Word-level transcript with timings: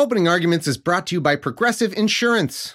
Opening 0.00 0.26
Arguments 0.26 0.66
is 0.66 0.78
brought 0.78 1.06
to 1.08 1.14
you 1.14 1.20
by 1.20 1.36
Progressive 1.36 1.92
Insurance. 1.92 2.74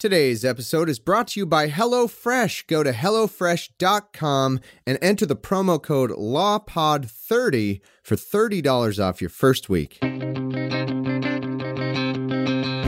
Today's 0.00 0.44
episode 0.46 0.88
is 0.88 0.98
brought 0.98 1.28
to 1.28 1.40
you 1.40 1.44
by 1.44 1.68
HelloFresh. 1.68 2.66
Go 2.68 2.82
to 2.82 2.90
HelloFresh.com 2.90 4.60
and 4.86 4.98
enter 5.02 5.26
the 5.26 5.36
promo 5.36 5.80
code 5.80 6.10
LAWPOD30 6.12 7.82
for 8.02 8.16
$30 8.16 9.04
off 9.04 9.20
your 9.20 9.28
first 9.28 9.68
week. 9.68 9.98
I 10.00 10.06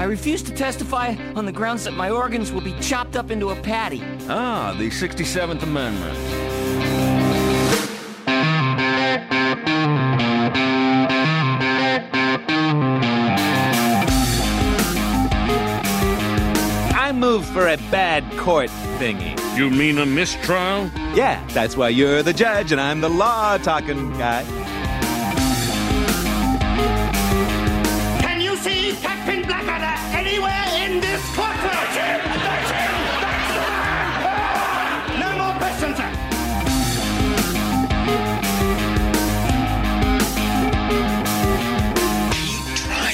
refuse 0.05 0.43
to 0.45 0.55
testify 0.55 1.15
on 1.37 1.45
the 1.45 1.52
grounds 1.52 1.85
that 1.85 1.93
my 1.93 2.09
organs 2.09 2.51
will 2.51 2.62
be 2.62 2.73
chopped 2.80 3.15
up 3.15 3.30
into 3.30 3.51
a 3.51 3.57
patty. 3.57 4.02
Ah, 4.30 4.74
the 4.79 4.88
67th 4.88 5.63
Amendment. 5.63 6.52
Move 17.22 17.46
for 17.46 17.68
a 17.68 17.76
bad 17.92 18.24
court 18.36 18.68
thingy. 18.98 19.38
You 19.56 19.70
mean 19.70 19.98
a 19.98 20.04
mistrial? 20.04 20.90
Yeah, 21.15 21.40
that's 21.51 21.76
why 21.76 21.90
you're 21.90 22.20
the 22.20 22.32
judge 22.32 22.73
and 22.73 22.80
I'm 22.80 23.01
the 23.01 23.09
law 23.09 23.59
talking 23.59 24.10
guy. 24.18 24.42
Can 28.23 28.40
you 28.40 28.56
see 28.56 28.96
Captain 29.01 29.42
Blackadder 29.46 30.18
anywhere 30.18 30.66
in 30.82 30.98
this 31.01 31.23
courtroom? 31.37 31.70
That's 31.70 31.95
him! 31.95 32.18
That's 32.42 32.70
him! 32.74 32.92
That's 33.23 33.48
the 33.54 33.60
man! 33.70 35.20
No 35.23 35.30
more 35.38 35.54
questions, 35.62 35.96
sir. 35.98 36.10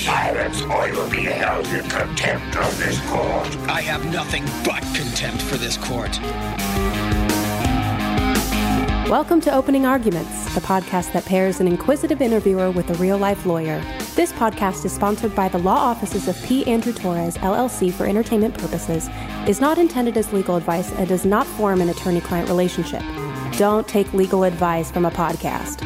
Silence, 0.02 0.62
or 0.62 0.88
you'll 0.88 1.10
be 1.10 1.24
held 1.24 1.66
in 1.66 1.67
contempt 1.98 2.56
of 2.56 2.78
this 2.78 3.00
court. 3.10 3.56
I 3.68 3.80
have 3.80 4.08
nothing 4.12 4.44
but 4.64 4.82
contempt 4.94 5.42
for 5.42 5.56
this 5.56 5.76
court. 5.76 6.16
Welcome 9.10 9.40
to 9.40 9.52
Opening 9.52 9.84
Arguments, 9.84 10.54
the 10.54 10.60
podcast 10.60 11.12
that 11.12 11.24
pairs 11.24 11.58
an 11.58 11.66
inquisitive 11.66 12.22
interviewer 12.22 12.70
with 12.70 12.88
a 12.90 12.94
real 12.94 13.18
life 13.18 13.44
lawyer. 13.46 13.82
This 14.14 14.32
podcast 14.32 14.84
is 14.84 14.92
sponsored 14.92 15.34
by 15.34 15.48
the 15.48 15.58
law 15.58 15.78
offices 15.78 16.28
of 16.28 16.40
P. 16.44 16.64
Andrew 16.68 16.92
Torres, 16.92 17.36
LLC, 17.38 17.92
for 17.92 18.06
entertainment 18.06 18.56
purposes, 18.56 19.08
is 19.48 19.60
not 19.60 19.76
intended 19.76 20.16
as 20.16 20.32
legal 20.32 20.54
advice, 20.54 20.92
and 20.92 21.08
does 21.08 21.24
not 21.24 21.48
form 21.48 21.80
an 21.80 21.88
attorney 21.88 22.20
client 22.20 22.48
relationship. 22.48 23.02
Don't 23.56 23.88
take 23.88 24.12
legal 24.12 24.44
advice 24.44 24.88
from 24.92 25.04
a 25.04 25.10
podcast. 25.10 25.82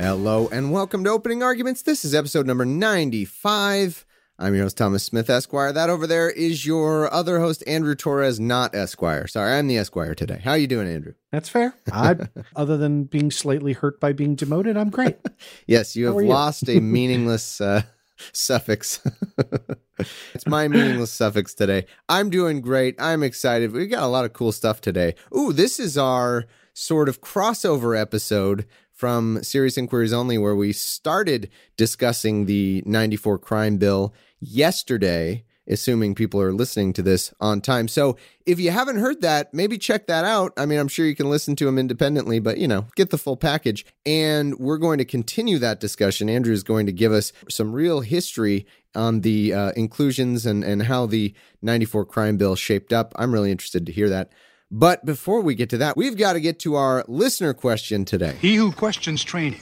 Hello 0.00 0.48
and 0.50 0.72
welcome 0.72 1.04
to 1.04 1.10
Opening 1.10 1.42
Arguments. 1.42 1.82
This 1.82 2.06
is 2.06 2.14
episode 2.14 2.46
number 2.46 2.64
95. 2.64 4.06
I'm 4.38 4.54
your 4.54 4.62
host, 4.62 4.78
Thomas 4.78 5.04
Smith, 5.04 5.28
Esquire. 5.28 5.74
That 5.74 5.90
over 5.90 6.06
there 6.06 6.30
is 6.30 6.64
your 6.64 7.12
other 7.12 7.38
host, 7.38 7.62
Andrew 7.66 7.94
Torres, 7.94 8.40
not 8.40 8.74
Esquire. 8.74 9.26
Sorry, 9.26 9.52
I'm 9.52 9.66
the 9.66 9.76
Esquire 9.76 10.14
today. 10.14 10.40
How 10.42 10.52
are 10.52 10.56
you 10.56 10.66
doing, 10.66 10.88
Andrew? 10.88 11.12
That's 11.32 11.50
fair. 11.50 11.74
I, 11.92 12.16
other 12.56 12.78
than 12.78 13.04
being 13.04 13.30
slightly 13.30 13.74
hurt 13.74 14.00
by 14.00 14.14
being 14.14 14.36
demoted, 14.36 14.78
I'm 14.78 14.88
great. 14.88 15.18
Yes, 15.66 15.94
you 15.94 16.06
have 16.06 16.16
are 16.16 16.22
you? 16.22 16.28
lost 16.28 16.66
a 16.70 16.80
meaningless 16.80 17.60
uh, 17.60 17.82
suffix. 18.32 19.06
it's 20.32 20.46
my 20.46 20.66
meaningless 20.66 21.12
suffix 21.12 21.52
today. 21.52 21.84
I'm 22.08 22.30
doing 22.30 22.62
great. 22.62 22.94
I'm 22.98 23.22
excited. 23.22 23.72
We 23.72 23.86
got 23.86 24.04
a 24.04 24.06
lot 24.06 24.24
of 24.24 24.32
cool 24.32 24.52
stuff 24.52 24.80
today. 24.80 25.14
Ooh, 25.36 25.52
this 25.52 25.78
is 25.78 25.98
our 25.98 26.46
sort 26.72 27.10
of 27.10 27.20
crossover 27.20 28.00
episode 28.00 28.64
from 29.00 29.42
Serious 29.42 29.78
Inquiries 29.78 30.12
Only, 30.12 30.36
where 30.36 30.54
we 30.54 30.74
started 30.74 31.48
discussing 31.78 32.44
the 32.44 32.82
94 32.84 33.38
crime 33.38 33.78
bill 33.78 34.12
yesterday, 34.40 35.42
assuming 35.66 36.14
people 36.14 36.38
are 36.38 36.52
listening 36.52 36.92
to 36.92 37.02
this 37.02 37.32
on 37.40 37.62
time. 37.62 37.88
So 37.88 38.18
if 38.44 38.60
you 38.60 38.70
haven't 38.72 38.98
heard 38.98 39.22
that, 39.22 39.54
maybe 39.54 39.78
check 39.78 40.06
that 40.08 40.26
out. 40.26 40.52
I 40.58 40.66
mean, 40.66 40.78
I'm 40.78 40.88
sure 40.88 41.06
you 41.06 41.16
can 41.16 41.30
listen 41.30 41.56
to 41.56 41.64
them 41.64 41.78
independently, 41.78 42.40
but 42.40 42.58
you 42.58 42.68
know, 42.68 42.88
get 42.94 43.08
the 43.08 43.16
full 43.16 43.38
package. 43.38 43.86
And 44.04 44.58
we're 44.58 44.76
going 44.76 44.98
to 44.98 45.06
continue 45.06 45.58
that 45.60 45.80
discussion. 45.80 46.28
Andrew 46.28 46.52
is 46.52 46.62
going 46.62 46.84
to 46.84 46.92
give 46.92 47.10
us 47.10 47.32
some 47.48 47.72
real 47.72 48.02
history 48.02 48.66
on 48.94 49.22
the 49.22 49.54
uh, 49.54 49.72
inclusions 49.76 50.44
and, 50.44 50.62
and 50.62 50.82
how 50.82 51.06
the 51.06 51.32
94 51.62 52.04
crime 52.04 52.36
bill 52.36 52.54
shaped 52.54 52.92
up. 52.92 53.14
I'm 53.16 53.32
really 53.32 53.50
interested 53.50 53.86
to 53.86 53.92
hear 53.92 54.10
that. 54.10 54.30
But 54.70 55.04
before 55.04 55.40
we 55.40 55.54
get 55.56 55.68
to 55.70 55.78
that, 55.78 55.96
we've 55.96 56.16
got 56.16 56.34
to 56.34 56.40
get 56.40 56.60
to 56.60 56.76
our 56.76 57.04
listener 57.08 57.52
question 57.52 58.04
today. 58.04 58.36
He 58.40 58.54
who 58.54 58.70
questions 58.70 59.24
training 59.24 59.60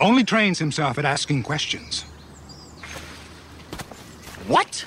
only 0.00 0.24
trains 0.24 0.58
himself 0.58 0.98
at 0.98 1.04
asking 1.04 1.42
questions. 1.42 2.02
What? 4.48 4.86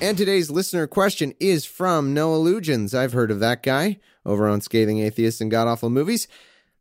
And 0.00 0.18
today's 0.18 0.50
listener 0.50 0.86
question 0.86 1.32
is 1.38 1.64
from 1.64 2.12
Noah 2.12 2.38
Lugeons. 2.38 2.94
I've 2.94 3.12
heard 3.12 3.30
of 3.30 3.40
that 3.40 3.62
guy 3.62 3.98
over 4.24 4.48
on 4.48 4.60
Scathing 4.60 4.98
Atheists 4.98 5.40
and 5.40 5.50
God 5.50 5.68
Awful 5.68 5.90
Movies. 5.90 6.26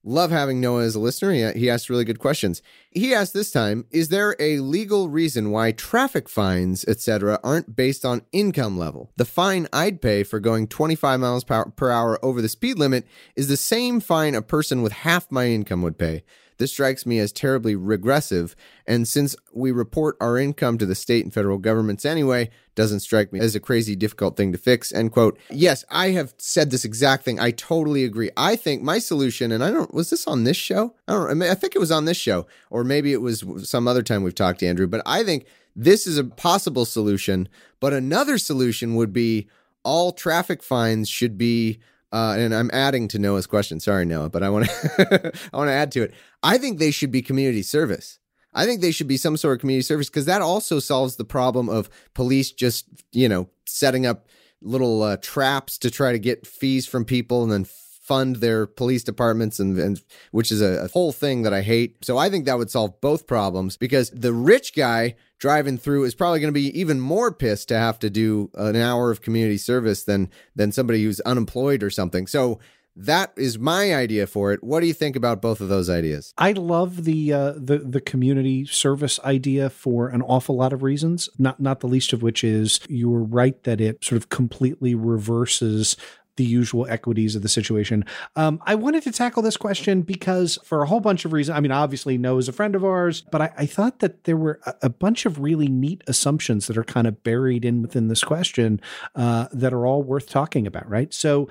Love 0.07 0.29
having 0.29 0.61
Noah 0.61 0.83
as 0.83 0.93
a 0.93 0.99
listener. 0.99 1.31
He, 1.33 1.59
he 1.59 1.69
asks 1.69 1.89
really 1.89 2.05
good 2.05 2.19
questions. 2.19 2.61
He 2.91 3.15
asked 3.15 3.33
this 3.33 3.49
time 3.49 3.85
Is 3.89 4.09
there 4.09 4.35
a 4.39 4.59
legal 4.59 5.09
reason 5.09 5.49
why 5.49 5.71
traffic 5.71 6.29
fines, 6.29 6.85
etc., 6.87 7.39
aren't 7.43 7.75
based 7.75 8.05
on 8.05 8.21
income 8.31 8.77
level? 8.77 9.11
The 9.15 9.25
fine 9.25 9.67
I'd 9.73 10.03
pay 10.03 10.21
for 10.21 10.39
going 10.39 10.67
25 10.67 11.19
miles 11.19 11.43
per 11.43 11.89
hour 11.89 12.23
over 12.23 12.39
the 12.39 12.47
speed 12.47 12.77
limit 12.77 13.07
is 13.35 13.47
the 13.47 13.57
same 13.57 13.99
fine 13.99 14.35
a 14.35 14.43
person 14.43 14.83
with 14.83 14.91
half 14.91 15.31
my 15.31 15.47
income 15.47 15.81
would 15.81 15.97
pay. 15.97 16.23
This 16.57 16.71
strikes 16.71 17.05
me 17.05 17.19
as 17.19 17.31
terribly 17.31 17.75
regressive, 17.75 18.55
and 18.87 19.07
since 19.07 19.35
we 19.53 19.71
report 19.71 20.15
our 20.21 20.37
income 20.37 20.77
to 20.77 20.85
the 20.85 20.95
state 20.95 21.25
and 21.25 21.33
federal 21.33 21.57
governments 21.57 22.05
anyway, 22.05 22.49
doesn't 22.75 23.01
strike 23.01 23.33
me 23.33 23.39
as 23.39 23.55
a 23.55 23.59
crazy 23.59 23.95
difficult 23.95 24.37
thing 24.37 24.51
to 24.51 24.57
fix. 24.57 24.91
End 24.91 25.11
quote. 25.11 25.37
Yes, 25.49 25.83
I 25.89 26.09
have 26.09 26.33
said 26.37 26.71
this 26.71 26.85
exact 26.85 27.23
thing. 27.23 27.39
I 27.39 27.51
totally 27.51 28.03
agree. 28.03 28.29
I 28.37 28.55
think 28.55 28.81
my 28.81 28.99
solution, 28.99 29.51
and 29.51 29.63
I 29.63 29.71
don't 29.71 29.93
was 29.93 30.09
this 30.09 30.27
on 30.27 30.43
this 30.43 30.57
show? 30.57 30.93
I 31.07 31.13
don't. 31.13 31.29
I, 31.29 31.33
mean, 31.33 31.49
I 31.49 31.55
think 31.55 31.75
it 31.75 31.79
was 31.79 31.91
on 31.91 32.05
this 32.05 32.17
show, 32.17 32.47
or 32.69 32.83
maybe 32.83 33.13
it 33.13 33.21
was 33.21 33.43
some 33.63 33.87
other 33.87 34.03
time 34.03 34.23
we've 34.23 34.35
talked 34.35 34.59
to 34.59 34.67
Andrew. 34.67 34.87
But 34.87 35.01
I 35.05 35.23
think 35.23 35.45
this 35.75 36.07
is 36.07 36.17
a 36.17 36.23
possible 36.23 36.85
solution. 36.85 37.49
But 37.79 37.93
another 37.93 38.37
solution 38.37 38.95
would 38.95 39.13
be 39.13 39.47
all 39.83 40.11
traffic 40.11 40.63
fines 40.63 41.07
should 41.07 41.37
be 41.37 41.79
uh, 42.11 42.35
and 42.37 42.53
I'm 42.53 42.69
adding 42.71 43.07
to 43.09 43.19
Noah's 43.19 43.47
question. 43.47 43.79
Sorry, 43.79 44.05
Noah, 44.05 44.29
but 44.29 44.43
I 44.43 44.49
want 44.49 44.65
to 44.65 45.31
I 45.53 45.57
want 45.57 45.69
to 45.69 45.73
add 45.73 45.91
to 45.93 46.03
it. 46.03 46.13
I 46.43 46.57
think 46.57 46.79
they 46.79 46.91
should 46.91 47.11
be 47.11 47.21
community 47.21 47.63
service. 47.63 48.19
I 48.53 48.65
think 48.65 48.81
they 48.81 48.91
should 48.91 49.07
be 49.07 49.17
some 49.17 49.35
sort 49.35 49.55
of 49.55 49.59
community 49.59 49.83
service 49.83 50.09
because 50.09 50.25
that 50.25 50.41
also 50.41 50.79
solves 50.79 51.17
the 51.17 51.25
problem 51.25 51.67
of 51.67 51.89
police 52.13 52.51
just 52.51 52.85
you 53.11 53.27
know 53.27 53.49
setting 53.65 54.05
up 54.05 54.27
little 54.61 55.03
uh, 55.03 55.17
traps 55.17 55.77
to 55.79 55.91
try 55.91 56.11
to 56.11 56.19
get 56.19 56.47
fees 56.47 56.87
from 56.87 57.05
people 57.05 57.43
and 57.43 57.51
then 57.51 57.65
fund 58.05 58.35
their 58.35 58.67
police 58.67 59.03
departments 59.03 59.59
and, 59.59 59.79
and 59.79 59.99
which 60.31 60.51
is 60.51 60.61
a, 60.61 60.83
a 60.83 60.87
whole 60.89 61.11
thing 61.11 61.41
that 61.41 61.53
I 61.53 61.63
hate. 61.63 62.05
So 62.05 62.19
I 62.19 62.29
think 62.29 62.45
that 62.45 62.57
would 62.57 62.69
solve 62.69 63.01
both 63.01 63.25
problems 63.25 63.77
because 63.77 64.11
the 64.11 64.31
rich 64.31 64.75
guy 64.75 65.15
driving 65.39 65.79
through 65.79 66.03
is 66.03 66.13
probably 66.13 66.39
going 66.39 66.53
to 66.53 66.59
be 66.59 66.79
even 66.79 66.99
more 66.99 67.31
pissed 67.31 67.67
to 67.69 67.77
have 67.77 67.97
to 67.99 68.11
do 68.11 68.51
an 68.53 68.75
hour 68.75 69.09
of 69.09 69.21
community 69.21 69.57
service 69.57 70.03
than 70.03 70.29
than 70.55 70.71
somebody 70.71 71.03
who's 71.03 71.19
unemployed 71.21 71.81
or 71.81 71.89
something. 71.89 72.27
So 72.27 72.59
that 72.95 73.33
is 73.35 73.59
my 73.59 73.93
idea 73.93 74.25
for 74.25 74.53
it. 74.53 74.63
What 74.63 74.79
do 74.79 74.87
you 74.87 74.93
think 74.93 75.15
about 75.15 75.41
both 75.41 75.59
of 75.59 75.67
those 75.67 75.89
ideas? 75.89 76.33
I 76.37 76.53
love 76.53 77.03
the 77.03 77.33
uh, 77.33 77.53
the 77.57 77.79
the 77.79 78.01
community 78.01 78.65
service 78.65 79.19
idea 79.23 79.69
for 79.69 80.09
an 80.09 80.21
awful 80.21 80.55
lot 80.55 80.73
of 80.73 80.83
reasons. 80.83 81.27
Not 81.37 81.59
not 81.59 81.79
the 81.79 81.87
least 81.87 82.13
of 82.13 82.21
which 82.21 82.43
is 82.43 82.79
you 82.87 83.09
were 83.09 83.23
right 83.23 83.61
that 83.63 83.81
it 83.81 84.03
sort 84.03 84.21
of 84.21 84.29
completely 84.29 84.95
reverses 84.95 85.97
the 86.37 86.43
usual 86.43 86.85
equities 86.89 87.35
of 87.35 87.41
the 87.41 87.49
situation. 87.49 88.05
Um, 88.35 88.61
I 88.65 88.75
wanted 88.75 89.03
to 89.03 89.11
tackle 89.11 89.41
this 89.41 89.57
question 89.57 90.01
because, 90.01 90.59
for 90.63 90.81
a 90.81 90.87
whole 90.87 90.99
bunch 90.99 91.25
of 91.25 91.33
reasons, 91.33 91.57
I 91.57 91.61
mean, 91.61 91.71
obviously, 91.71 92.17
Noah 92.17 92.39
is 92.39 92.49
a 92.49 92.53
friend 92.53 92.75
of 92.75 92.83
ours, 92.83 93.23
but 93.31 93.41
I, 93.41 93.53
I 93.57 93.65
thought 93.65 93.99
that 93.99 94.25
there 94.25 94.37
were 94.37 94.59
a, 94.65 94.75
a, 94.83 94.89
bunch 94.89 95.25
of 95.25 95.39
really 95.39 95.67
neat 95.67 96.03
assumptions 96.07 96.67
that 96.67 96.77
are 96.77 96.83
kind 96.83 97.07
of 97.07 97.23
buried 97.23 97.65
in 97.65 97.81
within 97.81 98.07
this 98.07 98.23
question 98.23 98.81
uh, 99.15 99.47
that 99.51 99.73
are 99.73 99.85
all 99.85 100.03
worth 100.03 100.29
talking 100.29 100.67
about, 100.67 100.89
right? 100.89 101.13
So, 101.13 101.47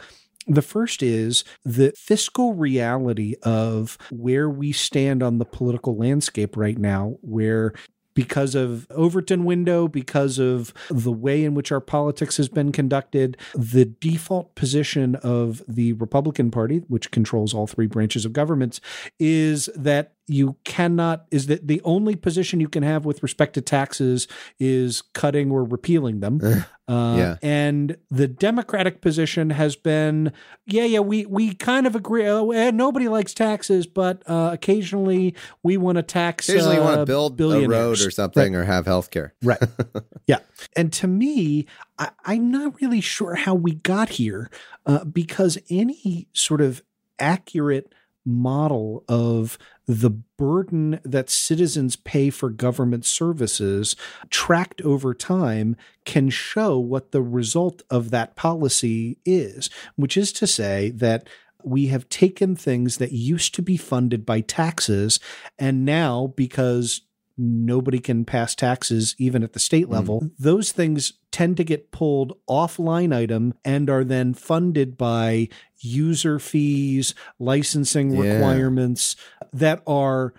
The 0.47 0.63
first 0.63 1.03
is 1.03 1.45
the 1.65 1.93
fiscal 1.97 2.53
reality 2.53 3.35
of 3.43 3.97
where 4.11 4.51
we 4.51 4.73
stand 4.73 5.23
on 5.23 5.39
the 5.39 5.47
political 5.47 5.97
landscape 5.97 6.57
right 6.57 6.77
now, 6.77 7.17
where 7.23 7.73
because 8.15 8.55
of 8.55 8.87
Overton 8.91 9.45
window, 9.45 9.89
because 9.89 10.39
of 10.39 10.73
the 10.89 11.13
way 11.13 11.45
in 11.45 11.55
which 11.55 11.71
our 11.71 11.81
politics 11.81 12.37
has 12.37 12.49
been 12.49 12.73
conducted, 12.73 13.37
the 13.55 13.85
default 13.85 14.55
position 14.55 15.17
of 15.17 15.63
the 15.69 15.93
Republican 15.95 16.51
Party, 16.51 16.79
which 16.89 17.11
controls 17.11 17.53
all 17.53 17.67
three 17.67 17.87
branches 17.87 18.25
of 18.25 18.33
government, 18.33 18.81
is 19.19 19.69
that 19.77 20.13
you 20.27 20.57
cannot 20.65 21.27
is 21.31 21.47
that 21.49 21.67
the 21.67 21.81
only 21.85 22.17
position 22.17 22.61
you 22.61 22.69
can 22.69 22.83
have 22.83 23.05
with 23.05 23.23
respect 23.23 23.55
to 23.55 23.61
taxes 23.61 24.27
is 24.59 25.03
cutting 25.13 25.51
or 25.51 25.65
repealing 25.65 26.21
them 26.21 26.41
uh, 26.89 27.15
Yeah. 27.19 27.37
and 27.43 27.97
the 28.11 28.27
democratic 28.27 29.03
position 29.03 29.51
has 29.51 29.77
been 29.77 30.33
yeah 30.67 30.85
yeah 30.85 31.01
we 31.01 31.27
we 31.27 31.55
kind 31.55 31.87
of 31.87 31.95
agree 31.95 32.27
uh, 32.27 32.45
eh, 32.49 32.71
nobody 32.71 33.09
likes 33.09 33.35
taxes 33.35 33.87
but 33.87 34.23
uh, 34.27 34.51
occasionally 34.53 35.35
we 35.63 35.77
want 35.77 35.97
to 35.97 36.03
tax 36.03 36.49
Occasionally, 36.49 36.77
you 36.77 36.83
want 36.83 36.97
uh, 36.97 37.01
to 37.01 37.07
build 37.07 37.41
a 37.41 37.69
road 37.69 38.01
or 38.01 38.11
something, 38.11 38.55
or 38.55 38.65
have 38.65 38.87
health 38.87 39.11
care. 39.11 39.35
Right. 39.43 39.63
yeah. 40.27 40.39
And 40.77 40.93
to 40.95 41.07
me, 41.07 41.67
I, 41.99 42.11
I'm 42.25 42.51
not 42.51 42.81
really 42.81 43.01
sure 43.01 43.35
how 43.35 43.55
we 43.55 43.75
got 43.75 44.11
here 44.11 44.51
uh, 44.87 45.05
because 45.05 45.59
any 45.71 46.29
sort 46.33 46.61
of 46.61 46.83
accurate 47.19 47.93
model 48.25 49.05
of 49.09 49.59
the 49.87 50.11
burden 50.11 51.01
that 51.05 51.29
citizens 51.31 51.97
pay 51.97 52.31
for 52.31 52.51
government 52.51 53.05
services 53.05 53.97
tracked 54.31 54.81
over 54.83 55.15
time 55.15 55.77
can 56.05 56.31
show 56.31 56.79
what 56.79 57.13
the 57.13 57.23
result 57.23 57.83
of 57.91 58.11
that 58.11 58.37
policy 58.37 59.19
is, 59.25 59.69
which 59.97 60.17
is 60.17 60.33
to 60.33 60.47
say 60.47 60.91
that 60.91 61.29
we 61.63 61.87
have 61.87 62.09
taken 62.09 62.55
things 62.55 62.99
that 62.99 63.13
used 63.13 63.55
to 63.55 63.63
be 63.63 63.77
funded 63.77 64.27
by 64.27 64.41
taxes 64.41 65.19
and 65.59 65.85
now 65.85 66.33
because 66.37 67.03
nobody 67.37 67.99
can 67.99 68.25
pass 68.25 68.55
taxes 68.55 69.15
even 69.19 69.43
at 69.43 69.53
the 69.53 69.59
state 69.59 69.87
mm. 69.87 69.93
level. 69.93 70.31
Those 70.39 70.73
things 70.73 71.15
tend 71.31 71.57
to 71.57 71.65
get 71.65 71.91
pulled 71.91 72.39
off 72.47 72.79
line 72.79 73.13
item 73.13 73.55
and 73.65 73.91
are 73.91 74.05
then 74.05 74.35
funded 74.35 74.97
by 74.97 75.49
user 75.79 76.39
fees 76.39 77.15
licensing 77.39 78.13
Yeah. 78.13 78.35
requirements 78.35 79.17
that 79.53 79.83
are 79.87 80.35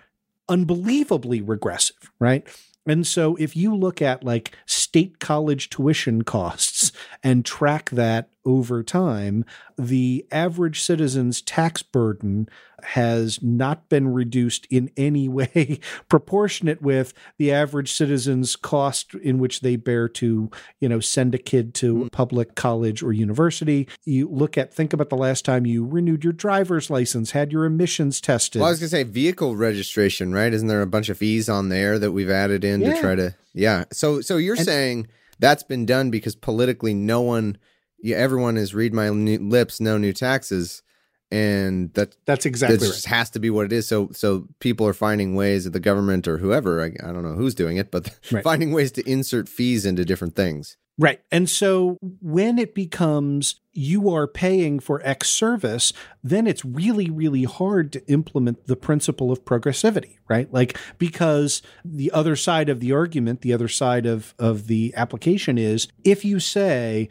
unbelievably 0.48 1.42
regressive 1.42 2.10
right? 2.18 2.46
And 2.86 3.06
so 3.06 3.34
if 3.36 3.56
you 3.56 3.74
look 3.74 4.00
at 4.00 4.22
like 4.22 4.56
state 4.64 5.18
college 5.18 5.68
tuition 5.70 6.22
costs 6.22 6.92
and 7.22 7.44
track 7.44 7.90
that 7.90 8.30
over 8.44 8.82
time, 8.82 9.44
the 9.76 10.24
average 10.30 10.80
citizen's 10.80 11.42
tax 11.42 11.82
burden 11.82 12.48
has 12.82 13.42
not 13.42 13.88
been 13.88 14.08
reduced 14.08 14.66
in 14.70 14.90
any 14.96 15.28
way 15.36 15.80
proportionate 16.08 16.82
with 16.82 17.12
the 17.38 17.52
average 17.52 17.92
citizen's 17.92 18.56
cost 18.56 19.14
in 19.14 19.38
which 19.38 19.60
they 19.60 19.76
bear 19.76 20.08
to, 20.08 20.50
you 20.80 20.88
know, 20.88 21.00
send 21.00 21.34
a 21.34 21.38
kid 21.38 21.74
to 21.74 21.94
mm-hmm. 21.94 22.08
public 22.08 22.54
college 22.54 23.02
or 23.02 23.12
university. 23.12 23.88
You 24.04 24.28
look 24.28 24.58
at 24.58 24.72
think 24.72 24.92
about 24.92 25.10
the 25.10 25.16
last 25.16 25.44
time 25.44 25.66
you 25.66 25.84
renewed 25.84 26.24
your 26.24 26.32
driver's 26.32 26.90
license, 26.90 27.30
had 27.32 27.52
your 27.52 27.64
emissions 27.64 28.20
tested. 28.20 28.60
Well, 28.60 28.68
I 28.68 28.72
was 28.72 28.80
gonna 28.80 28.88
say 28.88 29.02
vehicle 29.04 29.56
registration, 29.56 30.32
right? 30.32 30.52
Isn't 30.52 30.68
there 30.68 30.82
a 30.82 30.86
bunch 30.86 31.08
of 31.08 31.18
fees 31.18 31.48
on 31.48 31.68
there 31.68 31.98
that 31.98 32.12
we've 32.12 32.30
added 32.30 32.64
in 32.64 32.80
to 32.80 33.00
try 33.00 33.14
to? 33.14 33.34
Yeah. 33.52 33.84
So, 33.92 34.20
so 34.20 34.36
you're 34.36 34.56
saying 34.56 35.08
that's 35.38 35.62
been 35.62 35.86
done 35.86 36.10
because 36.10 36.36
politically, 36.36 36.94
no 36.94 37.22
one, 37.22 37.58
yeah, 38.02 38.16
everyone 38.16 38.56
is 38.56 38.74
read 38.74 38.92
my 38.92 39.08
new 39.08 39.38
lips, 39.38 39.80
no 39.80 39.98
new 39.98 40.12
taxes, 40.12 40.82
and 41.30 41.92
that 41.94 42.16
That's 42.24 42.46
exactly 42.46 42.76
that 42.78 42.88
right. 42.88 43.04
has 43.06 43.30
to 43.30 43.40
be 43.40 43.50
what 43.50 43.66
it 43.66 43.72
is. 43.72 43.88
So, 43.88 44.10
so 44.12 44.46
people 44.60 44.86
are 44.86 44.92
finding 44.92 45.34
ways 45.34 45.64
that 45.64 45.72
the 45.72 45.80
government 45.80 46.28
or 46.28 46.38
whoever, 46.38 46.82
I, 46.82 46.92
I 47.06 47.12
don't 47.12 47.22
know 47.22 47.34
who's 47.34 47.54
doing 47.54 47.76
it, 47.76 47.90
but 47.90 48.16
Right. 48.30 48.44
finding 48.44 48.72
ways 48.72 48.92
to 48.92 49.08
insert 49.08 49.48
fees 49.48 49.84
into 49.86 50.04
different 50.04 50.36
things. 50.36 50.76
Right. 50.98 51.20
And 51.30 51.50
so 51.50 51.98
when 52.00 52.58
it 52.58 52.74
becomes 52.74 53.60
you 53.72 54.08
are 54.08 54.26
paying 54.26 54.80
for 54.80 55.02
X 55.04 55.28
service, 55.28 55.92
then 56.24 56.46
it's 56.46 56.64
really, 56.64 57.10
really 57.10 57.44
hard 57.44 57.92
to 57.92 58.06
implement 58.10 58.66
the 58.66 58.76
principle 58.76 59.30
of 59.30 59.44
progressivity, 59.44 60.16
right? 60.28 60.50
Like, 60.50 60.78
because 60.96 61.60
the 61.84 62.10
other 62.12 62.34
side 62.34 62.70
of 62.70 62.80
the 62.80 62.92
argument, 62.92 63.42
the 63.42 63.52
other 63.52 63.68
side 63.68 64.06
of, 64.06 64.34
of 64.38 64.68
the 64.68 64.94
application 64.96 65.58
is 65.58 65.88
if 66.02 66.24
you 66.24 66.40
say, 66.40 67.10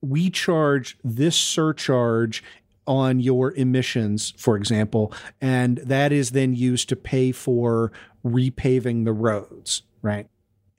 we 0.00 0.28
charge 0.28 0.98
this 1.04 1.36
surcharge 1.36 2.42
on 2.86 3.20
your 3.20 3.52
emissions, 3.54 4.34
for 4.36 4.56
example, 4.56 5.12
and 5.40 5.78
that 5.78 6.12
is 6.12 6.30
then 6.32 6.54
used 6.54 6.88
to 6.88 6.96
pay 6.96 7.32
for 7.32 7.92
repaving 8.24 9.04
the 9.04 9.12
roads, 9.12 9.82
right? 10.02 10.28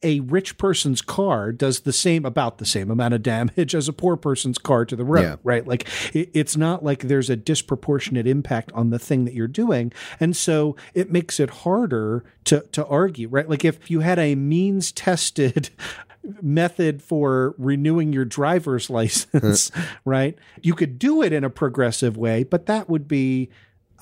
a 0.06 0.20
rich 0.20 0.58
person's 0.58 1.02
car 1.02 1.54
does 1.54 1.80
the 1.82 1.94
same 1.94 2.26
about 2.26 2.58
the 2.58 2.66
same 2.66 2.92
amount 2.92 3.14
of 3.14 3.24
damage 3.24 3.74
as 3.80 3.88
a 3.88 3.94
poor 3.94 4.18
person's 4.18 4.58
car 4.58 4.84
to 4.84 4.98
the 4.98 5.06
road 5.06 5.22
Yeah. 5.22 5.36
right 5.46 5.66
like 5.66 5.88
it, 6.14 6.30
it's 6.34 6.58
not 6.58 6.84
like 6.84 7.04
there's 7.04 7.30
a 7.30 7.38
disproportionate 7.38 8.28
impact 8.28 8.70
on 8.74 8.90
the 8.90 9.00
thing 9.00 9.24
that 9.24 9.34
you're 9.34 9.48
doing 9.48 9.94
and 10.20 10.36
so 10.36 10.76
it 10.94 11.10
makes 11.10 11.40
it 11.40 11.50
harder 11.50 12.26
to 12.44 12.60
to 12.74 12.86
argue 12.88 13.30
right 13.30 13.48
like 13.50 13.64
if 13.64 13.90
you 13.90 14.02
had 14.02 14.20
a 14.20 14.36
means 14.36 14.92
tested 14.92 15.70
method 16.42 17.02
for 17.02 17.54
renewing 17.58 18.14
your 18.14 18.26
driver's 18.26 18.90
license 18.90 19.72
right 20.06 20.38
you 20.62 20.74
could 20.74 20.98
do 20.98 21.22
it 21.22 21.34
in 21.34 21.44
a 21.44 21.50
progressive 21.50 22.18
way 22.18 22.44
but 22.44 22.66
that 22.66 22.90
would 22.90 23.08
be 23.08 23.50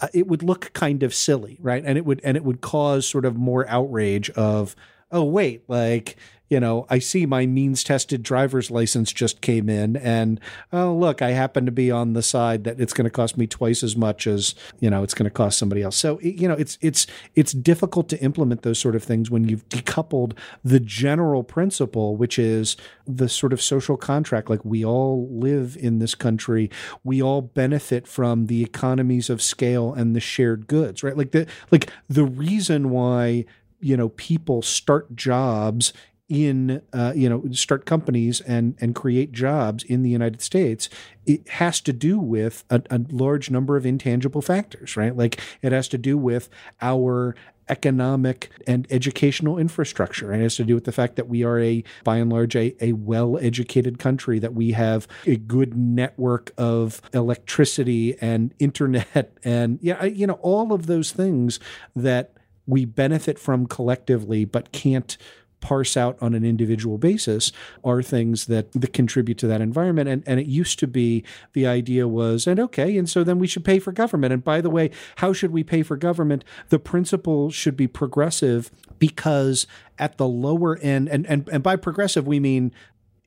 uh, 0.01 0.07
it 0.13 0.27
would 0.27 0.41
look 0.41 0.73
kind 0.73 1.03
of 1.03 1.13
silly, 1.13 1.57
right? 1.61 1.83
And 1.85 1.97
it 1.97 2.05
would 2.05 2.21
and 2.23 2.35
it 2.35 2.43
would 2.43 2.59
cause 2.59 3.07
sort 3.07 3.23
of 3.23 3.37
more 3.37 3.67
outrage 3.69 4.29
of, 4.31 4.75
oh 5.11 5.23
wait, 5.23 5.63
like 5.67 6.17
you 6.51 6.59
know, 6.59 6.85
I 6.89 6.99
see 6.99 7.25
my 7.25 7.45
means 7.45 7.81
tested 7.81 8.23
driver's 8.23 8.69
license 8.69 9.13
just 9.13 9.39
came 9.39 9.69
in, 9.69 9.95
and 9.95 10.37
oh 10.73 10.93
look, 10.93 11.21
I 11.21 11.29
happen 11.29 11.65
to 11.65 11.71
be 11.71 11.89
on 11.89 12.11
the 12.11 12.21
side 12.21 12.65
that 12.65 12.77
it's 12.77 12.91
going 12.91 13.05
to 13.05 13.09
cost 13.09 13.37
me 13.37 13.47
twice 13.47 13.83
as 13.83 13.95
much 13.95 14.27
as 14.27 14.53
you 14.81 14.89
know 14.89 15.01
it's 15.01 15.13
going 15.13 15.23
to 15.23 15.29
cost 15.29 15.57
somebody 15.57 15.81
else. 15.81 15.95
So 15.95 16.19
you 16.19 16.49
know, 16.49 16.55
it's 16.55 16.77
it's 16.81 17.07
it's 17.35 17.53
difficult 17.53 18.09
to 18.09 18.21
implement 18.21 18.63
those 18.63 18.79
sort 18.79 18.97
of 18.97 19.03
things 19.03 19.31
when 19.31 19.47
you've 19.47 19.67
decoupled 19.69 20.37
the 20.61 20.81
general 20.81 21.41
principle, 21.45 22.17
which 22.17 22.37
is 22.37 22.75
the 23.07 23.29
sort 23.29 23.53
of 23.53 23.61
social 23.61 23.95
contract. 23.95 24.49
Like 24.49 24.65
we 24.65 24.83
all 24.83 25.29
live 25.31 25.77
in 25.79 25.99
this 25.99 26.15
country, 26.15 26.69
we 27.05 27.21
all 27.21 27.41
benefit 27.41 28.09
from 28.09 28.47
the 28.47 28.61
economies 28.61 29.29
of 29.29 29.41
scale 29.41 29.93
and 29.93 30.13
the 30.13 30.19
shared 30.19 30.67
goods, 30.67 31.01
right? 31.01 31.15
Like 31.15 31.31
the 31.31 31.47
like 31.71 31.89
the 32.09 32.25
reason 32.25 32.89
why 32.89 33.45
you 33.79 33.97
know 33.97 34.09
people 34.09 34.61
start 34.61 35.15
jobs 35.15 35.93
in 36.31 36.81
uh, 36.93 37.11
you 37.13 37.27
know 37.27 37.43
start 37.51 37.85
companies 37.85 38.39
and 38.41 38.75
and 38.79 38.95
create 38.95 39.33
jobs 39.33 39.83
in 39.83 40.01
the 40.01 40.09
United 40.09 40.41
States 40.41 40.89
it 41.25 41.47
has 41.49 41.81
to 41.81 41.91
do 41.91 42.17
with 42.17 42.63
a, 42.69 42.81
a 42.89 43.01
large 43.09 43.51
number 43.51 43.75
of 43.75 43.85
intangible 43.85 44.41
factors 44.41 44.95
right 44.95 45.17
like 45.17 45.41
it 45.61 45.73
has 45.73 45.89
to 45.89 45.97
do 45.97 46.17
with 46.17 46.49
our 46.81 47.35
economic 47.69 48.49
and 48.67 48.85
educational 48.89 49.57
infrastructure. 49.57 50.31
And 50.31 50.41
it 50.41 50.45
has 50.45 50.57
to 50.57 50.65
do 50.65 50.75
with 50.75 50.83
the 50.83 50.91
fact 50.91 51.15
that 51.15 51.29
we 51.29 51.43
are 51.43 51.57
a, 51.57 51.83
by 52.03 52.17
and 52.17 52.29
large, 52.29 52.53
a, 52.55 52.75
a 52.83 52.91
well 52.91 53.37
educated 53.39 53.97
country, 53.97 54.39
that 54.39 54.53
we 54.53 54.73
have 54.73 55.07
a 55.25 55.37
good 55.37 55.75
network 55.75 56.51
of 56.57 57.01
electricity 57.13 58.17
and 58.19 58.53
internet 58.59 59.31
and, 59.43 59.79
yeah, 59.81 60.03
you 60.03 60.27
know, 60.27 60.39
all 60.41 60.73
of 60.73 60.87
those 60.87 61.11
things 61.11 61.59
that 61.95 62.33
we 62.67 62.85
benefit 62.85 63.39
from 63.39 63.65
collectively, 63.65 64.45
but 64.45 64.71
can't 64.71 65.17
parse 65.61 65.95
out 65.95 66.17
on 66.21 66.33
an 66.33 66.43
individual 66.43 66.97
basis 66.97 67.51
are 67.83 68.01
things 68.01 68.47
that, 68.47 68.71
that 68.73 68.91
contribute 68.93 69.37
to 69.37 69.47
that 69.47 69.61
environment. 69.61 70.09
And, 70.09 70.23
and 70.25 70.39
it 70.39 70.47
used 70.47 70.79
to 70.79 70.87
be 70.87 71.23
the 71.53 71.65
idea 71.65 72.07
was, 72.07 72.47
and 72.47 72.59
okay, 72.59 72.97
and 72.97 73.09
so 73.09 73.23
then 73.23 73.39
we 73.39 73.47
should 73.47 73.63
pay 73.63 73.79
for 73.79 73.91
government. 73.91 74.33
And 74.33 74.43
by 74.43 74.59
the 74.59 74.69
way, 74.69 74.91
how 75.17 75.31
should 75.31 75.51
we 75.51 75.63
pay 75.63 75.83
for 75.83 75.95
government? 75.95 76.43
The 76.69 76.79
principle 76.79 77.51
should 77.51 77.77
be 77.77 77.87
progressive 77.87 78.71
because 78.99 79.67
at 79.97 80.17
the 80.17 80.27
lower 80.27 80.77
end, 80.79 81.07
and, 81.07 81.25
and, 81.27 81.47
and 81.49 81.63
by 81.63 81.75
progressive, 81.75 82.27
we 82.27 82.39
mean 82.39 82.73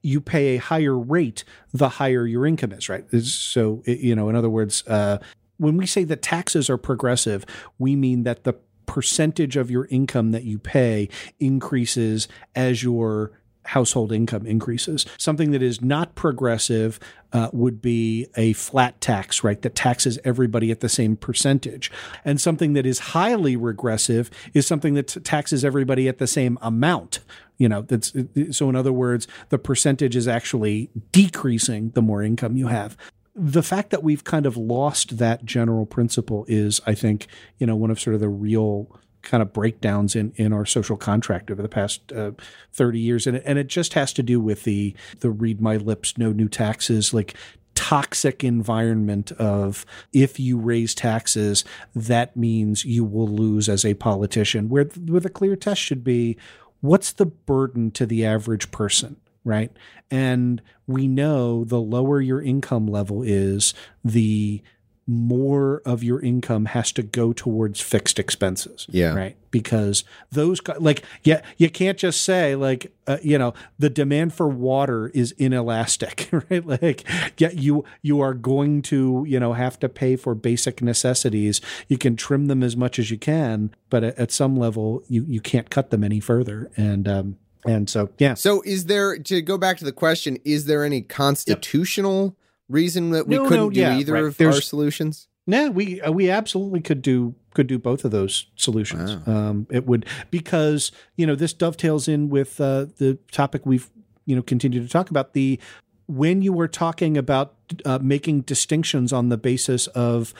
you 0.02 0.20
pay 0.20 0.56
a 0.56 0.60
higher 0.60 0.98
rate 0.98 1.44
the 1.72 1.88
higher 1.88 2.26
your 2.26 2.46
income 2.46 2.72
is, 2.72 2.88
right? 2.88 3.10
So, 3.22 3.82
you 3.86 4.14
know, 4.14 4.28
in 4.28 4.36
other 4.36 4.50
words, 4.50 4.86
uh, 4.86 5.18
when 5.56 5.76
we 5.76 5.86
say 5.86 6.04
that 6.04 6.20
taxes 6.20 6.68
are 6.68 6.76
progressive, 6.76 7.46
we 7.78 7.96
mean 7.96 8.24
that 8.24 8.44
the 8.44 8.54
percentage 8.86 9.56
of 9.56 9.70
your 9.70 9.86
income 9.86 10.32
that 10.32 10.44
you 10.44 10.58
pay 10.58 11.08
increases 11.40 12.28
as 12.54 12.82
your 12.82 13.32
household 13.66 14.12
income 14.12 14.46
increases. 14.46 15.06
Something 15.18 15.50
that 15.52 15.62
is 15.62 15.80
not 15.80 16.14
progressive 16.14 17.00
uh, 17.32 17.48
would 17.52 17.80
be 17.80 18.26
a 18.36 18.52
flat 18.52 19.00
tax, 19.00 19.42
right? 19.42 19.60
That 19.62 19.74
taxes 19.74 20.18
everybody 20.24 20.70
at 20.70 20.80
the 20.80 20.88
same 20.88 21.16
percentage. 21.16 21.90
And 22.24 22.40
something 22.40 22.74
that 22.74 22.86
is 22.86 22.98
highly 22.98 23.56
regressive 23.56 24.30
is 24.52 24.66
something 24.66 24.94
that 24.94 25.08
t- 25.08 25.20
taxes 25.20 25.64
everybody 25.64 26.08
at 26.08 26.18
the 26.18 26.26
same 26.26 26.58
amount. 26.60 27.20
You 27.56 27.68
know, 27.68 27.82
that's 27.82 28.12
so 28.50 28.68
in 28.68 28.76
other 28.76 28.92
words, 28.92 29.26
the 29.48 29.58
percentage 29.58 30.16
is 30.16 30.28
actually 30.28 30.90
decreasing 31.12 31.90
the 31.90 32.02
more 32.02 32.22
income 32.22 32.56
you 32.56 32.66
have. 32.66 32.96
The 33.34 33.62
fact 33.62 33.90
that 33.90 34.02
we've 34.02 34.24
kind 34.24 34.46
of 34.46 34.56
lost 34.56 35.18
that 35.18 35.44
general 35.44 35.86
principle 35.86 36.44
is, 36.48 36.80
I 36.86 36.94
think, 36.94 37.26
you 37.58 37.66
know, 37.66 37.76
one 37.76 37.90
of 37.90 38.00
sort 38.00 38.14
of 38.14 38.20
the 38.20 38.28
real 38.28 39.00
kind 39.22 39.42
of 39.42 39.52
breakdowns 39.52 40.14
in, 40.14 40.32
in 40.36 40.52
our 40.52 40.66
social 40.66 40.96
contract 40.96 41.50
over 41.50 41.62
the 41.62 41.68
past 41.68 42.12
uh, 42.12 42.32
30 42.72 43.00
years. 43.00 43.26
And 43.26 43.38
it, 43.38 43.42
and 43.46 43.58
it 43.58 43.66
just 43.66 43.94
has 43.94 44.12
to 44.14 44.22
do 44.22 44.38
with 44.38 44.64
the, 44.64 44.94
the 45.20 45.30
read 45.30 45.60
my 45.60 45.76
lips, 45.76 46.16
no 46.16 46.30
new 46.30 46.48
taxes, 46.48 47.12
like 47.12 47.34
toxic 47.74 48.44
environment 48.44 49.32
of 49.32 49.84
if 50.12 50.38
you 50.38 50.56
raise 50.56 50.94
taxes, 50.94 51.64
that 51.94 52.36
means 52.36 52.84
you 52.84 53.02
will 53.04 53.26
lose 53.26 53.68
as 53.68 53.84
a 53.84 53.94
politician, 53.94 54.68
where, 54.68 54.84
where 54.84 55.20
the 55.20 55.30
clear 55.30 55.56
test 55.56 55.80
should 55.80 56.04
be 56.04 56.36
what's 56.80 57.12
the 57.12 57.26
burden 57.26 57.90
to 57.90 58.04
the 58.04 58.24
average 58.26 58.70
person? 58.70 59.16
Right. 59.44 59.70
And 60.10 60.62
we 60.86 61.06
know 61.06 61.64
the 61.64 61.80
lower 61.80 62.20
your 62.20 62.40
income 62.40 62.86
level 62.86 63.22
is, 63.22 63.74
the 64.02 64.62
more 65.06 65.82
of 65.84 66.02
your 66.02 66.20
income 66.20 66.64
has 66.66 66.90
to 66.92 67.02
go 67.02 67.32
towards 67.32 67.80
fixed 67.80 68.18
expenses. 68.18 68.86
Yeah. 68.88 69.14
Right. 69.14 69.36
Because 69.50 70.02
those, 70.32 70.60
like, 70.78 71.04
yeah, 71.22 71.42
you 71.58 71.68
can't 71.68 71.98
just 71.98 72.22
say, 72.22 72.54
like, 72.54 72.92
uh, 73.06 73.18
you 73.22 73.38
know, 73.38 73.54
the 73.78 73.90
demand 73.90 74.34
for 74.34 74.48
water 74.48 75.08
is 75.08 75.32
inelastic, 75.32 76.28
right? 76.50 76.66
Like, 76.66 77.04
yeah, 77.38 77.50
you, 77.50 77.84
you 78.02 78.20
are 78.20 78.34
going 78.34 78.82
to, 78.82 79.24
you 79.28 79.38
know, 79.38 79.52
have 79.52 79.78
to 79.80 79.88
pay 79.88 80.16
for 80.16 80.34
basic 80.34 80.80
necessities. 80.82 81.60
You 81.86 81.98
can 81.98 82.16
trim 82.16 82.46
them 82.46 82.62
as 82.62 82.76
much 82.76 82.98
as 82.98 83.10
you 83.10 83.18
can, 83.18 83.74
but 83.90 84.02
at, 84.02 84.18
at 84.18 84.32
some 84.32 84.56
level, 84.56 85.02
you, 85.08 85.24
you 85.28 85.40
can't 85.40 85.70
cut 85.70 85.90
them 85.90 86.02
any 86.02 86.20
further. 86.20 86.70
And, 86.76 87.06
um, 87.06 87.36
and 87.64 87.88
so, 87.88 88.10
yeah. 88.18 88.34
So, 88.34 88.62
is 88.62 88.86
there 88.86 89.18
to 89.18 89.42
go 89.42 89.58
back 89.58 89.78
to 89.78 89.84
the 89.84 89.92
question? 89.92 90.38
Is 90.44 90.66
there 90.66 90.84
any 90.84 91.02
constitutional 91.02 92.24
yep. 92.24 92.34
reason 92.68 93.10
that 93.10 93.26
we 93.26 93.36
no, 93.36 93.44
couldn't 93.44 93.64
no, 93.64 93.70
do 93.70 93.80
yeah, 93.80 93.96
either 93.96 94.14
right. 94.14 94.24
of 94.24 94.36
There's, 94.36 94.56
our 94.56 94.60
solutions? 94.60 95.28
No, 95.46 95.70
we 95.70 96.00
uh, 96.00 96.12
we 96.12 96.30
absolutely 96.30 96.80
could 96.80 97.02
do 97.02 97.34
could 97.54 97.66
do 97.66 97.78
both 97.78 98.04
of 98.04 98.10
those 98.10 98.46
solutions. 98.56 99.16
Wow. 99.26 99.34
Um, 99.34 99.66
it 99.70 99.86
would 99.86 100.06
because 100.30 100.92
you 101.16 101.26
know 101.26 101.34
this 101.34 101.52
dovetails 101.52 102.08
in 102.08 102.30
with 102.30 102.60
uh, 102.60 102.86
the 102.98 103.18
topic 103.30 103.64
we've 103.64 103.90
you 104.26 104.34
know 104.34 104.42
continued 104.42 104.82
to 104.82 104.88
talk 104.88 105.10
about 105.10 105.34
the 105.34 105.60
when 106.06 106.42
you 106.42 106.52
were 106.52 106.68
talking 106.68 107.16
about 107.16 107.54
uh, 107.84 107.98
making 108.00 108.42
distinctions 108.42 109.12
on 109.12 109.28
the 109.28 109.36
basis 109.36 109.86
of 109.88 110.34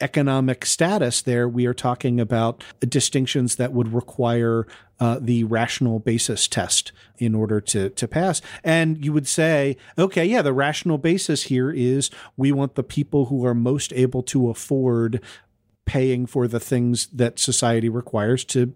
economic 0.00 0.64
status 0.64 1.22
there 1.22 1.48
we 1.48 1.66
are 1.66 1.74
talking 1.74 2.20
about 2.20 2.62
distinctions 2.80 3.56
that 3.56 3.72
would 3.72 3.92
require 3.92 4.66
uh, 5.00 5.18
the 5.20 5.44
rational 5.44 5.98
basis 5.98 6.48
test 6.48 6.92
in 7.18 7.34
order 7.34 7.60
to 7.60 7.90
to 7.90 8.08
pass. 8.08 8.40
And 8.64 9.04
you 9.04 9.12
would 9.12 9.28
say 9.28 9.76
okay 9.98 10.24
yeah 10.24 10.42
the 10.42 10.52
rational 10.52 10.98
basis 10.98 11.44
here 11.44 11.70
is 11.70 12.10
we 12.36 12.52
want 12.52 12.74
the 12.74 12.82
people 12.82 13.26
who 13.26 13.44
are 13.46 13.54
most 13.54 13.92
able 13.94 14.22
to 14.24 14.50
afford 14.50 15.20
paying 15.84 16.26
for 16.26 16.46
the 16.46 16.60
things 16.60 17.06
that 17.08 17.38
society 17.38 17.88
requires 17.88 18.44
to 18.44 18.74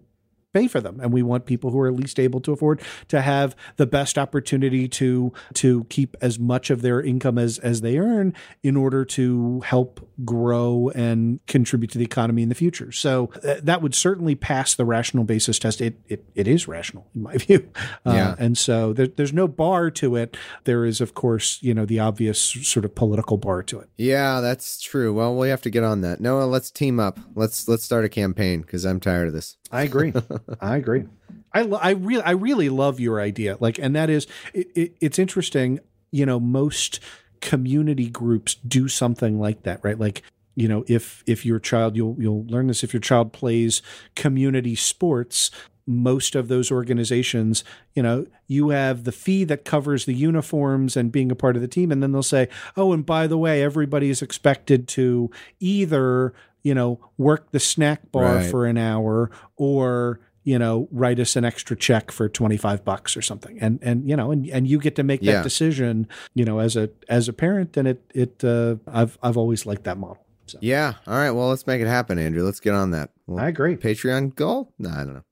pay 0.53 0.67
for 0.67 0.79
them 0.79 0.99
and 0.99 1.11
we 1.11 1.21
want 1.23 1.45
people 1.45 1.71
who 1.71 1.79
are 1.79 1.91
least 1.91 2.19
able 2.19 2.39
to 2.39 2.51
afford 2.53 2.81
to 3.07 3.21
have 3.21 3.55
the 3.77 3.85
best 3.85 4.17
opportunity 4.17 4.87
to 4.87 5.33
to 5.53 5.83
keep 5.85 6.15
as 6.21 6.37
much 6.39 6.69
of 6.69 6.81
their 6.81 7.01
income 7.01 7.37
as 7.37 7.57
as 7.59 7.81
they 7.81 7.97
earn 7.97 8.33
in 8.61 8.75
order 8.77 9.03
to 9.03 9.61
help 9.61 10.07
grow 10.23 10.91
and 10.95 11.39
contribute 11.47 11.89
to 11.91 11.97
the 11.97 12.03
economy 12.05 12.41
in 12.43 12.49
the 12.49 12.55
future 12.55 12.91
so 12.91 13.29
uh, 13.47 13.55
that 13.63 13.81
would 13.81 13.95
certainly 13.95 14.35
pass 14.35 14.75
the 14.75 14.85
rational 14.85 15.23
basis 15.23 15.57
test 15.59 15.81
it 15.81 15.99
it, 16.07 16.23
it 16.35 16.47
is 16.47 16.67
rational 16.67 17.07
in 17.15 17.21
my 17.23 17.35
view 17.37 17.67
uh, 18.05 18.11
Yeah. 18.13 18.35
and 18.37 18.57
so 18.57 18.93
there, 18.93 19.07
there's 19.07 19.33
no 19.33 19.47
bar 19.47 19.89
to 19.91 20.15
it 20.15 20.37
there 20.65 20.85
is 20.85 21.01
of 21.01 21.13
course 21.13 21.57
you 21.61 21.73
know 21.73 21.85
the 21.85 21.99
obvious 21.99 22.39
sort 22.39 22.85
of 22.85 22.93
political 22.95 23.37
bar 23.37 23.63
to 23.63 23.79
it 23.79 23.89
Yeah, 23.97 24.41
that's 24.41 24.81
true. 24.81 25.13
Well, 25.13 25.35
we 25.37 25.49
have 25.49 25.61
to 25.63 25.69
get 25.69 25.83
on 25.83 26.01
that. 26.01 26.19
Noah, 26.19 26.43
let's 26.45 26.69
team 26.69 26.99
up. 26.99 27.19
Let's 27.35 27.67
let's 27.67 27.83
start 27.83 28.05
a 28.05 28.09
campaign 28.09 28.61
because 28.61 28.85
I'm 28.85 28.99
tired 28.99 29.27
of 29.27 29.33
this. 29.33 29.57
I 29.73 29.83
agree. 29.83 30.13
I 30.61 30.77
agree. 30.77 31.05
I 31.53 31.63
lo- 31.63 31.79
I 31.81 31.91
really 31.91 32.23
I 32.23 32.31
really 32.31 32.69
love 32.69 32.99
your 32.99 33.19
idea. 33.19 33.57
Like, 33.59 33.77
and 33.79 33.95
that 33.95 34.09
is 34.09 34.27
it, 34.53 34.67
it, 34.75 34.95
it's 35.01 35.19
interesting. 35.19 35.79
You 36.11 36.25
know, 36.25 36.39
most 36.39 36.99
community 37.41 38.07
groups 38.09 38.55
do 38.55 38.87
something 38.87 39.39
like 39.39 39.63
that, 39.63 39.79
right? 39.83 39.99
Like, 39.99 40.23
you 40.55 40.67
know, 40.67 40.85
if 40.87 41.23
if 41.25 41.45
your 41.45 41.59
child 41.59 41.95
you'll 41.95 42.15
you'll 42.19 42.45
learn 42.45 42.67
this 42.67 42.83
if 42.83 42.93
your 42.93 43.01
child 43.01 43.33
plays 43.33 43.81
community 44.15 44.75
sports. 44.75 45.51
Most 45.85 46.33
of 46.33 46.47
those 46.47 46.71
organizations, 46.71 47.65
you 47.93 48.01
know, 48.01 48.25
you 48.47 48.69
have 48.69 49.03
the 49.03 49.11
fee 49.11 49.43
that 49.43 49.65
covers 49.65 50.05
the 50.05 50.13
uniforms 50.13 50.95
and 50.95 51.11
being 51.11 51.29
a 51.29 51.35
part 51.35 51.57
of 51.57 51.61
the 51.61 51.67
team, 51.67 51.91
and 51.91 52.01
then 52.01 52.13
they'll 52.13 52.23
say, 52.23 52.47
"Oh, 52.77 52.93
and 52.93 53.05
by 53.05 53.27
the 53.27 53.37
way, 53.37 53.61
everybody 53.61 54.09
is 54.09 54.21
expected 54.21 54.87
to 54.89 55.29
either, 55.59 56.33
you 56.63 56.73
know, 56.73 56.99
work 57.17 57.51
the 57.51 57.59
snack 57.59 58.11
bar 58.11 58.35
Right. 58.37 58.49
for 58.49 58.65
an 58.65 58.77
hour 58.77 59.29
or 59.57 60.19
you 60.45 60.59
know 60.59 60.89
write 60.91 61.19
us 61.19 61.35
an 61.37 61.45
extra 61.45 61.73
check 61.75 62.11
for 62.11 62.27
25 62.27 62.83
bucks 62.83 63.15
or 63.15 63.21
something 63.21 63.57
and 63.61 63.79
and 63.81 64.09
you 64.09 64.13
know 64.13 64.29
and, 64.29 64.45
and 64.49 64.67
you 64.67 64.77
get 64.77 64.93
to 64.97 65.01
make 65.03 65.21
that 65.21 65.25
Yeah. 65.25 65.41
decision 65.41 66.05
you 66.33 66.43
know 66.43 66.59
as 66.59 66.75
a 66.75 66.89
as 67.07 67.29
a 67.29 67.33
parent 67.33 67.77
and 67.77 67.87
it 67.87 68.01
it 68.13 68.43
uh, 68.43 68.75
i've 68.87 69.17
i've 69.23 69.37
always 69.37 69.65
liked 69.65 69.85
that 69.85 69.97
model 69.97 70.25
so 70.47 70.57
Yeah. 70.61 70.95
All 71.07 71.13
right. 71.15 71.31
Well, 71.31 71.47
let's 71.47 71.65
make 71.65 71.79
it 71.79 71.87
happen, 71.87 72.19
Andrew. 72.19 72.43
Let's 72.43 72.59
get 72.59 72.73
on 72.73 72.91
that. 72.91 73.11
Well, 73.25 73.41
i 73.41 73.47
agree 73.47 73.77
Patreon 73.77 74.35
goal? 74.35 74.73
No, 74.77 74.89
I 74.89 75.05
don't 75.05 75.13
know. 75.13 75.23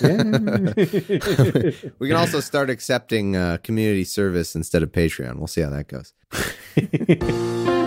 Yeah. 0.00 1.90
we 1.98 2.06
can 2.06 2.16
also 2.16 2.38
start 2.38 2.70
accepting 2.70 3.34
uh, 3.34 3.58
community 3.64 4.04
service 4.04 4.54
instead 4.54 4.84
of 4.84 4.92
Patreon. 4.92 5.38
We'll 5.38 5.48
see 5.48 5.62
how 5.62 5.70
that 5.70 5.88
goes. 5.88 6.12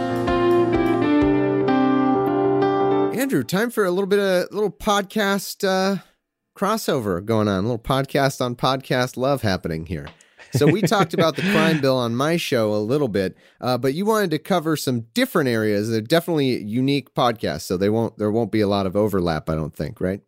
Andrew, 3.16 3.46
time 3.46 3.72
for 3.72 3.86
a 3.86 3.92
little 3.92 4.08
bit 4.08 4.20
of 4.20 4.52
a 4.52 4.54
little 4.54 4.70
podcast 4.70 5.66
uh, 5.66 6.02
crossover 6.58 7.24
going 7.24 7.48
on. 7.48 7.60
A 7.60 7.62
little 7.62 7.80
podcast 7.80 8.42
on 8.42 8.58
podcast 8.58 9.16
love 9.16 9.42
happening 9.42 9.86
here. 9.86 10.10
So 10.52 10.68
we 10.68 10.82
talked 10.82 11.14
about 11.14 11.38
the 11.38 11.42
crime 11.44 11.80
bill 11.80 11.96
on 11.96 12.14
my 12.14 12.36
show 12.36 12.74
a 12.74 12.84
little 12.84 13.08
bit, 13.08 13.38
uh, 13.62 13.78
but 13.78 13.94
you 13.94 14.06
wanted 14.06 14.32
to 14.32 14.38
cover 14.40 14.76
some 14.76 15.06
different 15.14 15.48
areas. 15.48 15.90
They're 15.90 16.02
definitely 16.02 16.62
unique 16.62 17.16
podcasts, 17.16 17.62
so 17.62 17.78
they 17.78 17.90
won't 17.90 18.18
there 18.18 18.32
won't 18.32 18.52
be 18.52 18.60
a 18.60 18.68
lot 18.68 18.86
of 18.86 18.98
overlap. 18.98 19.50
I 19.50 19.56
don't 19.56 19.74
think, 19.74 20.02
right? 20.02 20.20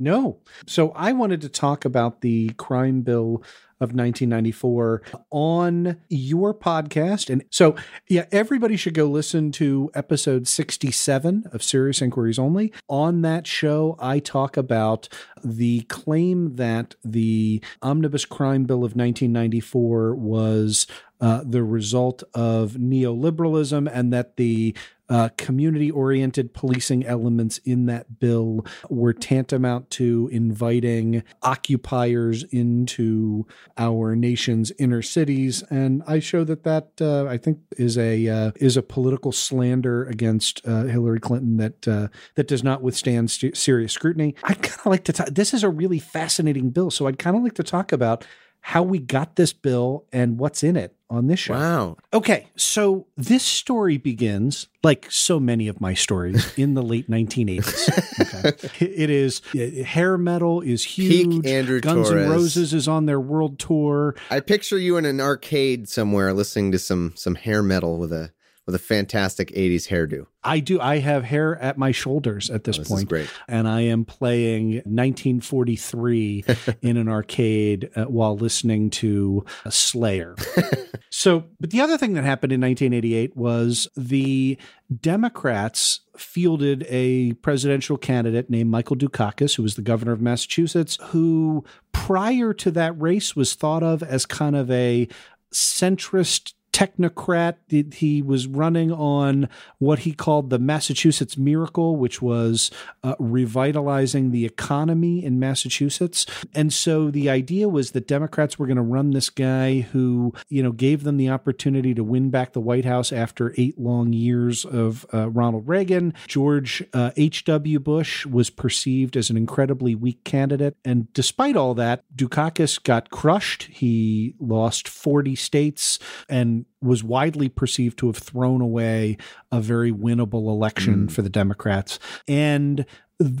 No. 0.00 0.40
So 0.66 0.90
I 0.96 1.12
wanted 1.12 1.42
to 1.42 1.48
talk 1.48 1.84
about 1.84 2.22
the 2.22 2.48
crime 2.54 3.02
bill 3.02 3.44
of 3.82 3.94
1994 3.94 5.02
on 5.30 5.96
your 6.08 6.54
podcast. 6.54 7.28
And 7.30 7.44
so, 7.50 7.74
yeah, 8.08 8.26
everybody 8.30 8.76
should 8.76 8.94
go 8.94 9.06
listen 9.06 9.52
to 9.52 9.90
episode 9.94 10.46
67 10.46 11.44
of 11.52 11.62
Serious 11.62 12.00
Inquiries 12.00 12.38
Only. 12.38 12.72
On 12.88 13.22
that 13.22 13.46
show, 13.46 13.96
I 13.98 14.18
talk 14.18 14.56
about 14.56 15.08
the 15.44 15.82
claim 15.82 16.56
that 16.56 16.94
the 17.04 17.62
Omnibus 17.82 18.24
Crime 18.24 18.64
Bill 18.64 18.78
of 18.78 18.94
1994 18.94 20.14
was 20.14 20.86
uh, 21.22 21.42
the 21.44 21.62
result 21.62 22.24
of 22.34 22.72
neoliberalism 22.72 23.88
and 23.94 24.12
that 24.12 24.36
the 24.36 24.74
uh, 25.08 25.28
community 25.36 25.90
oriented 25.90 26.54
policing 26.54 27.04
elements 27.04 27.58
in 27.58 27.86
that 27.86 28.18
bill 28.18 28.66
were 28.88 29.12
tantamount 29.12 29.88
to 29.90 30.28
inviting 30.32 31.22
occupiers 31.42 32.44
into 32.44 33.46
our 33.76 34.16
nation's 34.16 34.72
inner 34.78 35.02
cities. 35.02 35.62
And 35.70 36.02
i 36.08 36.18
show 36.18 36.42
that 36.44 36.64
that 36.64 36.90
uh, 37.00 37.26
i 37.26 37.36
think 37.36 37.60
is 37.76 37.96
a 37.96 38.26
uh, 38.26 38.52
is 38.56 38.76
a 38.76 38.82
political 38.82 39.30
slander 39.30 40.04
against 40.06 40.66
uh, 40.66 40.84
hillary 40.84 41.20
clinton 41.20 41.56
that 41.58 41.86
uh, 41.86 42.08
that 42.34 42.48
does 42.48 42.64
not 42.64 42.82
withstand 42.82 43.30
st- 43.30 43.56
serious 43.56 43.92
scrutiny. 43.92 44.34
I'd 44.42 44.62
kind 44.62 44.80
of 44.80 44.86
like 44.86 45.04
to 45.04 45.12
talk 45.12 45.28
this 45.28 45.54
is 45.54 45.62
a 45.62 45.68
really 45.68 45.98
fascinating 46.00 46.70
bill 46.70 46.90
so 46.90 47.06
i'd 47.06 47.18
kind 47.18 47.36
of 47.36 47.44
like 47.44 47.54
to 47.54 47.62
talk 47.62 47.92
about 47.92 48.24
how 48.64 48.82
we 48.82 48.98
got 48.98 49.34
this 49.36 49.52
bill 49.52 50.06
and 50.12 50.38
what's 50.38 50.62
in 50.62 50.76
it 50.76 50.96
on 51.10 51.26
this 51.26 51.40
show. 51.40 51.52
Wow. 51.52 51.96
Okay, 52.14 52.46
so 52.56 53.06
this 53.16 53.42
story 53.42 53.98
begins, 53.98 54.68
like 54.84 55.06
so 55.10 55.40
many 55.40 55.66
of 55.66 55.80
my 55.80 55.94
stories, 55.94 56.52
in 56.56 56.74
the 56.74 56.82
late 56.82 57.10
1980s. 57.10 58.64
Okay. 58.64 58.86
It 58.86 59.10
is 59.10 59.42
uh, 59.54 59.84
hair 59.84 60.16
metal 60.16 60.60
is 60.60 60.84
huge. 60.84 61.42
Peak 61.42 61.52
Andrew 61.52 61.80
Guns 61.80 62.08
Torres. 62.08 62.24
N' 62.24 62.30
Roses 62.30 62.72
is 62.72 62.86
on 62.86 63.06
their 63.06 63.20
world 63.20 63.58
tour. 63.58 64.14
I 64.30 64.40
picture 64.40 64.78
you 64.78 64.96
in 64.96 65.04
an 65.04 65.20
arcade 65.20 65.88
somewhere 65.88 66.32
listening 66.32 66.72
to 66.72 66.78
some 66.78 67.12
some 67.16 67.34
hair 67.34 67.62
metal 67.62 67.98
with 67.98 68.12
a 68.12 68.32
with 68.66 68.74
a 68.74 68.78
fantastic 68.78 69.48
80s 69.52 69.88
hairdo. 69.88 70.26
I 70.44 70.60
do. 70.60 70.80
I 70.80 70.98
have 70.98 71.24
hair 71.24 71.56
at 71.60 71.78
my 71.78 71.90
shoulders 71.92 72.48
at 72.50 72.64
this 72.64 72.76
Oh, 72.76 72.80
this 72.82 72.88
point, 72.88 73.08
great. 73.08 73.28
and 73.48 73.66
I 73.68 73.82
am 73.82 74.04
playing 74.04 74.74
1943 74.84 76.44
in 76.82 76.96
an 76.96 77.08
arcade 77.08 77.90
uh, 77.96 78.04
while 78.04 78.36
listening 78.36 78.90
to 78.90 79.44
Slayer. 79.68 80.36
so, 81.10 81.44
but 81.60 81.70
the 81.70 81.80
other 81.80 81.98
thing 81.98 82.14
that 82.14 82.24
happened 82.24 82.52
in 82.52 82.60
1988 82.60 83.36
was 83.36 83.88
the 83.96 84.58
Democrats 85.00 86.00
fielded 86.16 86.84
a 86.88 87.32
presidential 87.34 87.96
candidate 87.96 88.50
named 88.50 88.70
Michael 88.70 88.96
Dukakis, 88.96 89.56
who 89.56 89.62
was 89.62 89.74
the 89.76 89.82
governor 89.82 90.12
of 90.12 90.20
Massachusetts, 90.20 90.98
who 91.06 91.64
prior 91.92 92.52
to 92.54 92.70
that 92.72 93.00
race 93.00 93.34
was 93.34 93.54
thought 93.54 93.82
of 93.82 94.02
as 94.02 94.26
kind 94.26 94.54
of 94.56 94.70
a 94.70 95.08
centrist 95.52 96.54
technocrat. 96.72 97.94
He 97.94 98.22
was 98.22 98.46
running 98.46 98.90
on 98.90 99.48
what 99.78 100.00
he 100.00 100.12
called 100.12 100.50
the 100.50 100.58
Massachusetts 100.58 101.36
Miracle, 101.36 101.96
which 101.96 102.22
was 102.22 102.70
uh, 103.04 103.14
revitalizing 103.18 104.30
the 104.30 104.44
economy 104.44 105.24
in 105.24 105.38
Massachusetts. 105.38 106.26
And 106.54 106.72
so 106.72 107.10
the 107.10 107.28
idea 107.28 107.68
was 107.68 107.92
that 107.92 108.08
Democrats 108.08 108.58
were 108.58 108.66
going 108.66 108.76
to 108.76 108.82
run 108.82 109.10
this 109.10 109.30
guy 109.30 109.80
who, 109.80 110.32
you 110.48 110.62
know, 110.62 110.72
gave 110.72 111.04
them 111.04 111.18
the 111.18 111.28
opportunity 111.28 111.94
to 111.94 112.02
win 112.02 112.30
back 112.30 112.52
the 112.52 112.60
White 112.60 112.84
House 112.84 113.12
after 113.12 113.54
eight 113.56 113.78
long 113.78 114.12
years 114.12 114.64
of 114.64 115.06
uh, 115.12 115.28
Ronald 115.30 115.68
Reagan. 115.68 116.14
George 116.26 116.82
H.W. 116.94 117.78
Bush 117.80 118.26
was 118.26 118.50
perceived 118.50 119.16
as 119.16 119.30
an 119.30 119.36
incredibly 119.36 119.94
weak 119.94 120.24
candidate. 120.24 120.76
And 120.84 121.12
despite 121.12 121.56
all 121.56 121.74
that, 121.74 122.04
Dukakis 122.14 122.82
got 122.82 123.10
crushed. 123.10 123.64
He 123.64 124.34
lost 124.38 124.88
40 124.88 125.34
states 125.36 125.98
and 126.28 126.61
was 126.80 127.02
widely 127.04 127.48
perceived 127.48 127.98
to 127.98 128.06
have 128.06 128.16
thrown 128.16 128.60
away 128.60 129.16
a 129.50 129.60
very 129.60 129.92
winnable 129.92 130.48
election 130.48 131.06
Mm. 131.06 131.10
for 131.10 131.22
the 131.22 131.30
Democrats. 131.30 131.98
And 132.26 132.84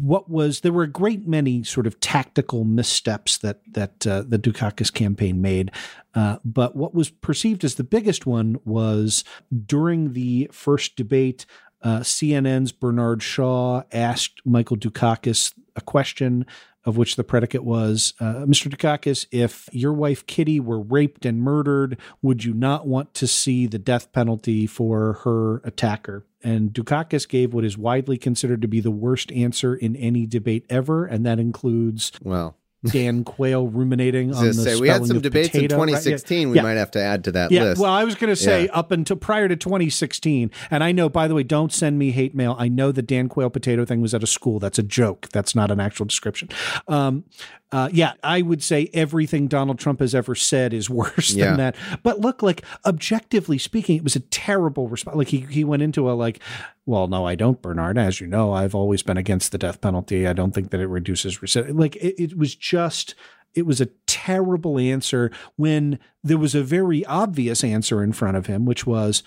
what 0.00 0.30
was 0.30 0.60
there 0.60 0.72
were 0.72 0.84
a 0.84 0.88
great 0.88 1.26
many 1.26 1.64
sort 1.64 1.86
of 1.88 1.98
tactical 1.98 2.64
missteps 2.64 3.38
that 3.38 3.60
that 3.72 4.06
uh, 4.06 4.22
the 4.26 4.38
Dukakis 4.38 4.92
campaign 4.92 5.40
made, 5.40 5.72
uh, 6.14 6.36
but 6.44 6.76
what 6.76 6.94
was 6.94 7.10
perceived 7.10 7.64
as 7.64 7.74
the 7.74 7.82
biggest 7.84 8.24
one 8.26 8.58
was 8.64 9.24
during 9.66 10.12
the 10.12 10.48
first 10.52 10.94
debate. 10.96 11.46
Uh, 11.82 12.00
CNN's 12.00 12.72
Bernard 12.72 13.22
Shaw 13.22 13.82
asked 13.92 14.40
Michael 14.44 14.76
Dukakis 14.76 15.52
a 15.74 15.80
question 15.80 16.46
of 16.84 16.96
which 16.96 17.16
the 17.16 17.24
predicate 17.24 17.64
was 17.64 18.12
uh, 18.20 18.44
Mr. 18.44 18.68
Dukakis, 18.68 19.26
if 19.30 19.68
your 19.72 19.92
wife 19.92 20.26
Kitty 20.26 20.58
were 20.58 20.80
raped 20.80 21.24
and 21.24 21.40
murdered, 21.40 21.96
would 22.20 22.44
you 22.44 22.52
not 22.54 22.86
want 22.86 23.14
to 23.14 23.26
see 23.26 23.66
the 23.66 23.78
death 23.78 24.12
penalty 24.12 24.66
for 24.66 25.14
her 25.24 25.58
attacker? 25.58 26.26
And 26.42 26.72
Dukakis 26.72 27.28
gave 27.28 27.54
what 27.54 27.64
is 27.64 27.78
widely 27.78 28.18
considered 28.18 28.62
to 28.62 28.68
be 28.68 28.80
the 28.80 28.90
worst 28.90 29.30
answer 29.30 29.76
in 29.76 29.94
any 29.94 30.26
debate 30.26 30.66
ever, 30.68 31.04
and 31.04 31.24
that 31.24 31.38
includes 31.38 32.10
well. 32.20 32.56
Dan 32.84 33.22
Quayle 33.24 33.68
ruminating 33.68 34.34
on 34.34 34.44
the 34.44 34.54
say, 34.54 34.80
we 34.80 34.88
had 34.88 35.06
some 35.06 35.20
debates 35.20 35.54
in 35.54 35.62
potato, 35.68 35.76
right? 35.76 35.88
Yeah. 35.88 35.94
2016. 35.96 36.50
We 36.50 36.56
Yeah. 36.56 36.62
might 36.62 36.72
have 36.72 36.90
to 36.92 37.00
add 37.00 37.24
to 37.24 37.32
that 37.32 37.50
Yeah, 37.52 37.62
list. 37.64 37.80
well, 37.80 37.92
I 37.92 38.04
was 38.04 38.14
going 38.16 38.30
to 38.30 38.36
say 38.36 38.64
Yeah. 38.64 38.72
up 38.72 38.90
until 38.90 39.16
prior 39.16 39.46
to 39.48 39.54
2016, 39.56 40.50
and 40.70 40.82
I 40.82 40.90
know, 40.92 41.08
by 41.08 41.28
the 41.28 41.34
way, 41.34 41.42
don't 41.44 41.72
send 41.72 41.98
me 41.98 42.10
hate 42.10 42.34
mail. 42.34 42.56
I 42.58 42.68
know 42.68 42.90
the 42.90 43.02
Dan 43.02 43.28
Quayle 43.28 43.50
potato 43.50 43.84
thing 43.84 44.00
was 44.00 44.14
at 44.14 44.22
a 44.22 44.26
school. 44.26 44.58
That's 44.58 44.78
a 44.78 44.82
joke. 44.82 45.28
That's 45.32 45.54
not 45.54 45.70
an 45.70 45.78
actual 45.80 46.06
description. 46.06 46.48
Um, 46.88 47.24
uh, 47.72 47.88
yeah, 47.92 48.12
I 48.22 48.42
would 48.42 48.62
say 48.62 48.90
everything 48.92 49.48
Donald 49.48 49.78
Trump 49.78 50.00
has 50.00 50.14
ever 50.14 50.34
said 50.34 50.72
is 50.74 50.88
worse 51.02 51.32
Yeah. 51.32 51.46
than 51.46 51.56
that. 51.56 51.76
But 52.02 52.20
look, 52.20 52.42
like 52.42 52.62
objectively 52.86 53.58
speaking, 53.58 53.96
it 53.96 54.04
was 54.04 54.14
a 54.16 54.20
terrible 54.20 54.88
response. 54.88 55.16
Like 55.16 55.28
he 55.28 55.40
he 55.40 55.64
went 55.64 55.82
into 55.82 56.10
a 56.10 56.12
like, 56.12 56.38
well, 56.86 57.06
no, 57.08 57.26
I 57.26 57.34
don't, 57.34 57.60
Bernard. 57.62 57.96
As 57.98 58.20
you 58.20 58.26
know, 58.26 58.52
I've 58.52 58.74
always 58.74 59.02
been 59.02 59.16
against 59.16 59.52
the 59.52 59.58
death 59.58 59.80
penalty. 59.80 60.26
I 60.28 60.32
don't 60.34 60.52
think 60.52 60.70
that 60.70 60.80
it 60.80 60.86
reduces 60.88 61.38
recidivism. 61.38 61.78
Like 61.80 61.96
it, 61.96 62.22
it 62.22 62.36
was 62.38 62.54
just 62.54 63.14
it 63.54 63.66
was 63.66 63.80
a 63.80 63.88
terrible 64.06 64.78
answer 64.78 65.30
when 65.56 65.98
there 66.24 66.38
was 66.38 66.54
a 66.54 66.62
very 66.62 67.04
obvious 67.06 67.62
answer 67.62 68.02
in 68.02 68.12
front 68.12 68.36
of 68.36 68.46
him, 68.46 68.64
which 68.64 68.86
was, 68.86 69.22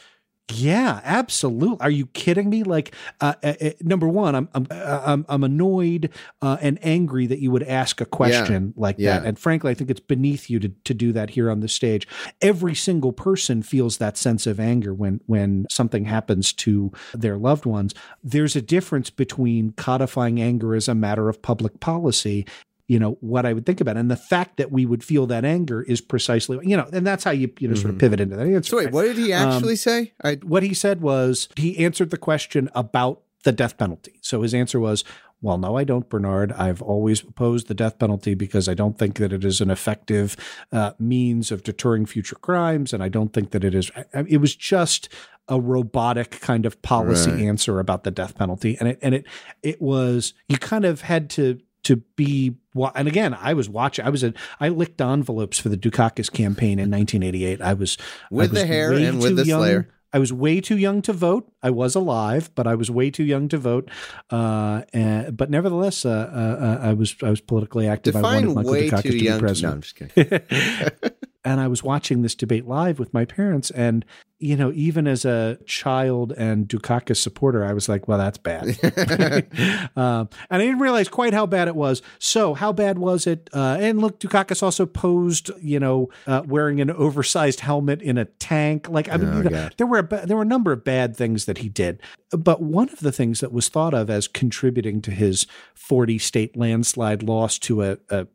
yeah, 0.52 1.02
absolutely. 1.04 1.78
Are 1.80 1.90
you 1.90 2.06
kidding 2.08 2.50
me? 2.52 2.64
Like, 2.64 2.94
uh, 3.20 3.34
uh, 3.44 3.54
uh, 3.60 3.70
number 3.82 4.08
one, 4.08 4.36
I'm 4.36 4.50
I'm 4.54 4.68
uh, 4.70 5.02
I'm, 5.04 5.26
I'm 5.28 5.44
annoyed 5.44 6.12
uh, 6.42 6.58
and 6.62 6.78
angry 6.84 7.26
that 7.26 7.40
you 7.40 7.50
would 7.50 7.64
ask 7.64 8.00
a 8.00 8.06
question 8.06 8.74
like 8.78 8.98
Yeah. 9.00 9.18
that. 9.20 9.28
And 9.28 9.40
frankly, 9.40 9.72
I 9.72 9.74
think 9.74 9.90
it's 9.90 10.00
beneath 10.00 10.48
you 10.50 10.60
to 10.60 10.70
to 10.70 10.94
do 10.94 11.12
that 11.14 11.32
here 11.32 11.50
on 11.50 11.62
the 11.62 11.68
stage. 11.68 12.08
Every 12.42 12.76
single 12.76 13.12
person 13.12 13.64
feels 13.64 13.98
that 13.98 14.18
sense 14.18 14.46
of 14.46 14.60
anger 14.60 14.94
when 14.94 15.20
when 15.26 15.66
something 15.72 16.06
happens 16.06 16.54
to 16.54 16.92
their 17.14 17.38
loved 17.38 17.66
ones. 17.66 17.96
There's 18.24 18.56
a 18.56 18.62
difference 18.62 19.10
between 19.10 19.72
codifying 19.72 20.40
anger 20.40 20.76
as 20.76 20.88
a 20.88 20.94
matter 20.96 21.28
of 21.28 21.42
public 21.42 21.80
policy 21.80 22.46
you 22.88 23.00
know 23.00 23.18
what 23.22 23.46
I 23.46 23.54
would 23.54 23.66
think 23.66 23.82
about, 23.82 23.98
and 23.98 24.10
the 24.12 24.16
fact 24.18 24.58
that 24.58 24.72
we 24.72 24.86
would 24.86 25.04
feel 25.04 25.26
that 25.28 25.44
anger 25.46 25.82
is 25.84 26.02
precisely 26.02 26.60
you 26.64 26.78
know, 26.78 26.88
and 26.94 27.06
that's 27.06 27.24
how 27.24 27.32
you 27.32 27.52
you 27.60 27.68
know 27.68 27.76
sort 27.76 27.94
of 27.94 28.00
pivot 28.00 28.20
into 28.20 28.36
that. 28.36 28.46
Mm-hmm. 28.46 28.62
so 28.62 28.78
wait, 28.78 28.92
what 28.92 29.04
did 29.04 29.18
he 29.18 29.34
Um, 29.34 29.50
actually 29.50 29.76
say? 29.76 30.14
I 30.24 30.36
what 30.36 30.64
he 30.64 30.74
said 30.74 31.02
was 31.02 31.50
he 31.56 31.78
answered 31.84 32.10
the 32.12 32.18
question 32.18 32.70
about 32.76 33.22
the 33.44 33.52
death 33.52 33.78
penalty. 33.78 34.20
So 34.22 34.42
his 34.42 34.56
answer 34.56 34.80
was, 34.80 35.04
well, 35.40 35.60
no, 35.60 35.78
I 35.78 35.84
don't, 35.84 36.10
Bernard. 36.10 36.52
I've 36.54 36.82
always 36.82 37.22
opposed 37.22 37.68
the 37.68 37.76
death 37.76 38.00
penalty 38.00 38.34
because 38.34 38.68
I 38.68 38.74
don't 38.74 38.98
think 38.98 39.18
that 39.18 39.32
it 39.32 39.46
is 39.46 39.62
an 39.62 39.70
effective 39.70 40.36
uh, 40.72 40.94
means 40.98 41.52
of 41.52 41.62
deterring 41.62 42.08
future 42.08 42.38
crimes. 42.38 42.92
And 42.92 43.04
I 43.04 43.10
don't 43.10 43.34
think 43.34 43.52
that 43.52 43.64
it 43.64 43.76
is. 43.76 43.92
It 44.28 44.40
was 44.42 44.56
just 44.56 45.10
a 45.48 45.60
robotic 45.62 46.40
kind 46.42 46.66
of 46.66 46.82
policy 46.82 47.30
Right. 47.30 47.42
answer 47.42 47.80
about 47.80 48.04
the 48.04 48.10
death 48.10 48.36
penalty. 48.36 48.78
And 48.80 48.90
it, 48.90 49.00
and 49.04 49.14
it, 49.14 49.28
it 49.62 49.80
was, 49.80 50.34
you 50.50 50.58
kind 50.58 50.84
of 50.86 51.02
had 51.02 51.30
to, 51.32 51.60
to 51.86 51.98
be 52.16 52.56
and 52.96 53.08
again 53.08 53.34
I 53.34 53.54
was 53.54 53.70
watching 53.70 54.06
I 54.06 54.10
was 54.10 54.24
a 54.24 54.34
I 54.60 54.70
licked 54.70 55.02
envelopes 55.02 55.58
for 55.58 55.70
the 55.70 55.78
Dukakis 55.78 56.32
campaign 56.32 56.80
in 56.80 56.92
1988 56.92 57.62
I 57.62 57.74
was 57.74 57.98
I 58.00 58.36
With 58.36 58.52
the 58.52 58.66
hair 58.66 58.92
and 58.94 59.20
with 59.20 59.38
the 59.38 59.46
young. 59.46 59.62
Slayer. 59.62 59.90
I 60.14 60.18
was 60.18 60.32
way 60.32 60.62
too 60.62 60.78
young 60.78 61.02
to 61.02 61.12
vote. 61.12 61.52
I 61.62 61.72
was 61.72 61.94
alive, 61.94 62.50
but 62.56 62.68
I 62.68 62.76
was 62.76 62.90
way 62.90 63.12
too 63.12 63.26
young 63.26 63.50
to 63.50 63.58
vote. 63.58 63.92
Uh, 64.30 64.84
and, 64.94 65.36
but 65.36 65.50
nevertheless, 65.50 66.06
uh, 66.06 66.10
uh, 66.10 66.64
uh, 66.64 66.88
I 66.88 66.94
was 66.94 67.18
I 67.22 67.30
was 67.30 67.42
politically 67.42 67.86
active. 67.90 68.16
I 68.16 68.20
define 68.20 68.34
wanted 68.46 68.56
Michael 68.56 68.72
way 68.72 68.90
Dukakis 68.90 69.02
too 69.02 69.12
to 69.12 69.18
be 69.20 69.26
young. 69.26 69.40
To, 69.40 69.42
no, 69.42 69.48
president 69.48 69.74
I'm 69.74 69.82
just 69.82 69.96
kidding. 69.98 71.12
and 71.46 71.62
I 71.62 71.68
was 71.68 71.84
watching 71.84 72.24
this 72.24 72.34
debate 72.34 72.66
live 72.68 72.98
with 72.98 73.14
my 73.14 73.24
parents. 73.24 73.70
And, 73.70 74.04
you 74.40 74.56
know, 74.58 74.72
even 74.74 75.08
as 75.08 75.24
a 75.24 75.60
child 75.68 76.34
and 76.34 76.68
Dukakis 76.68 77.18
supporter, 77.18 77.64
I 77.64 77.72
was 77.72 77.88
like, 77.88 78.08
well, 78.08 78.18
that's 78.18 78.40
bad. 78.40 78.70
um, 79.96 80.28
and 80.50 80.62
I 80.62 80.66
didn't 80.66 80.80
realize 80.80 81.08
quite 81.08 81.34
how 81.34 81.46
bad 81.46 81.68
it 81.68 81.76
was. 81.76 82.02
So, 82.18 82.56
how 82.56 82.74
bad 82.74 82.98
was 82.98 83.28
it? 83.28 83.50
Uh, 83.54 83.78
and 83.80 84.02
look, 84.02 84.20
Dukakis 84.20 84.64
also 84.64 84.88
posed, 84.88 85.52
you 85.62 85.80
know, 85.80 86.10
uh, 86.26 86.42
wearing 86.46 86.82
an 86.82 86.90
oversized 86.90 87.60
helmet 87.60 88.02
in 88.02 88.18
a 88.18 88.26
tank. 88.26 88.90
Like, 88.90 89.08
I 89.08 89.18
mean, 89.18 89.30
Oh, 89.30 89.38
you 89.38 89.50
know, 89.50 89.70
there 89.78 89.88
were 89.88 90.02
ba- 90.02 90.24
there 90.26 90.38
were 90.38 90.44
a 90.44 90.48
number 90.48 90.72
of 90.72 90.84
bad 90.84 91.16
things 91.16 91.46
that 91.46 91.60
he 91.60 91.70
did. 91.70 92.02
But 92.32 92.62
one 92.62 92.90
of 92.90 93.00
the 93.00 93.12
things 93.12 93.40
that 93.40 93.54
was 93.54 93.70
thought 93.70 93.94
of 93.94 94.10
as 94.10 94.28
contributing 94.28 95.02
to 95.04 95.12
his 95.12 95.46
40 95.76 96.18
state 96.18 96.58
landslide 96.58 97.22
loss 97.22 97.60
to 97.60 97.84
a, 97.84 97.98
a 98.10 98.28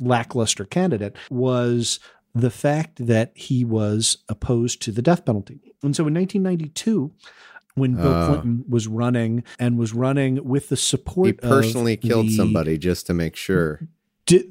lackluster 0.00 0.64
candidate 0.64 1.16
was 1.30 2.00
the 2.40 2.50
fact 2.50 3.06
that 3.06 3.32
he 3.34 3.64
was 3.64 4.18
opposed 4.28 4.82
to 4.82 4.92
the 4.92 5.02
death 5.02 5.24
penalty. 5.24 5.60
And 5.82 5.94
so 5.96 6.06
in 6.06 6.14
1992, 6.14 7.12
when 7.74 7.94
Bill 7.94 8.06
Oh. 8.06 8.26
Clinton 8.28 8.64
was 8.68 8.86
running 8.88 9.44
and 9.58 9.78
was 9.78 9.92
running 9.92 10.44
with 10.44 10.68
the 10.68 10.76
support 10.76 11.26
he 11.26 11.32
personally 11.34 11.96
killed 11.96 12.26
the- 12.28 12.32
somebody 12.36 12.76
just 12.78 13.06
to 13.06 13.14
make 13.14 13.36
sure. 13.36 13.88
Di- 14.26 14.48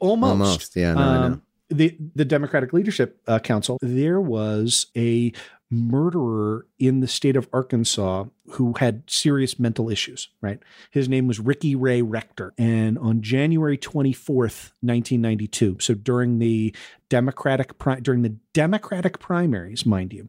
almost. 0.00 0.30
Almost, 0.30 0.76
yeah, 0.76 0.94
no, 0.94 1.00
I 1.00 1.14
know. 1.28 1.34
Um, 1.34 1.42
The 1.70 1.96
the 2.14 2.24
Democratic 2.26 2.72
Leadership 2.72 3.20
uh, 3.26 3.38
Council. 3.38 3.78
There 3.80 4.20
was 4.20 4.86
a 4.96 5.32
murderer 5.74 6.66
in 6.78 7.00
the 7.00 7.08
state 7.08 7.36
of 7.36 7.48
Arkansas 7.52 8.24
who 8.52 8.74
had 8.78 9.02
serious 9.06 9.58
mental 9.58 9.90
issues. 9.90 10.28
Right. 10.40 10.60
His 10.90 11.08
name 11.08 11.26
was 11.26 11.40
Ricky 11.40 11.74
Ray 11.74 12.02
Rector, 12.02 12.54
and 12.56 12.98
on 12.98 13.22
January 13.22 13.76
twenty 13.76 14.12
fourth, 14.12 14.72
nineteen 14.80 15.20
ninety 15.20 15.46
two. 15.46 15.76
So 15.80 15.94
during 15.94 16.38
the 16.38 16.74
Democratic 17.08 17.78
pri- 17.78 18.00
during 18.00 18.22
the 18.22 18.36
Democratic 18.52 19.18
primaries, 19.18 19.84
mind 19.84 20.12
you, 20.12 20.28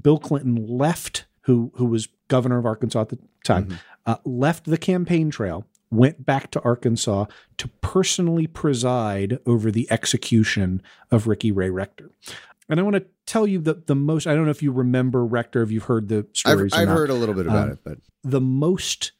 Bill 0.00 0.18
Clinton 0.18 0.66
left. 0.66 1.26
Who 1.42 1.70
who 1.76 1.84
was 1.86 2.08
governor 2.26 2.58
of 2.58 2.66
Arkansas 2.66 3.02
at 3.02 3.08
the 3.10 3.18
time? 3.44 3.78
Uh, 4.04 4.16
left 4.24 4.64
the 4.64 4.76
campaign 4.78 5.30
trail 5.30 5.64
went 5.92 6.26
back 6.26 6.50
to 6.50 6.60
Arkansas 6.62 7.26
to 7.58 7.68
personally 7.80 8.48
preside 8.48 9.38
over 9.46 9.70
the 9.70 9.88
execution 9.88 10.82
of 11.12 11.28
Ricky 11.28 11.52
Ray 11.52 11.70
Rector. 11.70 12.10
And 12.68 12.80
I 12.80 12.82
want 12.82 12.96
to 12.96 13.06
tell 13.26 13.46
you 13.46 13.60
the, 13.60 13.74
the 13.86 13.94
most, 13.94 14.26
I 14.26 14.34
don't 14.34 14.44
know 14.44 14.50
if 14.50 14.62
you 14.62 14.72
remember 14.72 15.24
Rector, 15.24 15.62
if 15.62 15.70
you've 15.70 15.84
heard 15.84 16.08
the 16.08 16.18
I've, 16.18 16.36
stories. 16.36 16.72
or 16.74 16.76
I've 16.78 16.88
not. 16.88 16.96
heard 16.98 17.10
a 17.10 17.14
little 17.14 17.34
bit 17.34 17.46
about 17.46 17.66
Um, 17.66 17.70
it, 17.72 17.78
but 17.84 17.98
The 18.24 18.40
most 18.40 19.12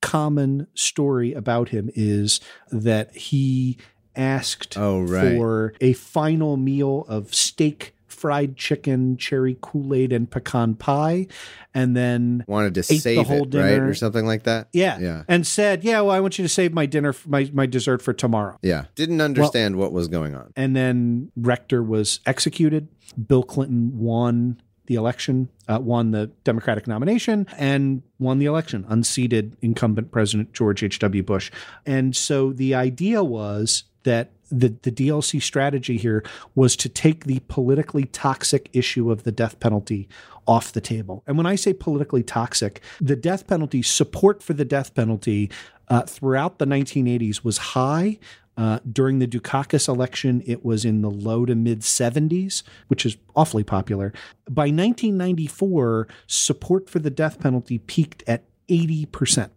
common 0.00 0.66
story 0.74 1.32
about 1.32 1.68
him 1.68 1.90
is 1.94 2.40
that 2.70 3.14
he 3.14 3.78
asked 4.16 4.76
Oh, 4.76 5.00
right. 5.02 5.36
for 5.36 5.74
a 5.80 5.92
final 5.92 6.56
meal 6.56 7.04
of 7.08 7.34
steak, 7.34 7.94
fried 8.22 8.56
chicken, 8.56 9.16
cherry 9.16 9.58
Kool 9.60 9.92
Aid, 9.92 10.12
and 10.12 10.30
pecan 10.30 10.76
pie, 10.76 11.26
and 11.74 11.96
then 11.96 12.44
wanted 12.46 12.74
to 12.74 12.80
ate 12.82 12.86
the 12.86 12.98
save 12.98 13.26
whole 13.26 13.42
it, 13.42 13.54
right, 13.56 13.70
dinner. 13.70 13.88
or 13.88 13.94
something 13.94 14.24
like 14.24 14.44
that. 14.44 14.68
yeah, 14.72 14.96
yeah, 15.00 15.24
and 15.26 15.44
said, 15.44 15.82
"Yeah, 15.82 16.02
well, 16.02 16.12
I 16.12 16.20
want 16.20 16.38
you 16.38 16.44
to 16.44 16.48
save 16.48 16.72
my 16.72 16.86
dinner, 16.86 17.16
my 17.26 17.50
my 17.52 17.66
dessert 17.66 18.00
for 18.00 18.12
tomorrow." 18.12 18.58
yeah. 18.62 18.84
Didn't 18.94 19.20
understand 19.20 19.74
what 19.74 19.92
was 19.92 20.06
going 20.06 20.36
on. 20.36 20.52
And 20.54 20.76
then 20.76 21.32
Rector 21.34 21.82
was 21.82 22.20
executed. 22.26 22.86
Bill 23.26 23.42
Clinton 23.42 23.98
won 23.98 24.62
the 24.86 24.94
election, 24.94 25.48
uh, 25.66 25.80
won 25.82 26.12
the 26.12 26.30
Democratic 26.44 26.86
nomination, 26.86 27.48
and 27.58 28.02
won 28.20 28.38
the 28.38 28.46
election, 28.46 28.84
unseated 28.88 29.56
incumbent 29.62 30.12
President 30.12 30.52
George 30.52 30.84
H.W. 30.84 31.24
Bush. 31.24 31.50
And 31.84 32.14
so 32.14 32.52
the 32.52 32.76
idea 32.76 33.24
was 33.24 33.82
that 34.04 34.30
the 34.52 34.74
the 34.82 34.92
DLC 34.92 35.42
strategy 35.42 35.96
here 35.96 36.22
was 36.54 36.76
to 36.76 36.88
take 36.88 37.24
the 37.24 37.40
politically 37.48 38.04
toxic 38.04 38.68
issue 38.72 39.10
of 39.10 39.24
the 39.24 39.32
death 39.32 39.58
penalty 39.58 40.08
off 40.46 40.72
the 40.72 40.80
table. 40.80 41.22
And 41.26 41.36
when 41.36 41.46
I 41.46 41.54
say 41.54 41.72
politically 41.72 42.22
toxic, 42.22 42.82
the 43.00 43.16
death 43.16 43.46
penalty 43.46 43.82
support 43.82 44.42
for 44.42 44.52
the 44.52 44.64
death 44.64 44.94
penalty 44.94 45.50
uh, 45.88 46.02
throughout 46.02 46.58
the 46.58 46.66
1980s 46.66 47.44
was 47.44 47.58
high. 47.58 48.18
Uh, 48.54 48.78
during 48.90 49.18
the 49.18 49.26
Dukakis 49.26 49.88
election, 49.88 50.42
it 50.44 50.62
was 50.62 50.84
in 50.84 51.00
the 51.00 51.10
low 51.10 51.46
to 51.46 51.54
mid 51.54 51.80
70s, 51.80 52.62
which 52.88 53.06
is 53.06 53.16
awfully 53.34 53.64
popular. 53.64 54.12
By 54.48 54.64
1994, 54.64 56.06
support 56.26 56.90
for 56.90 56.98
the 56.98 57.08
death 57.08 57.40
penalty 57.40 57.78
peaked 57.78 58.22
at 58.26 58.44
80%. 58.68 59.48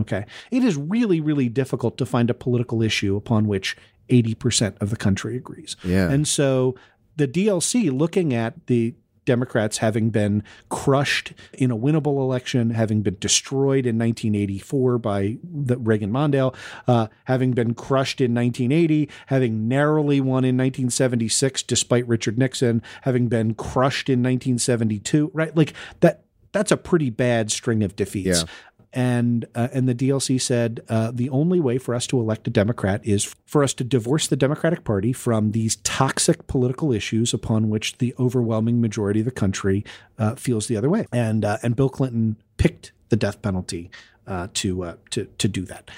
Okay. 0.00 0.26
It 0.50 0.64
is 0.64 0.76
really, 0.76 1.20
really 1.20 1.48
difficult 1.48 1.98
to 1.98 2.06
find 2.06 2.30
a 2.30 2.34
political 2.34 2.82
issue 2.82 3.16
upon 3.16 3.46
which 3.46 3.76
80% 4.08 4.80
of 4.80 4.90
the 4.90 4.96
country 4.96 5.36
agrees. 5.36 5.76
Yeah. 5.84 6.10
And 6.10 6.26
so 6.26 6.74
the 7.16 7.26
DLC, 7.26 7.96
looking 7.96 8.34
at 8.34 8.66
the 8.66 8.94
Democrats 9.26 9.78
having 9.78 10.08
been 10.08 10.42
crushed 10.70 11.34
in 11.52 11.70
a 11.70 11.76
winnable 11.76 12.18
election, 12.20 12.70
having 12.70 13.02
been 13.02 13.18
destroyed 13.20 13.84
in 13.84 13.98
1984 13.98 14.98
by 14.98 15.36
the 15.42 15.76
Reagan 15.76 16.10
Mondale, 16.10 16.54
uh, 16.88 17.08
having 17.24 17.52
been 17.52 17.74
crushed 17.74 18.20
in 18.22 18.32
1980, 18.34 19.10
having 19.26 19.68
narrowly 19.68 20.20
won 20.20 20.44
in 20.44 20.56
1976 20.56 21.62
despite 21.64 22.08
Richard 22.08 22.38
Nixon, 22.38 22.82
having 23.02 23.28
been 23.28 23.54
crushed 23.54 24.08
in 24.08 24.20
1972, 24.20 25.30
right? 25.34 25.54
Like 25.54 25.74
that. 26.00 26.22
That's 26.52 26.72
a 26.72 26.78
pretty 26.78 27.10
bad 27.10 27.50
string 27.50 27.82
of 27.82 27.96
defeats. 27.96 28.40
Yeah. 28.40 28.48
And 28.96 29.44
uh, 29.54 29.68
and 29.74 29.86
the 29.86 29.94
DLC 29.94 30.40
said 30.40 30.80
uh, 30.88 31.10
the 31.12 31.28
only 31.28 31.60
way 31.60 31.76
for 31.76 31.94
us 31.94 32.06
to 32.06 32.18
elect 32.18 32.48
a 32.48 32.50
Democrat 32.50 33.02
is 33.04 33.24
for 33.44 33.62
us 33.62 33.74
to 33.74 33.84
divorce 33.84 34.26
the 34.26 34.36
Democratic 34.36 34.84
Party 34.84 35.12
from 35.12 35.52
these 35.52 35.76
toxic 35.76 36.46
political 36.46 36.94
issues 36.94 37.34
upon 37.34 37.68
which 37.68 37.98
the 37.98 38.14
overwhelming 38.18 38.80
majority 38.80 39.20
of 39.20 39.26
the 39.26 39.30
country 39.30 39.84
uh, 40.18 40.34
feels 40.34 40.66
the 40.66 40.78
other 40.78 40.88
way. 40.88 41.06
And 41.12 41.44
uh, 41.44 41.58
and 41.62 41.76
Bill 41.76 41.90
Clinton 41.90 42.36
picked 42.56 42.92
the 43.10 43.16
death 43.16 43.42
penalty 43.42 43.90
uh, 44.26 44.48
to 44.54 44.84
uh, 44.84 44.96
to 45.10 45.26
to 45.26 45.46
do 45.46 45.66
that. 45.66 45.90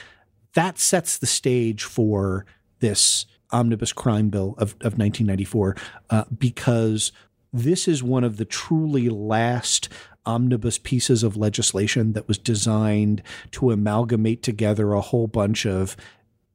That 0.54 0.80
sets 0.80 1.18
the 1.18 1.26
stage 1.26 1.84
for 1.84 2.46
this 2.80 3.26
omnibus 3.52 3.92
crime 3.92 4.28
bill 4.28 4.56
of, 4.58 4.72
of 4.80 4.98
1994 4.98 5.76
uh, 6.10 6.24
because 6.36 7.12
this 7.52 7.86
is 7.86 8.02
one 8.02 8.24
of 8.24 8.38
the 8.38 8.44
truly 8.44 9.08
last 9.08 9.88
omnibus 10.28 10.78
pieces 10.78 11.24
of 11.24 11.36
legislation 11.36 12.12
that 12.12 12.28
was 12.28 12.38
designed 12.38 13.22
to 13.50 13.70
amalgamate 13.70 14.42
together 14.42 14.92
a 14.92 15.00
whole 15.00 15.26
bunch 15.26 15.66
of 15.66 15.96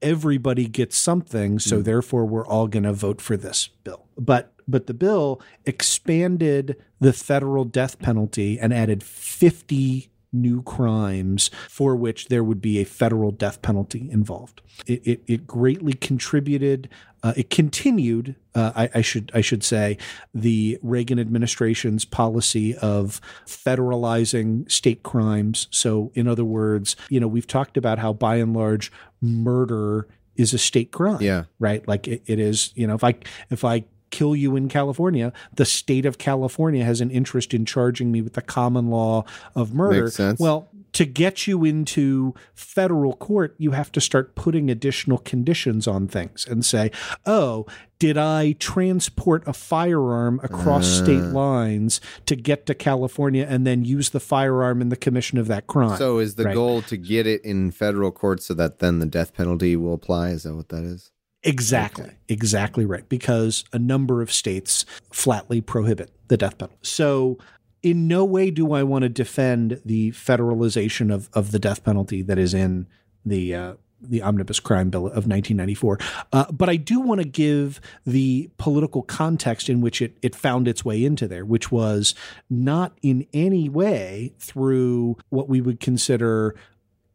everybody 0.01 0.67
gets 0.67 0.95
something 0.95 1.57
so 1.57 1.79
mm. 1.79 1.83
therefore 1.83 2.25
we're 2.25 2.45
all 2.45 2.67
going 2.67 2.83
to 2.83 2.93
vote 2.93 3.19
for 3.19 3.35
this 3.35 3.69
bill. 3.83 4.05
But 4.17 4.53
but 4.67 4.87
the 4.87 4.93
bill 4.93 5.41
expanded 5.65 6.77
the 6.99 7.13
federal 7.13 7.65
death 7.65 7.99
penalty 7.99 8.59
and 8.59 8.73
added 8.73 9.03
50 9.03 10.09
new 10.33 10.61
crimes 10.63 11.51
for 11.69 11.95
which 11.95 12.27
there 12.27 12.43
would 12.43 12.61
be 12.61 12.79
a 12.79 12.83
federal 12.83 13.31
death 13.31 13.61
penalty 13.61 14.09
involved. 14.11 14.61
It, 14.85 15.05
it, 15.05 15.23
it 15.27 15.47
greatly 15.47 15.93
contributed. 15.93 16.89
Uh, 17.21 17.33
it 17.37 17.49
continued. 17.49 18.35
Uh, 18.53 18.71
I, 18.75 18.89
I 18.95 19.01
should 19.01 19.31
I 19.33 19.41
should 19.41 19.63
say 19.63 19.97
the 20.33 20.77
Reagan 20.81 21.19
administration's 21.19 22.03
policy 22.03 22.75
of 22.75 23.21
federalizing 23.45 24.69
state 24.69 25.03
crimes. 25.03 25.67
So, 25.71 26.11
in 26.15 26.27
other 26.27 26.43
words, 26.43 26.95
you 27.09 27.19
know, 27.19 27.27
we've 27.27 27.47
talked 27.47 27.77
about 27.77 27.99
how 27.99 28.11
by 28.13 28.37
and 28.37 28.53
large 28.53 28.91
murder 29.21 30.07
is 30.35 30.53
a 30.53 30.57
state 30.57 30.91
crime. 30.91 31.21
Yeah. 31.21 31.43
Right. 31.59 31.87
Like 31.87 32.07
it, 32.07 32.23
it 32.25 32.39
is. 32.39 32.71
You 32.75 32.87
know, 32.87 32.95
if 32.95 33.03
I 33.03 33.15
if 33.49 33.63
I 33.63 33.85
kill 34.13 34.35
you 34.35 34.55
in 34.55 34.69
California, 34.69 35.33
the 35.55 35.65
state 35.65 36.05
of 36.05 36.19
California 36.19 36.85
has 36.85 37.01
an 37.01 37.09
interest 37.09 37.51
in 37.51 37.65
charging 37.65 38.11
me 38.11 38.21
with 38.21 38.33
the 38.33 38.43
common 38.43 38.91
law 38.91 39.25
of 39.55 39.73
murder. 39.73 40.35
Well, 40.37 40.69
to 40.93 41.05
get 41.05 41.47
you 41.47 41.65
into 41.65 42.35
federal 42.53 43.13
court, 43.13 43.55
you 43.57 43.71
have 43.71 43.91
to 43.93 43.99
start 43.99 44.35
putting 44.35 44.69
additional 44.69 45.17
conditions 45.17 45.87
on 45.87 46.07
things 46.07 46.45
and 46.47 46.63
say, 46.63 46.91
oh, 47.25 47.65
did 47.97 48.17
I 48.17 48.51
transport 48.59 49.43
a 49.47 49.53
firearm 49.53 50.39
across 50.43 50.85
ah. 50.85 51.03
state 51.03 51.23
lines 51.23 51.99
to 52.27 52.35
get 52.35 52.67
to 52.67 52.75
California 52.75 53.47
and 53.49 53.65
then 53.65 53.83
use 53.83 54.11
the 54.11 54.19
firearm 54.19 54.81
in 54.81 54.89
the 54.89 54.95
commission 54.95 55.39
of 55.39 55.47
that 55.47 55.65
crime? 55.65 55.97
So 55.97 56.19
is 56.19 56.35
the 56.35 56.43
Right. 56.43 56.53
goal 56.53 56.83
to 56.83 56.97
get 56.97 57.25
it 57.25 57.43
in 57.43 57.71
federal 57.71 58.11
court 58.11 58.43
so 58.43 58.53
that 58.53 58.77
then 58.77 58.99
the 58.99 59.07
death 59.07 59.33
penalty 59.33 59.75
will 59.75 59.95
apply? 59.95 60.29
Is 60.29 60.43
that 60.43 60.53
what 60.53 60.69
that 60.69 60.83
is? 60.83 61.12
Exactly. 61.43 62.11
Exactly 62.29 62.85
right. 62.85 63.07
Because 63.09 63.65
a 63.73 63.79
number 63.79 64.21
of 64.21 64.31
states 64.31 64.85
flatly 65.11 65.61
prohibit 65.61 66.11
the 66.27 66.37
death 66.37 66.57
penalty. 66.57 66.77
So, 66.81 67.37
in 67.81 68.07
no 68.07 68.23
way 68.23 68.49
do 68.49 68.71
I 68.71 68.83
want 68.83 69.03
to 69.03 69.09
defend 69.09 69.81
the 69.83 70.11
federalization 70.11 71.13
of, 71.13 71.29
of 71.33 71.51
the 71.51 71.59
death 71.59 71.83
penalty 71.83 72.21
that 72.21 72.37
is 72.39 72.53
in 72.53 72.87
the 73.25 73.53
uh, 73.53 73.73
the 74.03 74.21
omnibus 74.21 74.59
crime 74.59 74.89
bill 74.89 75.05
of 75.05 75.27
1994. 75.27 75.97
Uh, 76.31 76.51
but 76.51 76.69
I 76.69 76.75
do 76.75 76.99
want 76.99 77.21
to 77.21 77.27
give 77.27 77.79
the 78.05 78.49
political 78.57 79.01
context 79.01 79.69
in 79.69 79.81
which 79.81 80.01
it, 80.01 80.17
it 80.21 80.35
found 80.35 80.67
its 80.67 80.83
way 80.83 81.03
into 81.03 81.27
there, 81.27 81.45
which 81.45 81.71
was 81.71 82.13
not 82.49 82.97
in 83.01 83.25
any 83.33 83.69
way 83.69 84.33
through 84.39 85.17
what 85.29 85.49
we 85.49 85.61
would 85.61 85.79
consider 85.79 86.55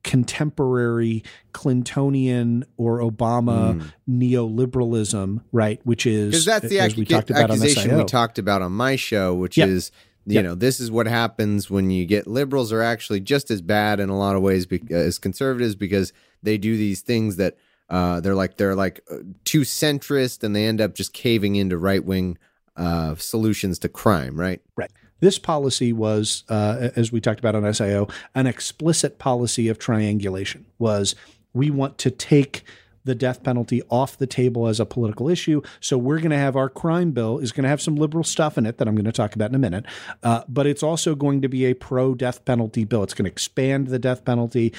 contemporary 0.09 1.23
Clintonian 1.53 2.65
or 2.79 3.01
Obama 3.01 3.83
neoliberalism, 4.09 5.43
right? 5.53 5.81
Which 5.85 6.07
is 6.07 6.31
Because 6.31 6.45
that's 6.47 6.69
the 6.69 6.81
as 6.81 6.93
ac- 6.93 6.99
we 7.01 7.05
talked 7.05 7.31
about 7.31 7.51
on 7.51 7.57
accusation 7.63 7.97
we 7.97 8.05
talked 8.05 8.39
about 8.39 8.63
on 8.63 8.73
my 8.73 8.97
show, 8.97 9.35
which 9.35 9.57
Yep. 9.59 9.69
is 9.69 9.91
you 10.27 10.35
Yep. 10.37 10.45
know 10.45 10.55
this 10.55 10.81
is 10.81 10.91
what 10.91 11.07
happens 11.07 11.71
when 11.71 11.91
you 11.91 12.05
get 12.07 12.27
liberals 12.27 12.73
are 12.73 12.83
actually 12.83 13.21
just 13.21 13.51
as 13.51 13.61
bad 13.63 14.01
in 14.01 14.09
a 14.09 14.17
lot 14.19 14.35
of 14.37 14.43
ways 14.43 14.67
be- 14.67 14.83
as 14.91 15.19
conservatives 15.19 15.75
because 15.75 16.13
they 16.43 16.59
do 16.59 16.77
these 16.77 17.01
things 17.03 17.37
that 17.37 17.57
uh, 17.91 18.21
they're 18.21 18.35
like 18.35 18.57
they're 18.57 18.75
like 18.75 19.01
uh, 19.11 19.17
too 19.45 19.61
centrist 19.63 20.43
and 20.43 20.55
they 20.55 20.67
end 20.67 20.81
up 20.81 20.95
just 20.95 21.13
caving 21.13 21.57
into 21.57 21.79
right 21.79 22.05
wing 22.05 22.37
uh, 22.77 23.15
solutions 23.17 23.79
to 23.81 23.89
crime, 23.89 24.39
right? 24.39 24.61
Right. 24.77 24.91
This 25.21 25.39
policy 25.39 25.93
was, 25.93 26.45
uh, 26.49 26.91
as 26.97 27.11
we 27.13 27.21
talked 27.21 27.41
about 27.41 27.55
on 27.55 27.63
SIO, 27.63 28.11
an 28.35 28.47
explicit 28.47 29.19
policy 29.19 29.69
of 29.69 29.79
triangulation. 29.79 30.67
Was 30.79 31.15
we 31.53 31.71
want 31.71 31.99
to 31.99 32.11
take 32.11 32.65
the 33.09 33.15
death 33.15 33.43
penalty 33.43 33.83
off 33.89 34.19
the 34.19 34.27
table 34.27 34.69
as 34.69 34.79
a 34.79 34.85
political 34.85 35.31
issue. 35.31 35.63
So 35.81 35.97
we're 35.97 36.19
going 36.19 36.31
to 36.31 36.37
have 36.37 36.57
our 36.57 36.69
crime 36.69 37.13
bill 37.13 37.39
is 37.39 37.53
going 37.53 37.63
to 37.63 37.69
have 37.71 37.81
some 37.81 37.97
liberal 37.97 38.23
stuff 38.23 38.59
in 38.59 38.67
it 38.67 38.77
that 38.77 38.87
I'm 38.87 38.95
going 38.95 39.07
to 39.07 39.13
talk 39.13 39.35
about 39.35 39.51
in 39.51 39.55
a 39.55 39.59
minute, 39.59 39.87
uh, 40.23 40.43
but 40.47 40.67
it's 40.67 40.83
also 40.83 41.15
going 41.15 41.41
to 41.41 41.49
be 41.49 41.65
a 41.65 41.75
pro 41.75 42.15
death 42.15 42.45
penalty 42.45 42.85
bill. 42.85 43.03
It's 43.03 43.15
going 43.15 43.25
to 43.25 43.31
expand 43.31 43.89
the 43.89 43.99
death 43.99 44.27
penalty 44.27 44.75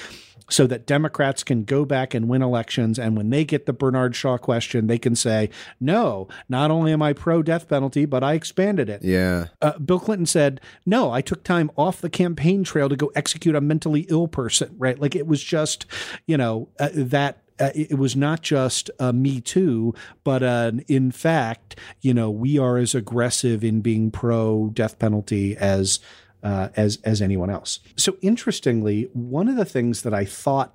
so 0.50 0.66
that 0.66 0.86
Democrats 0.86 1.42
can 1.42 1.64
go 1.64 1.84
back 1.84 2.12
and 2.12 2.28
win 2.28 2.42
elections. 2.42 2.98
And 2.98 3.16
when 3.16 3.30
they 3.30 3.44
get 3.44 3.66
the 3.66 3.72
Bernard 3.72 4.14
Shaw 4.14 4.36
question, 4.36 4.86
they 4.86 4.98
can 4.98 5.16
say, 5.16 5.48
no, 5.80 6.28
not 6.48 6.70
only 6.70 6.92
am 6.92 7.02
I 7.02 7.12
pro 7.12 7.42
death 7.42 7.68
penalty, 7.68 8.04
but 8.04 8.22
I 8.22 8.34
expanded 8.34 8.90
it. 8.90 9.02
Yeah. 9.02 9.46
Uh, 9.62 9.78
Bill 9.78 10.00
Clinton 10.00 10.26
said, 10.26 10.60
no, 10.84 11.10
I 11.10 11.20
took 11.20 11.44
time 11.44 11.70
off 11.76 12.00
the 12.00 12.10
campaign 12.10 12.64
trail 12.64 12.88
to 12.88 12.96
go 12.96 13.10
execute 13.14 13.54
a 13.54 13.60
mentally 13.60 14.06
ill 14.08 14.28
person, 14.28 14.74
right? 14.76 14.98
Like 14.98 15.14
it 15.14 15.26
was 15.26 15.42
just, 15.42 15.86
you 16.26 16.36
know, 16.36 16.68
uh, 16.78 16.90
that. 16.92 17.42
Uh, 17.58 17.68
it 17.74 17.98
was 17.98 18.16
not 18.16 18.40
just 18.40 18.90
uh, 18.98 19.12
Me 19.12 19.38
Too, 19.38 19.92
but 20.24 20.42
uh, 20.42 20.72
in 20.88 21.10
fact, 21.10 21.78
you 22.00 22.14
know, 22.14 22.30
we 22.30 22.58
are 22.58 22.78
as 22.78 22.94
aggressive 22.94 23.62
in 23.62 23.82
being 23.82 24.10
pro 24.10 24.70
death 24.72 24.98
penalty 24.98 25.58
as 25.58 26.00
uh, 26.42 26.68
as 26.76 26.98
as 27.04 27.20
anyone 27.20 27.50
else. 27.50 27.80
So 27.96 28.16
interestingly, 28.22 29.10
one 29.12 29.48
of 29.48 29.56
the 29.56 29.64
things 29.64 30.02
that 30.02 30.14
I 30.14 30.24
thought 30.24 30.74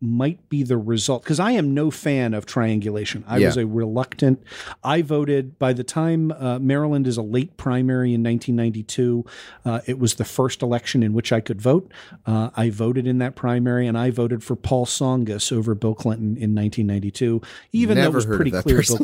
might 0.00 0.48
be 0.48 0.62
the 0.62 0.78
result 0.78 1.22
because 1.22 1.38
I 1.38 1.52
am 1.52 1.74
no 1.74 1.90
fan 1.90 2.32
of 2.34 2.46
triangulation. 2.46 3.24
I 3.26 3.38
Yeah. 3.38 3.46
was 3.48 3.56
a 3.58 3.66
reluctant. 3.66 4.42
I 4.82 5.02
voted 5.02 5.58
by 5.58 5.72
the 5.72 5.84
time 5.84 6.32
uh, 6.32 6.58
Maryland 6.58 7.06
is 7.06 7.16
a 7.16 7.22
late 7.22 7.56
primary 7.56 8.14
in 8.14 8.22
1992. 8.22 9.24
Uh, 9.64 9.80
it 9.86 9.98
was 9.98 10.14
the 10.14 10.24
first 10.24 10.62
election 10.62 11.02
in 11.02 11.12
which 11.12 11.32
I 11.32 11.40
could 11.40 11.60
vote. 11.60 11.92
Uh, 12.26 12.50
I 12.56 12.70
voted 12.70 13.06
in 13.06 13.18
that 13.18 13.36
primary, 13.36 13.86
and 13.86 13.98
I 13.98 14.10
voted 14.10 14.42
for 14.42 14.56
Paul 14.56 14.86
Tsongas 14.86 15.52
over 15.52 15.74
Bill 15.74 15.94
Clinton 15.94 16.36
in 16.36 16.54
1992. 16.54 17.42
Even 17.72 17.98
though 17.98 18.04
it 18.04 18.12
was 18.12 18.26
pretty 18.26 18.50
clear. 18.52 18.82
Bill, 18.82 18.98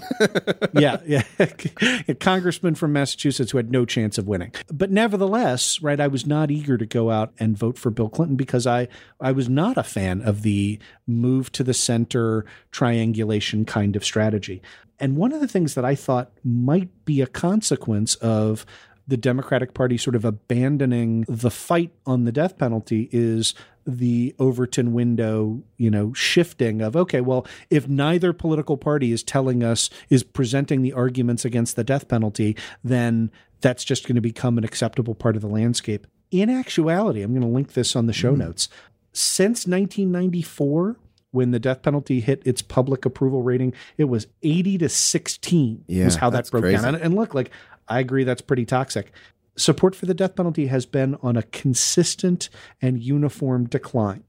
yeah, 0.73 0.97
yeah. 1.07 1.23
a 2.09 2.15
congressman 2.15 2.75
from 2.75 2.93
Massachusetts 2.93 3.51
who 3.51 3.59
had 3.59 3.71
no 3.71 3.85
chance 3.85 4.19
of 4.19 4.27
winning. 4.27 4.53
But 4.73 4.91
nevertheless, 4.91 5.81
right, 5.83 6.01
I 6.01 6.07
was 6.07 6.27
not 6.27 6.51
eager 6.51 6.79
to 6.79 6.87
go 6.87 7.11
out 7.11 7.33
and 7.39 7.57
vote 7.57 7.79
for 7.79 7.91
Bill 7.91 8.09
Clinton 8.09 8.37
because 8.37 8.67
I 8.67 8.89
I 9.21 9.33
was 9.33 9.49
not 9.49 9.77
a 9.77 9.83
fan 9.83 10.23
of 10.23 10.43
the 10.43 10.79
move 11.07 11.53
to 11.53 11.65
the 11.65 11.75
center 11.75 12.45
triangulation 12.71 13.65
kind 13.65 13.97
of 13.97 14.05
strategy. 14.05 14.63
And 14.99 15.17
one 15.17 15.33
of 15.33 15.41
the 15.41 15.49
things 15.49 15.75
that 15.75 15.85
I 15.85 15.95
thought 15.95 16.33
might 16.43 17.05
be 17.05 17.21
a 17.21 17.27
consequence 17.27 18.15
of 18.17 18.65
the 19.09 19.17
Democratic 19.17 19.73
Party 19.73 19.97
sort 19.97 20.17
of 20.17 20.25
abandoning 20.25 21.25
the 21.29 21.51
fight 21.51 21.93
on 22.07 22.25
the 22.25 22.33
death 22.33 22.59
penalty 22.59 23.09
is 23.13 23.55
the 23.87 24.35
Overton 24.39 24.93
window, 24.93 25.63
you 25.77 25.91
know, 25.91 26.13
shifting 26.13 26.83
of 26.83 26.97
okay, 26.97 27.21
well, 27.21 27.47
if 27.71 27.89
neither 27.89 28.33
political 28.33 28.77
party 28.77 29.13
is 29.13 29.23
telling 29.23 29.63
us 29.63 29.89
is 30.11 30.25
presenting 30.25 30.83
the 30.83 30.93
arguments 30.93 31.45
against 31.45 31.77
the 31.77 31.85
death 31.85 32.09
penalty, 32.09 32.57
then 32.83 33.31
that's 33.61 33.85
just 33.85 34.07
going 34.07 34.17
to 34.17 34.21
become 34.21 34.59
an 34.59 34.65
acceptable 34.65 35.15
part 35.15 35.37
of 35.37 35.43
the 35.43 35.49
landscape. 35.49 36.07
In 36.33 36.51
actuality, 36.51 37.23
I'm 37.23 37.31
going 37.31 37.43
to 37.43 37.49
link 37.49 37.75
this 37.75 37.95
on 37.95 38.07
the 38.07 38.13
show 38.13 38.33
mm-hmm. 38.33 38.43
notes. 38.43 38.69
Since 39.17 39.67
1994, 39.67 40.97
when 41.31 41.51
the 41.51 41.59
death 41.59 41.83
penalty 41.83 42.21
hit 42.21 42.43
its 42.45 42.61
public 42.63 43.05
approval 43.05 43.43
rating, 43.43 43.73
it 43.97 44.05
was 44.05 44.27
80 44.43 44.79
to 44.79 44.89
16 44.89 45.85
Yeah, 45.87 46.05
was 46.05 46.17
how 46.17 46.31
that 46.31 46.51
broke 46.51 46.65
crazy. 46.65 46.77
down. 46.83 46.95
And, 46.95 47.03
and 47.03 47.15
look, 47.15 47.35
like 47.35 47.51
I 47.89 48.01
agree 48.01 48.25
that's 48.25 48.43
pretty 48.43 48.67
toxic. 48.67 49.13
Support 49.57 49.95
for 49.95 50.05
the 50.05 50.13
death 50.13 50.37
penalty 50.37 50.67
has 50.67 50.85
been 50.85 51.17
on 51.23 51.37
a 51.37 51.43
consistent 51.43 52.51
and 52.83 53.03
uniform 53.03 53.67
decline. 53.67 54.25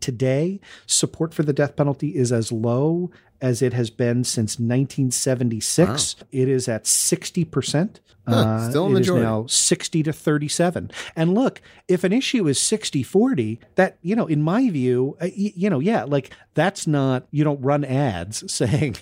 Today, 0.00 0.60
support 0.86 1.34
for 1.34 1.42
the 1.42 1.52
death 1.52 1.76
penalty 1.76 2.16
is 2.16 2.32
as 2.32 2.50
low 2.52 3.10
as 3.40 3.62
it 3.62 3.72
has 3.72 3.88
been 3.90 4.24
since 4.24 4.58
1976. 4.58 6.16
It 6.32 6.48
is 6.48 6.68
at 6.68 6.84
60%. 6.84 8.00
Huh, 8.26 8.68
still 8.68 8.86
it 8.88 8.90
is 8.92 8.98
majority. 9.06 9.24
now 9.24 9.46
60 9.46 10.02
to 10.02 10.12
37. 10.12 10.90
And 11.16 11.34
look, 11.34 11.62
if 11.86 12.04
an 12.04 12.12
issue 12.12 12.46
is 12.46 12.60
60 12.60 13.02
40, 13.02 13.58
that, 13.76 13.96
you 14.02 14.14
know, 14.14 14.26
in 14.26 14.42
my 14.42 14.68
view, 14.68 15.16
uh, 15.20 15.28
y- 15.34 15.52
you 15.56 15.70
know, 15.70 15.78
yeah, 15.78 16.04
like 16.04 16.30
that's 16.52 16.86
not, 16.86 17.26
you 17.30 17.42
don't 17.42 17.60
run 17.62 17.84
ads 17.86 18.52
saying, 18.52 18.96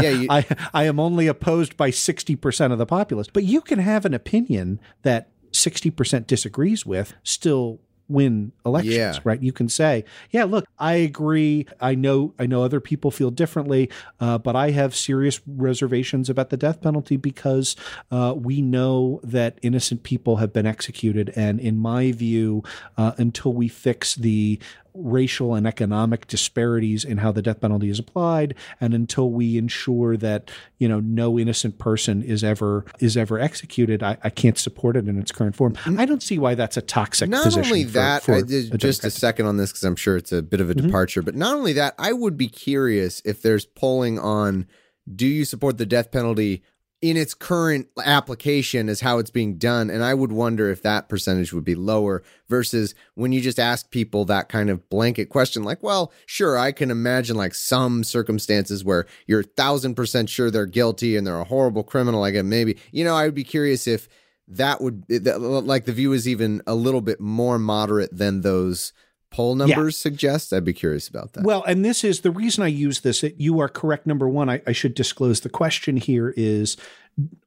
Yeah, 0.00 0.10
you- 0.10 0.28
I, 0.30 0.46
I 0.72 0.84
am 0.84 0.98
only 0.98 1.26
opposed 1.26 1.76
by 1.76 1.90
60% 1.90 2.72
of 2.72 2.78
the 2.78 2.86
populace. 2.86 3.26
But 3.30 3.44
you 3.44 3.60
can 3.60 3.80
have 3.80 4.06
an 4.06 4.14
opinion 4.14 4.80
that 5.02 5.28
60% 5.52 6.26
disagrees 6.26 6.86
with, 6.86 7.12
still 7.22 7.80
win 8.10 8.52
elections, 8.66 8.94
Yeah. 8.94 9.18
right? 9.24 9.42
You 9.42 9.52
can 9.52 9.68
say, 9.68 10.04
yeah, 10.30 10.44
look, 10.44 10.66
I 10.78 10.94
agree. 10.94 11.66
I 11.80 11.94
know, 11.94 12.34
I 12.38 12.46
know 12.46 12.62
other 12.62 12.80
people 12.80 13.10
feel 13.10 13.30
differently, 13.30 13.90
uh, 14.18 14.38
but 14.38 14.56
I 14.56 14.70
have 14.70 14.94
serious 14.94 15.40
reservations 15.46 16.28
about 16.28 16.50
the 16.50 16.56
death 16.56 16.80
penalty 16.82 17.16
because 17.16 17.76
uh, 18.10 18.34
we 18.36 18.60
know 18.60 19.20
that 19.22 19.58
innocent 19.62 20.02
people 20.02 20.36
have 20.36 20.52
been 20.52 20.66
executed. 20.66 21.32
And 21.36 21.60
in 21.60 21.78
my 21.78 22.12
view, 22.12 22.62
uh, 22.98 23.12
until 23.16 23.52
we 23.52 23.68
fix 23.68 24.14
the 24.16 24.58
racial 24.94 25.54
and 25.54 25.66
economic 25.66 26.26
disparities 26.26 27.04
in 27.04 27.18
how 27.18 27.30
the 27.32 27.42
death 27.42 27.60
penalty 27.60 27.88
is 27.90 27.98
applied 27.98 28.54
and 28.80 28.92
until 28.94 29.30
we 29.30 29.56
ensure 29.56 30.16
that 30.16 30.50
you 30.78 30.88
know 30.88 31.00
no 31.00 31.38
innocent 31.38 31.78
person 31.78 32.22
is 32.22 32.42
ever 32.42 32.84
is 32.98 33.16
ever 33.16 33.38
executed 33.38 34.02
i, 34.02 34.16
I 34.24 34.30
can't 34.30 34.58
support 34.58 34.96
it 34.96 35.06
in 35.08 35.18
its 35.18 35.30
current 35.32 35.54
form 35.56 35.76
i 35.98 36.04
don't 36.04 36.22
see 36.22 36.38
why 36.38 36.54
that's 36.54 36.76
a 36.76 36.82
toxic 36.82 37.30
not 37.30 37.56
only 37.56 37.84
for- 37.84 37.90
that 37.92 38.22
for 38.22 38.34
I 38.34 38.38
a 38.38 38.42
just 38.42 38.68
a 38.70 38.78
Democrat. 38.78 39.12
second 39.12 39.46
on 39.46 39.56
this 39.56 39.70
because 39.70 39.84
i'm 39.84 39.96
sure 39.96 40.16
it's 40.16 40.32
a 40.32 40.42
bit 40.42 40.60
of 40.60 40.68
a 40.70 40.74
Mm-hmm. 40.74 40.86
departure 40.86 41.22
but 41.22 41.34
not 41.34 41.54
only 41.54 41.72
that 41.74 41.94
i 41.98 42.12
would 42.12 42.36
be 42.36 42.48
curious 42.48 43.20
if 43.24 43.42
there's 43.42 43.66
polling 43.66 44.18
on 44.18 44.66
do 45.12 45.26
you 45.26 45.44
support 45.44 45.78
the 45.78 45.86
death 45.86 46.10
penalty 46.12 46.62
in 47.02 47.16
its 47.16 47.32
current 47.32 47.88
application 48.04 48.88
as 48.88 49.00
how 49.00 49.18
it's 49.18 49.30
being 49.30 49.56
done 49.56 49.88
and 49.88 50.02
i 50.04 50.12
would 50.12 50.32
wonder 50.32 50.70
if 50.70 50.82
that 50.82 51.08
percentage 51.08 51.52
would 51.52 51.64
be 51.64 51.74
lower 51.74 52.22
versus 52.48 52.94
when 53.14 53.32
you 53.32 53.40
just 53.40 53.58
ask 53.58 53.90
people 53.90 54.24
that 54.24 54.48
kind 54.48 54.68
of 54.68 54.88
blanket 54.90 55.28
question 55.28 55.62
like 55.62 55.82
well 55.82 56.12
sure 56.26 56.58
i 56.58 56.72
can 56.72 56.90
imagine 56.90 57.36
like 57.36 57.54
some 57.54 58.04
circumstances 58.04 58.84
where 58.84 59.06
you're 59.26 59.42
thousand 59.42 59.94
percent 59.94 60.28
sure 60.28 60.50
they're 60.50 60.66
guilty 60.66 61.16
and 61.16 61.26
they're 61.26 61.40
a 61.40 61.44
horrible 61.44 61.82
criminal 61.82 62.20
like 62.20 62.34
maybe. 62.44 62.76
You 62.92 63.04
know 63.04 63.16
i 63.16 63.24
would 63.24 63.34
be 63.34 63.44
curious 63.44 63.86
if 63.86 64.08
that 64.48 64.80
would 64.80 65.04
like 65.08 65.84
the 65.84 65.92
view 65.92 66.12
is 66.12 66.28
even 66.28 66.60
a 66.66 66.74
little 66.74 67.00
bit 67.00 67.20
more 67.20 67.58
moderate 67.58 68.16
than 68.16 68.40
those 68.40 68.92
poll 69.30 69.54
numbers 69.54 69.96
suggest 69.96 70.52
i'd 70.52 70.64
be 70.64 70.72
curious 70.72 71.08
about 71.08 71.32
that 71.34 71.44
Well, 71.44 71.62
and 71.64 71.84
this 71.84 72.02
is 72.04 72.20
the 72.20 72.30
reason 72.30 72.64
I 72.64 72.68
use 72.68 73.00
this. 73.00 73.22
It, 73.22 73.36
you 73.38 73.60
are 73.60 73.68
correct. 73.68 74.06
Number 74.06 74.28
one, 74.28 74.50
I, 74.50 74.60
I 74.66 74.72
should 74.72 74.94
disclose 74.94 75.40
the 75.40 75.48
question 75.48 75.96
here 75.96 76.34
is 76.36 76.76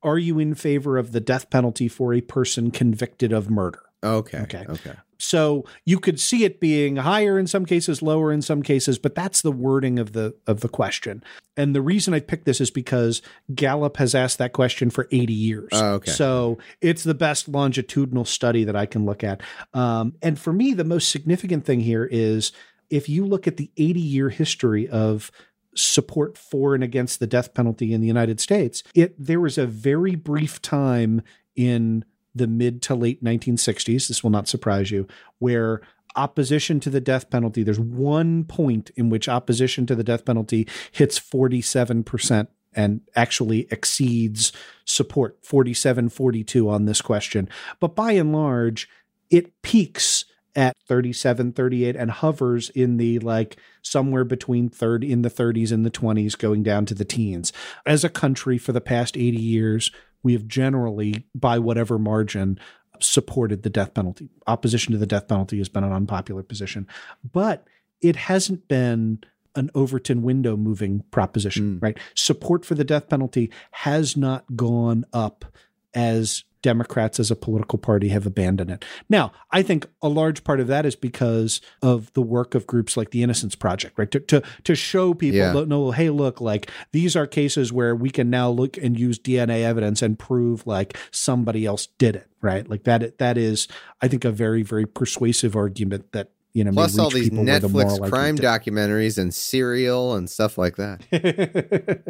Are 0.02 0.18
you 0.18 0.40
in 0.40 0.56
favor 0.56 0.98
of 0.98 1.12
the 1.12 1.20
death 1.20 1.50
penalty 1.50 1.88
for 1.88 2.14
a 2.14 2.22
person 2.22 2.72
convicted 2.72 3.34
of 3.34 3.50
murder? 3.50 3.82
okay 4.04 4.40
Okay. 4.42 4.66
okay 4.70 4.94
So 5.24 5.64
you 5.86 6.00
could 6.00 6.20
see 6.20 6.44
it 6.44 6.60
being 6.60 6.98
higher 6.98 7.40
in 7.40 7.48
some 7.48 7.66
cases, 7.66 8.02
lower 8.02 8.32
in 8.32 8.42
some 8.42 8.62
cases, 8.62 9.00
but 9.00 9.16
that's 9.16 9.42
the 9.42 9.52
wording 9.52 9.98
of 9.98 10.12
the 10.12 10.36
of 10.48 10.60
the 10.60 10.70
question. 10.70 11.24
And 11.56 11.74
the 11.74 11.82
reason 11.82 12.14
I 12.14 12.20
picked 12.20 12.46
this 12.46 12.60
is 12.60 12.70
because 12.70 13.22
Gallup 13.56 13.98
has 13.98 14.14
asked 14.14 14.38
that 14.40 14.54
question 14.54 14.90
for 14.90 15.08
80 15.12 15.34
years. 15.34 15.70
Oh, 15.72 15.94
okay. 15.96 16.12
So 16.12 16.58
it's 16.82 17.04
the 17.04 17.14
best 17.14 17.48
longitudinal 17.48 18.26
study 18.26 18.64
that 18.66 18.76
I 18.76 18.86
can 18.86 19.06
look 19.06 19.24
at. 19.24 19.42
Um, 19.74 20.16
and 20.22 20.38
for 20.38 20.52
me, 20.52 20.74
the 20.74 20.84
most 20.84 21.10
significant 21.10 21.66
thing 21.66 21.80
here 21.80 22.08
is 22.12 22.52
if 22.90 23.08
you 23.08 23.26
look 23.26 23.48
at 23.48 23.58
the 23.58 23.72
80 23.78 24.00
year 24.00 24.30
history 24.30 24.90
of 24.90 25.32
support 25.76 26.38
for 26.38 26.76
and 26.76 26.84
against 26.84 27.20
the 27.20 27.28
death 27.28 27.54
penalty 27.54 27.94
in 27.94 28.02
the 28.02 28.08
United 28.08 28.40
States, 28.40 28.84
it 28.94 29.16
there 29.18 29.40
was 29.40 29.58
a 29.58 29.66
very 29.66 30.16
brief 30.16 30.62
time 30.62 31.22
in 31.56 32.04
the 32.36 32.48
mid 32.48 32.82
to 32.84 32.96
late 32.96 33.24
1960s, 33.24 34.08
this 34.08 34.24
will 34.24 34.32
not 34.32 34.48
surprise 34.48 34.92
you, 34.92 35.08
where 35.40 35.82
opposition 36.16 36.80
to 36.80 36.90
the 36.90 37.02
death 37.02 37.30
penalty, 37.30 37.64
there's 37.64 37.80
one 37.80 38.44
point 38.44 38.92
in 38.96 39.10
which 39.10 39.30
opposition 39.30 39.86
to 39.88 39.96
the 39.96 40.04
death 40.04 40.26
penalty 40.26 40.68
hits 40.92 41.20
47% 41.20 42.48
and 42.76 43.02
actually 43.16 43.68
exceeds 43.72 44.52
support 44.86 45.38
47 45.44 46.10
42 46.10 46.70
on 46.70 46.86
this 46.86 47.02
question. 47.02 47.48
But 47.80 47.96
by 47.96 48.14
and 48.14 48.34
large, 48.34 48.90
it 49.30 49.62
peaks 49.62 50.26
at 50.56 50.76
37 50.88 51.54
38 51.54 51.96
and 51.96 52.12
hovers 52.12 52.70
in 52.70 52.98
the 52.98 53.20
like 53.20 53.58
somewhere 53.82 54.24
between 54.24 54.70
third 54.70 55.04
in 55.04 55.24
the 55.24 55.30
30s 55.30 55.72
and 55.72 55.86
the 55.86 55.92
20s 55.92 56.38
going 56.38 56.62
down 56.62 56.86
to 56.86 56.94
the 56.94 57.06
teens 57.06 57.52
as 57.88 58.04
a 58.04 58.10
country 58.10 58.60
for 58.60 58.72
the 58.72 58.82
past 58.82 59.18
80 59.18 59.38
years 59.38 59.92
we 60.24 60.34
have 60.34 60.48
generally 60.48 61.26
by 61.36 61.60
whatever 61.60 62.00
margin 62.00 62.60
supported 63.00 63.64
the 63.64 63.70
death 63.70 63.94
penalty 63.94 64.30
opposition 64.48 64.94
to 64.94 64.98
the 64.98 65.06
death 65.06 65.28
penalty 65.28 65.58
has 65.58 65.70
been 65.70 65.84
an 65.84 65.92
unpopular 65.92 66.44
position 66.44 66.88
but 67.32 67.68
it 68.02 68.16
hasn't 68.16 68.68
been 68.68 69.20
an 69.56 69.70
Overton 69.76 70.24
window 70.24 70.58
moving 70.58 71.04
proposition, 71.12 71.78
hmm. 71.78 71.80
right? 71.80 71.98
Support 72.16 72.66
for 72.66 72.76
the 72.76 72.84
death 72.84 73.10
penalty 73.10 73.52
has 73.72 74.18
not 74.18 74.56
gone 74.56 75.06
up 75.14 75.46
as 75.94 76.44
Democrats 76.64 77.20
as 77.20 77.30
a 77.30 77.36
political 77.36 77.78
party 77.78 78.08
have 78.08 78.26
abandoned 78.26 78.72
it. 78.72 78.84
Now, 79.08 79.32
I 79.52 79.62
think 79.62 79.86
a 80.02 80.10
large 80.10 80.44
part 80.44 80.60
of 80.60 80.66
that 80.68 80.86
is 80.88 80.96
because 80.96 81.62
of 81.84 82.12
the 82.14 82.22
work 82.24 82.56
of 82.56 82.66
groups 82.66 82.98
like 82.98 83.12
the 83.12 83.22
Innocence 83.22 83.54
Project, 83.54 84.00
right? 84.00 84.10
To 84.10 84.20
to, 84.20 84.42
to 84.64 84.74
show 84.74 85.14
people, 85.14 85.38
Yeah. 85.38 85.66
no, 85.68 85.92
hey, 85.92 86.10
look, 86.10 86.42
like 86.42 86.72
these 86.92 87.16
are 87.16 87.28
cases 87.28 87.72
where 87.72 87.96
we 87.96 88.10
can 88.10 88.32
now 88.32 88.50
look 88.50 88.78
and 88.78 88.98
use 89.00 89.20
DNA 89.20 89.62
evidence 89.64 90.02
and 90.02 90.18
prove 90.18 90.66
like 90.66 90.98
somebody 91.12 91.68
else 91.68 91.88
did 92.00 92.16
it, 92.16 92.28
right? 92.42 92.68
Like 92.68 92.86
that. 92.86 93.20
That 93.20 93.38
is, 93.38 93.68
I 94.02 94.08
think, 94.08 94.26
a 94.26 94.32
very 94.32 94.64
very 94.64 94.88
persuasive 94.88 95.56
argument 95.56 96.12
that 96.14 96.32
you 96.54 96.64
know 96.64 96.72
plus 96.72 96.98
all 97.00 97.10
these 97.10 97.30
the 97.30 97.36
netflix 97.38 98.10
crime 98.10 98.36
didn't. 98.36 98.48
documentaries 98.48 99.18
and 99.18 99.34
serial 99.34 100.14
and 100.16 100.30
stuff 100.30 100.58
like 100.58 100.76
that 100.76 102.04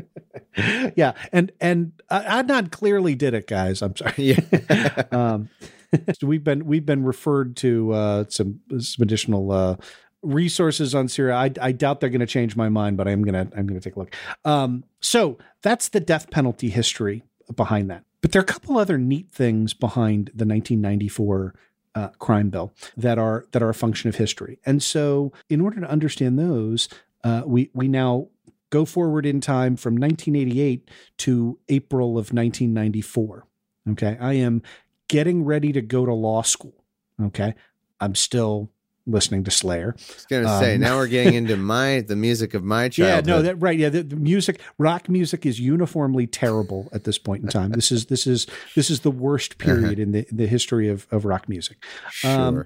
yeah, 0.96 1.14
and 1.32 1.52
and 1.60 1.94
I, 2.10 2.44
Adnan 2.44 2.72
clearly 2.72 3.16
did 3.16 3.34
it, 3.34 3.48
guys. 3.48 3.82
I'm 3.82 3.96
sorry. 3.96 4.14
Yeah. 4.18 5.04
um, 5.12 5.50
so 6.18 6.28
we've 6.28 6.44
been 6.44 6.66
we've 6.66 6.86
been 6.86 7.04
referred 7.04 7.56
to 7.58 7.92
uh, 7.94 8.26
some 8.30 8.60
some 8.80 9.02
additional 9.02 9.52
uh, 9.52 9.76
resources 10.22 10.94
on 10.94 11.08
Serial. 11.08 11.38
I, 11.38 11.52
I 11.62 11.72
doubt 11.72 12.00
they're 12.00 12.10
going 12.10 12.22
to 12.22 12.28
change 12.28 12.56
my 12.56 12.70
mind, 12.70 12.98
but 12.98 13.08
I'm 13.08 13.24
gonna 13.24 13.48
I'm 13.56 13.68
gonna 13.68 13.80
take 13.80 13.96
a 13.96 14.00
look. 14.00 14.16
Um, 14.46 14.84
so 15.00 15.38
that's 15.62 15.90
the 15.90 16.00
death 16.00 16.30
penalty 16.30 16.70
history 16.70 17.24
behind 17.56 17.90
that. 17.90 18.04
But 18.22 18.32
there 18.32 18.40
are 18.40 18.44
a 18.44 18.48
couple 18.48 18.78
other 18.78 18.98
neat 18.98 19.32
things 19.32 19.74
behind 19.74 20.28
the 20.28 20.46
1994 20.46 21.54
uh, 21.96 22.10
crime 22.20 22.50
bill 22.50 22.74
that 22.98 23.18
are 23.18 23.46
that 23.52 23.62
are 23.62 23.70
a 23.70 23.74
function 23.74 24.10
of 24.10 24.16
history. 24.16 24.60
And 24.66 24.82
so, 24.82 25.32
in 25.50 25.62
order 25.62 25.80
to 25.82 25.90
understand 25.90 26.38
those, 26.40 26.90
uh, 27.24 27.44
we 27.46 27.70
we 27.74 27.88
now 27.88 28.28
go 28.70 28.86
forward 28.86 29.26
in 29.26 29.40
time 29.40 29.76
from 29.76 29.96
1988 29.96 30.90
to 31.18 31.60
April 31.70 32.12
of 32.12 32.34
1994. 32.34 33.46
Okay, 33.92 34.18
I 34.20 34.34
am 34.34 34.62
getting 35.08 35.44
ready 35.46 35.72
to 35.74 35.82
go 35.82 36.06
to 36.06 36.14
law 36.14 36.42
school. 36.42 36.84
Okay, 37.22 37.54
I'm 38.00 38.16
still 38.16 38.72
listening 39.06 39.44
to 39.44 39.52
Slayer. 39.52 39.96
I 39.98 40.02
was 40.14 40.26
gonna 40.30 40.60
say 40.60 40.76
Um, 40.76 40.82
now 40.82 40.98
we're 40.98 41.08
getting 41.08 41.34
into 41.42 41.58
my 41.58 42.02
the 42.02 42.16
music 42.16 42.54
of 42.54 42.64
my 42.64 42.90
childhood. 42.90 43.28
Yeah, 43.28 43.34
no, 43.36 43.42
that 43.42 43.56
right. 43.58 43.78
Yeah, 43.78 43.90
the, 43.90 44.04
the 44.04 44.16
music, 44.16 44.62
rock 44.78 45.10
music, 45.10 45.46
is 45.46 45.60
uniformly 45.60 46.28
terrible 46.28 46.90
at 46.94 47.04
this 47.04 47.18
point 47.18 47.44
in 47.44 47.50
time. 47.50 47.72
This 47.72 47.92
is 47.92 48.06
this 48.14 48.26
is 48.28 48.48
this 48.76 48.90
is 48.90 49.02
the 49.02 49.12
worst 49.12 49.58
period 49.58 50.00
in 50.00 50.12
the 50.12 50.26
the 50.32 50.48
history 50.48 50.90
of 50.90 51.08
of 51.12 51.26
rock 51.26 51.50
music. 51.50 51.84
sure. 52.12 52.32
Um, 52.32 52.66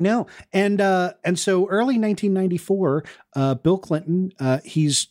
No, 0.00 0.28
and 0.52 0.80
uh, 0.80 1.14
and 1.24 1.36
so 1.36 1.66
early 1.68 1.98
1994, 1.98 3.04
uh, 3.34 3.54
Bill 3.54 3.78
Clinton, 3.78 4.32
uh, 4.38 4.58
he's 4.64 5.08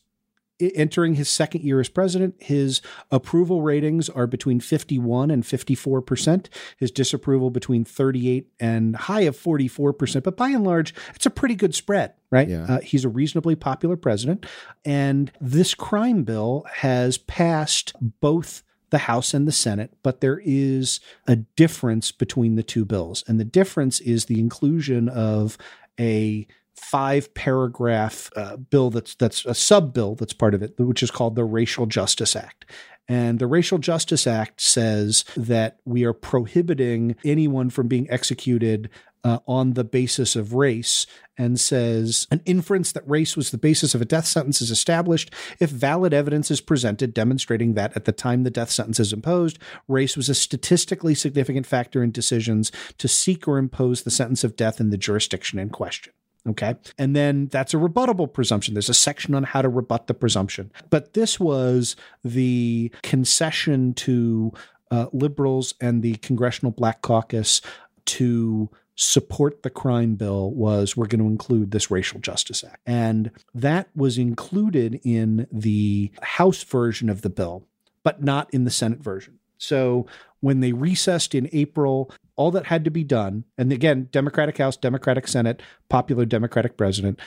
entering 0.60 1.15
his 1.15 1.30
second 1.30 1.63
year 1.63 1.80
as 1.80 1.89
president, 1.89 2.36
his 2.39 2.82
approval 3.12 3.62
ratings 3.62 4.10
are 4.10 4.28
between 4.28 4.60
51 4.60 5.32
and 5.32 5.43
54%, 5.43 6.48
his 6.78 6.91
disapproval 6.91 7.50
between 7.50 7.86
38 7.86 8.52
and 8.60 8.96
high 8.96 9.22
of 9.22 9.38
44%. 9.38 10.24
But 10.24 10.38
by 10.38 10.50
and 10.50 10.63
large, 10.63 10.93
it's 11.15 11.26
a 11.26 11.32
pretty 11.32 11.56
good 11.56 11.76
spread, 11.76 12.13
right? 12.32 12.48
Yeah. 12.48 12.65
Uh, 12.67 12.80
he's 12.82 13.06
a 13.06 13.10
reasonably 13.10 13.56
popular 13.56 13.96
president. 13.96 14.46
And 14.84 15.32
this 15.39 15.74
crime 15.74 16.24
bill 16.24 16.65
has 16.76 17.17
passed 17.17 17.93
both 18.22 18.63
the 18.89 19.00
House 19.00 19.34
and 19.34 19.48
the 19.48 19.52
Senate, 19.52 19.93
but 20.02 20.22
there 20.22 20.41
is 20.43 21.00
a 21.28 21.36
difference 21.36 22.12
between 22.12 22.56
the 22.56 22.63
two 22.63 22.86
bills. 22.86 23.24
And 23.28 23.39
the 23.39 23.46
difference 23.46 24.00
is 24.00 24.26
the 24.26 24.39
inclusion 24.39 25.10
of 25.10 25.58
a 26.00 26.48
five 26.78 27.34
paragraph 27.34 28.30
uh, 28.36 28.56
bill 28.56 28.90
that's 28.90 29.16
that's 29.16 29.46
a 29.46 29.56
sub 29.56 29.94
bill 29.94 30.16
that's 30.16 30.34
part 30.34 30.54
of 30.54 30.62
it 30.62 30.74
which 30.78 31.04
is 31.04 31.12
called 31.12 31.36
the 31.36 31.44
Racial 31.44 31.86
Justice 31.86 32.36
Act 32.36 32.66
and 33.10 33.40
the 33.40 33.48
Racial 33.48 33.78
Justice 33.78 34.28
Act 34.28 34.60
says 34.60 35.24
that 35.38 35.80
we 35.86 36.04
are 36.04 36.13
prohibiting 36.13 37.16
anyone 37.24 37.70
from 37.70 37.88
being 37.88 38.10
executed 38.10 38.90
uh, 39.24 39.40
on 39.48 39.74
the 39.74 39.84
basis 39.84 40.36
of 40.36 40.54
race 40.54 41.06
and 41.38 41.60
says 41.60 42.28
an 42.32 42.42
inference 42.46 42.92
that 42.92 43.08
race 43.10 43.36
was 43.36 43.52
the 43.52 43.58
basis 43.58 43.94
of 43.94 44.02
a 44.02 44.06
death 44.06 44.26
sentence 44.26 44.62
is 44.62 44.72
established 44.72 45.34
if 45.60 45.70
valid 45.70 46.13
evidence 46.13 46.50
is 46.50 46.62
presented 46.62 47.13
demonstrating 47.13 47.74
that 47.74 47.96
at 47.96 48.06
the 48.06 48.12
time 48.12 48.44
the 48.44 48.50
death 48.50 48.72
sentence 48.72 49.00
is 49.00 49.13
imposed, 49.13 49.60
race 49.88 50.16
was 50.16 50.30
a 50.30 50.36
statistically 50.36 51.13
significant 51.13 51.66
factor 51.66 52.04
in 52.04 52.12
decisions 52.12 52.72
to 52.98 53.08
seek 53.08 53.48
or 53.48 53.58
impose 53.58 54.04
the 54.04 54.12
sentence 54.12 54.44
of 54.44 54.56
death 54.56 54.80
in 54.80 54.90
the 54.90 54.98
jurisdiction 54.98 55.60
in 55.60 55.70
question. 55.70 56.13
Okay. 56.48 56.76
And 56.98 57.16
then 57.16 57.48
that's 57.48 57.74
a 57.74 57.78
rebuttable 57.78 58.32
presumption. 58.32 58.74
There's 58.74 58.90
a 58.90 58.94
section 58.94 59.36
on 59.36 59.44
how 59.44 59.62
to 59.62 59.70
rebut 59.70 60.08
the 60.08 60.14
presumption. 60.14 60.72
But 60.90 61.14
this 61.14 61.40
was 61.40 61.96
the 62.24 62.92
concession 63.04 63.94
to 63.96 64.54
uh, 64.90 65.08
liberals 65.12 65.74
and 65.82 66.02
the 66.02 66.16
Congressional 66.18 66.72
Black 66.72 67.02
Caucus 67.02 67.62
to 68.06 68.70
support 68.96 69.62
the 69.62 69.70
crime 69.70 70.16
bill 70.16 70.52
was 70.52 70.98
we're 70.98 71.06
going 71.06 71.22
to 71.22 71.28
include 71.28 71.70
this 71.70 71.92
racial 71.92 72.20
justice 72.20 72.64
act 72.64 72.82
and 72.88 73.30
that 73.54 73.88
was 73.96 74.18
included 74.18 75.00
in 75.04 75.46
the 75.52 76.12
house 76.24 76.64
version 76.64 77.08
of 77.08 77.22
the 77.22 77.30
bill 77.30 77.64
but 78.02 78.24
not 78.24 78.52
in 78.52 78.64
the 78.64 78.72
senate 78.72 78.98
version 79.00 79.38
so 79.58 80.06
when 80.39 80.60
they 80.60 80.72
recessed 80.74 81.34
in 81.36 81.50
april 81.52 82.12
all 82.36 82.52
that 82.52 82.65
had 82.67 82.84
to 82.86 82.91
be 82.91 83.04
done 83.04 83.43
and 83.58 83.72
again 83.72 84.08
democratic 84.12 84.58
house 84.58 84.78
democratic 84.78 85.28
senate 85.28 85.62
popular 85.89 86.26
democratic 86.26 86.78
president 86.78 87.20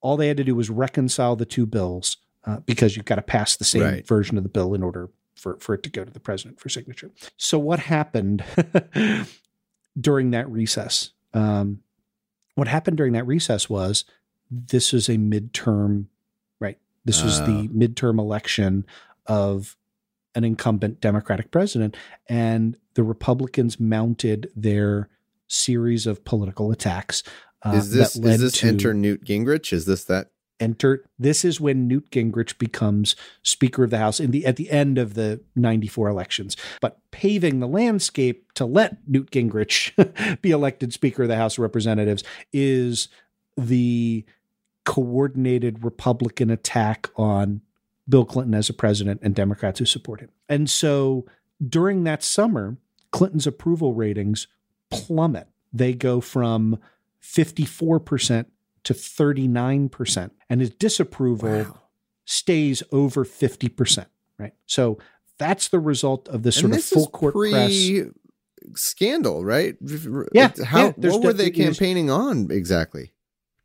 all 0.00 0.16
they 0.16 0.28
had 0.28 0.36
to 0.36 0.44
do 0.44 0.54
was 0.54 0.70
reconcile 0.70 1.34
the 1.36 1.46
two 1.46 1.66
bills 1.66 2.18
uh, 2.44 2.58
because 2.66 2.96
you've 2.96 3.04
got 3.06 3.16
to 3.16 3.22
pass 3.22 3.56
the 3.56 3.64
same 3.64 3.82
Right. 3.82 4.06
version 4.06 4.36
of 4.36 4.42
the 4.42 4.48
bill 4.48 4.74
in 4.74 4.82
order 4.82 5.08
for, 5.34 5.56
for 5.58 5.74
it 5.74 5.82
to 5.84 5.90
go 5.90 6.04
to 6.04 6.10
the 6.10 6.20
president 6.20 6.60
for 6.60 6.68
signature 6.68 7.10
so 7.36 7.58
what 7.58 7.78
happened 7.80 8.44
during 10.00 10.30
that 10.30 10.48
recess. 10.50 11.10
Um, 11.34 11.80
what 12.54 12.68
happened 12.68 12.96
during 12.96 13.12
that 13.12 13.26
recess 13.26 13.68
was 13.68 14.04
this 14.50 14.92
was 14.92 15.08
a 15.08 15.16
midterm, 15.16 16.06
right? 16.60 16.78
This 17.04 17.22
was 17.22 17.40
the 17.42 17.68
midterm 17.68 18.18
election 18.18 18.84
of 19.26 19.76
an 20.34 20.44
incumbent 20.44 21.00
Democratic 21.00 21.50
president, 21.50 21.96
and 22.28 22.76
the 22.94 23.02
Republicans 23.02 23.80
mounted 23.80 24.50
their 24.54 25.08
series 25.48 26.06
of 26.06 26.24
political 26.24 26.70
attacks. 26.70 27.22
uh, 27.64 27.72
is 27.72 27.90
this 27.90 28.14
that 28.14 28.24
led 28.24 28.34
is 28.34 28.40
this 28.40 28.52
to 28.60 28.68
enter 28.68 28.94
Newt 28.94 29.24
Gingrich? 29.24 29.72
Is 29.72 29.86
this 29.86 30.04
that? 30.04 30.30
enter 30.60 31.04
this 31.18 31.44
is 31.44 31.60
when 31.60 31.86
Newt 31.88 32.10
Gingrich 32.10 32.58
becomes 32.58 33.16
speaker 33.42 33.84
of 33.84 33.90
the 33.90 33.98
house 33.98 34.20
in 34.20 34.30
the 34.30 34.44
at 34.46 34.56
the 34.56 34.70
end 34.70 34.98
of 34.98 35.14
the 35.14 35.40
94 35.56 36.08
elections 36.08 36.56
but 36.80 36.98
paving 37.10 37.60
the 37.60 37.68
landscape 37.68 38.52
to 38.54 38.64
let 38.64 38.96
Newt 39.06 39.30
Gingrich 39.30 40.40
be 40.42 40.50
elected 40.50 40.92
speaker 40.92 41.22
of 41.22 41.28
the 41.28 41.36
house 41.36 41.54
of 41.54 41.62
representatives 41.62 42.24
is 42.52 43.08
the 43.56 44.24
coordinated 44.84 45.84
republican 45.84 46.50
attack 46.50 47.08
on 47.16 47.60
Bill 48.08 48.24
Clinton 48.24 48.54
as 48.54 48.68
a 48.68 48.74
president 48.74 49.20
and 49.22 49.34
Democrats 49.34 49.78
who 49.78 49.84
support 49.84 50.20
him 50.20 50.30
and 50.48 50.68
so 50.68 51.26
during 51.66 52.04
that 52.04 52.22
summer 52.22 52.76
Clinton's 53.10 53.46
approval 53.46 53.94
ratings 53.94 54.46
plummet 54.90 55.48
they 55.72 55.92
go 55.92 56.20
from 56.20 56.78
54% 57.22 58.46
to 58.84 58.94
39%. 58.94 60.30
And 60.48 60.60
his 60.60 60.70
disapproval 60.70 61.78
stays 62.24 62.82
over 62.92 63.24
50%. 63.24 64.06
Right. 64.38 64.54
So 64.66 64.98
that's 65.36 65.68
the 65.68 65.80
result 65.80 66.28
of 66.28 66.42
this 66.42 66.56
sort 66.56 66.72
of 66.72 66.82
full 66.82 67.08
court 67.08 67.34
pre 67.34 67.50
press. 67.50 68.14
scandal, 68.76 69.44
right? 69.44 69.76
Yeah, 70.32 70.52
How 70.64 70.94
yeah, 70.98 71.10
what 71.10 71.22
were 71.22 71.32
they 71.32 71.50
campaigning 71.50 72.10
on 72.10 72.50
exactly 72.50 73.12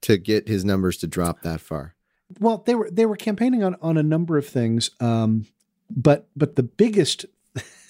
to 0.02 0.18
get 0.18 0.48
his 0.48 0.66
numbers 0.66 0.98
to 0.98 1.08
drop 1.08 1.42
that 1.44 1.62
far? 1.62 1.96
Well, 2.40 2.64
they 2.66 2.76
were 2.76 2.90
they 2.92 3.06
were 3.06 3.16
campaigning 3.16 3.64
on 3.64 3.76
on 3.82 3.98
a 3.98 4.04
number 4.04 4.38
of 4.38 4.48
things. 4.48 4.92
Um, 5.00 5.48
but 5.90 6.28
but 6.36 6.56
the 6.56 6.64
biggest 6.64 7.26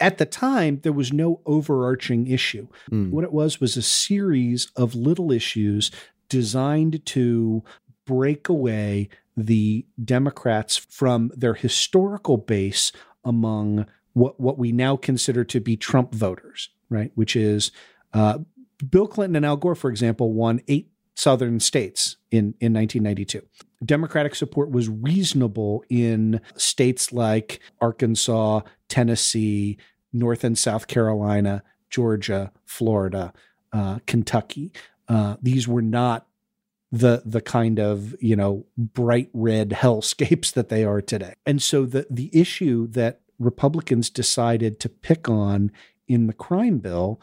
at 0.00 0.18
the 0.18 0.26
time 0.26 0.80
there 0.82 0.92
was 0.92 1.12
no 1.12 1.40
overarching 1.46 2.26
issue. 2.26 2.68
Hmm. 2.88 3.10
What 3.10 3.24
it 3.24 3.32
was 3.32 3.60
was 3.60 3.76
a 3.76 3.82
series 3.82 4.70
of 4.76 4.94
little 4.94 5.32
issues 5.32 5.90
designed 6.28 7.04
to 7.06 7.62
break 8.04 8.48
away 8.48 9.08
the 9.36 9.84
Democrats 10.02 10.76
from 10.76 11.30
their 11.36 11.54
historical 11.54 12.36
base 12.36 12.92
among 13.24 13.86
what 14.12 14.40
what 14.40 14.58
we 14.58 14.72
now 14.72 14.96
consider 14.96 15.44
to 15.44 15.60
be 15.60 15.76
Trump 15.76 16.14
voters, 16.14 16.70
right? 16.88 17.10
Which 17.14 17.36
is 17.36 17.70
uh, 18.14 18.38
Bill 18.88 19.06
Clinton 19.06 19.36
and 19.36 19.46
Al 19.46 19.56
Gore, 19.56 19.74
for 19.74 19.90
example, 19.90 20.32
won 20.32 20.60
eight 20.68 20.90
southern 21.16 21.58
states 21.58 22.16
in, 22.30 22.54
in 22.60 22.72
1992. 22.72 23.42
Democratic 23.84 24.34
support 24.34 24.70
was 24.70 24.88
reasonable 24.88 25.82
in 25.88 26.40
states 26.56 27.12
like 27.12 27.60
Arkansas, 27.80 28.60
Tennessee, 28.88 29.78
North 30.12 30.44
and 30.44 30.56
South 30.56 30.86
Carolina, 30.86 31.62
Georgia, 31.90 32.52
Florida, 32.64 33.32
uh, 33.72 33.98
Kentucky. 34.06 34.72
Uh, 35.08 35.36
these 35.42 35.66
were 35.66 35.82
not 35.82 36.26
the 36.92 37.22
the 37.26 37.40
kind 37.40 37.80
of 37.80 38.14
you 38.20 38.36
know 38.36 38.64
bright 38.78 39.28
red 39.32 39.70
hellscapes 39.70 40.52
that 40.54 40.68
they 40.68 40.84
are 40.84 41.02
today. 41.02 41.34
And 41.44 41.62
so 41.62 41.84
the 41.84 42.06
the 42.10 42.30
issue 42.32 42.86
that 42.88 43.20
Republicans 43.38 44.08
decided 44.08 44.80
to 44.80 44.88
pick 44.88 45.28
on 45.28 45.70
in 46.08 46.26
the 46.26 46.32
crime 46.32 46.78
bill, 46.78 47.20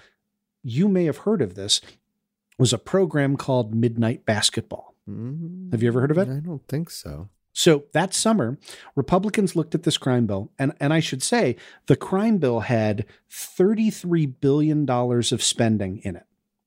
you 0.64 0.88
may 0.88 1.06
have 1.06 1.20
heard 1.20 1.42
of 1.42 1.56
this, 1.56 1.82
was 2.58 2.74
a 2.74 2.78
program 2.78 3.38
called 3.38 3.74
Midnight 3.74 4.26
Basketball. 4.26 4.96
Mm, 5.10 5.72
Have 5.72 5.84
you 5.84 5.90
ever 5.90 6.02
heard 6.02 6.12
of 6.12 6.18
it? 6.18 6.30
I 6.30 6.40
don't 6.40 6.68
think 6.68 6.90
so. 6.90 7.30
So 7.54 7.84
that 7.94 8.14
summer, 8.14 8.58
Republicans 8.96 9.56
looked 9.56 9.76
at 9.76 9.84
this 9.84 9.98
crime 9.98 10.26
bill, 10.26 10.52
and, 10.58 10.74
and 10.80 10.92
I 10.92 11.00
should 11.00 11.22
say 11.22 11.56
the 11.86 11.96
crime 11.96 12.40
bill 12.40 12.62
had 12.62 13.06
$33 13.30 14.34
billion 14.42 14.90
of 14.90 15.44
spending 15.44 16.00
in 16.00 16.16
it. 16.16 16.26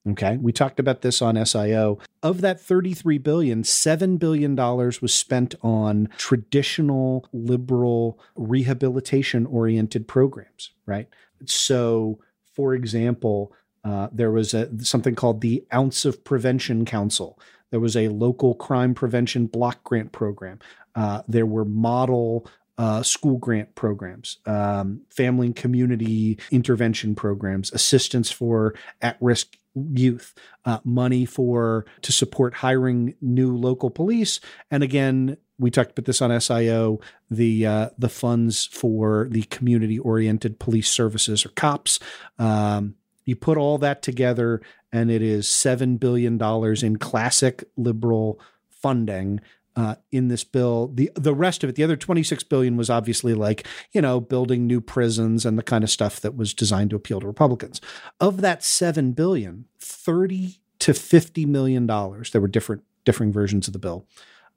Okay. 0.08 0.36
We 0.36 0.52
talked 0.52 0.78
about 0.78 1.02
this 1.02 1.20
on 1.20 1.34
SIO. 1.34 2.00
Of 2.22 2.40
that 2.42 2.60
33 2.60 3.18
billion, 3.18 3.62
$7 3.64 4.18
billion 4.20 4.54
was 4.54 5.12
spent 5.12 5.56
on 5.62 6.08
traditional 6.16 7.28
liberal 7.32 8.20
rehabilitation 8.36 9.46
oriented 9.46 10.06
programs, 10.06 10.70
right? 10.86 11.08
So, 11.44 12.20
for 12.54 12.74
example, 12.74 13.52
uh, 13.86 14.08
there 14.10 14.32
was 14.32 14.52
a, 14.52 14.84
something 14.84 15.14
called 15.14 15.40
the 15.40 15.64
Ounce 15.72 16.04
of 16.04 16.24
Prevention 16.24 16.84
Council. 16.84 17.38
There 17.70 17.78
was 17.78 17.96
a 17.96 18.08
local 18.08 18.54
crime 18.54 18.94
prevention 18.94 19.46
block 19.46 19.84
grant 19.84 20.10
program. 20.10 20.58
Uh, 20.96 21.22
there 21.28 21.46
were 21.46 21.64
model 21.64 22.48
uh, 22.78 23.02
school 23.02 23.38
grant 23.38 23.76
programs, 23.76 24.38
um, 24.44 25.02
family 25.08 25.46
and 25.46 25.56
community 25.56 26.38
intervention 26.50 27.14
programs, 27.14 27.72
assistance 27.72 28.30
for 28.30 28.74
at 29.00 29.16
risk 29.20 29.56
youth, 29.74 30.34
uh, 30.64 30.78
money 30.84 31.24
for 31.24 31.86
to 32.02 32.10
support 32.10 32.54
hiring 32.54 33.14
new 33.20 33.56
local 33.56 33.90
police, 33.90 34.40
and 34.70 34.82
again, 34.82 35.36
we 35.58 35.70
talked 35.70 35.92
about 35.92 36.04
this 36.04 36.20
on 36.20 36.30
SIO, 36.30 37.00
the 37.30 37.66
uh, 37.66 37.90
the 37.96 38.10
funds 38.10 38.66
for 38.66 39.28
the 39.30 39.44
community 39.44 39.98
oriented 39.98 40.58
police 40.58 40.90
services 40.90 41.46
or 41.46 41.50
COPS. 41.50 41.98
Um, 42.38 42.96
you 43.26 43.36
put 43.36 43.58
all 43.58 43.76
that 43.78 44.00
together, 44.00 44.62
and 44.92 45.10
it 45.10 45.20
is 45.20 45.48
seven 45.48 45.98
billion 45.98 46.38
dollars 46.38 46.82
in 46.82 46.96
classic 46.96 47.64
liberal 47.76 48.40
funding 48.70 49.40
uh, 49.76 49.96
in 50.10 50.28
this 50.28 50.44
bill. 50.44 50.90
The 50.94 51.10
the 51.14 51.34
rest 51.34 51.62
of 51.62 51.68
it, 51.68 51.76
the 51.76 51.84
other 51.84 51.96
26 51.96 52.44
billion 52.44 52.76
was 52.76 52.88
obviously 52.88 53.34
like, 53.34 53.66
you 53.92 54.00
know, 54.00 54.20
building 54.20 54.66
new 54.66 54.80
prisons 54.80 55.44
and 55.44 55.58
the 55.58 55.62
kind 55.62 55.84
of 55.84 55.90
stuff 55.90 56.20
that 56.20 56.36
was 56.36 56.54
designed 56.54 56.90
to 56.90 56.96
appeal 56.96 57.20
to 57.20 57.26
Republicans. 57.26 57.80
Of 58.20 58.40
that 58.40 58.64
7 58.64 59.12
billion, 59.12 59.66
30 59.78 60.60
to 60.78 60.94
50 60.94 61.46
million 61.46 61.86
dollars, 61.86 62.30
there 62.30 62.40
were 62.40 62.48
different 62.48 62.82
differing 63.04 63.32
versions 63.32 63.66
of 63.66 63.72
the 63.72 63.78
bill, 63.78 64.06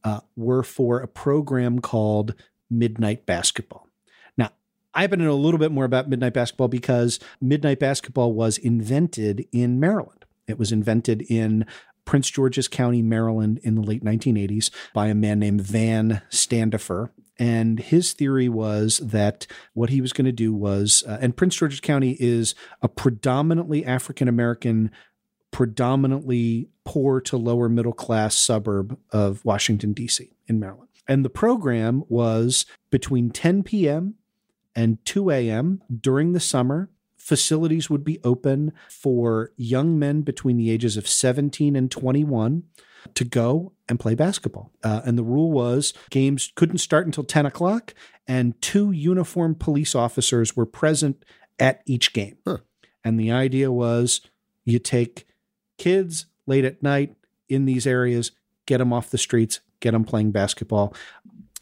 uh, 0.04 0.22
were 0.36 0.64
for 0.64 1.02
a 1.02 1.08
program 1.08 1.80
called 1.80 2.34
Midnight 2.70 3.26
Basketball. 3.26 3.89
I 4.94 5.02
happen 5.02 5.20
to 5.20 5.26
know 5.26 5.32
a 5.32 5.34
little 5.34 5.60
bit 5.60 5.72
more 5.72 5.86
about 5.86 6.10
Midnight 6.10 6.34
Basketball 6.34 6.68
because 6.68 7.20
Midnight 7.40 7.80
Basketball 7.80 8.34
was 8.34 8.58
invented 8.58 9.48
in 9.52 9.80
Maryland. 9.80 10.26
It 10.48 10.58
was 10.58 10.72
invented 10.72 11.22
in 11.24 11.66
Prince 12.06 12.30
George's 12.32 12.68
County, 12.68 13.04
Maryland, 13.04 13.60
in 13.64 13.76
the 13.76 13.84
late 13.84 14.04
1980s 14.04 14.72
by 14.94 15.08
a 15.08 15.16
man 15.16 15.38
named 15.38 15.62
Van 15.62 16.24
Standifer. 16.30 17.12
And 17.38 17.80
his 17.80 18.14
theory 18.14 18.50
was 18.50 18.98
that 18.98 19.46
what 19.74 19.92
he 19.92 20.02
was 20.02 20.12
going 20.12 20.26
to 20.26 20.32
do 20.32 20.52
was, 20.54 21.04
uh, 21.08 21.20
and 21.22 21.38
Prince 21.38 21.56
George's 21.56 21.80
County 21.80 22.18
is 22.20 22.56
a 22.82 22.90
predominantly 22.90 23.86
African 23.86 24.28
American, 24.28 24.92
predominantly 25.52 26.70
poor 26.84 27.22
to 27.22 27.38
lower 27.38 27.70
middle 27.70 27.94
class 27.94 28.36
suburb 28.36 28.98
of 29.12 29.46
Washington, 29.46 29.94
D.C., 29.94 30.36
in 30.48 30.60
Maryland. 30.60 30.90
And 31.08 31.24
the 31.24 31.30
program 31.30 32.04
was 32.10 32.66
between 32.92 33.30
10 33.30 33.64
p.m. 33.64 34.16
and 34.80 35.04
2 35.04 35.30
a.m. 35.30 35.82
during 36.00 36.32
the 36.32 36.40
summer. 36.40 36.90
Facilities 37.18 37.90
would 37.90 38.06
be 38.06 38.18
open 38.24 38.72
for 38.90 39.52
young 39.58 40.00
men 40.00 40.22
between 40.22 40.56
the 40.56 40.72
ages 40.72 40.96
of 40.96 41.06
17 41.06 41.76
and 41.76 41.92
21 41.92 42.64
to 43.14 43.26
go 43.26 43.74
and 43.90 44.00
play 44.00 44.16
basketball. 44.16 44.72
Uh, 44.82 45.02
and 45.06 45.18
the 45.18 45.24
rule 45.24 45.52
was 45.52 45.94
games 46.10 46.54
couldn't 46.56 46.78
start 46.78 47.06
until 47.06 47.26
10 47.26 47.46
o'clock, 47.46 47.94
and 48.26 48.60
two 48.62 48.92
uniformed 48.92 49.60
police 49.60 49.96
officers 49.96 50.56
were 50.56 50.66
present 50.66 51.26
at 51.60 51.82
each 51.86 52.14
game. 52.14 52.38
Huh. 52.48 52.60
And 53.04 53.20
the 53.20 53.34
idea 53.34 53.74
was 53.74 54.22
you 54.64 54.80
take 54.80 55.28
kids 55.78 56.26
late 56.48 56.64
at 56.64 56.82
night 56.82 57.16
in 57.50 57.66
these 57.66 57.86
areas, 57.86 58.32
get 58.66 58.78
them 58.78 58.94
off 58.94 59.10
the 59.10 59.18
streets, 59.18 59.60
get 59.82 59.92
them 59.92 60.06
playing 60.06 60.32
basketball. 60.32 60.96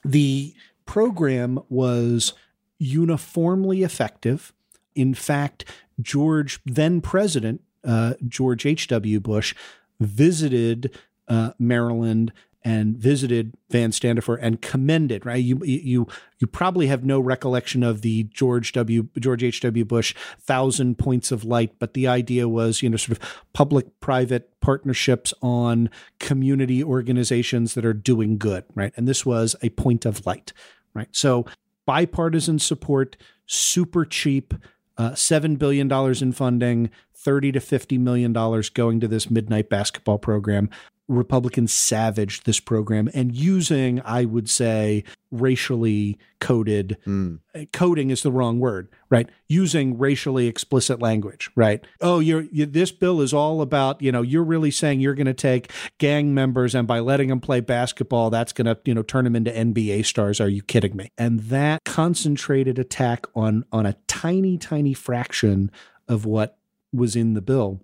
The 0.05 0.53
program 0.85 1.59
was 1.67 2.33
uniformly 2.77 3.83
effective. 3.83 4.53
In 4.95 5.13
fact, 5.13 5.65
George, 6.01 6.59
then 6.65 7.01
president, 7.01 7.61
uh, 7.83 8.13
George 8.27 8.65
H.W. 8.65 9.19
Bush, 9.19 9.55
visited 9.99 10.97
uh, 11.27 11.51
Maryland 11.59 12.31
and 12.67 12.97
visited 12.97 13.53
Van 13.69 13.93
Standifer 13.93 14.35
and 14.35 14.61
commended. 14.61 15.25
Right, 15.25 15.41
you 15.41 15.61
you 15.63 16.05
you 16.37 16.47
probably 16.47 16.87
have 16.87 17.05
no 17.05 17.17
recollection 17.17 17.81
of 17.81 18.01
the 18.01 18.23
George 18.23 18.73
W. 18.73 19.07
George 19.17 19.41
H. 19.41 19.61
W. 19.61 19.85
Bush 19.85 20.13
thousand 20.41 20.97
points 20.97 21.31
of 21.31 21.45
light, 21.45 21.75
but 21.79 21.93
the 21.93 22.07
idea 22.07 22.49
was 22.49 22.81
you 22.81 22.89
know 22.89 22.97
sort 22.97 23.17
of 23.17 23.43
public 23.53 23.99
private 24.01 24.59
partnerships 24.59 25.33
on 25.41 25.89
community 26.19 26.83
organizations 26.83 27.73
that 27.75 27.85
are 27.85 27.93
doing 27.93 28.37
good. 28.37 28.65
Right, 28.75 28.91
and 28.97 29.07
this 29.07 29.25
was 29.25 29.55
a 29.61 29.69
point 29.69 30.05
of 30.05 30.25
light. 30.25 30.51
Right, 30.93 31.09
so 31.11 31.45
bipartisan 31.87 32.59
support, 32.59 33.17
super 33.47 34.05
cheap. 34.05 34.53
Uh, 34.99 35.11
$7 35.11 35.59
billion 35.59 35.91
in 36.23 36.31
funding, 36.31 36.89
30 37.13 37.51
to 37.51 37.59
$50 37.59 37.99
million 37.99 38.33
going 38.33 38.99
to 38.99 39.07
this 39.07 39.29
midnight 39.29 39.69
basketball 39.69 40.17
program. 40.17 40.71
Republicans 41.07 41.71
savaged 41.71 42.45
this 42.45 42.59
program 42.59 43.09
and 43.13 43.35
using, 43.35 44.01
I 44.03 44.25
would 44.25 44.49
say, 44.49 45.03
racially 45.31 46.17
coded 46.39 46.97
Mm. 47.05 47.39
coding 47.73 48.11
is 48.11 48.23
the 48.23 48.31
wrong 48.31 48.59
word, 48.59 48.89
right? 49.09 49.29
Using 49.47 49.97
racially 49.97 50.47
explicit 50.47 51.01
language, 51.01 51.49
right? 51.55 51.83
Oh, 52.01 52.19
you're 52.19 52.41
you, 52.51 52.65
this 52.65 52.91
bill 52.91 53.21
is 53.21 53.33
all 53.33 53.61
about, 53.61 54.01
you 54.01 54.11
know, 54.11 54.21
you're 54.21 54.43
really 54.43 54.71
saying 54.71 54.99
you're 54.99 55.15
going 55.15 55.25
to 55.27 55.33
take 55.33 55.71
gang 55.97 56.33
members 56.33 56.75
and 56.75 56.87
by 56.87 56.99
letting 56.99 57.29
them 57.29 57.39
play 57.39 57.59
basketball, 57.59 58.29
that's 58.29 58.53
going 58.53 58.65
to, 58.65 58.77
you 58.85 58.93
know, 58.93 59.03
turn 59.03 59.23
them 59.23 59.35
into 59.35 59.51
NBA 59.51 60.05
stars. 60.05 60.39
Are 60.39 60.49
you 60.49 60.61
kidding 60.61 60.95
me? 60.95 61.09
And 61.17 61.39
that 61.41 61.83
concentrated 61.85 62.79
attack 62.79 63.25
on 63.35 63.65
on 63.71 63.85
a 63.85 63.95
tiny 64.07 64.57
tiny 64.57 64.93
fraction 64.93 65.71
of 66.07 66.25
what 66.25 66.57
was 66.93 67.15
in 67.15 67.33
the 67.33 67.41
bill 67.41 67.81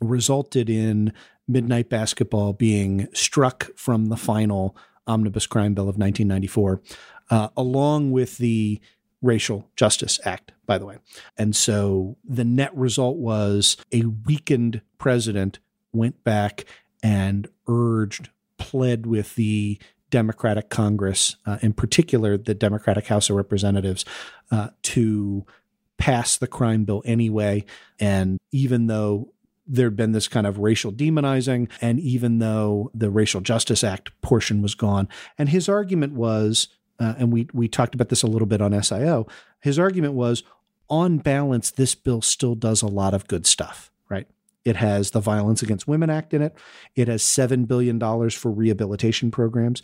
resulted 0.00 0.68
in 0.68 1.12
midnight 1.48 1.88
basketball 1.88 2.52
being 2.52 3.08
struck 3.12 3.70
from 3.76 4.06
the 4.06 4.16
final 4.16 4.76
omnibus 5.06 5.46
crime 5.46 5.74
bill 5.74 5.88
of 5.88 5.96
1994, 5.96 6.82
uh, 7.30 7.48
along 7.56 8.10
with 8.10 8.38
the 8.38 8.80
Racial 9.22 9.68
Justice 9.76 10.20
Act, 10.24 10.52
by 10.66 10.78
the 10.78 10.86
way. 10.86 10.98
And 11.38 11.54
so 11.54 12.16
the 12.24 12.44
net 12.44 12.74
result 12.76 13.16
was 13.16 13.76
a 13.92 14.02
weakened 14.02 14.82
president 14.98 15.58
went 15.92 16.22
back 16.24 16.64
and 17.02 17.48
urged, 17.66 18.30
pled 18.58 19.06
with 19.06 19.34
the 19.34 19.78
Democratic 20.10 20.68
Congress, 20.68 21.36
uh, 21.46 21.58
in 21.62 21.72
particular 21.72 22.36
the 22.36 22.54
Democratic 22.54 23.06
House 23.06 23.30
of 23.30 23.36
Representatives, 23.36 24.04
uh, 24.50 24.68
to 24.82 25.44
pass 25.98 26.36
the 26.36 26.46
crime 26.46 26.84
bill 26.84 27.02
anyway. 27.04 27.64
And 27.98 28.38
even 28.52 28.86
though 28.86 29.32
there'd 29.66 29.96
been 29.96 30.12
this 30.12 30.28
kind 30.28 30.46
of 30.46 30.58
racial 30.58 30.92
demonizing, 30.92 31.68
and 31.80 31.98
even 32.00 32.38
though 32.38 32.90
the 32.94 33.10
Racial 33.10 33.40
Justice 33.40 33.82
Act 33.82 34.10
portion 34.20 34.62
was 34.62 34.74
gone, 34.74 35.08
and 35.38 35.48
his 35.48 35.68
argument 35.68 36.12
was, 36.12 36.68
uh, 36.98 37.14
and 37.18 37.32
we 37.32 37.48
we 37.52 37.68
talked 37.68 37.94
about 37.94 38.08
this 38.08 38.22
a 38.22 38.28
little 38.28 38.46
bit 38.46 38.60
on 38.60 38.72
SIO. 38.72 39.28
His 39.60 39.78
argument 39.78 40.14
was, 40.14 40.42
on 40.88 41.18
balance, 41.18 41.70
this 41.70 41.94
bill 41.94 42.22
still 42.22 42.54
does 42.54 42.82
a 42.82 42.86
lot 42.86 43.14
of 43.14 43.26
good 43.26 43.46
stuff, 43.46 43.90
right? 44.08 44.26
It 44.64 44.76
has 44.76 45.10
the 45.12 45.20
Violence 45.20 45.62
Against 45.62 45.88
Women 45.88 46.10
Act 46.10 46.34
in 46.34 46.42
it. 46.42 46.54
It 46.94 47.08
has 47.08 47.22
$7 47.22 47.66
billion 47.66 48.00
for 48.30 48.50
rehabilitation 48.50 49.30
programs. 49.30 49.82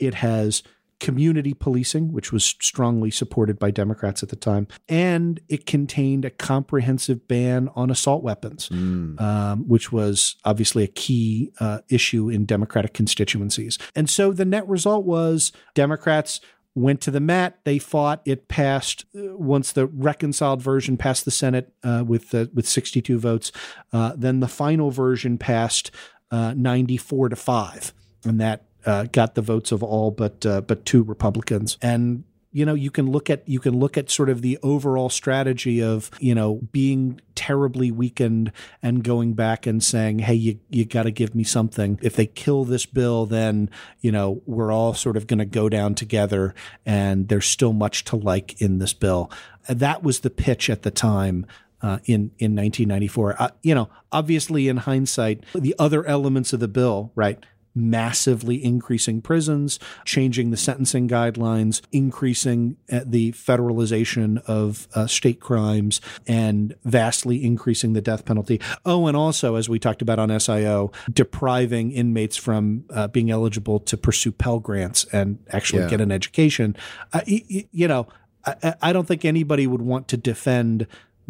It 0.00 0.14
has 0.14 0.62
community 1.00 1.54
policing, 1.54 2.12
which 2.12 2.30
was 2.32 2.44
strongly 2.44 3.10
supported 3.10 3.58
by 3.58 3.70
Democrats 3.70 4.22
at 4.22 4.28
the 4.28 4.36
time. 4.36 4.68
And 4.88 5.40
it 5.48 5.66
contained 5.66 6.24
a 6.24 6.30
comprehensive 6.30 7.26
ban 7.26 7.68
on 7.74 7.90
assault 7.90 8.22
weapons, 8.22 8.68
Mm. 8.68 9.20
um, 9.20 9.68
which 9.68 9.90
was 9.90 10.36
obviously 10.44 10.84
a 10.84 10.88
key 10.88 11.50
uh, 11.58 11.78
issue 11.88 12.28
in 12.28 12.44
Democratic 12.46 12.92
constituencies. 12.94 13.78
And 13.96 14.08
so 14.08 14.32
the 14.32 14.44
net 14.44 14.68
result 14.68 15.04
was 15.04 15.52
Democrats 15.74 16.40
went 16.74 17.00
to 17.00 17.10
the 17.10 17.20
mat. 17.20 17.58
They 17.64 17.78
fought. 17.78 18.22
It 18.24 18.46
passed 18.46 19.04
uh, 19.16 19.36
once 19.36 19.72
the 19.72 19.86
reconciled 19.86 20.62
version 20.62 20.96
passed 20.96 21.24
the 21.24 21.30
Senate 21.30 21.72
uh, 21.82 22.04
with 22.06 22.32
uh, 22.34 22.46
with 22.54 22.68
62 22.68 23.18
votes. 23.18 23.50
Uh, 23.92 24.12
then 24.16 24.38
the 24.40 24.48
final 24.48 24.90
version 24.90 25.36
passed 25.38 25.90
uh, 26.30 26.54
94 26.56 27.30
to 27.30 27.36
five, 27.36 27.92
and 28.24 28.40
that 28.40 28.66
uh, 28.86 29.04
got 29.04 29.34
the 29.34 29.42
votes 29.42 29.72
of 29.72 29.82
all 29.82 30.10
but 30.10 30.44
uh, 30.46 30.60
but 30.60 30.84
two 30.84 31.02
Republicans. 31.02 31.78
And 31.82 32.24
you 32.52 32.64
know 32.64 32.74
you 32.74 32.90
can 32.90 33.10
look 33.10 33.30
at 33.30 33.48
you 33.48 33.60
can 33.60 33.78
look 33.78 33.96
at 33.96 34.10
sort 34.10 34.28
of 34.28 34.42
the 34.42 34.58
overall 34.62 35.08
strategy 35.08 35.82
of 35.82 36.10
you 36.18 36.34
know 36.34 36.60
being 36.72 37.20
terribly 37.34 37.90
weakened 37.90 38.52
and 38.82 39.04
going 39.04 39.34
back 39.34 39.66
and 39.66 39.82
saying 39.82 40.18
hey 40.18 40.34
you 40.34 40.58
you 40.68 40.84
got 40.84 41.04
to 41.04 41.10
give 41.10 41.34
me 41.34 41.44
something. 41.44 41.98
If 42.02 42.16
they 42.16 42.26
kill 42.26 42.64
this 42.64 42.86
bill 42.86 43.26
then 43.26 43.70
you 44.00 44.10
know 44.10 44.42
we're 44.46 44.72
all 44.72 44.94
sort 44.94 45.16
of 45.16 45.26
going 45.26 45.38
to 45.38 45.44
go 45.44 45.68
down 45.68 45.94
together 45.94 46.54
and 46.84 47.28
there's 47.28 47.46
still 47.46 47.72
much 47.72 48.04
to 48.06 48.16
like 48.16 48.60
in 48.60 48.78
this 48.78 48.94
bill. 48.94 49.30
That 49.68 50.02
was 50.02 50.20
the 50.20 50.30
pitch 50.30 50.68
at 50.68 50.82
the 50.82 50.90
time 50.90 51.46
uh, 51.82 51.98
in 52.04 52.30
in 52.38 52.54
1994 52.56 53.36
uh, 53.40 53.48
you 53.62 53.74
know 53.74 53.88
obviously 54.12 54.68
in 54.68 54.76
hindsight 54.78 55.44
the 55.54 55.74
other 55.78 56.04
elements 56.04 56.52
of 56.52 56.60
the 56.60 56.68
bill 56.68 57.10
right 57.14 57.44
massively 57.74 58.62
increasing 58.62 59.20
prisons, 59.22 59.78
changing 60.04 60.50
the 60.50 60.56
sentencing 60.56 61.08
guidelines, 61.08 61.80
increasing 61.92 62.76
uh, 62.92 63.00
the 63.06 63.32
federalization 63.32 64.42
of 64.46 64.88
uh, 64.94 65.06
state 65.06 65.40
crimes, 65.40 66.00
and 66.26 66.74
vastly 66.84 67.44
increasing 67.44 67.92
the 67.92 68.00
death 68.00 68.24
penalty. 68.24 68.60
Oh, 68.84 69.06
and 69.06 69.16
also, 69.16 69.54
as 69.54 69.68
we 69.68 69.78
talked 69.78 70.02
about 70.02 70.18
on 70.18 70.28
SIO, 70.30 70.92
depriving 71.12 71.92
inmates 71.92 72.36
from 72.36 72.84
uh, 72.90 73.08
being 73.08 73.30
eligible 73.30 73.80
to 73.80 73.96
pursue 73.96 74.32
Pell 74.32 74.58
Grants 74.58 75.04
and 75.12 75.38
actually 75.50 75.82
Yeah. 75.82 75.88
get 75.90 76.00
an 76.00 76.12
education. 76.12 76.76
Uh, 77.12 77.20
you 77.26 77.86
know, 77.88 78.06
I, 78.44 78.74
I 78.82 78.92
don't 78.92 79.06
think 79.06 79.24
anybody 79.24 79.66
would 79.66 79.82
want 79.82 80.08
to 80.08 80.16
defend 80.16 80.86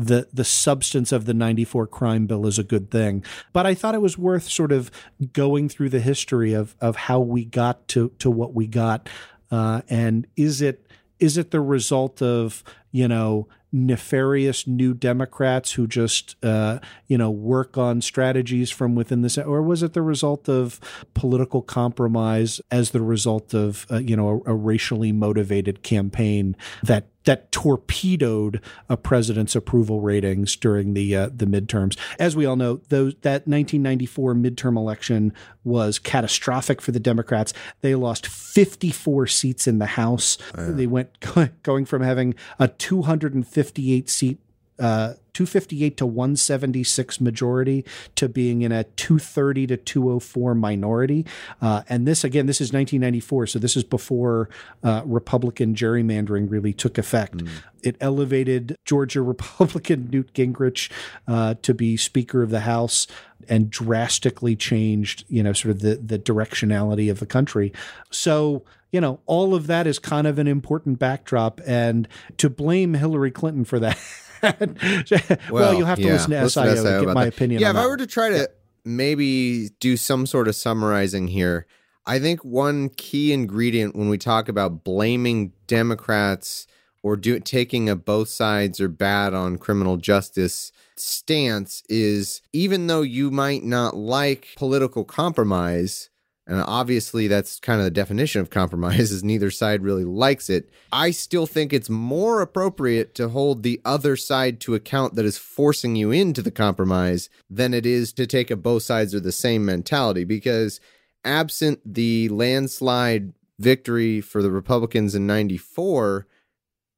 the 0.07 0.29
the 0.33 0.45
substance 0.45 1.13
of 1.13 1.25
the 1.27 1.35
94 1.35 1.87
crime 1.87 2.27
bill 2.27 2.47
is 2.47 2.59
a 2.59 2.65
good 2.65 2.91
thing. 2.91 3.25
But 3.53 3.67
i 3.67 3.75
thought 3.75 3.95
it 3.95 4.03
was 4.03 4.19
worth 4.19 4.49
sort 4.49 4.73
of 4.73 4.91
going 5.33 5.69
through 5.69 5.91
the 5.91 6.01
history 6.01 6.53
of 6.53 6.75
of 6.81 6.97
how 6.97 7.21
we 7.21 7.45
got 7.45 7.87
to 7.89 8.11
to 8.19 8.31
what 8.31 8.55
we 8.55 8.67
got 8.67 9.09
uh, 9.51 9.83
and 9.89 10.27
is 10.37 10.63
it 10.63 10.87
is 11.19 11.37
it 11.37 11.51
the 11.51 11.61
result 11.61 12.23
of 12.23 12.63
you 12.91 13.07
know 13.07 13.47
nefarious 13.73 14.67
new 14.67 14.93
democrats 14.93 15.73
who 15.73 15.87
just 15.87 16.35
uh, 16.45 16.81
you 17.07 17.17
know 17.17 17.31
work 17.31 17.79
on 17.79 18.01
strategies 18.01 18.71
from 18.71 18.95
within 18.95 19.23
this 19.23 19.39
or 19.39 19.63
was 19.63 19.83
it 19.83 19.93
the 19.93 20.03
result 20.03 20.49
of 20.49 20.81
political 21.15 21.63
compromise 21.63 22.61
as 22.71 22.91
the 22.91 23.03
result 23.03 23.55
of 23.55 23.87
uh, 23.91 23.99
you 23.99 24.17
know 24.17 24.43
a, 24.47 24.53
a 24.53 24.55
racially 24.55 25.13
motivated 25.13 25.83
campaign 25.83 26.57
that 26.83 27.07
that 27.25 27.53
torpedoed 27.53 28.61
a 28.89 28.97
president's 28.97 29.55
approval 29.55 30.01
ratings 30.01 30.57
during 30.57 30.95
the 30.95 31.15
uh, 31.15 31.31
the 31.35 31.47
midterms. 31.47 31.99
As 32.19 32.35
we 32.35 32.47
all 32.47 32.57
know, 32.57 32.81
those 32.89 33.15
that 33.23 33.47
1994 33.47 34.35
midterm 34.35 34.77
election 34.77 35.33
was 35.65 35.99
catastrophic 35.99 36.81
for 36.81 36.93
the 36.93 37.01
Democrats. 37.01 37.53
They 37.83 37.95
lost 37.95 38.27
54 38.27 39.27
seats 39.27 39.67
in 39.67 39.79
the 39.79 39.87
House. 39.87 40.39
They 40.77 40.87
went 40.87 41.11
going 41.63 41.85
from 41.85 42.03
having 42.03 42.35
a 42.59 42.69
258 42.69 44.09
seat 44.09 44.39
uh, 44.81 45.15
258 45.33 45.97
to 45.97 46.07
176 46.07 47.21
majority 47.21 47.85
to 48.17 48.29
being 48.29 48.63
in 48.63 48.73
a 48.73 48.85
230 48.85 49.69
to 49.69 49.77
204 49.77 50.55
minority. 50.55 51.25
Uh, 51.63 51.83
and 51.89 52.07
this, 52.07 52.25
again, 52.25 52.47
this 52.47 52.61
is 52.61 52.73
1994. 52.73 53.47
So 53.47 53.59
this 53.59 53.77
is 53.77 53.85
before 53.85 54.49
uh, 54.83 55.03
Republican 55.05 55.75
gerrymandering 55.75 56.51
really 56.51 56.73
took 56.73 56.99
effect. 56.99 57.43
It 57.83 57.97
elevated 58.01 58.77
Georgia 58.85 59.23
Republican 59.23 60.09
Newt 60.11 60.33
Gingrich 60.35 60.91
uh, 61.29 61.55
to 61.63 61.75
be 61.75 61.97
Speaker 61.97 62.43
of 62.43 62.51
the 62.51 62.61
House 62.61 63.07
and 63.49 63.71
drastically 63.71 64.57
changed, 64.57 65.25
you 65.29 65.43
know, 65.43 65.53
sort 65.53 65.71
of 65.71 65.81
the, 65.81 65.97
the 65.97 66.19
directionality 66.19 67.11
of 67.11 67.21
the 67.21 67.27
country. 67.27 67.73
So, 68.11 68.65
you 68.93 69.01
know, 69.01 69.21
all 69.27 69.55
of 69.55 69.67
that 69.69 69.87
is 69.87 69.99
kind 69.99 70.27
of 70.27 70.39
an 70.39 70.47
important 70.47 70.99
backdrop. 70.99 71.61
And 71.67 72.09
to 72.39 72.51
blame 72.51 72.95
Hillary 72.95 73.31
Clinton 73.31 73.65
for 73.65 73.79
that. 73.79 73.99
well, 75.51 75.75
you'll 75.75 75.87
have 75.87 75.99
to 75.99 76.05
yeah, 76.05 76.13
listen 76.13 76.31
to 76.31 76.43
listen 76.43 76.65
SIO, 76.65 76.75
to 76.75 76.75
to 76.75 76.83
SIO 76.83 77.07
get 77.07 77.15
my 77.15 77.25
that. 77.25 77.35
opinion 77.35 77.61
Yeah, 77.63 77.71
if 77.71 77.77
I 77.77 77.87
were 77.87 77.97
to 77.97 78.07
try 78.07 78.29
to 78.31 78.51
maybe 78.85 79.71
do 79.81 79.97
some 79.97 80.27
sort 80.27 80.49
of 80.49 80.55
summarizing 80.55 81.29
here, 81.29 81.67
I 82.07 82.19
think 82.19 82.45
one 82.45 82.89
key 82.91 83.33
ingredient 83.33 83.95
when 83.95 84.09
we 84.09 84.19
talk 84.19 84.49
about 84.49 84.85
blaming 84.85 85.53
Democrats 85.67 86.67
or 87.03 87.17
do, 87.17 87.39
taking 87.41 87.89
a 87.89 87.97
both 87.97 88.29
sides 88.29 88.81
are 88.81 88.89
bad 88.89 89.35
on 89.35 89.59
criminal 89.59 89.97
justice 89.97 90.73
stance 90.97 91.83
is 91.89 92.43
even 92.53 92.87
though 92.87 93.03
you 93.03 93.31
might 93.31 93.65
not 93.65 93.97
like 93.97 94.49
political 94.57 95.05
compromise, 95.05 96.11
and 96.51 96.65
obviously 96.67 97.29
that's 97.29 97.61
kind 97.61 97.79
of 97.79 97.85
the 97.85 97.93
definition 97.93 98.41
of 98.41 98.51
compromise 98.51 99.13
is 99.13 99.23
neither 99.23 99.53
side 99.53 99.83
really 99.83 100.05
likes 100.05 100.51
it. 100.51 100.69
I 100.93 101.13
still 101.13 101.47
think 101.47 101.73
it's 101.73 101.89
more 101.89 102.41
appropriate 102.41 103.15
to 103.15 103.29
hold 103.29 103.63
the 103.63 103.81
other 103.85 104.17
side 104.17 104.59
to 104.63 104.75
account 104.75 105.15
that 105.15 105.25
is 105.25 105.39
forcing 105.39 105.95
you 105.95 106.11
into 106.11 106.43
the 106.43 106.51
compromise 106.51 107.31
than 107.49 107.73
it 107.73 107.87
is 107.87 108.13
to 108.15 108.27
take 108.27 108.51
a 108.51 108.57
both 108.57 108.83
sides 108.83 109.15
are 109.15 109.21
the 109.21 109.31
same 109.31 109.65
mentality 109.65 110.25
because 110.25 110.81
absent 111.25 111.81
the 111.85 112.29
landslide 112.31 113.33
victory 113.61 114.21
for 114.21 114.43
the 114.43 114.51
Republicans 114.51 115.15
in 115.15 115.29
94 115.29 116.27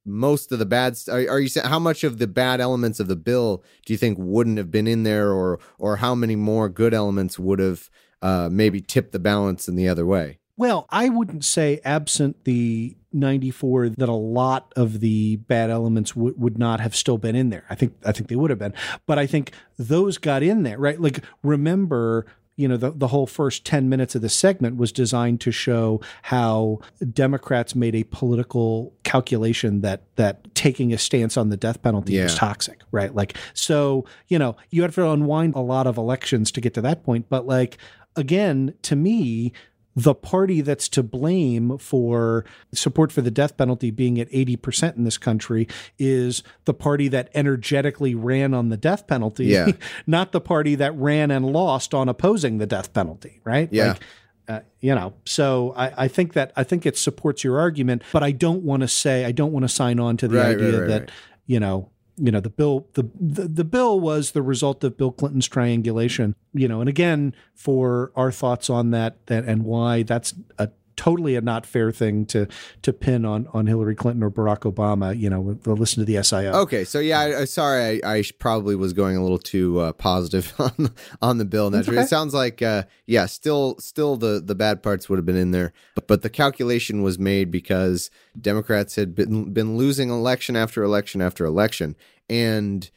most 0.04 0.50
of 0.50 0.58
the 0.58 0.66
bad 0.66 0.96
are, 1.08 1.28
are 1.28 1.38
you 1.38 1.48
saying 1.48 1.68
how 1.68 1.78
much 1.78 2.02
of 2.02 2.18
the 2.18 2.26
bad 2.26 2.60
elements 2.60 2.98
of 2.98 3.06
the 3.06 3.14
bill 3.14 3.62
do 3.86 3.92
you 3.92 3.96
think 3.96 4.18
wouldn't 4.18 4.58
have 4.58 4.70
been 4.70 4.88
in 4.88 5.04
there 5.04 5.30
or 5.30 5.60
or 5.78 5.96
how 5.96 6.12
many 6.12 6.34
more 6.34 6.68
good 6.68 6.92
elements 6.92 7.38
would 7.38 7.60
have 7.60 7.88
uh, 8.22 8.48
maybe 8.50 8.80
tip 8.80 9.12
the 9.12 9.18
balance 9.18 9.68
in 9.68 9.76
the 9.76 9.88
other 9.88 10.06
way 10.06 10.38
Well, 10.56 10.86
I 10.90 11.08
wouldn't 11.08 11.44
say 11.44 11.80
absent 11.84 12.44
the 12.44 12.96
94 13.12 13.90
that 13.90 14.08
a 14.08 14.12
lot 14.12 14.72
of 14.76 15.00
the 15.00 15.36
bad 15.36 15.70
elements 15.70 16.14
would 16.14 16.38
would 16.38 16.58
not 16.58 16.80
have 16.80 16.94
still 16.94 17.18
been 17.18 17.36
in 17.36 17.50
there. 17.50 17.64
I 17.68 17.74
think 17.74 17.94
I 18.04 18.12
think 18.12 18.28
they 18.28 18.36
would 18.36 18.50
have 18.50 18.58
been. 18.58 18.74
But 19.06 19.18
I 19.18 19.26
think 19.26 19.52
those 19.78 20.18
got 20.18 20.42
in 20.42 20.62
there, 20.62 20.78
right? 20.78 21.00
Like 21.00 21.24
remember 21.42 22.26
you 22.56 22.68
know 22.68 22.76
the, 22.76 22.90
the 22.90 23.08
whole 23.08 23.26
first 23.26 23.64
10 23.64 23.88
minutes 23.88 24.14
of 24.14 24.20
the 24.20 24.28
segment 24.28 24.76
was 24.76 24.92
designed 24.92 25.40
to 25.40 25.50
show 25.50 26.00
how 26.22 26.80
democrats 27.12 27.74
made 27.74 27.94
a 27.94 28.04
political 28.04 28.92
calculation 29.04 29.80
that 29.80 30.02
that 30.16 30.54
taking 30.54 30.92
a 30.92 30.98
stance 30.98 31.38
on 31.38 31.48
the 31.48 31.56
death 31.56 31.80
penalty 31.82 32.20
was 32.20 32.34
toxic 32.34 32.80
right 32.90 33.14
like 33.14 33.36
so 33.54 34.04
you 34.28 34.38
know 34.38 34.54
you 34.68 34.82
have 34.82 34.94
to 34.94 35.08
unwind 35.08 35.54
a 35.54 35.60
lot 35.60 35.86
of 35.86 35.96
elections 35.96 36.52
to 36.52 36.60
get 36.60 36.74
to 36.74 36.82
that 36.82 37.02
point 37.02 37.26
but 37.30 37.46
like 37.46 37.78
again 38.16 38.74
to 38.82 38.96
me 38.96 39.52
the 39.94 40.14
party 40.14 40.62
that's 40.62 40.88
to 40.88 41.02
blame 41.02 41.76
for 41.76 42.46
support 42.72 43.12
for 43.12 43.20
the 43.20 43.30
death 43.30 43.58
penalty 43.58 43.90
being 43.90 44.18
at 44.18 44.30
80% 44.30 44.96
in 44.96 45.04
this 45.04 45.18
country 45.18 45.68
is 45.98 46.42
the 46.64 46.72
party 46.72 47.08
that 47.08 47.28
energetically 47.34 48.14
ran 48.14 48.54
on 48.54 48.70
the 48.70 48.78
death 48.78 49.06
penalty, 49.06 49.46
Yeah. 49.48 49.72
not 50.06 50.32
the 50.32 50.40
party 50.40 50.74
that 50.76 50.96
ran 50.96 51.30
and 51.30 51.44
lost 51.44 51.92
on 51.92 52.08
opposing 52.08 52.56
the 52.56 52.64
death 52.66 52.94
penalty, 52.94 53.42
right? 53.44 53.68
Yeah. 53.70 53.88
Like, 53.88 54.00
uh, 54.48 54.60
you 54.80 54.94
know, 54.94 55.12
so 55.26 55.74
I, 55.76 56.04
I 56.04 56.08
think 56.08 56.32
that 56.32 56.52
I 56.56 56.64
think 56.64 56.86
it 56.86 56.96
supports 56.96 57.44
your 57.44 57.60
argument, 57.60 58.02
but 58.12 58.22
I 58.22 58.32
don't 58.32 58.62
want 58.62 58.80
to 58.80 58.88
say 58.88 59.26
I 59.26 59.32
don't 59.32 59.52
want 59.52 59.64
to 59.64 59.68
sign 59.68 60.00
on 60.00 60.16
to 60.16 60.26
the 60.26 60.38
Right, 60.38 60.56
idea 60.56 60.80
right, 60.80 60.88
that 60.88 61.00
right. 61.02 61.10
you 61.46 61.60
know 61.60 61.90
you 62.16 62.30
know 62.30 62.40
the 62.40 62.50
bill 62.50 62.86
the, 62.94 63.08
the 63.18 63.48
the 63.48 63.64
bill 63.64 63.98
was 63.98 64.32
the 64.32 64.42
result 64.42 64.84
of 64.84 64.96
Bill 64.96 65.12
Clinton's 65.12 65.48
triangulation 65.48 66.34
you 66.52 66.68
know 66.68 66.80
and 66.80 66.88
again 66.88 67.34
for 67.54 68.12
our 68.14 68.30
thoughts 68.30 68.68
on 68.68 68.90
that 68.90 69.26
that 69.26 69.44
and 69.44 69.64
why 69.64 70.02
that's 70.02 70.34
a 70.58 70.68
totally 70.96 71.36
a 71.36 71.40
not 71.40 71.66
fair 71.66 71.90
thing 71.90 72.26
to 72.26 72.46
to 72.82 72.92
pin 72.92 73.24
on 73.24 73.46
on 73.52 73.66
Hillary 73.66 73.94
Clinton 73.94 74.22
or 74.22 74.30
Barack 74.30 74.60
Obama 74.60 75.18
you 75.18 75.30
know 75.30 75.58
listen 75.66 76.00
to 76.00 76.04
the 76.04 76.16
SIO 76.16 76.52
okay 76.54 76.84
so 76.84 76.98
yeah 76.98 77.20
I, 77.20 77.40
I 77.40 77.44
sorry 77.44 78.02
I, 78.02 78.16
I 78.16 78.24
probably 78.38 78.74
was 78.74 78.92
going 78.92 79.16
a 79.16 79.22
little 79.22 79.38
too 79.38 79.80
uh, 79.80 79.92
positive 79.92 80.52
on 80.58 80.90
on 81.20 81.38
the 81.38 81.44
bill 81.44 81.70
That's 81.70 81.88
okay. 81.88 82.00
it 82.00 82.08
sounds 82.08 82.34
like 82.34 82.62
uh, 82.62 82.84
yeah 83.06 83.26
still 83.26 83.78
still 83.78 84.16
the 84.16 84.42
the 84.44 84.54
bad 84.54 84.82
parts 84.82 85.08
would 85.08 85.18
have 85.18 85.26
been 85.26 85.36
in 85.36 85.50
there 85.50 85.72
but, 85.94 86.06
but 86.06 86.22
the 86.22 86.30
calculation 86.30 87.02
was 87.02 87.18
made 87.18 87.50
because 87.50 88.10
democrats 88.40 88.96
had 88.96 89.14
been 89.14 89.52
been 89.52 89.76
losing 89.76 90.10
election 90.10 90.56
after 90.56 90.82
election 90.82 91.20
after 91.20 91.44
election. 91.44 91.96
And 92.28 92.90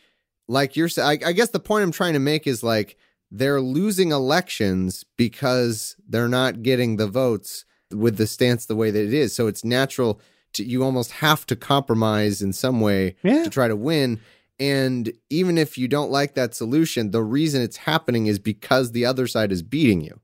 like 0.48 0.76
you're 0.76 0.90
saying 0.90 1.24
I, 1.24 1.30
I 1.30 1.32
guess 1.32 1.50
the 1.50 1.60
point 1.60 1.84
i'm 1.84 1.92
trying 1.92 2.14
to 2.14 2.20
make 2.20 2.48
is 2.48 2.64
like 2.64 2.98
they're 3.32 3.62
losing 3.62 4.12
elections 4.12 5.04
because 5.18 5.96
they're 6.08 6.28
not 6.28 6.64
getting 6.64 6.98
the 6.98 7.08
votes 7.08 7.66
with 7.94 8.18
the 8.18 8.28
stance 8.28 8.66
the 8.66 8.76
way 8.76 8.92
that 8.92 9.04
it 9.04 9.14
is 9.14 9.34
so 9.36 9.48
it's 9.48 9.64
natural 9.64 10.20
to, 10.54 10.64
you 10.64 10.84
almost 10.84 11.12
have 11.12 11.46
to 11.46 11.56
compromise 11.56 12.42
in 12.42 12.54
some 12.54 12.82
way 12.82 13.16
Yeah. 13.24 13.44
to 13.44 13.50
try 13.50 13.68
to 13.68 13.76
win 13.76 14.20
and 14.60 15.12
even 15.30 15.58
if 15.58 15.78
you 15.78 15.88
don't 15.88 16.12
like 16.12 16.34
that 16.36 16.56
solution 16.56 17.12
the 17.12 17.24
reason 17.24 17.62
it's 17.62 17.78
happening 17.78 18.28
is 18.28 18.40
because 18.40 18.92
the 18.92 19.06
other 19.06 19.28
side 19.28 19.52
is 19.52 19.62
beating 19.62 20.02
you 20.02 20.20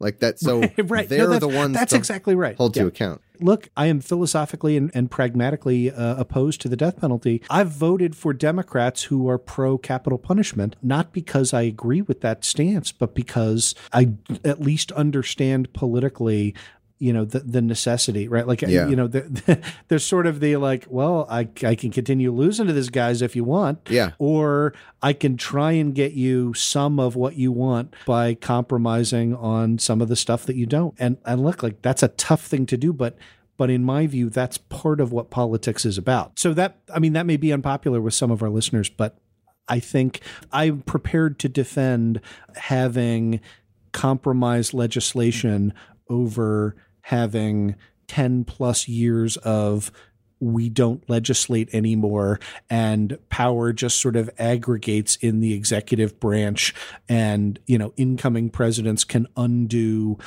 like 0.00 0.18
that 0.20 0.38
so 0.40 0.60
right 0.84 1.08
they're 1.08 1.28
No, 1.28 1.38
the 1.38 1.48
ones 1.48 1.74
that's 1.74 1.92
exactly 1.92 2.34
right 2.34 2.56
hold 2.56 2.76
Yeah. 2.76 2.82
to 2.82 2.88
account 2.88 3.20
look, 3.40 3.68
I 3.76 3.86
am 3.86 4.00
philosophically 4.00 4.76
and, 4.76 4.92
and 4.94 5.10
pragmatically 5.10 5.90
uh, 5.90 6.14
opposed 6.16 6.60
to 6.62 6.68
the 6.68 6.76
death 6.76 7.00
penalty. 7.00 7.42
I've 7.50 7.68
voted 7.68 8.14
for 8.14 8.32
Democrats 8.32 9.02
who 9.02 9.28
are 9.28 9.38
pro 9.38 9.76
capital 9.76 10.18
punishment, 10.18 10.76
not 10.82 11.12
because 11.12 11.52
I 11.52 11.62
agree 11.62 12.00
with 12.00 12.20
that 12.20 12.44
stance, 12.44 12.92
but 12.92 13.12
because 13.12 13.74
I 13.92 14.12
at 14.44 14.60
least 14.60 14.92
understand 14.92 15.72
politically. 15.74 16.54
You 17.00 17.12
know 17.12 17.24
the 17.24 17.40
the 17.40 17.60
necessity, 17.60 18.28
right? 18.28 18.46
Like 18.46 18.62
Yeah. 18.62 18.86
you 18.88 18.94
know, 18.96 19.06
the, 19.08 19.60
there's 19.88 20.04
sort 20.04 20.26
of 20.26 20.40
the 20.40 20.56
like, 20.56 20.86
well, 20.88 21.26
I 21.28 21.48
I 21.64 21.74
can 21.74 21.90
continue 21.90 22.30
losing 22.32 22.66
to 22.68 22.72
these 22.72 22.88
guys 22.88 23.20
if 23.20 23.34
you 23.34 23.42
want, 23.44 23.80
Yeah. 23.90 24.12
or 24.18 24.74
I 25.02 25.12
can 25.12 25.36
try 25.36 25.72
and 25.72 25.94
get 25.94 26.12
you 26.12 26.54
some 26.54 27.00
of 27.00 27.16
what 27.16 27.36
you 27.36 27.50
want 27.52 27.94
by 28.06 28.34
compromising 28.34 29.34
on 29.34 29.78
some 29.78 30.00
of 30.00 30.08
the 30.08 30.16
stuff 30.16 30.46
that 30.46 30.56
you 30.56 30.66
don't. 30.66 30.94
And 30.98 31.18
and 31.26 31.42
look, 31.42 31.62
like 31.62 31.82
that's 31.82 32.02
a 32.02 32.08
tough 32.08 32.46
thing 32.46 32.64
to 32.66 32.76
do, 32.76 32.92
but 32.92 33.18
but 33.56 33.70
in 33.70 33.84
my 33.84 34.06
view, 34.06 34.30
that's 34.30 34.56
part 34.58 35.00
of 35.00 35.12
what 35.12 35.30
politics 35.30 35.84
is 35.84 35.98
about. 35.98 36.38
So 36.38 36.54
that 36.54 36.78
I 36.94 37.00
mean, 37.00 37.12
that 37.14 37.26
may 37.26 37.36
be 37.36 37.52
unpopular 37.52 38.00
with 38.00 38.14
some 38.14 38.30
of 38.30 38.42
our 38.42 38.50
listeners, 38.50 38.88
but 38.88 39.18
I 39.68 39.80
think 39.80 40.20
I'm 40.52 40.82
prepared 40.82 41.38
to 41.40 41.48
defend 41.48 42.20
having 42.54 43.40
compromise 43.92 44.74
legislation 44.74 45.72
over 46.08 46.76
having 47.02 47.76
10 48.08 48.44
plus 48.44 48.88
years 48.88 49.36
of 49.38 49.90
we 50.40 50.68
don't 50.68 51.08
legislate 51.08 51.72
anymore 51.72 52.38
and 52.68 53.18
power 53.30 53.72
just 53.72 54.00
sort 54.00 54.16
of 54.16 54.28
aggregates 54.38 55.16
in 55.16 55.40
the 55.40 55.54
executive 55.54 56.18
branch 56.20 56.74
and 57.08 57.58
you 57.66 57.78
know 57.78 57.92
incoming 57.96 58.50
presidents 58.50 59.04
can 59.04 59.26
undo 59.36 60.18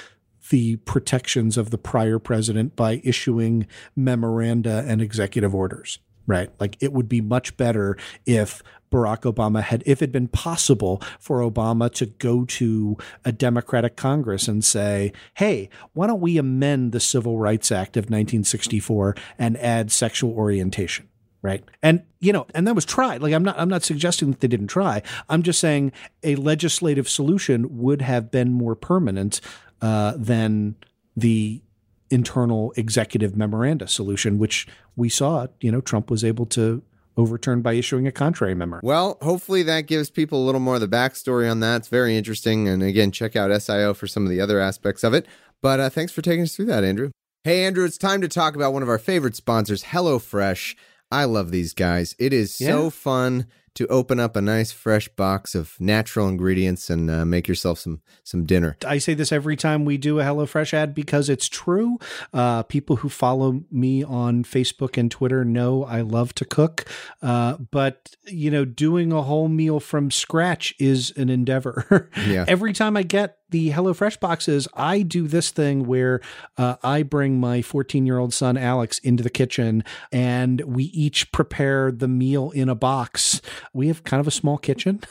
the 0.49 0.77
protections 0.77 1.57
of 1.57 1.71
the 1.71 1.77
prior 1.77 2.17
president 2.19 2.75
by 2.75 3.01
issuing 3.03 3.67
memoranda 3.95 4.83
and 4.87 5.01
executive 5.01 5.53
orders 5.53 5.99
right? 6.27 6.51
Like 6.59 6.77
it 6.81 6.93
would 6.93 7.09
be 7.09 7.21
much 7.21 7.57
better 7.57 7.97
if 8.25 8.61
Barack 8.91 9.31
Obama 9.31 9.61
had, 9.61 9.83
if 9.85 10.01
it 10.01 10.07
had 10.07 10.11
been 10.11 10.27
possible 10.27 11.01
for 11.19 11.39
Obama 11.39 11.91
to 11.93 12.05
go 12.05 12.45
to 12.45 12.97
a 13.25 13.31
Democratic 13.31 13.95
Congress 13.95 14.47
and 14.47 14.63
say, 14.63 15.11
hey, 15.35 15.69
why 15.93 16.07
don't 16.07 16.21
we 16.21 16.37
amend 16.37 16.91
the 16.91 16.99
Civil 16.99 17.37
Rights 17.37 17.71
Act 17.71 17.97
of 17.97 18.05
1964 18.05 19.15
and 19.37 19.57
add 19.57 19.91
sexual 19.91 20.31
orientation? 20.31 21.07
Right. 21.41 21.63
And, 21.83 22.03
you 22.19 22.33
know, 22.33 22.47
and 22.55 22.67
that 22.67 22.75
was 22.75 22.83
tried. 22.83 23.21
Like, 23.21 23.33
I'm 23.33 23.43
not, 23.43 23.59
I'm 23.59 23.69
not 23.69 23.83
suggesting 23.83 24.31
that 24.31 24.39
they 24.39 24.47
didn't 24.47 24.67
try. 24.67 25.03
I'm 25.29 25.43
just 25.43 25.59
saying 25.59 25.91
a 26.23 26.35
legislative 26.35 27.07
solution 27.07 27.77
would 27.77 28.01
have 28.01 28.31
been 28.31 28.51
more 28.51 28.75
permanent 28.75 29.39
uh, 29.81 30.13
than 30.17 30.75
the 31.15 31.61
internal 32.09 32.73
executive 32.75 33.35
memoranda 33.35 33.87
solution, 33.87 34.39
which 34.39 34.67
we 34.95 35.09
saw, 35.09 35.47
you 35.61 35.71
know, 35.71 35.81
Trump 35.81 36.09
was 36.09 36.23
able 36.23 36.45
to 36.47 36.81
overturn 37.17 37.61
by 37.61 37.73
issuing 37.73 38.07
a 38.07 38.11
contrary 38.11 38.53
memo. 38.55 38.79
Well, 38.83 39.17
hopefully 39.21 39.63
that 39.63 39.81
gives 39.87 40.09
people 40.09 40.43
a 40.43 40.45
little 40.45 40.61
more 40.61 40.75
of 40.75 40.81
the 40.81 40.87
backstory 40.87 41.49
on 41.49 41.59
that. 41.61 41.77
It's 41.77 41.87
very 41.87 42.15
interesting. 42.15 42.67
And 42.67 42.81
again, 42.83 43.11
check 43.11 43.35
out 43.35 43.49
SIO 43.51 43.95
for 43.95 44.07
some 44.07 44.23
of 44.23 44.29
the 44.29 44.39
other 44.39 44.59
aspects 44.59 45.03
of 45.03 45.13
it. 45.13 45.25
But 45.61 45.79
uh, 45.79 45.89
thanks 45.89 46.11
for 46.13 46.21
taking 46.21 46.43
us 46.43 46.55
through 46.55 46.65
that, 46.67 46.83
Andrew. 46.83 47.09
Hey, 47.43 47.65
Andrew, 47.65 47.83
it's 47.85 47.97
time 47.97 48.21
to 48.21 48.27
talk 48.27 48.55
about 48.55 48.73
one 48.73 48.83
of 48.83 48.89
our 48.89 48.99
favorite 48.99 49.35
sponsors, 49.35 49.83
HelloFresh. 49.85 50.75
I 51.11 51.23
love 51.25 51.51
these 51.51 51.73
guys. 51.73 52.15
It 52.19 52.33
is 52.33 52.53
so 52.53 52.83
Yeah. 52.85 52.89
fun 52.89 53.45
to 53.77 53.85
open 53.87 54.19
up 54.19 54.35
a 54.35 54.41
nice 54.41 54.71
fresh 54.71 55.07
box 55.09 55.53
of 55.53 55.79
natural 55.79 56.27
ingredients 56.27 56.89
and 56.89 57.11
uh, 57.11 57.23
make 57.25 57.47
yourself 57.47 57.77
some 57.77 58.01
some 58.23 58.43
dinner. 58.43 58.75
I 58.85 58.97
say 58.97 59.13
this 59.13 59.31
every 59.31 59.55
time 59.55 59.85
we 59.85 59.97
do 59.97 60.19
a 60.19 60.23
HelloFresh 60.23 60.73
ad 60.73 60.95
because 60.95 61.29
it's 61.29 61.47
true. 61.47 61.99
Uh, 62.33 62.63
people 62.63 62.97
who 62.97 63.09
follow 63.09 63.61
me 63.71 64.03
on 64.03 64.43
Facebook 64.43 64.97
and 64.97 65.11
Twitter 65.11 65.45
know 65.45 65.83
I 65.83 66.01
love 66.01 66.33
to 66.35 66.45
cook. 66.45 66.85
Uh, 67.21 67.57
but, 67.71 68.15
you 68.25 68.49
know, 68.49 68.65
doing 68.65 69.11
a 69.11 69.21
whole 69.21 69.47
meal 69.47 69.79
from 69.79 70.09
scratch 70.09 70.73
is 70.79 71.11
an 71.15 71.29
endeavor. 71.29 72.09
Yeah. 72.27 72.45
every 72.47 72.73
time 72.73 72.97
I 72.97 73.03
get 73.03 73.36
the 73.49 73.71
HelloFresh 73.71 74.19
boxes, 74.19 74.67
I 74.73 75.01
do 75.03 75.27
this 75.27 75.51
thing 75.51 75.85
where 75.85 76.19
uh, 76.57 76.75
I 76.83 77.03
bring 77.03 77.39
my 77.39 77.61
14 77.61 78.05
year 78.05 78.17
old 78.17 78.33
son, 78.33 78.57
Alex, 78.57 78.99
into 78.99 79.23
the 79.23 79.29
kitchen 79.29 79.83
and 80.11 80.61
we 80.61 80.85
each 80.85 81.31
prepare 81.31 81.91
the 81.91 82.07
meal 82.07 82.51
in 82.51 82.69
a 82.69 82.75
box. 82.75 83.41
We 83.73 83.87
have 83.87 84.03
kind 84.03 84.19
of 84.19 84.27
a 84.27 84.31
small 84.31 84.57
kitchen. 84.57 85.01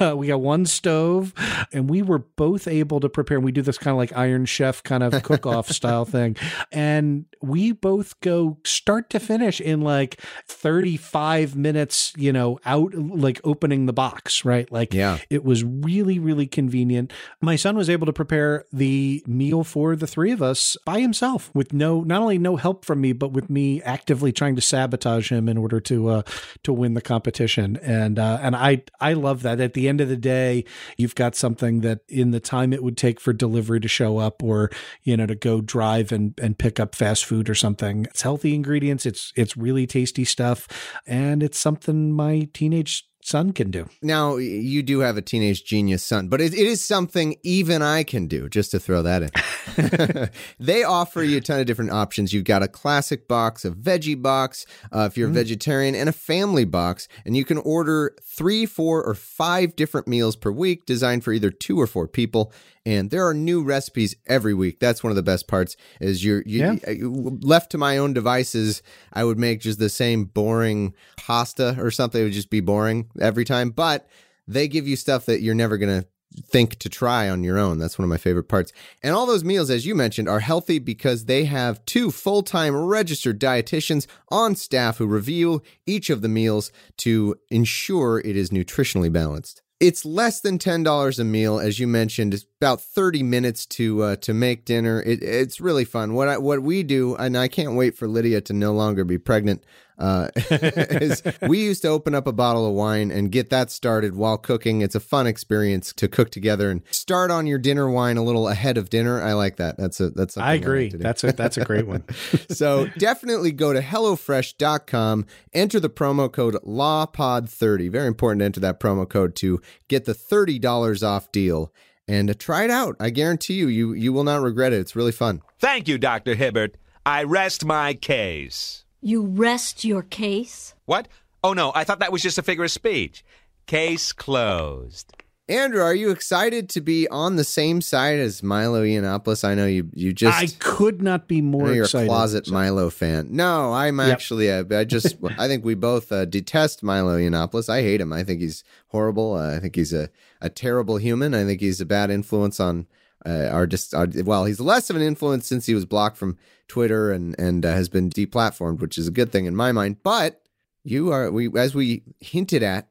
uh, 0.00 0.14
we 0.16 0.26
got 0.28 0.40
one 0.40 0.66
stove 0.66 1.32
and 1.72 1.88
we 1.88 2.02
were 2.02 2.18
both 2.18 2.68
able 2.68 3.00
to 3.00 3.08
prepare. 3.08 3.38
And 3.38 3.44
We 3.44 3.52
do 3.52 3.62
this 3.62 3.78
kind 3.78 3.92
of 3.92 3.98
like 3.98 4.16
Iron 4.16 4.44
Chef 4.44 4.82
kind 4.82 5.02
of 5.02 5.22
cook 5.22 5.46
off 5.46 5.68
style 5.70 6.04
thing. 6.04 6.36
And 6.70 7.24
we 7.40 7.72
both 7.72 8.20
go 8.20 8.58
start 8.64 9.10
to 9.10 9.20
finish 9.20 9.60
in 9.60 9.80
like 9.80 10.20
35 10.46 11.56
minutes, 11.56 12.12
you 12.16 12.32
know, 12.32 12.58
out 12.64 12.94
like 12.94 13.40
opening 13.44 13.86
the 13.86 13.92
box, 13.92 14.44
right? 14.44 14.70
Like, 14.70 14.92
Yeah. 14.94 15.18
it 15.30 15.44
was 15.44 15.64
really, 15.64 16.18
really 16.18 16.46
convenient. 16.46 17.12
My 17.40 17.56
son 17.62 17.76
was 17.76 17.88
able 17.88 18.06
to 18.06 18.12
prepare 18.12 18.64
the 18.72 19.22
meal 19.26 19.64
for 19.64 19.96
the 19.96 20.06
three 20.06 20.32
of 20.32 20.42
us 20.42 20.76
by 20.84 21.00
himself 21.00 21.50
with 21.54 21.72
no, 21.72 22.02
not 22.02 22.20
only 22.20 22.38
no 22.38 22.56
help 22.56 22.84
from 22.84 23.00
me, 23.00 23.12
but 23.12 23.32
with 23.32 23.48
me 23.48 23.80
actively 23.82 24.32
trying 24.32 24.56
to 24.56 24.60
sabotage 24.60 25.30
him 25.30 25.48
in 25.48 25.56
order 25.56 25.80
to, 25.80 26.08
uh, 26.08 26.22
to 26.64 26.72
win 26.72 26.94
the 26.94 27.00
competition. 27.00 27.78
And, 27.78 28.18
uh, 28.18 28.38
and 28.42 28.56
I, 28.56 28.82
I 29.00 29.12
love 29.12 29.42
that 29.42 29.60
at 29.60 29.74
the 29.74 29.88
end 29.88 30.00
of 30.00 30.08
the 30.08 30.16
day, 30.16 30.64
you've 30.96 31.14
got 31.14 31.36
something 31.36 31.80
that 31.80 32.00
in 32.08 32.32
the 32.32 32.40
time 32.40 32.72
it 32.72 32.82
would 32.82 32.96
take 32.96 33.20
for 33.20 33.32
delivery 33.32 33.80
to 33.80 33.88
show 33.88 34.18
up 34.18 34.42
or, 34.42 34.70
you 35.02 35.16
know, 35.16 35.26
to 35.26 35.34
go 35.34 35.60
drive 35.60 36.12
and, 36.12 36.34
and 36.42 36.58
pick 36.58 36.80
up 36.80 36.94
fast 36.94 37.24
food 37.24 37.48
or 37.48 37.54
something. 37.54 38.06
It's 38.06 38.22
healthy 38.22 38.54
ingredients. 38.54 39.06
It's, 39.06 39.32
it's 39.36 39.56
really 39.56 39.86
tasty 39.86 40.24
stuff. 40.24 40.66
And 41.06 41.42
it's 41.42 41.58
something 41.58 42.12
my 42.12 42.48
teenage 42.52 43.06
son 43.24 43.52
can 43.52 43.70
do. 43.70 43.88
Now, 44.02 44.36
you 44.36 44.82
do 44.82 45.00
have 45.00 45.16
a 45.16 45.22
teenage 45.22 45.64
genius 45.64 46.04
son, 46.04 46.28
but 46.28 46.40
it, 46.40 46.52
it 46.52 46.66
is 46.66 46.84
something 46.84 47.36
even 47.42 47.82
I 47.82 48.02
can 48.02 48.26
do, 48.26 48.48
just 48.48 48.70
to 48.72 48.80
throw 48.80 49.02
that 49.02 49.22
in. 49.22 50.28
they 50.60 50.82
offer 50.82 51.22
you 51.22 51.38
a 51.38 51.40
ton 51.40 51.60
of 51.60 51.66
different 51.66 51.92
options. 51.92 52.32
You've 52.32 52.44
got 52.44 52.62
a 52.62 52.68
classic 52.68 53.28
box, 53.28 53.64
a 53.64 53.70
veggie 53.70 54.20
box, 54.20 54.66
uh, 54.92 55.08
if 55.10 55.16
you're 55.16 55.28
a 55.28 55.32
vegetarian, 55.32 55.94
and 55.94 56.08
a 56.08 56.12
family 56.12 56.64
box. 56.64 57.08
And 57.24 57.36
you 57.36 57.44
can 57.44 57.58
order 57.58 58.14
three, 58.22 58.66
four, 58.66 59.02
or 59.02 59.14
five 59.14 59.76
different 59.76 60.08
meals 60.08 60.36
per 60.36 60.50
week 60.50 60.86
designed 60.86 61.24
for 61.24 61.32
either 61.32 61.50
two 61.50 61.80
or 61.80 61.86
four 61.86 62.08
people. 62.08 62.52
And 62.84 63.10
there 63.10 63.26
are 63.26 63.34
new 63.34 63.62
recipes 63.62 64.16
every 64.26 64.54
week. 64.54 64.80
That's 64.80 65.04
one 65.04 65.10
of 65.12 65.16
the 65.16 65.22
best 65.22 65.46
parts. 65.46 65.76
Is 66.00 66.24
you're 66.24 66.42
you, 66.44 66.80
you- 66.88 67.38
left 67.42 67.70
to 67.72 67.78
my 67.78 67.96
own 67.98 68.12
devices, 68.12 68.82
I 69.12 69.24
would 69.24 69.38
make 69.38 69.60
just 69.60 69.78
the 69.78 69.88
same 69.88 70.24
boring 70.24 70.94
pasta 71.16 71.76
or 71.78 71.90
something. 71.90 72.20
It 72.20 72.24
would 72.24 72.32
just 72.32 72.50
be 72.50 72.60
boring 72.60 73.08
every 73.20 73.44
time. 73.44 73.70
But 73.70 74.08
they 74.48 74.66
give 74.66 74.88
you 74.88 74.96
stuff 74.96 75.26
that 75.26 75.42
you're 75.42 75.54
never 75.54 75.78
gonna 75.78 76.06
think 76.46 76.76
to 76.78 76.88
try 76.88 77.28
on 77.28 77.44
your 77.44 77.58
own. 77.58 77.78
That's 77.78 77.98
one 77.98 78.04
of 78.04 78.08
my 78.08 78.16
favorite 78.16 78.48
parts. 78.48 78.72
And 79.02 79.14
all 79.14 79.26
those 79.26 79.44
meals, 79.44 79.70
as 79.70 79.84
you 79.86 79.94
mentioned, 79.94 80.28
are 80.28 80.40
healthy 80.40 80.78
because 80.78 81.26
they 81.26 81.44
have 81.44 81.84
two 81.84 82.10
full 82.10 82.42
time 82.42 82.74
registered 82.74 83.38
dietitians 83.38 84.06
on 84.30 84.56
staff 84.56 84.98
who 84.98 85.06
review 85.06 85.62
each 85.86 86.10
of 86.10 86.22
the 86.22 86.28
meals 86.28 86.72
to 86.98 87.36
ensure 87.50 88.18
it 88.20 88.34
is 88.36 88.50
nutritionally 88.50 89.12
balanced. 89.12 89.62
It's 89.78 90.04
less 90.04 90.40
than 90.40 90.58
ten 90.58 90.82
dollars 90.82 91.18
a 91.18 91.24
meal, 91.24 91.58
as 91.58 91.78
you 91.78 91.86
mentioned. 91.86 92.44
About 92.62 92.80
thirty 92.80 93.24
minutes 93.24 93.66
to 93.66 94.02
uh, 94.04 94.16
to 94.18 94.32
make 94.32 94.64
dinner. 94.64 95.02
It, 95.02 95.20
it's 95.20 95.60
really 95.60 95.84
fun. 95.84 96.14
What 96.14 96.28
I, 96.28 96.38
what 96.38 96.62
we 96.62 96.84
do, 96.84 97.16
and 97.16 97.36
I 97.36 97.48
can't 97.48 97.74
wait 97.74 97.96
for 97.96 98.06
Lydia 98.06 98.40
to 98.42 98.52
no 98.52 98.72
longer 98.72 99.02
be 99.02 99.18
pregnant. 99.18 99.64
Uh, 99.98 100.28
is 100.36 101.24
we 101.42 101.60
used 101.60 101.82
to 101.82 101.88
open 101.88 102.14
up 102.14 102.28
a 102.28 102.32
bottle 102.32 102.64
of 102.64 102.72
wine 102.72 103.10
and 103.10 103.32
get 103.32 103.50
that 103.50 103.72
started 103.72 104.14
while 104.14 104.38
cooking. 104.38 104.80
It's 104.80 104.94
a 104.94 105.00
fun 105.00 105.26
experience 105.26 105.92
to 105.94 106.06
cook 106.06 106.30
together 106.30 106.70
and 106.70 106.82
start 106.92 107.32
on 107.32 107.48
your 107.48 107.58
dinner 107.58 107.90
wine 107.90 108.16
a 108.16 108.22
little 108.22 108.46
ahead 108.46 108.78
of 108.78 108.88
dinner. 108.90 109.20
I 109.20 109.32
like 109.32 109.56
that. 109.56 109.76
That's 109.76 109.98
a 109.98 110.10
that's. 110.10 110.38
I 110.38 110.54
agree. 110.54 110.88
to 110.90 110.98
do. 110.98 111.02
That's 111.02 111.24
a 111.24 111.32
that's 111.32 111.56
a 111.56 111.64
great 111.64 111.88
one. 111.88 112.04
so 112.48 112.86
definitely 112.96 113.50
go 113.50 113.72
to 113.72 113.80
HelloFresh.com, 113.80 115.26
enter 115.52 115.80
the 115.80 115.90
promo 115.90 116.30
code 116.30 116.54
LawPod30. 116.64 117.90
Very 117.90 118.06
important 118.06 118.38
to 118.38 118.44
enter 118.44 118.60
that 118.60 118.78
promo 118.78 119.08
code 119.08 119.34
to 119.34 119.60
get 119.88 120.04
the 120.04 120.14
$30 120.14 121.04
off 121.04 121.32
deal 121.32 121.72
and 122.08 122.38
try 122.38 122.64
it 122.64 122.70
out. 122.70 122.96
I 123.00 123.10
guarantee 123.10 123.54
you, 123.54 123.68
you, 123.68 123.92
you 123.92 124.12
will 124.12 124.24
not 124.24 124.42
regret 124.42 124.72
it. 124.72 124.80
It's 124.80 124.96
really 124.96 125.12
fun. 125.12 125.42
Thank 125.58 125.88
you, 125.88 125.98
Dr. 125.98 126.34
Hibbert. 126.34 126.76
I 127.04 127.24
rest 127.24 127.64
my 127.64 127.94
case. 127.94 128.84
You 129.00 129.22
rest 129.22 129.84
your 129.84 130.02
case? 130.02 130.74
What? 130.84 131.08
Oh, 131.42 131.52
no, 131.52 131.72
I 131.74 131.84
thought 131.84 131.98
that 132.00 132.12
was 132.12 132.22
just 132.22 132.38
a 132.38 132.42
figure 132.42 132.64
of 132.64 132.70
speech. 132.70 133.24
Case 133.66 134.12
closed. 134.12 135.12
Andrew, 135.52 135.82
are 135.82 135.94
you 135.94 136.10
excited 136.10 136.70
to 136.70 136.80
be 136.80 137.06
on 137.08 137.36
the 137.36 137.44
same 137.44 137.82
side 137.82 138.18
as 138.18 138.42
Milo 138.42 138.82
Yiannopoulos? 138.82 139.44
I 139.44 139.54
know 139.54 139.66
you 139.66 139.90
you 139.92 140.14
just 140.14 140.38
I 140.38 140.46
could 140.58 141.02
not 141.02 141.28
be 141.28 141.42
more 141.42 141.74
you're 141.74 141.84
excited. 141.84 142.06
a 142.06 142.08
closet 142.08 142.50
Milo 142.50 142.88
fan. 142.88 143.28
No, 143.32 143.74
I'm 143.74 144.00
actually. 144.00 144.50
Uh, 144.50 144.64
I 144.70 144.84
just. 144.84 145.16
I 145.38 145.48
think 145.48 145.62
we 145.62 145.74
both 145.74 146.10
uh, 146.10 146.24
detest 146.24 146.82
Milo 146.82 147.18
Yiannopoulos. 147.18 147.68
I 147.68 147.82
hate 147.82 148.00
him. 148.00 148.14
I 148.14 148.24
think 148.24 148.40
he's 148.40 148.64
horrible. 148.88 149.34
Uh, 149.34 149.56
I 149.56 149.58
think 149.58 149.76
he's 149.76 149.92
a, 149.92 150.08
a 150.40 150.48
terrible 150.48 150.96
human. 150.96 151.34
I 151.34 151.44
think 151.44 151.60
he's 151.60 151.82
a 151.82 151.86
bad 151.86 152.10
influence 152.10 152.58
on 152.58 152.86
uh, 153.26 153.48
our 153.52 153.66
just. 153.66 153.94
Our, 153.94 154.08
well, 154.24 154.46
he's 154.46 154.58
less 154.58 154.88
of 154.88 154.96
an 154.96 155.02
influence 155.02 155.46
since 155.46 155.66
he 155.66 155.74
was 155.74 155.84
blocked 155.84 156.16
from 156.16 156.38
Twitter 156.66 157.12
and 157.12 157.38
and 157.38 157.66
uh, 157.66 157.72
has 157.72 157.90
been 157.90 158.08
deplatformed, 158.08 158.80
which 158.80 158.96
is 158.96 159.06
a 159.06 159.12
good 159.12 159.30
thing 159.30 159.44
in 159.44 159.54
my 159.54 159.70
mind. 159.70 160.02
But 160.02 160.40
you 160.82 161.12
are 161.12 161.30
we 161.30 161.50
as 161.54 161.74
we 161.74 162.04
hinted 162.20 162.62
at 162.62 162.88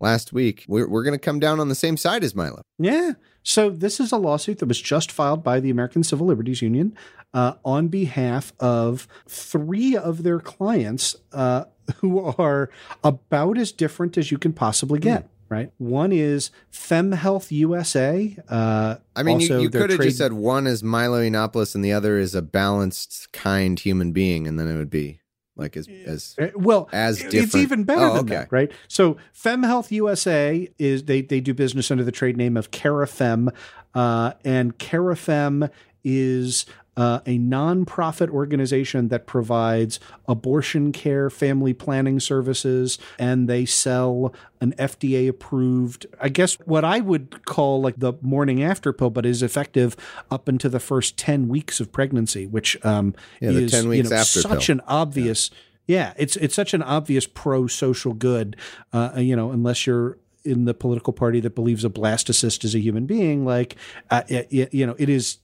last 0.00 0.32
week. 0.32 0.64
We're 0.68 0.88
we're 0.88 1.04
going 1.04 1.18
to 1.18 1.24
come 1.24 1.38
down 1.38 1.60
on 1.60 1.68
the 1.68 1.74
same 1.74 1.96
side 1.96 2.24
as 2.24 2.34
Milo. 2.34 2.62
Yeah. 2.78 3.12
So 3.42 3.70
this 3.70 4.00
is 4.00 4.12
a 4.12 4.16
lawsuit 4.16 4.58
that 4.58 4.66
was 4.66 4.80
just 4.80 5.10
filed 5.10 5.42
by 5.42 5.60
the 5.60 5.70
American 5.70 6.02
Civil 6.02 6.26
Liberties 6.26 6.60
Union 6.62 6.96
uh, 7.32 7.54
on 7.64 7.88
behalf 7.88 8.52
of 8.60 9.08
three 9.26 9.96
of 9.96 10.22
their 10.22 10.40
clients 10.40 11.16
uh, 11.32 11.64
who 11.96 12.18
are 12.18 12.70
about 13.02 13.58
as 13.58 13.72
different 13.72 14.18
as 14.18 14.30
you 14.30 14.38
can 14.38 14.52
possibly 14.52 14.98
get. 14.98 15.28
Right. 15.48 15.72
One 15.78 16.12
is 16.12 16.52
FemHealth 16.72 17.50
USA. 17.50 18.36
Uh, 18.48 18.96
I 19.16 19.24
mean, 19.24 19.40
you, 19.40 19.62
you 19.62 19.70
could 19.70 19.90
have 19.90 19.96
trade- 19.96 20.06
just 20.06 20.18
said 20.18 20.32
one 20.32 20.68
is 20.68 20.84
Milo 20.84 21.20
Yiannopoulos 21.20 21.74
and 21.74 21.84
the 21.84 21.92
other 21.92 22.18
is 22.18 22.36
a 22.36 22.42
balanced, 22.42 23.32
kind 23.32 23.78
human 23.78 24.12
being, 24.12 24.46
and 24.46 24.60
then 24.60 24.68
it 24.68 24.76
would 24.76 24.90
be 24.90 25.19
like 25.60 25.76
as 25.76 25.88
as 26.06 26.34
Uh, 26.40 26.48
well 26.56 26.88
as 26.92 27.20
it's 27.22 27.54
even 27.54 27.84
better 27.84 28.00
Oh, 28.02 28.14
than 28.14 28.24
okay. 28.26 28.34
that 28.34 28.48
right? 28.52 28.72
So 28.88 29.16
femhealth 29.34 29.90
usa 29.92 30.68
is 30.78 31.04
they 31.04 31.20
they 31.22 31.40
do 31.40 31.54
business 31.54 31.90
under 31.90 32.02
the 32.02 32.12
trade 32.12 32.36
name 32.36 32.56
of 32.56 32.70
carafem 32.70 33.48
uh, 33.94 34.32
and 34.44 34.76
carafem 34.78 35.70
is 36.02 36.66
uh, 37.00 37.20
a 37.24 37.38
nonprofit 37.38 38.28
organization 38.30 39.08
that 39.08 39.26
provides 39.26 39.98
abortion 40.28 40.92
care, 40.92 41.30
family 41.30 41.72
planning 41.72 42.20
services, 42.20 42.98
and 43.18 43.48
they 43.48 43.64
sell 43.64 44.34
an 44.60 44.72
FDA 44.78 45.28
approved, 45.28 46.06
I 46.20 46.28
guess 46.28 46.54
what 46.66 46.84
I 46.84 47.00
would 47.00 47.44
call 47.46 47.80
like 47.80 47.98
the 47.98 48.12
morning 48.20 48.62
after 48.62 48.92
pill, 48.92 49.08
but 49.10 49.24
is 49.24 49.42
effective 49.42 49.96
up 50.30 50.48
into 50.48 50.68
the 50.68 50.80
first 50.80 51.16
10 51.16 51.48
weeks 51.48 51.80
of 51.80 51.90
pregnancy, 51.90 52.46
which 52.46 52.76
um, 52.84 53.14
Yeah, 53.40 53.52
the 53.52 53.62
is 53.62 53.70
10 53.72 53.88
weeks 53.88 54.04
you 54.04 54.10
know, 54.14 54.20
after 54.20 54.40
such 54.42 54.66
pill. 54.66 54.74
an 54.76 54.82
obvious. 54.86 55.50
Yeah. 55.86 56.12
it's 56.18 56.36
it's 56.36 56.54
such 56.54 56.74
an 56.74 56.82
obvious 56.82 57.26
pro 57.26 57.66
social 57.66 58.12
good. 58.12 58.56
Uh, 58.92 59.12
you 59.16 59.34
know, 59.34 59.50
unless 59.52 59.86
you're 59.86 60.18
in 60.44 60.64
the 60.66 60.74
political 60.74 61.12
party 61.12 61.40
that 61.40 61.54
believes 61.54 61.84
a 61.84 61.90
blastocyst 61.90 62.64
is 62.64 62.74
a 62.74 62.78
human 62.80 63.06
being, 63.06 63.44
like 63.44 63.76
uh, 64.10 64.22
it- 64.28 64.72
you 64.74 64.86
know, 64.86 64.94
it 64.98 65.08
is, 65.08 65.38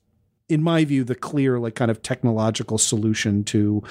in 0.49 0.63
my 0.63 0.85
view, 0.85 1.05
the 1.05 1.15
clear 1.15 1.59
like 1.59 1.75
kind 1.75 1.91
of 1.91 2.03
technological 2.03 2.79
solution 2.79 3.45
to 3.45 3.83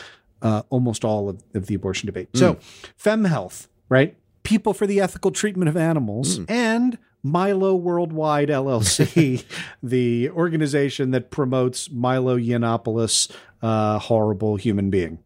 uh, 0.41 0.63
almost 0.69 1.03
all 1.03 1.29
of, 1.29 1.43
of 1.53 1.67
the 1.67 1.75
abortion 1.75 2.07
debate. 2.07 2.29
So, 2.33 2.57
fem 2.97 3.23
health, 3.25 3.67
right? 3.89 4.15
People 4.43 4.73
for 4.73 4.85
the 4.85 5.01
ethical 5.01 5.31
treatment 5.31 5.69
of 5.69 5.77
animals 5.77 6.39
and 6.47 6.97
Milo 7.23 7.73
Worldwide 7.73 8.49
LLC, 8.49 9.43
the 9.83 10.29
organization 10.29 11.11
that 11.11 11.31
promotes 11.31 11.89
Milo 11.89 12.37
Yiannopoulos, 12.37 13.31
uh, 13.63 13.97
horrible 13.97 14.57
human 14.57 14.91
being. 14.91 15.17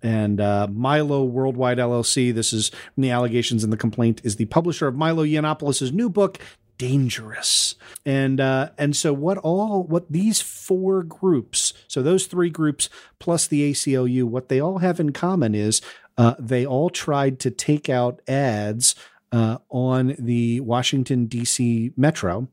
And 0.00 0.40
uh, 0.40 0.68
Milo 0.70 1.24
Worldwide 1.24 1.78
LLC, 1.78 2.32
this 2.32 2.52
is 2.52 2.68
from 2.68 3.02
the 3.02 3.10
allegations 3.10 3.64
in 3.64 3.70
the 3.70 3.76
complaint, 3.76 4.20
is 4.22 4.36
the 4.36 4.44
publisher 4.44 4.86
of 4.86 4.94
Milo 4.94 5.24
Yiannopoulos' 5.24 5.92
new 5.92 6.08
book, 6.08 6.38
dangerous. 6.78 7.74
And 8.06 8.40
uh, 8.40 8.70
and 8.78 8.96
so 8.96 9.12
what 9.12 9.38
all 9.38 9.82
what 9.82 10.10
these 10.10 10.40
four 10.40 11.02
groups, 11.02 11.74
so 11.88 12.02
those 12.02 12.26
three 12.26 12.50
groups 12.50 12.88
plus 13.18 13.46
the 13.46 13.70
ACLU, 13.72 14.24
what 14.24 14.48
they 14.48 14.60
all 14.60 14.78
have 14.78 15.00
in 15.00 15.12
common 15.12 15.54
is 15.54 15.82
uh, 16.16 16.34
they 16.38 16.64
all 16.64 16.88
tried 16.88 17.38
to 17.40 17.50
take 17.50 17.88
out 17.88 18.22
ads 18.26 18.94
uh, 19.30 19.58
on 19.68 20.16
the 20.18 20.60
Washington 20.60 21.26
D.C. 21.26 21.92
Metro, 21.96 22.48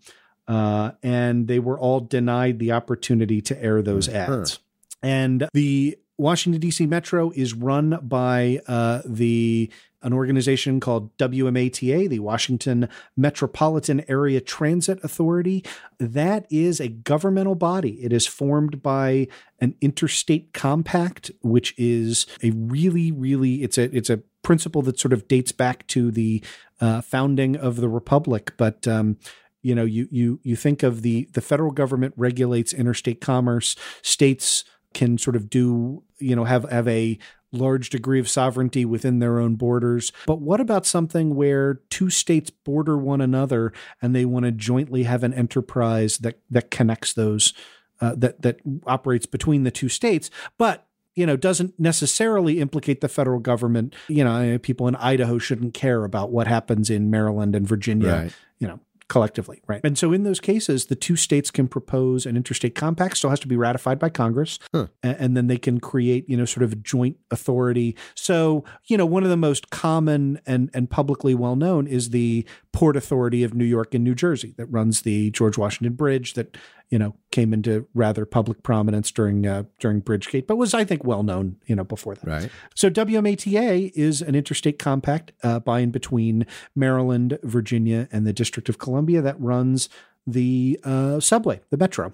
uh, 0.47 0.91
and 1.01 1.47
they 1.47 1.59
were 1.59 1.80
all 1.80 1.99
denied 2.01 2.59
the 2.59 2.71
opportunity 2.71 3.41
to 3.41 3.63
air 3.63 3.82
those 3.82 4.09
ads. 4.09 4.59
And 5.01 5.47
the 5.53 5.97
Washington 6.18 6.61
D.C. 6.61 6.86
Metro 6.86 7.32
is 7.36 7.53
run 7.53 7.99
by 8.01 8.59
uh, 8.68 9.01
the 9.05 9.72
an 10.05 10.13
organization 10.13 10.80
called 10.80 11.18
WMATA, 11.18 12.07
the 12.07 12.20
Washington 12.20 12.88
Metropolitan 13.18 14.05
Area 14.07 14.39
Transit 14.39 15.03
Authority. 15.03 15.66
That 15.99 16.45
is 16.51 16.80
a 16.80 16.89
governmental 16.89 17.55
body. 17.55 18.03
It 18.03 18.13
is 18.13 18.28
formed 18.28 18.84
by 18.84 19.28
an 19.59 19.76
interstate 19.82 20.53
compact, 20.53 21.32
which 21.41 21.74
is 21.76 22.28
a 22.43 22.51
really, 22.51 23.11
really 23.11 23.63
it's 23.63 23.80
a 23.80 23.95
it's 23.95 24.11
a 24.11 24.22
principle 24.43 24.84
that 24.84 24.99
sort 24.99 25.11
of 25.11 25.28
dates 25.28 25.51
back 25.51 25.88
to 25.88 26.11
the 26.11 26.43
uh, 26.80 27.01
founding 27.01 27.57
of 27.57 27.78
the 27.78 27.89
republic, 27.89 28.53
but. 28.57 28.88
Um, 28.88 29.18
you 29.61 29.74
know, 29.74 29.84
you 29.84 30.07
you 30.11 30.39
you 30.43 30.55
think 30.55 30.84
of 30.84 31.01
the 31.01 31.28
the 31.34 31.41
federal 31.41 31.72
government 31.72 32.13
regulates 32.18 32.72
interstate 32.72 33.20
commerce. 33.20 33.76
States 34.03 34.63
can 34.95 35.19
sort 35.19 35.35
of 35.35 35.49
do 35.49 36.01
you 36.17 36.35
know 36.35 36.45
have 36.45 36.63
have 36.71 36.87
a 36.87 37.19
large 37.51 37.89
degree 37.89 38.19
of 38.19 38.27
sovereignty 38.27 38.83
within 38.85 39.19
their 39.19 39.39
own 39.39 39.55
borders. 39.55 40.11
But 40.25 40.41
what 40.41 40.59
about 40.59 40.85
something 40.85 41.35
where 41.35 41.75
two 41.89 42.09
states 42.09 42.49
border 42.49 42.97
one 42.97 43.21
another 43.21 43.71
and 44.01 44.15
they 44.15 44.25
want 44.25 44.45
to 44.45 44.51
jointly 44.51 45.03
have 45.03 45.23
an 45.23 45.33
enterprise 45.33 46.17
that 46.19 46.39
that 46.49 46.71
connects 46.71 47.13
those 47.13 47.53
uh, 48.01 48.15
that 48.17 48.41
that 48.41 48.59
operates 48.87 49.25
between 49.25 49.63
the 49.63 49.71
two 49.71 49.89
states, 49.89 50.29
but 50.57 50.87
you 51.13 51.25
know 51.25 51.37
doesn't 51.37 51.79
necessarily 51.79 52.59
implicate 52.59 53.01
the 53.01 53.07
federal 53.07 53.39
government. 53.39 53.95
You 54.07 54.23
know, 54.23 54.57
people 54.59 54.87
in 54.87 54.95
Idaho 54.95 55.37
shouldn't 55.37 55.73
care 55.73 56.03
about 56.03 56.31
what 56.31 56.47
happens 56.47 56.89
in 56.89 57.09
Maryland 57.09 57.55
and 57.55 57.67
Virginia. 57.67 58.13
Right. 58.13 58.33
You 58.59 58.67
know, 58.67 58.79
collectively, 59.08 59.62
right? 59.68 59.82
And 59.84 59.97
so 59.97 60.12
in 60.14 60.24
those 60.24 60.39
cases, 60.39 60.86
the 60.88 60.95
two 60.95 61.16
states 61.16 61.51
can 61.51 61.68
propose 61.68 62.26
an 62.26 62.36
interstate 62.36 62.74
compact, 62.74 63.18
still 63.18 63.30
has 63.30 63.39
to 63.41 63.47
be 63.47 63.56
ratified 63.56 63.99
by 63.99 64.10
Congress, 64.10 64.58
Huh. 64.74 64.88
a- 65.03 65.22
and, 65.22 65.38
then 65.38 65.45
they 65.47 65.58
can 65.58 65.80
create, 65.80 66.28
you 66.28 66.36
know, 66.36 66.45
sort 66.45 66.64
of 66.64 66.74
a 66.74 66.76
joint 66.78 67.18
authority. 67.30 67.95
So, 68.16 68.64
you 68.88 68.97
know, 68.97 69.06
one 69.06 69.24
of 69.24 69.30
the 69.30 69.38
most 69.38 69.70
common 69.70 70.39
and 70.47 70.70
and 70.74 70.89
publicly 70.89 71.36
well 71.36 71.56
known 71.56 71.86
is 71.88 72.10
the 72.10 72.45
Port 72.72 72.95
Authority 72.97 73.43
of 73.43 73.53
New 73.53 73.66
York 73.66 73.93
and 73.93 74.03
New 74.03 74.16
Jersey 74.16 74.53
that 74.58 74.66
runs 74.68 75.01
the 75.03 75.30
George 75.32 75.58
Washington 75.58 75.93
Bridge 75.93 76.34
that 76.34 76.58
you 76.89 76.99
know 76.99 77.15
came 77.31 77.53
into 77.53 77.88
rather 77.93 78.25
public 78.25 78.63
prominence 78.63 79.11
during 79.11 79.45
uh, 79.45 79.63
during 79.79 80.01
Bridgegate, 80.01 80.47
but 80.47 80.57
was 80.57 80.73
I 80.73 80.83
think 80.83 81.03
well 81.03 81.23
known, 81.23 81.57
you 81.65 81.75
know, 81.75 81.83
before 81.83 82.15
that. 82.15 82.27
Right. 82.27 82.49
So 82.75 82.89
WMATA 82.89 83.91
is 83.95 84.21
an 84.21 84.36
interstate 84.36 84.79
compact 84.79 85.31
uh, 85.43 85.59
by 85.59 85.79
and 85.79 85.91
between 85.91 86.45
Maryland, 86.75 87.39
Virginia, 87.43 88.07
and 88.11 88.25
the 88.25 88.33
District 88.33 88.69
of 88.69 88.77
Columbia 88.77 89.21
that 89.21 89.39
runs 89.39 89.89
the 90.27 90.79
uh, 90.83 91.19
subway, 91.19 91.61
the 91.69 91.77
metro. 91.77 92.13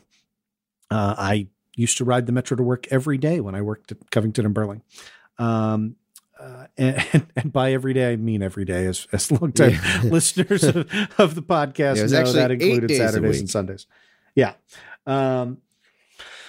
Uh, 0.89 1.15
I 1.17 1.47
used 1.76 1.97
to 1.97 2.05
ride 2.05 2.26
the 2.26 2.32
metro 2.32 2.57
to 2.57 2.63
work 2.63 2.88
every 2.91 3.17
day 3.17 3.39
when 3.39 3.55
I 3.55 3.61
worked 3.61 3.91
at 3.91 4.11
Covington 4.11 4.45
and 4.45 4.53
Burling. 4.53 4.82
Um, 5.38 5.95
uh, 6.39 6.67
and, 6.78 7.28
and 7.36 7.53
by 7.53 7.72
every 7.74 7.93
day, 7.93 8.11
I 8.11 8.15
mean 8.15 8.41
every 8.41 8.65
day, 8.65 8.86
as, 8.86 9.07
as 9.11 9.32
longtime 9.32 9.72
Yeah. 9.72 10.01
listeners 10.03 10.63
of, 10.63 10.89
of 11.17 11.36
the 11.36 11.43
podcast 11.43 11.97
Yeah, 11.97 12.22
know, 12.24 12.32
that 12.34 12.51
included 12.51 12.91
Saturdays 12.91 13.39
and 13.39 13.49
Sundays. 13.49 13.86
Yeah. 14.36 14.53
Um, 15.05 15.57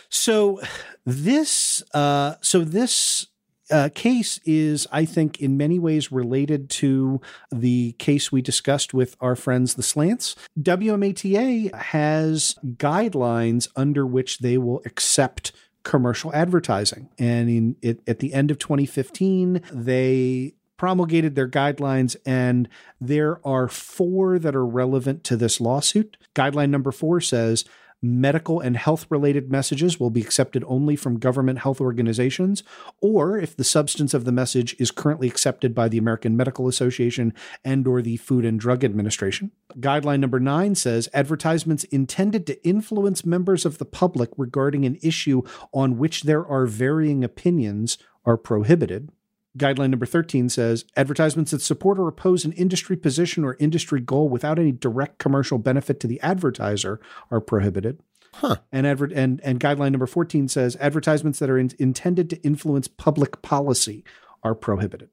so 0.08 0.60
this, 1.04 1.82
uh, 1.94 2.34
so 2.40 2.64
this 2.64 3.26
uh, 3.70 3.88
case 3.94 4.38
is, 4.44 4.86
I 4.92 5.04
think, 5.04 5.40
in 5.40 5.56
many 5.56 5.78
ways 5.78 6.12
related 6.12 6.68
to 6.70 7.20
the 7.50 7.92
case 7.92 8.30
we 8.30 8.42
discussed 8.42 8.92
with 8.92 9.16
our 9.20 9.34
friends, 9.34 9.74
the 9.74 9.82
Slants. 9.82 10.36
WMATA 10.60 11.74
has 11.74 12.56
guidelines 12.76 13.68
under 13.74 14.06
which 14.06 14.38
they 14.38 14.58
will 14.58 14.82
accept 14.84 15.52
commercial 15.82 16.32
advertising. 16.34 17.08
And 17.18 17.48
in 17.48 17.76
it, 17.82 18.00
at 18.06 18.18
the 18.18 18.34
end 18.34 18.50
of 18.50 18.58
2015, 18.58 19.62
they 19.72 20.54
promulgated 20.82 21.36
their 21.36 21.48
guidelines, 21.48 22.16
and 22.26 22.68
there 23.00 23.38
are 23.46 23.68
four 23.68 24.36
that 24.36 24.56
are 24.56 24.66
relevant 24.66 25.22
to 25.22 25.36
this 25.36 25.60
lawsuit. 25.60 26.16
Guideline 26.34 26.70
number 26.70 26.90
four 26.90 27.20
says 27.20 27.64
medical 28.02 28.58
and 28.58 28.76
health 28.76 29.06
related 29.08 29.48
messages 29.48 30.00
will 30.00 30.10
be 30.10 30.20
accepted 30.20 30.64
only 30.66 30.96
from 30.96 31.20
government 31.20 31.60
health 31.60 31.80
organizations, 31.80 32.64
or 33.00 33.38
if 33.38 33.56
the 33.56 33.62
substance 33.62 34.12
of 34.12 34.24
the 34.24 34.32
message 34.32 34.74
is 34.80 34.90
currently 34.90 35.28
accepted 35.28 35.72
by 35.72 35.88
the 35.88 35.98
American 35.98 36.36
Medical 36.36 36.66
Association 36.66 37.32
and 37.64 37.86
or 37.86 38.02
the 38.02 38.16
Food 38.16 38.44
and 38.44 38.58
Drug 38.58 38.82
Administration. 38.82 39.52
Guideline 39.78 40.18
number 40.18 40.40
9 40.40 40.74
says 40.74 41.08
advertisements 41.14 41.84
intended 41.84 42.44
to 42.48 42.66
influence 42.66 43.24
members 43.24 43.64
of 43.64 43.78
the 43.78 43.84
public 43.84 44.30
regarding 44.36 44.84
an 44.84 44.98
issue 45.00 45.42
on 45.72 45.96
which 45.96 46.24
there 46.24 46.44
are 46.44 46.66
varying 46.66 47.22
opinions 47.22 47.98
are 48.24 48.36
prohibited. 48.36 49.12
Guideline 49.59 49.90
number 49.90 50.07
13 50.07 50.48
says 50.48 50.84
advertisements 50.96 51.50
that 51.50 51.61
support 51.61 51.98
or 51.98 52.09
oppose 52.09 52.44
an 52.44 52.53
industry 52.53 52.96
position 52.96 53.44
or 53.44 53.57
industry 53.61 54.00
goal 54.00 54.28
without 54.28 54.59
any 54.59 54.72
direct 54.72 55.18
commercial 55.18 55.59
benefit 55.59 56.00
to 56.00 56.07
the 56.07 56.20
advertiser 56.22 57.00
are 57.30 57.40
prohibited. 57.40 58.00
Huh. 58.34 58.57
And, 58.72 58.86
adver- 58.86 59.12
and, 59.14 59.40
and 59.42 59.61
guideline 59.61 59.92
number 59.92 60.07
14 60.07 60.48
says 60.48 60.76
advertisements 60.80 61.38
that 61.38 61.50
are 61.50 61.59
in- 61.59 61.72
intended 61.78 62.30
to 62.30 62.40
influence 62.42 62.88
public 62.88 63.42
policy 63.42 64.05
are 64.42 64.55
prohibited. 64.55 65.11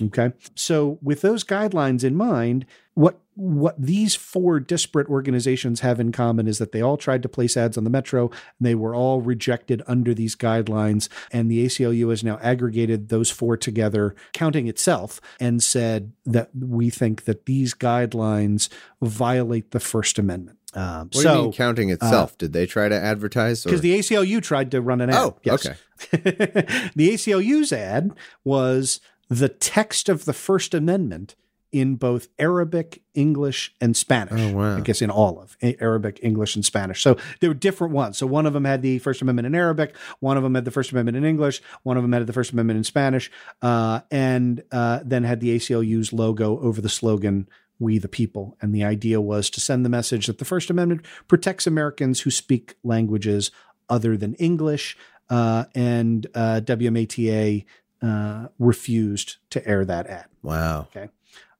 Okay. 0.00 0.32
So 0.54 0.98
with 1.02 1.22
those 1.22 1.44
guidelines 1.44 2.04
in 2.04 2.14
mind, 2.14 2.66
what 2.94 3.20
what 3.34 3.80
these 3.80 4.16
four 4.16 4.58
disparate 4.58 5.06
organizations 5.08 5.80
have 5.80 6.00
in 6.00 6.10
common 6.10 6.48
is 6.48 6.58
that 6.58 6.72
they 6.72 6.82
all 6.82 6.96
tried 6.96 7.22
to 7.22 7.28
place 7.28 7.56
ads 7.56 7.78
on 7.78 7.84
the 7.84 7.90
metro 7.90 8.28
and 8.28 8.66
they 8.66 8.74
were 8.74 8.96
all 8.96 9.20
rejected 9.20 9.80
under 9.86 10.12
these 10.12 10.34
guidelines 10.34 11.08
and 11.30 11.48
the 11.48 11.64
ACLU 11.64 12.10
has 12.10 12.24
now 12.24 12.36
aggregated 12.42 13.08
those 13.08 13.30
four 13.30 13.56
together 13.56 14.16
counting 14.32 14.66
itself 14.66 15.20
and 15.38 15.62
said 15.62 16.12
that 16.26 16.50
we 16.52 16.90
think 16.90 17.26
that 17.26 17.46
these 17.46 17.74
guidelines 17.74 18.68
violate 19.00 19.70
the 19.70 19.78
first 19.78 20.18
amendment 20.18 20.58
um, 20.74 21.08
What 21.12 21.22
do 21.22 21.28
you 21.28 21.42
mean 21.42 21.52
counting 21.52 21.90
itself? 21.90 22.36
Did 22.38 22.52
they 22.52 22.66
try 22.66 22.88
to 22.88 22.94
advertise? 22.94 23.62
Because 23.64 23.80
the 23.80 23.98
ACLU 23.98 24.42
tried 24.42 24.72
to 24.72 24.80
run 24.82 25.00
an 25.00 25.10
ad. 25.10 25.16
Oh, 25.16 25.38
Yes. 25.42 25.66
okay. 25.66 25.76
the 26.94 27.10
ACLU's 27.10 27.72
ad 27.72 28.12
was 28.44 29.00
the 29.28 29.48
text 29.48 30.08
of 30.08 30.24
the 30.24 30.32
First 30.32 30.74
Amendment 30.74 31.34
in 31.70 31.96
both 31.96 32.28
Arabic, 32.38 33.02
English, 33.14 33.74
and 33.80 33.96
Spanish. 33.96 34.40
Oh, 34.40 34.56
wow. 34.56 34.76
I 34.78 34.80
guess 34.80 35.02
in 35.02 35.10
all 35.10 35.38
of 35.38 35.56
Arabic, 35.80 36.18
English, 36.22 36.56
and 36.56 36.64
Spanish. 36.64 37.02
So 37.02 37.18
there 37.40 37.50
were 37.50 37.54
different 37.54 37.92
ones. 37.92 38.16
So 38.16 38.26
one 38.26 38.46
of 38.46 38.54
them 38.54 38.64
had 38.64 38.80
the 38.80 38.98
First 39.00 39.20
Amendment 39.20 39.46
in 39.46 39.54
Arabic, 39.54 39.94
one 40.20 40.36
of 40.36 40.42
them 40.42 40.54
had 40.54 40.64
the 40.64 40.70
First 40.70 40.92
Amendment 40.92 41.16
in 41.18 41.24
English, 41.24 41.60
one 41.82 41.96
of 41.96 42.02
them 42.02 42.12
had 42.12 42.26
the 42.26 42.32
First 42.32 42.52
Amendment 42.52 42.78
in 42.78 42.84
Spanish, 42.84 43.30
uh, 43.60 44.00
and 44.10 44.62
uh, 44.72 45.00
then 45.04 45.24
had 45.24 45.40
the 45.40 45.54
ACLU's 45.54 46.12
logo 46.12 46.58
over 46.60 46.80
the 46.80 46.88
slogan 46.88 47.48
we 47.78 47.98
the 47.98 48.08
people. 48.08 48.56
And 48.60 48.74
the 48.74 48.84
idea 48.84 49.20
was 49.20 49.50
to 49.50 49.60
send 49.60 49.84
the 49.84 49.90
message 49.90 50.26
that 50.26 50.38
the 50.38 50.44
First 50.44 50.70
Amendment 50.70 51.04
protects 51.28 51.66
Americans 51.66 52.20
who 52.20 52.30
speak 52.30 52.76
languages 52.82 53.50
other 53.88 54.16
than 54.16 54.34
English. 54.34 54.96
Uh, 55.30 55.66
and 55.74 56.26
uh, 56.34 56.60
WMATA 56.64 57.66
uh, 58.02 58.48
refused 58.58 59.36
to 59.50 59.66
air 59.66 59.84
that 59.84 60.06
ad. 60.06 60.26
wow. 60.42 60.88
Okay. 60.94 61.08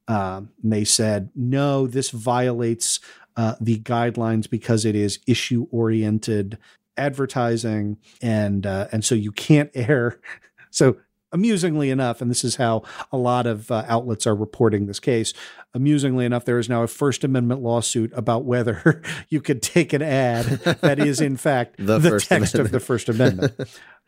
Um, 0.07 0.51
and 0.63 0.73
they 0.73 0.85
said, 0.85 1.31
no, 1.35 1.87
this 1.87 2.11
violates 2.11 2.99
uh, 3.37 3.57
the 3.61 3.79
guidelines 3.81 4.49
because 4.49 4.85
it 4.85 4.95
is 4.97 5.19
issue 5.27 5.67
oriented 5.71 6.57
advertising. 6.97 7.99
And, 8.23 8.67
uh, 8.67 8.89
and 8.91 9.05
so 9.05 9.15
you 9.15 9.33
can't 9.33 9.71
air. 9.75 10.21
So 10.71 10.97
amusingly 11.33 11.91
enough, 11.91 12.21
and 12.21 12.31
this 12.31 12.45
is 12.45 12.57
how 12.57 12.83
a 13.11 13.17
lot 13.17 13.47
of 13.47 13.71
uh, 13.71 13.85
outlets 13.89 14.27
are 14.27 14.35
reporting 14.35 14.87
this 14.87 15.01
case. 15.01 15.33
Amusingly 15.75 16.25
enough, 16.27 16.45
there 16.45 16.59
is 16.59 16.69
now 16.69 16.83
a 16.83 16.87
First 16.87 17.25
Amendment 17.25 17.63
lawsuit 17.63 18.13
about 18.15 18.45
whether 18.45 19.03
you 19.31 19.41
could 19.41 19.63
take 19.63 19.93
an 19.95 20.03
ad 20.03 20.45
that 20.45 20.99
is 20.99 21.21
in 21.23 21.37
fact 21.39 21.77
The 21.79 21.99
the, 21.99 22.11
First 22.11 22.29
text 22.29 22.55
of 22.55 22.61
Amendment. 22.61 22.73
the 22.73 22.81
First 22.81 23.09
Amendment. 23.09 23.55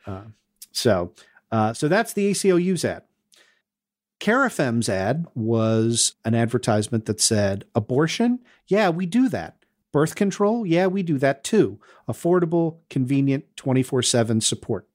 uh, 0.07 0.21
so, 0.73 1.13
uh, 1.51 1.73
so 1.73 1.89
that's 1.89 2.13
the 2.13 2.31
ACLU's 2.31 2.85
ad. 2.85 3.03
Carafem's 4.21 4.89
ad 4.89 5.27
was 5.35 6.15
an 6.25 6.35
advertisement 6.35 7.07
that 7.07 7.21
said, 7.21 7.65
abortion? 7.75 8.41
Yeah, 8.67 8.91
we 8.91 9.07
do 9.07 9.29
that. 9.31 9.57
Birth 9.93 10.15
control? 10.15 10.65
Yeah, 10.67 10.87
we 10.87 11.03
do 11.03 11.19
that 11.19 11.43
too. 11.43 11.81
Affordable, 12.09 12.79
convenient, 12.91 13.45
24 13.57 14.03
7 14.03 14.41
support. 14.41 14.87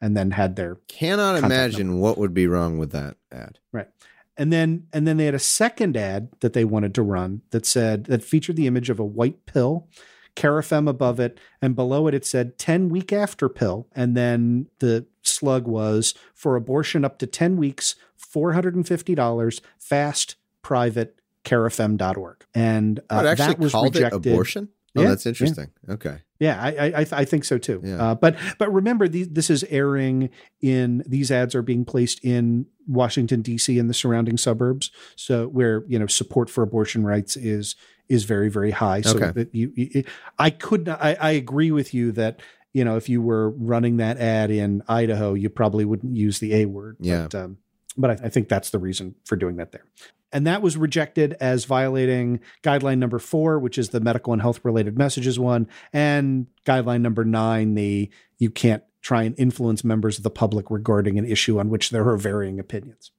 And 0.00 0.16
then 0.16 0.32
had 0.32 0.56
their 0.56 0.78
Cannot 0.88 1.36
imagine 1.42 1.86
number. 1.86 2.02
what 2.02 2.18
would 2.18 2.34
be 2.34 2.48
wrong 2.48 2.76
with 2.76 2.90
that 2.90 3.16
ad. 3.30 3.60
Right. 3.70 3.88
And 4.36 4.52
then 4.52 4.88
and 4.92 5.06
then 5.06 5.16
they 5.16 5.26
had 5.26 5.34
a 5.34 5.38
second 5.38 5.96
ad 5.96 6.30
that 6.40 6.54
they 6.54 6.64
wanted 6.64 6.92
to 6.96 7.02
run 7.02 7.42
that 7.50 7.64
said 7.64 8.06
that 8.06 8.24
featured 8.24 8.56
the 8.56 8.66
image 8.66 8.90
of 8.90 8.98
a 8.98 9.04
white 9.04 9.46
pill, 9.46 9.86
Carafem 10.34 10.88
above 10.88 11.20
it, 11.20 11.38
and 11.60 11.76
below 11.76 12.08
it 12.08 12.14
it 12.14 12.26
said 12.26 12.58
10 12.58 12.88
week 12.88 13.12
after 13.12 13.48
pill. 13.48 13.86
And 13.92 14.16
then 14.16 14.66
the 14.80 15.06
slug 15.42 15.66
was 15.66 16.14
for 16.34 16.54
abortion 16.54 17.04
up 17.04 17.18
to 17.18 17.26
10 17.26 17.56
weeks, 17.56 17.96
$450, 18.16 19.60
fast, 19.78 20.36
private, 20.62 21.18
carafem.org. 21.44 22.44
And 22.54 23.00
uh, 23.10 23.24
Oh, 23.26 23.34
that 23.34 23.58
was 23.58 23.72
called 23.72 23.94
rejected. 23.96 24.24
it 24.26 24.30
abortion? 24.32 24.68
Oh, 24.94 25.02
Yeah, 25.02 25.08
that's 25.08 25.24
yeah. 25.26 25.30
interesting. 25.30 25.70
Okay. 25.88 26.18
Yeah, 26.38 26.60
I 26.62 26.68
I, 26.70 26.86
I, 27.00 27.06
I 27.12 27.24
think 27.24 27.44
so 27.44 27.56
too. 27.58 27.80
Yeah. 27.84 28.02
Uh, 28.02 28.14
but 28.14 28.36
but 28.58 28.72
remember, 28.72 29.08
these, 29.08 29.28
this 29.28 29.48
is 29.50 29.64
airing 29.64 30.30
in 30.60 31.02
these 31.06 31.30
ads 31.30 31.54
are 31.54 31.62
being 31.62 31.84
placed 31.84 32.22
in 32.24 32.66
Washington 32.86 33.42
D.C. 33.42 33.78
and 33.78 33.88
the 33.88 33.94
surrounding 33.94 34.36
suburbs, 34.36 34.90
so 35.16 35.46
where 35.46 35.84
you 35.86 35.98
know 36.00 36.06
support 36.08 36.50
for 36.50 36.62
abortion 36.62 37.04
rights 37.04 37.36
is 37.36 37.76
is 38.08 38.24
very 38.24 38.48
very 38.48 38.72
high. 38.72 39.00
So 39.02 39.16
Okay. 39.16 39.30
that 39.30 39.54
you, 39.54 39.72
you- 39.76 40.04
I 40.38 40.50
could 40.50 40.86
not. 40.86 41.00
I, 41.02 41.14
I 41.20 41.30
agree 41.30 41.70
with 41.70 41.94
you 41.94 42.10
that 42.12 42.40
you 42.72 42.84
know 42.84 42.96
if 42.96 43.08
you 43.08 43.22
were 43.22 43.50
running 43.50 43.98
that 43.98 44.18
ad 44.18 44.50
in 44.50 44.82
Idaho, 44.88 45.34
you 45.34 45.50
probably 45.50 45.84
wouldn't 45.84 46.16
use 46.16 46.38
the 46.38 46.54
A 46.54 46.66
word. 46.66 46.96
Yeah. 47.00 47.28
But, 47.30 47.34
um, 47.34 47.58
but 47.96 48.10
I, 48.10 48.26
I 48.26 48.28
think 48.28 48.48
that's 48.48 48.70
the 48.70 48.78
reason 48.78 49.14
for 49.24 49.36
doing 49.36 49.56
that 49.56 49.72
there. 49.72 49.84
And 50.32 50.46
that 50.46 50.62
was 50.62 50.78
rejected 50.78 51.36
as 51.40 51.66
violating 51.66 52.40
guideline 52.62 52.98
number 52.98 53.18
four, 53.18 53.58
which 53.58 53.76
is 53.76 53.90
the 53.90 54.00
medical 54.00 54.32
and 54.32 54.40
health 54.40 54.64
related 54.64 54.96
messages 54.96 55.38
one, 55.38 55.68
and 55.92 56.46
guideline 56.64 57.02
number 57.02 57.24
nine, 57.24 57.74
the 57.74 58.10
you 58.38 58.50
can't 58.50 58.82
try 59.02 59.24
and 59.24 59.34
influence 59.38 59.84
members 59.84 60.16
of 60.16 60.24
the 60.24 60.30
public 60.30 60.70
regarding 60.70 61.18
an 61.18 61.26
issue 61.26 61.58
on 61.58 61.68
which 61.68 61.90
there 61.90 62.08
are 62.08 62.16
varying 62.16 62.58
opinions. 62.58 63.10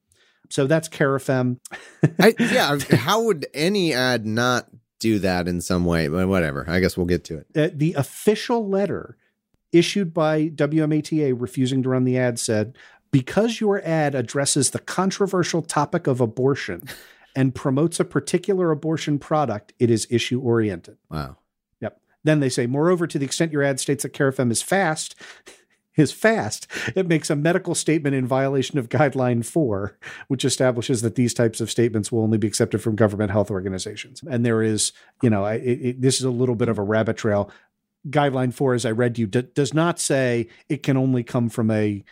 So 0.50 0.66
that's 0.66 0.90
Carafem. 0.90 1.60
I, 2.20 2.34
yeah. 2.40 2.78
How 2.96 3.24
would 3.24 3.46
any 3.54 3.94
ad 3.94 4.26
not 4.26 4.68
do 5.00 5.20
that 5.20 5.48
in 5.48 5.62
some 5.62 5.86
way? 5.86 6.08
But 6.08 6.28
whatever. 6.28 6.66
I 6.68 6.80
guess 6.80 6.98
we'll 6.98 7.06
get 7.06 7.26
to 7.26 7.40
it. 7.40 7.48
Uh, 7.56 7.70
the 7.74 7.94
official 7.94 8.68
letter 8.68 9.18
issued 9.74 10.14
by 10.14 10.50
WMATA 10.50 11.34
refusing 11.36 11.84
to 11.84 11.90
run 11.90 12.06
the 12.06 12.18
ad 12.18 12.40
said, 12.40 12.78
because 13.12 13.60
your 13.60 13.82
ad 13.86 14.16
addresses 14.16 14.72
the 14.72 14.80
controversial 14.80 15.62
topic 15.62 16.08
of 16.08 16.22
abortion 16.22 16.84
and 17.36 17.54
promotes 17.56 18.00
a 18.00 18.06
particular 18.06 18.72
abortion 18.72 19.20
product, 19.20 19.74
it 19.80 19.90
is 19.90 20.08
issue 20.10 20.40
oriented. 20.40 20.98
Wow. 21.10 21.38
Yep. 21.82 22.00
Then 22.24 22.40
they 22.40 22.50
say, 22.50 22.68
moreover, 22.68 23.08
to 23.08 23.20
the 23.20 23.26
extent 23.26 23.52
your 23.52 23.64
ad 23.64 23.80
states 23.80 24.04
that 24.04 24.14
Carafem 24.14 24.52
is 24.52 24.62
fast, 24.62 25.16
is 25.96 26.12
fast, 26.12 26.68
it 26.96 27.08
makes 27.08 27.30
a 27.30 27.36
medical 27.36 27.76
statement 27.76 28.16
in 28.16 28.26
violation 28.26 28.80
of 28.80 28.90
guideline 28.90 29.46
four, 29.46 29.98
which 30.28 30.44
establishes 30.44 31.04
that 31.04 31.14
these 31.14 31.36
types 31.36 31.62
of 31.62 31.70
statements 31.70 32.12
will 32.12 32.24
only 32.24 32.40
be 32.40 32.48
accepted 32.48 32.82
from 32.82 32.96
government 32.96 33.30
health 33.30 33.52
organizations. 33.52 34.24
And 34.28 34.44
there 34.44 34.64
is, 34.64 34.92
you 35.22 35.30
know, 35.30 35.46
it, 35.46 36.02
this 36.02 36.18
is 36.18 36.24
a 36.24 36.32
little 36.32 36.56
bit 36.56 36.70
of 36.70 36.80
a 36.80 36.84
rabbit 36.84 37.18
trail. 37.18 37.52
Guideline 38.10 38.54
four, 38.54 38.74
as 38.74 38.86
I 38.86 38.92
read 38.92 39.18
you, 39.18 39.28
d- 39.28 39.48
does 39.54 39.74
not 39.74 40.00
say 40.00 40.48
it 40.70 40.84
can 40.84 40.98
only 40.98 41.24
come 41.24 41.50
from 41.50 41.72
a 41.72 42.04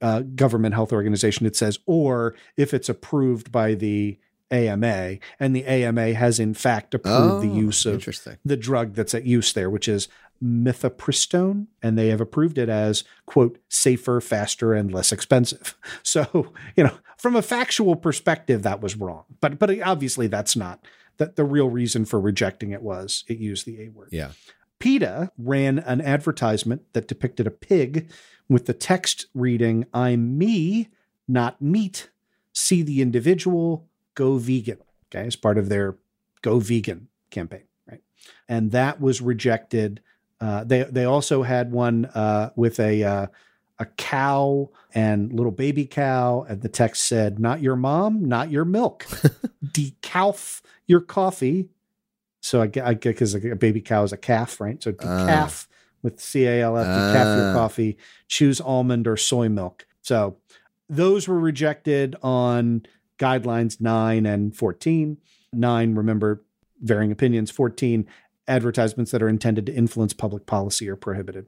uh, 0.00 0.20
government 0.20 0.74
health 0.74 0.92
organization. 0.92 1.46
It 1.46 1.56
says, 1.56 1.78
or 1.86 2.34
if 2.56 2.72
it's 2.72 2.88
approved 2.88 3.52
by 3.52 3.74
the 3.74 4.18
AMA, 4.50 5.18
and 5.38 5.54
the 5.54 5.64
AMA 5.64 6.14
has 6.14 6.40
in 6.40 6.54
fact 6.54 6.94
approved 6.94 7.42
the 7.42 7.50
Oh, 7.50 7.54
use 7.56 7.86
of 7.86 8.04
the 8.44 8.56
drug 8.56 8.94
that's 8.94 9.14
at 9.14 9.24
use 9.24 9.52
there, 9.52 9.70
which 9.70 9.88
is 9.88 10.08
mifepristone, 10.42 11.66
and 11.82 11.98
they 11.98 12.08
have 12.08 12.20
approved 12.20 12.58
it 12.58 12.68
as 12.68 13.04
quote 13.26 13.58
safer, 13.68 14.20
faster, 14.20 14.72
and 14.74 14.92
less 14.92 15.12
expensive. 15.12 15.76
So 16.02 16.52
you 16.76 16.84
know, 16.84 16.98
from 17.18 17.36
a 17.36 17.42
factual 17.42 17.94
perspective, 17.94 18.62
that 18.62 18.80
was 18.80 18.96
wrong. 18.96 19.24
But 19.40 19.58
but 19.58 19.80
obviously, 19.82 20.26
that's 20.26 20.56
not 20.56 20.84
that 21.18 21.36
the 21.36 21.44
real 21.44 21.68
reason 21.68 22.04
for 22.04 22.18
rejecting 22.18 22.72
it 22.72 22.82
was 22.82 23.24
it 23.28 23.38
used 23.38 23.66
the 23.66 23.82
A 23.82 23.88
word. 23.90 24.08
Yeah. 24.10 24.30
PETA 24.80 25.30
ran 25.38 25.78
an 25.78 26.00
advertisement 26.00 26.92
that 26.94 27.06
depicted 27.06 27.46
a 27.46 27.50
pig 27.50 28.10
with 28.48 28.66
the 28.66 28.74
text 28.74 29.26
reading, 29.32 29.86
I'm 29.94 30.36
me, 30.36 30.88
not 31.28 31.62
meat. 31.62 32.10
See 32.52 32.82
the 32.82 33.00
individual, 33.00 33.86
go 34.14 34.38
vegan. 34.38 34.78
Okay, 35.06 35.26
as 35.26 35.36
part 35.36 35.58
of 35.58 35.68
their 35.68 35.96
go 36.42 36.58
vegan 36.58 37.08
campaign, 37.30 37.64
right? 37.88 38.00
And 38.48 38.72
that 38.72 39.00
was 39.00 39.20
rejected. 39.20 40.02
Uh, 40.40 40.64
they 40.64 40.82
they 40.84 41.04
also 41.04 41.42
had 41.42 41.70
one 41.70 42.06
uh, 42.06 42.50
with 42.56 42.80
a 42.80 43.04
uh, 43.04 43.26
a 43.78 43.86
cow 43.86 44.70
and 44.94 45.32
little 45.32 45.52
baby 45.52 45.86
cow, 45.86 46.44
and 46.48 46.62
the 46.62 46.68
text 46.68 47.06
said, 47.06 47.38
"Not 47.38 47.62
your 47.62 47.76
mom, 47.76 48.24
not 48.24 48.50
your 48.50 48.64
milk. 48.64 49.04
Decalf 49.64 50.62
your 50.86 51.00
coffee." 51.00 51.68
So 52.40 52.62
I 52.62 52.66
get 52.68 52.98
because 53.02 53.34
a 53.34 53.54
baby 53.56 53.80
cow 53.80 54.02
is 54.02 54.12
a 54.12 54.16
calf, 54.16 54.60
right? 54.60 54.82
So 54.82 54.94
Ah. 55.00 55.02
decaf 55.04 55.66
with 56.02 56.20
C 56.20 56.46
A 56.46 56.62
L 56.62 56.76
F, 56.78 56.86
decaf 56.86 57.36
your 57.36 57.50
Ah. 57.50 57.52
coffee. 57.54 57.96
Choose 58.28 58.60
almond 58.60 59.06
or 59.06 59.16
soy 59.16 59.48
milk. 59.48 59.86
So 60.02 60.36
those 60.88 61.28
were 61.28 61.38
rejected 61.38 62.16
on 62.22 62.86
guidelines 63.18 63.80
nine 63.80 64.24
and 64.26 64.56
fourteen. 64.56 65.18
Nine, 65.52 65.94
remember, 65.94 66.42
varying 66.80 67.12
opinions. 67.12 67.50
Fourteen, 67.50 68.06
advertisements 68.48 69.10
that 69.10 69.22
are 69.22 69.28
intended 69.28 69.66
to 69.66 69.74
influence 69.74 70.12
public 70.12 70.46
policy 70.46 70.88
are 70.88 70.96
prohibited. 70.96 71.46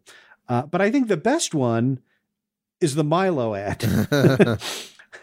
Uh, 0.48 0.62
but 0.66 0.80
I 0.80 0.90
think 0.90 1.08
the 1.08 1.16
best 1.16 1.54
one 1.54 2.00
is 2.80 2.94
the 2.94 3.04
Milo 3.04 3.54
ad. 3.54 3.80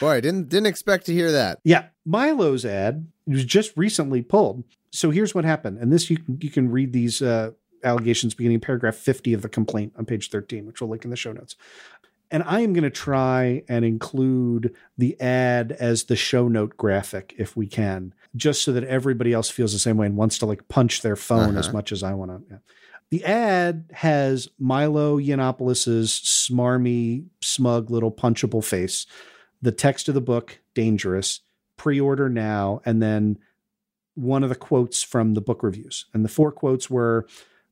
Boy, 0.00 0.10
I 0.10 0.20
didn't 0.20 0.48
didn't 0.48 0.66
expect 0.66 1.06
to 1.06 1.12
hear 1.12 1.32
that. 1.32 1.58
Yeah, 1.64 1.86
Milo's 2.06 2.64
ad 2.64 3.06
was 3.26 3.44
just 3.44 3.76
recently 3.76 4.22
pulled. 4.22 4.64
So 4.92 5.10
here's 5.10 5.34
what 5.34 5.44
happened, 5.44 5.78
and 5.78 5.92
this 5.92 6.08
you 6.10 6.16
can 6.18 6.38
you 6.40 6.50
can 6.50 6.70
read 6.70 6.92
these 6.92 7.20
uh, 7.22 7.50
allegations 7.84 8.34
beginning 8.34 8.56
in 8.56 8.60
paragraph 8.60 8.94
50 8.96 9.32
of 9.34 9.42
the 9.42 9.48
complaint 9.48 9.92
on 9.96 10.06
page 10.06 10.30
13, 10.30 10.66
which 10.66 10.80
we'll 10.80 10.90
link 10.90 11.04
in 11.04 11.10
the 11.10 11.16
show 11.16 11.32
notes. 11.32 11.56
And 12.28 12.42
I 12.42 12.60
am 12.60 12.72
going 12.72 12.82
to 12.82 12.90
try 12.90 13.62
and 13.68 13.84
include 13.84 14.74
the 14.98 15.20
ad 15.20 15.70
as 15.78 16.04
the 16.04 16.16
show 16.16 16.48
note 16.48 16.76
graphic 16.76 17.34
if 17.38 17.56
we 17.56 17.68
can, 17.68 18.14
just 18.34 18.62
so 18.62 18.72
that 18.72 18.82
everybody 18.82 19.32
else 19.32 19.48
feels 19.48 19.72
the 19.72 19.78
same 19.78 19.96
way 19.96 20.06
and 20.06 20.16
wants 20.16 20.38
to 20.38 20.46
like 20.46 20.66
punch 20.66 21.02
their 21.02 21.14
phone 21.14 21.56
as 21.56 21.66
Uh-huh. 21.66 21.76
much 21.76 21.92
as 21.92 22.02
I 22.02 22.14
want 22.14 22.32
to. 22.32 22.42
Yeah. 22.54 22.58
The 23.10 23.24
ad 23.24 23.90
has 23.92 24.48
Milo 24.58 25.18
Yiannopoulos' 25.18 26.50
smarmy, 26.50 27.26
smug 27.40 27.90
little 27.90 28.10
punchable 28.10 28.64
face. 28.64 29.06
The 29.62 29.72
text 29.72 30.08
of 30.08 30.14
the 30.14 30.20
book, 30.20 30.60
Dangerous, 30.74 31.40
pre-order 31.76 32.28
now, 32.28 32.80
and 32.84 33.00
then 33.02 33.38
one 34.14 34.42
of 34.42 34.48
the 34.48 34.56
quotes 34.56 35.02
from 35.02 35.34
the 35.34 35.40
book 35.40 35.62
reviews. 35.62 36.06
And 36.12 36.24
the 36.24 36.28
four 36.28 36.50
quotes 36.50 36.90
were 36.90 37.26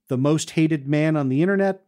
the 0.09 0.19
most 0.19 0.51
hated 0.51 0.87
man 0.87 1.17
on 1.17 1.29
the 1.29 1.43
internet, 1.43 1.85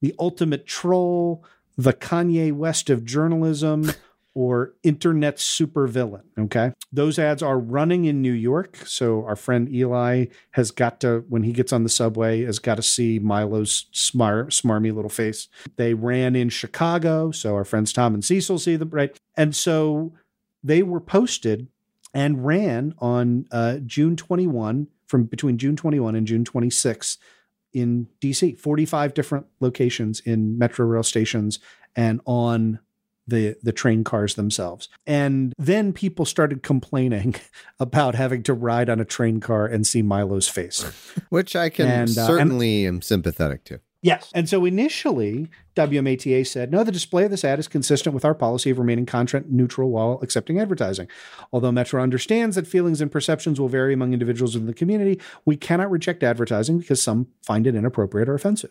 the 0.00 0.14
ultimate 0.18 0.66
troll, 0.66 1.44
the 1.76 1.92
Kanye 1.92 2.52
West 2.52 2.88
of 2.90 3.04
journalism, 3.04 3.90
or 4.38 4.72
internet 4.84 5.38
supervillain. 5.38 6.22
Okay. 6.38 6.70
Those 6.92 7.18
ads 7.18 7.42
are 7.42 7.58
running 7.58 8.04
in 8.04 8.22
New 8.22 8.32
York. 8.32 8.76
So 8.86 9.24
our 9.24 9.34
friend 9.34 9.68
Eli 9.68 10.26
has 10.52 10.70
got 10.70 11.00
to, 11.00 11.24
when 11.28 11.42
he 11.42 11.52
gets 11.52 11.72
on 11.72 11.82
the 11.82 11.88
subway, 11.88 12.44
has 12.44 12.60
got 12.60 12.76
to 12.76 12.82
see 12.82 13.18
Milo's 13.18 13.86
smart, 13.90 14.50
smarmy 14.50 14.94
little 14.94 15.08
face. 15.08 15.48
They 15.74 15.92
ran 15.92 16.36
in 16.36 16.50
Chicago. 16.50 17.32
So 17.32 17.56
our 17.56 17.64
friends 17.64 17.92
Tom 17.92 18.14
and 18.14 18.24
Cecil 18.24 18.60
see 18.60 18.76
them, 18.76 18.90
right? 18.90 19.18
And 19.36 19.56
so 19.56 20.12
they 20.62 20.84
were 20.84 21.00
posted 21.00 21.66
and 22.14 22.46
ran 22.46 22.94
on 22.98 23.46
uh, 23.50 23.78
June 23.84 24.14
21 24.14 24.86
from 25.08 25.24
between 25.24 25.58
June 25.58 25.74
21 25.74 26.14
and 26.14 26.28
June 26.28 26.44
26 26.44 27.18
in 27.72 28.06
DC, 28.20 28.56
45 28.56 29.14
different 29.14 29.46
locations 29.58 30.20
in 30.20 30.56
metro 30.56 30.86
rail 30.86 31.02
stations 31.02 31.58
and 31.96 32.20
on 32.24 32.78
the 33.28 33.56
the 33.62 33.72
train 33.72 34.02
cars 34.04 34.34
themselves. 34.34 34.88
And 35.06 35.52
then 35.58 35.92
people 35.92 36.24
started 36.24 36.62
complaining 36.62 37.34
about 37.80 38.14
having 38.14 38.42
to 38.44 38.54
ride 38.54 38.88
on 38.90 39.00
a 39.00 39.04
train 39.04 39.40
car 39.40 39.66
and 39.66 39.86
see 39.86 40.02
Milo's 40.02 40.48
face. 40.48 40.82
Which 41.28 41.54
I 41.54 41.68
can 41.68 41.86
And, 41.86 42.08
uh, 42.18 42.20
and- 42.22 42.26
certainly 42.26 42.86
am 42.86 43.02
sympathetic 43.02 43.64
to. 43.64 43.80
Yes. 44.00 44.30
And 44.32 44.48
so 44.48 44.64
initially, 44.64 45.48
WMATA 45.74 46.46
said, 46.46 46.70
no, 46.70 46.84
the 46.84 46.92
display 46.92 47.24
of 47.24 47.32
this 47.32 47.44
ad 47.44 47.58
is 47.58 47.66
consistent 47.66 48.14
with 48.14 48.24
our 48.24 48.34
policy 48.34 48.70
of 48.70 48.78
remaining 48.78 49.06
content 49.06 49.50
neutral 49.50 49.90
while 49.90 50.20
accepting 50.22 50.60
advertising. 50.60 51.08
Although 51.52 51.72
Metro 51.72 52.00
understands 52.00 52.54
that 52.54 52.68
feelings 52.68 53.00
and 53.00 53.10
perceptions 53.10 53.58
will 53.58 53.68
vary 53.68 53.92
among 53.92 54.12
individuals 54.12 54.54
in 54.54 54.66
the 54.66 54.72
community, 54.72 55.20
we 55.44 55.56
cannot 55.56 55.90
reject 55.90 56.22
advertising 56.22 56.78
because 56.78 57.02
some 57.02 57.26
find 57.42 57.66
it 57.66 57.74
inappropriate 57.74 58.28
or 58.28 58.34
offensive. 58.34 58.70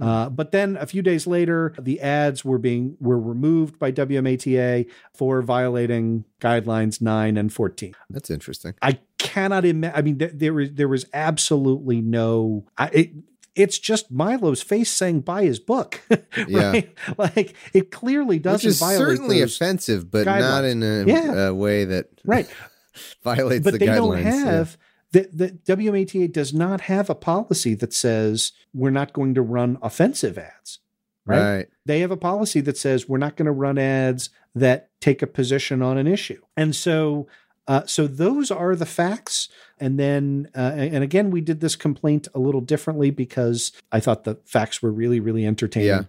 Uh, 0.00 0.28
but 0.30 0.50
then 0.52 0.76
a 0.78 0.86
few 0.86 1.02
days 1.02 1.26
later, 1.26 1.74
the 1.78 2.00
ads 2.00 2.44
were 2.44 2.58
being 2.58 2.96
were 3.00 3.18
removed 3.20 3.78
by 3.78 3.92
WMATA 3.92 4.88
for 5.14 5.42
violating 5.42 6.24
guidelines 6.40 7.00
nine 7.02 7.36
and 7.36 7.52
fourteen. 7.52 7.94
That's 8.08 8.30
interesting. 8.30 8.74
I 8.82 8.98
cannot 9.18 9.64
imagine. 9.64 9.96
I 9.96 10.02
mean, 10.02 10.18
there, 10.18 10.30
there 10.32 10.52
was 10.54 10.72
there 10.72 10.88
was 10.88 11.04
absolutely 11.12 12.00
no. 12.00 12.64
I, 12.78 12.86
it, 12.88 13.10
it's 13.56 13.78
just 13.78 14.10
Milo's 14.12 14.62
face 14.62 14.90
saying 14.90 15.20
buy 15.22 15.42
his 15.44 15.58
book, 15.58 16.00
right? 16.10 16.24
Yeah. 16.48 16.80
Like 17.18 17.54
it 17.74 17.90
clearly 17.90 18.38
doesn't 18.38 18.66
Which 18.66 18.72
is 18.74 18.78
violate 18.78 18.98
certainly 18.98 19.42
offensive, 19.42 20.10
but 20.10 20.24
not 20.24 20.64
in 20.64 20.82
a, 20.82 21.04
Yeah. 21.04 21.48
a 21.48 21.54
way 21.54 21.84
that 21.84 22.06
right. 22.24 22.48
violates 23.24 23.64
but 23.64 23.72
the 23.72 23.78
they 23.78 23.86
guidelines. 23.86 24.24
don't 24.24 24.44
yeah. 24.46 24.64
The, 25.12 25.28
the 25.32 25.50
WMATA 25.76 26.32
does 26.32 26.54
not 26.54 26.82
have 26.82 27.10
a 27.10 27.14
policy 27.14 27.74
that 27.74 27.92
says 27.92 28.52
we're 28.72 28.90
not 28.90 29.12
going 29.12 29.34
to 29.34 29.42
run 29.42 29.78
offensive 29.82 30.38
ads. 30.38 30.78
Right? 31.26 31.56
Right. 31.56 31.68
They 31.84 32.00
have 32.00 32.10
a 32.10 32.16
policy 32.16 32.60
that 32.62 32.78
says 32.78 33.08
we're 33.08 33.18
not 33.18 33.36
going 33.36 33.46
to 33.46 33.52
run 33.52 33.78
ads 33.78 34.30
that 34.54 34.90
take 35.00 35.22
a 35.22 35.26
position 35.26 35.82
on 35.82 35.98
an 35.98 36.06
issue. 36.06 36.40
And 36.56 36.74
so 36.74 37.28
uh, 37.70 37.86
so 37.86 38.08
those 38.08 38.50
are 38.50 38.74
the 38.74 38.84
facts. 38.84 39.48
And 39.78 39.96
then, 39.96 40.50
uh, 40.56 40.72
and 40.76 41.04
again, 41.04 41.30
we 41.30 41.40
did 41.40 41.60
this 41.60 41.76
complaint 41.76 42.26
a 42.34 42.40
little 42.40 42.60
differently 42.60 43.12
because 43.12 43.70
I 43.92 44.00
thought 44.00 44.24
the 44.24 44.40
facts 44.44 44.82
were 44.82 44.90
really, 44.90 45.20
really 45.20 45.46
entertaining. 45.46 45.88
Yeah. 45.88 46.02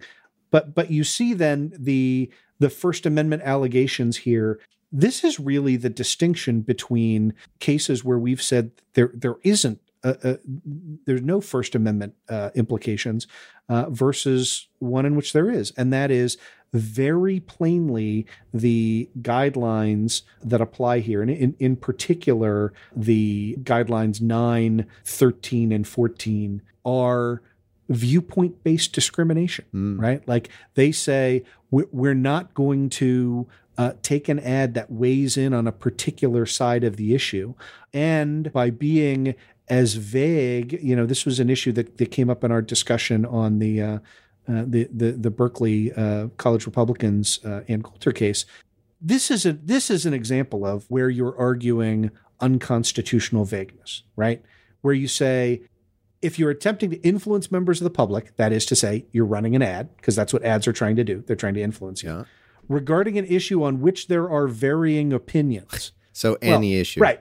But 0.50 0.74
but 0.74 0.90
you 0.90 1.04
see 1.04 1.34
then 1.34 1.72
the 1.78 2.30
the 2.58 2.68
First 2.68 3.06
Amendment 3.06 3.42
allegations 3.44 4.18
here. 4.18 4.58
This 4.92 5.24
is 5.24 5.40
really 5.40 5.76
the 5.76 5.90
distinction 5.90 6.60
between 6.60 7.34
cases 7.58 8.04
where 8.04 8.18
we've 8.18 8.42
said 8.42 8.72
there 8.94 9.10
there 9.14 9.36
isn't 9.42 9.80
there's 11.06 11.22
no 11.22 11.40
First 11.40 11.74
Amendment 11.74 12.14
uh, 12.28 12.50
implications 12.54 13.26
uh, 13.68 13.88
versus 13.88 14.66
one 14.80 15.06
in 15.06 15.14
which 15.14 15.32
there 15.32 15.48
is, 15.48 15.72
and 15.76 15.92
that 15.92 16.10
is 16.10 16.36
very 16.72 17.38
plainly 17.38 18.26
the 18.52 19.08
guidelines 19.20 20.22
that 20.42 20.60
apply 20.60 21.00
here, 21.00 21.22
and 21.22 21.30
in, 21.30 21.54
in 21.58 21.76
particular, 21.76 22.72
the 22.96 23.56
guidelines 23.62 24.20
9, 24.20 24.86
13, 25.04 25.72
and 25.72 25.86
14 25.86 26.62
are 26.84 27.42
viewpoint 27.88 28.64
based 28.64 28.92
discrimination, 28.92 29.64
right? 30.00 30.26
Like 30.26 30.48
they 30.74 30.90
say, 30.92 31.44
we're 31.70 32.14
not 32.14 32.54
going 32.54 32.90
to 32.90 33.46
uh, 33.78 33.92
take 34.02 34.28
an 34.28 34.38
ad 34.38 34.74
that 34.74 34.90
weighs 34.90 35.36
in 35.36 35.54
on 35.54 35.66
a 35.66 35.72
particular 35.72 36.46
side 36.46 36.84
of 36.84 36.96
the 36.96 37.14
issue. 37.14 37.54
And 37.92 38.52
by 38.52 38.70
being 38.70 39.34
as 39.68 39.94
vague, 39.94 40.78
you 40.82 40.94
know, 40.94 41.06
this 41.06 41.24
was 41.24 41.40
an 41.40 41.48
issue 41.48 41.72
that, 41.72 41.98
that 41.98 42.10
came 42.10 42.28
up 42.28 42.44
in 42.44 42.52
our 42.52 42.62
discussion 42.62 43.24
on 43.24 43.58
the, 43.58 43.80
uh, 43.80 43.98
uh, 44.48 44.64
the, 44.66 44.88
the, 44.92 45.12
the 45.12 45.30
Berkeley 45.30 45.92
uh, 45.92 46.28
College 46.36 46.66
Republicans 46.66 47.40
uh, 47.44 47.62
Ann 47.68 47.82
Coulter 47.82 48.12
case. 48.12 48.44
This 49.00 49.30
is 49.30 49.44
a 49.44 49.52
this 49.52 49.90
is 49.90 50.06
an 50.06 50.14
example 50.14 50.64
of 50.64 50.88
where 50.88 51.10
you're 51.10 51.36
arguing 51.36 52.12
unconstitutional 52.40 53.44
vagueness, 53.44 54.04
right? 54.14 54.44
Where 54.80 54.94
you 54.94 55.08
say 55.08 55.62
if 56.22 56.38
you're 56.38 56.50
attempting 56.50 56.90
to 56.90 56.96
influence 56.98 57.50
members 57.50 57.80
of 57.80 57.84
the 57.84 57.90
public, 57.90 58.36
that 58.36 58.52
is 58.52 58.64
to 58.66 58.76
say, 58.76 59.06
you're 59.10 59.26
running 59.26 59.56
an 59.56 59.62
ad, 59.62 59.94
because 59.96 60.14
that's 60.14 60.32
what 60.32 60.44
ads 60.44 60.68
are 60.68 60.72
trying 60.72 60.94
to 60.96 61.04
do. 61.04 61.22
They're 61.26 61.36
trying 61.36 61.54
to 61.54 61.62
influence 61.62 62.04
you. 62.04 62.24
Regarding 62.68 63.18
an 63.18 63.26
issue 63.26 63.62
on 63.62 63.80
which 63.80 64.08
there 64.08 64.30
are 64.30 64.46
varying 64.46 65.12
opinions. 65.12 65.92
So 66.12 66.38
Well, 66.42 66.54
any 66.54 66.76
issue. 66.76 67.00
Right. 67.00 67.20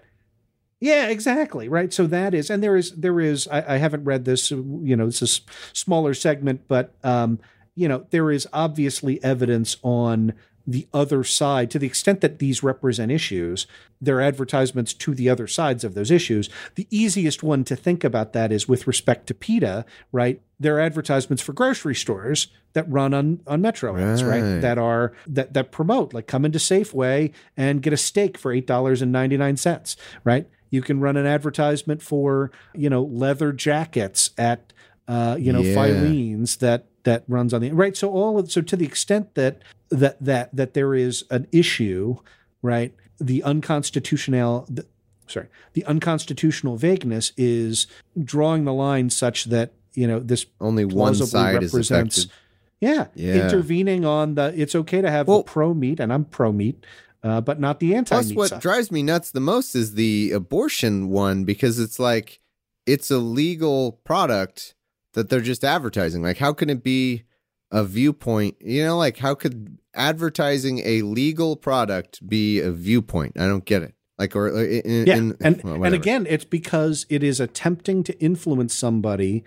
Yeah, 0.79 1.07
exactly. 1.07 1.69
Right. 1.69 1.93
So 1.93 2.07
that 2.07 2.33
is, 2.33 2.49
and 2.49 2.63
there 2.63 2.75
is, 2.75 2.91
there 2.91 3.19
is, 3.19 3.47
I, 3.47 3.75
I 3.75 3.77
haven't 3.77 4.03
read 4.03 4.25
this, 4.25 4.49
you 4.49 4.95
know, 4.95 5.05
this 5.05 5.21
is 5.21 5.41
smaller 5.73 6.13
segment, 6.13 6.61
but, 6.67 6.93
um, 7.03 7.39
you 7.75 7.87
know, 7.87 8.05
there 8.09 8.31
is 8.31 8.47
obviously 8.51 9.23
evidence 9.23 9.77
on 9.83 10.33
the 10.67 10.87
other 10.93 11.23
side 11.23 11.71
to 11.71 11.79
the 11.79 11.87
extent 11.87 12.21
that 12.21 12.39
these 12.39 12.61
represent 12.63 13.11
issues, 13.11 13.67
they're 13.99 14.21
advertisements 14.21 14.93
to 14.93 15.13
the 15.15 15.29
other 15.29 15.47
sides 15.47 15.83
of 15.83 15.93
those 15.93 16.11
issues. 16.11 16.49
The 16.75 16.87
easiest 16.89 17.43
one 17.43 17.63
to 17.65 17.75
think 17.75 18.03
about 18.03 18.33
that 18.33 18.51
is 18.51 18.67
with 18.67 18.87
respect 18.87 19.27
to 19.27 19.33
PETA, 19.33 19.85
right? 20.11 20.41
They're 20.59 20.79
advertisements 20.79 21.41
for 21.41 21.53
grocery 21.53 21.95
stores 21.95 22.47
that 22.73 22.89
run 22.89 23.13
on, 23.13 23.41
on 23.47 23.61
Metro 23.61 23.97
ads, 23.97 24.23
right? 24.23 24.41
Right. 24.41 24.59
That 24.61 24.77
are 24.77 25.13
that 25.27 25.53
that 25.53 25.71
promote 25.71 26.13
like 26.13 26.27
come 26.27 26.45
into 26.45 26.59
Safeway 26.59 27.31
and 27.57 27.81
get 27.81 27.93
a 27.93 27.97
steak 27.97 28.37
for 28.37 28.51
eight 28.51 28.67
dollars 28.67 29.01
and 29.01 29.11
ninety 29.11 29.37
nine 29.37 29.57
cents, 29.57 29.97
right? 30.23 30.47
You 30.69 30.81
can 30.81 30.99
run 31.01 31.17
an 31.17 31.25
advertisement 31.25 32.01
for 32.01 32.51
you 32.75 32.89
know 32.89 33.01
leather 33.03 33.51
jackets 33.51 34.31
at 34.37 34.71
uh, 35.07 35.35
you 35.39 35.51
know 35.51 35.61
Yeah. 35.61 35.75
Filene's 35.75 36.57
that 36.57 36.85
that 37.03 37.23
runs 37.27 37.53
on 37.53 37.61
the 37.61 37.71
right. 37.71 37.95
So 37.97 38.11
all 38.11 38.37
of 38.39 38.51
so 38.51 38.61
to 38.61 38.75
the 38.75 38.85
extent 38.85 39.35
that 39.35 39.61
that 39.89 40.17
that 40.23 40.55
that 40.55 40.73
there 40.73 40.93
is 40.95 41.23
an 41.29 41.47
issue, 41.51 42.17
right? 42.61 42.93
The 43.19 43.43
unconstitutional. 43.43 44.65
The, 44.69 44.85
Sorry, 45.27 45.47
the 45.73 45.85
unconstitutional 45.85 46.75
vagueness 46.75 47.31
is 47.37 47.87
drawing 48.21 48.65
the 48.65 48.73
line 48.73 49.09
such 49.09 49.45
that 49.45 49.71
you 49.93 50.05
know 50.05 50.19
this 50.19 50.45
Only 50.59 50.83
one 50.83 51.15
side 51.15 51.63
is 51.63 51.71
represents 51.73 52.17
affected. 52.25 52.37
yeah, 52.81 53.07
Yeah. 53.15 53.45
intervening 53.45 54.03
on 54.03 54.35
the. 54.35 54.53
It's 54.59 54.75
okay 54.75 54.99
to 54.99 55.09
have 55.09 55.27
the 55.27 55.43
pro 55.43 55.73
meat, 55.73 56.01
and 56.01 56.11
I'm 56.11 56.25
pro 56.25 56.51
meat, 56.51 56.85
uh, 57.23 57.39
but 57.39 57.61
not 57.61 57.79
the 57.79 57.95
anti 57.95 58.13
Plus, 58.13 58.33
what 58.33 58.49
side. 58.49 58.61
drives 58.61 58.91
me 58.91 59.03
nuts 59.03 59.31
the 59.31 59.39
most 59.39 59.73
is 59.73 59.93
the 59.93 60.31
abortion 60.31 61.07
one 61.07 61.45
because 61.45 61.79
it's 61.79 61.97
like 61.97 62.41
it's 62.85 63.09
a 63.09 63.19
legal 63.19 63.93
product 64.03 64.75
that 65.13 65.29
they're 65.29 65.41
just 65.41 65.63
advertising. 65.63 66.21
Like, 66.21 66.37
how 66.37 66.53
can 66.53 66.69
it 66.69 66.83
be 66.83 67.23
a 67.71 67.83
viewpoint? 67.83 68.55
You 68.59 68.83
know, 68.85 68.97
like 68.97 69.17
how 69.17 69.35
could 69.35 69.77
advertising 69.93 70.79
a 70.85 71.01
legal 71.01 71.55
product 71.55 72.27
be 72.27 72.59
a 72.59 72.71
viewpoint? 72.71 73.39
I 73.39 73.47
don't 73.47 73.65
get 73.65 73.81
it. 73.81 73.95
Like, 74.17 74.35
or 74.35 74.49
uh, 74.49 74.63
in, 74.63 75.07
yeah, 75.07 75.15
in- 75.15 75.37
and 75.41 75.63
well, 75.63 75.83
and 75.83 75.95
again, 75.95 76.27
it's 76.29 76.45
because 76.45 77.05
it 77.09 77.23
is 77.23 77.39
attempting 77.39 78.03
to 78.03 78.19
influence 78.19 78.75
somebody 78.75 79.43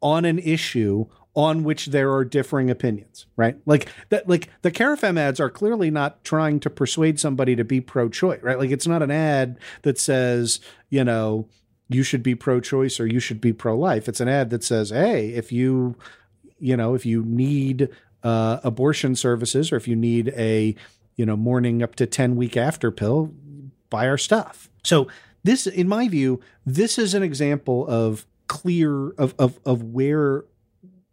on 0.00 0.24
an 0.24 0.38
issue 0.38 1.06
on 1.34 1.64
which 1.64 1.86
there 1.86 2.12
are 2.12 2.24
differing 2.24 2.70
opinions, 2.70 3.26
right? 3.36 3.56
Like 3.66 3.88
that, 4.10 4.28
like 4.28 4.48
the 4.62 4.70
Carafem 4.70 5.18
ads 5.18 5.40
are 5.40 5.50
clearly 5.50 5.90
not 5.90 6.24
trying 6.24 6.60
to 6.60 6.70
persuade 6.70 7.18
somebody 7.18 7.56
to 7.56 7.64
be 7.64 7.80
pro-choice, 7.80 8.40
right? 8.42 8.58
Like 8.58 8.70
it's 8.70 8.86
not 8.86 9.02
an 9.02 9.10
ad 9.10 9.58
that 9.82 9.98
says, 9.98 10.60
you 10.90 11.02
know, 11.02 11.48
you 11.88 12.02
should 12.02 12.22
be 12.22 12.34
pro-choice 12.34 12.98
or 12.98 13.06
you 13.06 13.20
should 13.20 13.40
be 13.40 13.52
pro-life. 13.52 14.08
It's 14.08 14.20
an 14.20 14.28
ad 14.28 14.50
that 14.50 14.64
says, 14.64 14.90
hey, 14.90 15.28
if 15.30 15.52
you, 15.52 15.96
you 16.58 16.76
know, 16.76 16.94
if 16.94 17.04
you 17.04 17.24
need 17.24 17.88
uh, 18.22 18.60
abortion 18.64 19.14
services 19.16 19.70
or 19.70 19.76
if 19.76 19.86
you 19.86 19.96
need 19.96 20.28
a, 20.36 20.74
you 21.16 21.26
know, 21.26 21.36
morning 21.36 21.82
up 21.82 21.94
to 21.96 22.06
ten 22.06 22.36
week 22.36 22.56
after 22.56 22.90
pill, 22.90 23.34
buy 23.90 24.08
our 24.08 24.18
stuff. 24.18 24.70
So 24.82 25.08
this, 25.42 25.66
in 25.66 25.88
my 25.88 26.08
view, 26.08 26.40
this 26.64 26.98
is 26.98 27.14
an 27.14 27.22
example 27.22 27.86
of 27.86 28.26
clear 28.46 29.10
of 29.10 29.34
of 29.38 29.58
of 29.64 29.82
where 29.82 30.44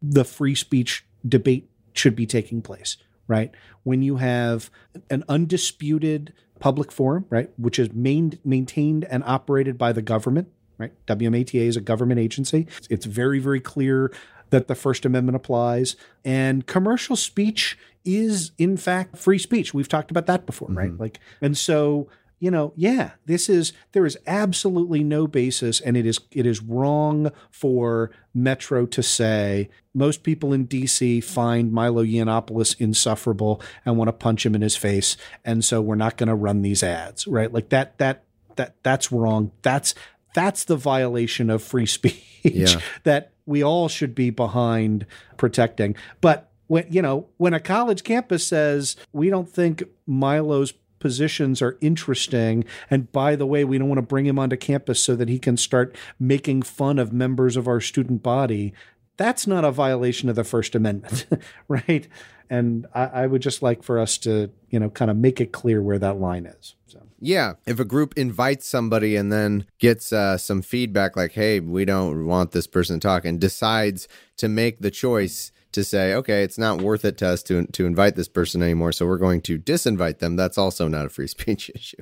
the 0.01 0.23
free 0.23 0.55
speech 0.55 1.05
debate 1.27 1.69
should 1.93 2.15
be 2.15 2.25
taking 2.25 2.61
place, 2.61 2.97
right? 3.27 3.51
When 3.83 4.01
you 4.01 4.15
have 4.17 4.71
an 5.09 5.23
undisputed 5.29 6.33
public 6.59 6.91
forum, 6.91 7.25
right, 7.29 7.49
which 7.57 7.77
is 7.77 7.91
main, 7.93 8.39
maintained 8.43 9.03
and 9.05 9.23
operated 9.25 9.77
by 9.77 9.91
the 9.91 10.01
government, 10.01 10.47
right? 10.81 11.05
WMATA 11.07 11.61
is 11.61 11.77
a 11.77 11.81
government 11.81 12.19
agency. 12.19 12.67
It's 12.89 13.05
very, 13.05 13.39
very 13.39 13.59
clear 13.59 14.11
that 14.49 14.67
the 14.67 14.75
First 14.75 15.05
Amendment 15.05 15.35
applies. 15.35 15.95
And 16.25 16.67
commercial 16.67 17.15
speech 17.15 17.77
is, 18.03 18.51
in 18.57 18.77
fact, 18.77 19.17
free 19.17 19.37
speech. 19.37 19.73
We've 19.73 19.87
talked 19.87 20.11
about 20.11 20.25
that 20.25 20.45
before, 20.45 20.67
right? 20.69 20.89
Mm-hmm. 20.89 21.01
Like, 21.01 21.19
and 21.41 21.57
so 21.57 22.09
you 22.41 22.49
know, 22.49 22.73
yeah, 22.75 23.11
this 23.27 23.49
is 23.49 23.71
there 23.91 24.03
is 24.03 24.17
absolutely 24.25 25.03
no 25.03 25.27
basis, 25.27 25.79
and 25.79 25.95
it 25.95 26.07
is 26.07 26.19
it 26.31 26.47
is 26.47 26.59
wrong 26.59 27.31
for 27.51 28.09
Metro 28.33 28.87
to 28.87 29.03
say 29.03 29.69
most 29.93 30.23
people 30.23 30.51
in 30.51 30.67
DC 30.67 31.23
find 31.23 31.71
Milo 31.71 32.03
Yiannopoulos 32.03 32.75
insufferable 32.79 33.61
and 33.85 33.95
want 33.95 34.07
to 34.07 34.13
punch 34.13 34.43
him 34.43 34.55
in 34.55 34.63
his 34.63 34.75
face, 34.75 35.17
and 35.45 35.63
so 35.63 35.81
we're 35.81 35.93
not 35.93 36.17
going 36.17 36.29
to 36.29 36.35
run 36.35 36.63
these 36.63 36.81
ads, 36.81 37.27
right? 37.27 37.53
Like 37.53 37.69
that 37.69 37.99
that 37.99 38.23
that 38.55 38.73
that's 38.81 39.11
wrong. 39.11 39.51
That's 39.61 39.93
that's 40.33 40.63
the 40.65 40.75
violation 40.75 41.49
of 41.49 41.61
free 41.63 41.85
speech 41.97 42.23
Yeah. 42.43 42.79
that 43.03 43.31
we 43.45 43.63
all 43.63 43.87
should 43.87 44.15
be 44.15 44.29
behind 44.29 45.05
protecting. 45.37 45.95
But 46.21 46.49
when 46.67 46.85
you 46.89 47.01
know 47.01 47.27
when 47.37 47.53
a 47.53 47.59
college 47.59 48.03
campus 48.03 48.45
says 48.47 48.95
we 49.11 49.29
don't 49.29 49.49
think 49.49 49.83
Milo's 50.07 50.73
positions 50.99 51.61
are 51.61 51.77
interesting 51.81 52.63
and 52.89 53.11
by 53.11 53.35
the 53.35 53.45
way 53.45 53.65
we 53.65 53.77
don't 53.79 53.89
want 53.89 53.97
to 53.97 54.03
bring 54.03 54.25
him 54.27 54.37
onto 54.37 54.55
campus 54.55 55.03
so 55.03 55.15
that 55.15 55.27
he 55.29 55.39
can 55.39 55.57
start 55.57 55.95
making 56.19 56.61
fun 56.61 56.99
of 56.99 57.11
members 57.11 57.57
of 57.57 57.67
our 57.67 57.81
student 57.81 58.21
body 58.21 58.71
that's 59.17 59.47
not 59.47 59.65
a 59.65 59.71
violation 59.71 60.29
of 60.29 60.35
the 60.35 60.43
first 60.43 60.75
amendment 60.75 61.25
right 61.67 62.07
and 62.51 62.85
I, 62.93 63.05
I 63.05 63.27
would 63.27 63.41
just 63.41 63.63
like 63.63 63.81
for 63.81 63.97
us 63.97 64.17
to 64.19 64.51
you 64.69 64.79
know 64.79 64.89
kind 64.91 65.09
of 65.09 65.17
make 65.17 65.41
it 65.41 65.51
clear 65.51 65.81
where 65.81 65.97
that 65.99 66.19
line 66.19 66.45
is. 66.45 66.75
So. 66.85 67.01
Yeah, 67.21 67.53
if 67.67 67.79
a 67.79 67.85
group 67.85 68.17
invites 68.17 68.67
somebody 68.67 69.15
and 69.15 69.31
then 69.31 69.65
gets 69.79 70.11
uh, 70.11 70.37
some 70.37 70.61
feedback 70.61 71.15
like, 71.15 71.33
"Hey, 71.33 71.59
we 71.59 71.85
don't 71.85 72.25
want 72.25 72.51
this 72.51 72.67
person 72.67 72.99
to 72.99 73.07
talk," 73.07 73.23
and 73.25 73.39
decides 73.39 74.07
to 74.37 74.49
make 74.49 74.81
the 74.81 74.91
choice 74.91 75.51
to 75.71 75.83
say, 75.83 76.15
"Okay, 76.15 76.43
it's 76.43 76.57
not 76.57 76.81
worth 76.81 77.05
it 77.05 77.17
to 77.19 77.27
us 77.27 77.43
to 77.43 77.65
to 77.67 77.85
invite 77.85 78.15
this 78.15 78.27
person 78.27 78.63
anymore, 78.63 78.91
so 78.91 79.05
we're 79.05 79.17
going 79.17 79.41
to 79.41 79.59
disinvite 79.59 80.17
them," 80.17 80.35
that's 80.35 80.57
also 80.57 80.87
not 80.87 81.05
a 81.05 81.09
free 81.09 81.27
speech 81.35 81.69
issue. 81.75 82.01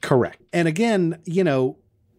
Correct. 0.00 0.40
And 0.52 0.66
again, 0.66 1.18
you 1.24 1.44
know, 1.44 1.76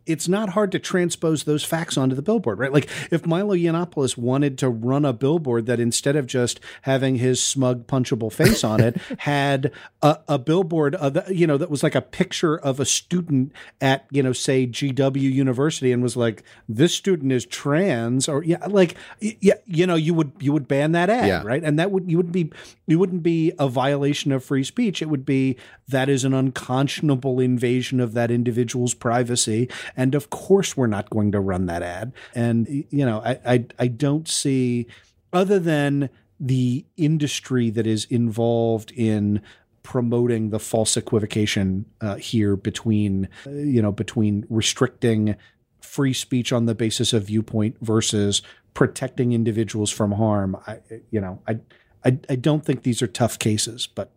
it's 0.10 0.28
not 0.28 0.49
hard 0.49 0.72
to 0.72 0.80
transpose 0.80 1.43
those 1.43 1.64
facts 1.64 1.97
onto 1.97 2.16
the 2.16 2.22
billboard, 2.22 2.57
right? 2.60 2.74
Like 2.74 2.89
if 3.12 3.26
Milo 3.26 3.55
Yiannopoulos 3.55 4.18
wanted 4.18 4.57
to 4.57 4.70
run 4.70 5.05
a 5.05 5.14
billboard 5.14 5.68
that 5.68 5.80
instead 5.80 6.16
of 6.16 6.26
just 6.28 6.60
having 6.82 7.16
his 7.18 7.41
smug 7.41 7.86
punchable 7.88 8.32
face 8.34 8.64
on 8.64 8.82
it, 8.82 8.97
had 9.20 9.72
a, 10.01 10.18
a 10.28 10.39
billboard, 10.39 10.95
of, 10.95 11.30
you 11.30 11.45
know, 11.45 11.57
that 11.57 11.70
was 11.70 11.84
like 11.84 11.95
a 11.95 12.01
picture 12.01 12.57
of 12.57 12.80
a 12.80 12.86
student 12.86 13.51
at, 13.80 14.05
you 14.12 14.24
know, 14.24 14.34
say 14.34 14.66
GW 14.66 15.22
University, 15.22 15.91
and 15.91 16.01
was 16.01 16.18
like, 16.18 16.43
this 16.68 16.93
student 16.95 17.32
is 17.32 17.45
trans, 17.45 18.28
or 18.28 18.43
yeah, 18.43 18.66
like 18.66 18.95
yeah, 19.20 19.53
you 19.66 19.86
know, 19.86 19.95
you 19.95 20.14
would 20.14 20.32
you 20.39 20.51
would 20.53 20.68
ban 20.68 20.93
that 20.93 21.10
ad, 21.10 21.28
Yeah. 21.28 21.43
right? 21.43 21.64
And 21.64 21.78
that 21.78 21.91
would 21.91 22.10
you 22.10 22.18
wouldn't 22.18 22.34
be 22.34 22.51
it 22.88 22.95
wouldn't 22.95 23.22
be 23.22 23.53
a 23.60 23.68
violation 23.70 24.32
of 24.32 24.43
free 24.43 24.64
speech. 24.64 25.01
It 25.01 25.10
would 25.10 25.26
be 25.26 25.55
that 25.88 26.10
is 26.10 26.24
an 26.24 26.34
unconscionable 26.34 27.39
invasion 27.39 27.99
of 27.99 28.14
that 28.14 28.32
individual's 28.32 28.93
privacy. 28.93 29.70
And 30.00 30.16
of 30.16 30.30
course, 30.30 30.78
we're 30.78 30.88
not 30.88 31.10
going 31.10 31.34
to 31.34 31.41
run 31.41 31.66
that 31.66 31.84
ad. 31.84 32.14
And 32.34 32.86
you 32.89 33.06
know, 33.06 33.22
I 33.24 33.39
I, 33.45 33.66
I 33.78 33.88
don't 33.88 34.30
see 34.30 34.88
other 35.34 35.60
than 35.60 36.10
the 36.39 36.86
industry 36.95 37.70
that 37.70 37.86
is 37.86 38.06
involved 38.06 38.93
in 38.95 39.41
promoting 39.84 40.52
the 40.52 40.60
false 40.60 40.95
equivocation 40.95 41.86
uh, 42.00 42.16
here 42.16 42.56
between 42.56 43.28
uh, 43.45 43.50
you 43.50 43.82
know 43.82 43.91
between 43.91 44.45
restricting 44.50 45.36
free 45.82 46.14
speech 46.14 46.54
on 46.54 46.66
the 46.66 46.76
basis 46.76 47.12
of 47.12 47.24
viewpoint 47.24 47.76
versus 47.82 48.41
protecting 48.74 49.34
individuals 49.34 49.89
from 49.89 50.12
harm 50.12 50.56
i 50.68 50.78
you 51.10 51.20
know 51.20 51.41
i 51.47 51.58
i, 52.06 52.18
I 52.30 52.36
don't 52.36 52.64
think 52.64 52.84
these 52.84 53.02
are 53.02 53.08
tough 53.08 53.39
cases 53.39 53.88
but 53.88 54.12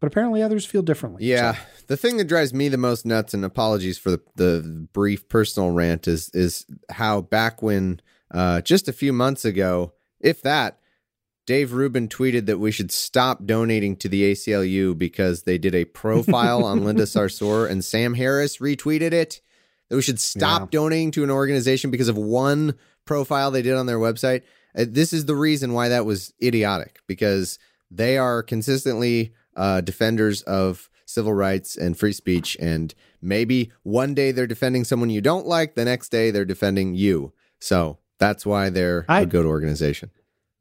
but 0.00 0.06
apparently 0.06 0.42
others 0.42 0.66
feel 0.66 0.82
differently 0.82 1.24
Yeah, 1.24 1.54
So, 1.54 1.60
the 1.88 1.96
thing 1.96 2.16
that 2.18 2.24
drives 2.28 2.52
me 2.54 2.68
the 2.68 2.76
most 2.78 3.04
nuts, 3.06 3.34
and 3.34 3.44
apologies 3.44 3.98
for 3.98 4.10
the, 4.10 4.20
the 4.36 4.86
brief 4.92 5.28
personal 5.28 5.70
rant, 5.70 6.06
is 6.08 6.30
is 6.34 6.66
how 6.90 7.20
back 7.22 7.62
when 7.62 8.00
uh, 8.32 8.60
just 8.60 8.88
a 8.88 8.92
few 8.92 9.12
months 9.12 9.44
ago, 9.44 9.92
if 10.20 10.42
that, 10.42 10.78
Dave 11.46 11.72
Rubin 11.74 12.08
tweeted 12.08 12.46
that 12.46 12.58
we 12.58 12.70
should 12.70 12.90
stop 12.90 13.44
donating 13.44 13.96
to 13.96 14.08
the 14.08 14.32
ACLU 14.32 14.96
because 14.96 15.42
they 15.42 15.58
did 15.58 15.74
a 15.74 15.84
profile 15.84 16.64
on 16.64 16.84
Linda 16.86 17.02
Sarsour, 17.04 17.68
and 17.70 17.84
Sam 17.84 18.14
Harris 18.14 18.58
retweeted 18.58 19.12
it. 19.12 19.40
That 19.90 19.96
we 19.96 20.02
should 20.02 20.18
stop 20.18 20.62
Yeah. 20.62 20.78
donating 20.80 21.10
to 21.12 21.22
an 21.24 21.30
organization 21.30 21.90
because 21.90 22.08
of 22.08 22.16
one 22.16 22.74
profile 23.04 23.50
they 23.50 23.60
did 23.60 23.74
on 23.74 23.84
their 23.84 23.98
website. 23.98 24.40
Uh, 24.76 24.86
this 24.88 25.12
is 25.12 25.26
the 25.26 25.36
reason 25.36 25.74
why 25.74 25.90
that 25.90 26.06
was 26.06 26.32
idiotic 26.42 27.00
because 27.06 27.58
they 27.90 28.16
are 28.16 28.42
consistently 28.42 29.34
uh, 29.56 29.80
defenders 29.80 30.42
of 30.42 30.90
civil 31.06 31.32
rights 31.34 31.76
and 31.76 31.98
free 31.98 32.12
speech. 32.12 32.56
And 32.60 32.94
maybe 33.20 33.70
one 33.82 34.14
day 34.14 34.32
they're 34.32 34.46
defending 34.46 34.84
someone 34.84 35.10
you 35.10 35.20
don't 35.20 35.46
like, 35.46 35.74
the 35.74 35.84
next 35.84 36.08
day 36.10 36.30
they're 36.30 36.44
defending 36.44 36.94
you. 36.94 37.32
So 37.60 37.98
that's 38.18 38.44
why 38.46 38.70
they're 38.70 39.00
a 39.08 39.12
I- 39.12 39.24
good 39.24 39.44
organization. 39.46 40.10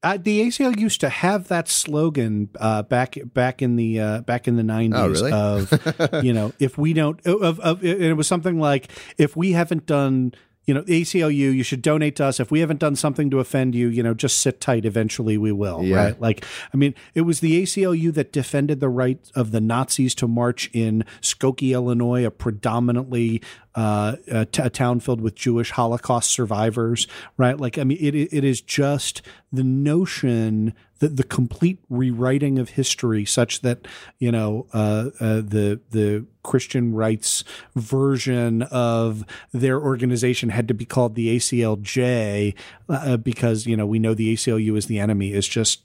uh, 0.03 0.17
the 0.21 0.41
ACL 0.41 0.77
used 0.77 0.99
to 0.99 1.07
have 1.09 1.47
that 1.47 1.69
slogan 1.69 2.49
uh, 2.59 2.83
back 2.83 3.15
back 3.33 3.61
in 3.61 3.77
the 3.77 3.99
uh, 4.01 4.21
back 4.21 4.47
in 4.49 4.57
the 4.57 4.63
nineties 4.63 5.21
Oh, 5.21 5.27
really? 5.27 5.31
of 5.31 6.23
you 6.25 6.33
know 6.33 6.51
if 6.59 6.77
we 6.77 6.91
don't 6.93 7.25
of, 7.25 7.59
of 7.61 7.83
it 7.85 8.11
was 8.17 8.27
something 8.27 8.59
like 8.59 8.89
if 9.17 9.37
we 9.37 9.53
haven't 9.53 9.85
done 9.85 10.33
you 10.65 10.73
know 10.73 10.81
ACLU 10.83 11.31
you 11.55 11.63
should 11.63 11.81
donate 11.81 12.15
to 12.17 12.25
us 12.25 12.39
if 12.39 12.49
we 12.51 12.61
haven't 12.61 12.79
done 12.79 12.95
something 12.95 13.29
to 13.29 13.39
offend 13.39 13.75
you 13.75 13.87
you 13.89 14.01
know 14.03 14.13
just 14.13 14.37
sit 14.37 14.61
tight 14.61 14.85
eventually 14.85 15.37
we 15.37 15.51
will 15.51 15.83
Yeah. 15.83 15.95
right 15.97 16.21
like 16.21 16.45
I 16.73 16.77
mean 16.77 16.93
it 17.13 17.21
was 17.21 17.39
the 17.41 17.61
ACLU 17.63 18.13
that 18.13 18.31
defended 18.31 18.79
the 18.79 18.89
right 18.89 19.19
of 19.35 19.51
the 19.51 19.59
Nazis 19.61 20.15
to 20.15 20.27
march 20.27 20.69
in 20.73 21.03
Skokie 21.21 21.73
Illinois 21.73 22.25
a 22.25 22.31
predominantly 22.31 23.41
uh, 23.75 24.15
a, 24.27 24.45
t- 24.45 24.61
a 24.61 24.69
town 24.69 24.99
filled 24.99 25.19
with 25.19 25.33
Jewish 25.33 25.71
Holocaust 25.71 26.29
survivors, 26.29 27.07
right? 27.37 27.59
Like, 27.59 27.79
I 27.79 27.83
mean, 27.83 27.97
it 27.99 28.13
it 28.15 28.43
is 28.43 28.61
just 28.61 29.23
the 29.51 29.63
notion 29.63 30.73
that 31.03 31.17
the 31.17 31.23
complete 31.23 31.79
rewriting 31.89 32.57
of 32.57 32.69
history, 32.69 33.25
such 33.25 33.59
that 33.59 33.85
you 34.19 34.31
know 34.31 34.67
uh, 34.73 35.09
uh, 35.19 35.35
the 35.41 35.81
the 35.91 36.25
Christian 36.43 36.93
rights 36.93 37.43
version 37.75 38.61
of 38.63 39.25
their 39.51 39.81
organization 39.81 40.47
had 40.49 40.65
to 40.69 40.73
be 40.73 40.85
called 40.85 41.15
the 41.15 41.35
ACLJ 41.35 42.55
uh, 42.87 43.17
because 43.17 43.65
you 43.65 43.75
know 43.75 43.85
we 43.85 43.99
know 43.99 44.13
the 44.13 44.33
ACLU 44.33 44.77
is 44.77 44.85
the 44.85 44.97
enemy 44.99 45.33
is 45.33 45.45
just 45.45 45.81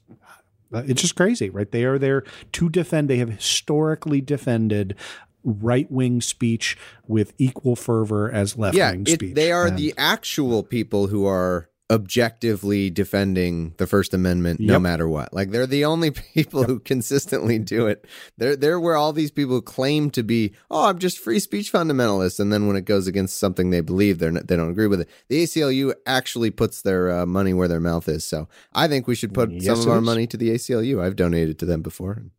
uh, 0.72 0.82
it's 0.86 1.02
just 1.02 1.16
crazy, 1.16 1.50
right? 1.50 1.70
They 1.72 1.82
are 1.84 1.98
there 1.98 2.22
to 2.52 2.68
defend. 2.68 3.10
They 3.10 3.16
have 3.18 3.30
historically 3.30 4.20
defended 4.20 4.94
right 5.42 5.90
wing 5.90 6.20
speech 6.20 6.76
with 7.08 7.32
equal 7.38 7.74
fervor 7.74 8.30
as 8.30 8.56
left 8.56 8.76
wing 8.76 9.02
it, 9.06 9.14
speech. 9.14 9.34
they 9.34 9.50
are 9.50 9.66
And- 9.66 9.78
the 9.78 9.94
actual 9.96 10.62
people 10.62 11.08
who 11.08 11.26
are 11.26 11.70
objectively 11.90 12.90
defending 12.90 13.74
the 13.78 13.86
First 13.86 14.12
Amendment 14.12 14.60
no 14.60 14.78
matter 14.78 15.08
what. 15.08 15.32
Like 15.32 15.50
they're 15.50 15.66
the 15.66 15.84
only 15.84 16.10
people 16.34 16.64
who 16.64 16.78
consistently 16.80 17.58
do 17.58 17.86
it. 17.86 18.04
They're 18.36 18.56
they're 18.56 18.80
where 18.80 18.96
all 18.96 19.12
these 19.12 19.30
people 19.30 19.60
claim 19.60 20.10
to 20.10 20.22
be, 20.22 20.52
oh, 20.70 20.86
I'm 20.88 20.98
just 20.98 21.18
free 21.18 21.38
speech 21.40 21.72
fundamentalist, 21.72 22.40
and 22.40 22.52
then 22.52 22.66
when 22.66 22.76
it 22.76 22.84
goes 22.84 23.06
against 23.06 23.38
something 23.38 23.70
they 23.70 23.80
believe, 23.80 24.18
they're 24.18 24.30
not, 24.32 24.48
they 24.48 24.56
don't 24.56 24.70
agree 24.70 24.86
with 24.86 25.00
it. 25.00 25.08
The 25.28 25.42
ACLU 25.44 25.94
actually 26.06 26.50
puts 26.50 26.82
their 26.82 27.10
uh, 27.10 27.26
money 27.26 27.54
where 27.54 27.68
their 27.68 27.80
mouth 27.80 28.08
is. 28.08 28.24
So 28.24 28.48
I 28.72 28.88
think 28.88 29.06
we 29.06 29.14
should 29.14 29.32
put 29.34 29.50
Yes, 29.50 29.64
some 29.78 29.80
of 29.80 29.88
our 29.88 29.98
is. 29.98 30.04
money 30.04 30.26
to 30.26 30.36
the 30.36 30.50
ACLU. 30.50 31.02
I've 31.02 31.16
donated 31.16 31.58
to 31.60 31.66
them 31.66 31.82
before. 31.82 32.12
and 32.12 32.30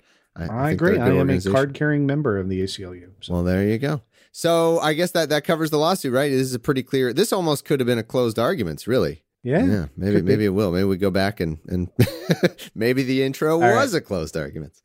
I, 0.51 0.63
I 0.65 0.69
think 0.69 0.81
agree. 0.81 0.99
I 0.99 1.09
am 1.09 1.29
a 1.29 1.41
card 1.41 1.73
carrying 1.73 2.05
member 2.05 2.37
of 2.37 2.49
the 2.49 2.61
ACLU. 2.61 3.09
So. 3.21 3.33
Well, 3.33 3.43
there 3.43 3.67
you 3.67 3.77
go. 3.77 4.01
So 4.31 4.79
I 4.79 4.93
guess 4.93 5.11
that 5.11 5.29
that 5.29 5.43
covers 5.43 5.71
the 5.71 5.79
lawsuit, 5.79 6.13
right? 6.13 6.29
This 6.29 6.41
is 6.41 6.53
a 6.53 6.59
pretty 6.59 6.83
clear. 6.83 7.13
This 7.13 7.33
almost 7.33 7.65
could 7.65 7.79
have 7.79 7.87
been 7.87 7.97
a 7.97 8.03
closed 8.03 8.37
arguments, 8.37 8.87
really. 8.87 9.23
Yeah, 9.43 9.65
Yeah, 9.65 9.85
maybe 9.95 10.17
be. 10.17 10.21
maybe 10.23 10.45
it 10.45 10.49
will. 10.49 10.71
Maybe 10.71 10.83
we 10.83 10.97
go 10.97 11.11
back 11.11 11.39
and 11.39 11.59
and 11.67 11.89
maybe 12.75 13.03
the 13.03 13.23
intro 13.23 13.59
right. 13.59 13.73
was 13.75 13.93
a 13.93 14.01
closed 14.01 14.35
arguments. 14.35 14.81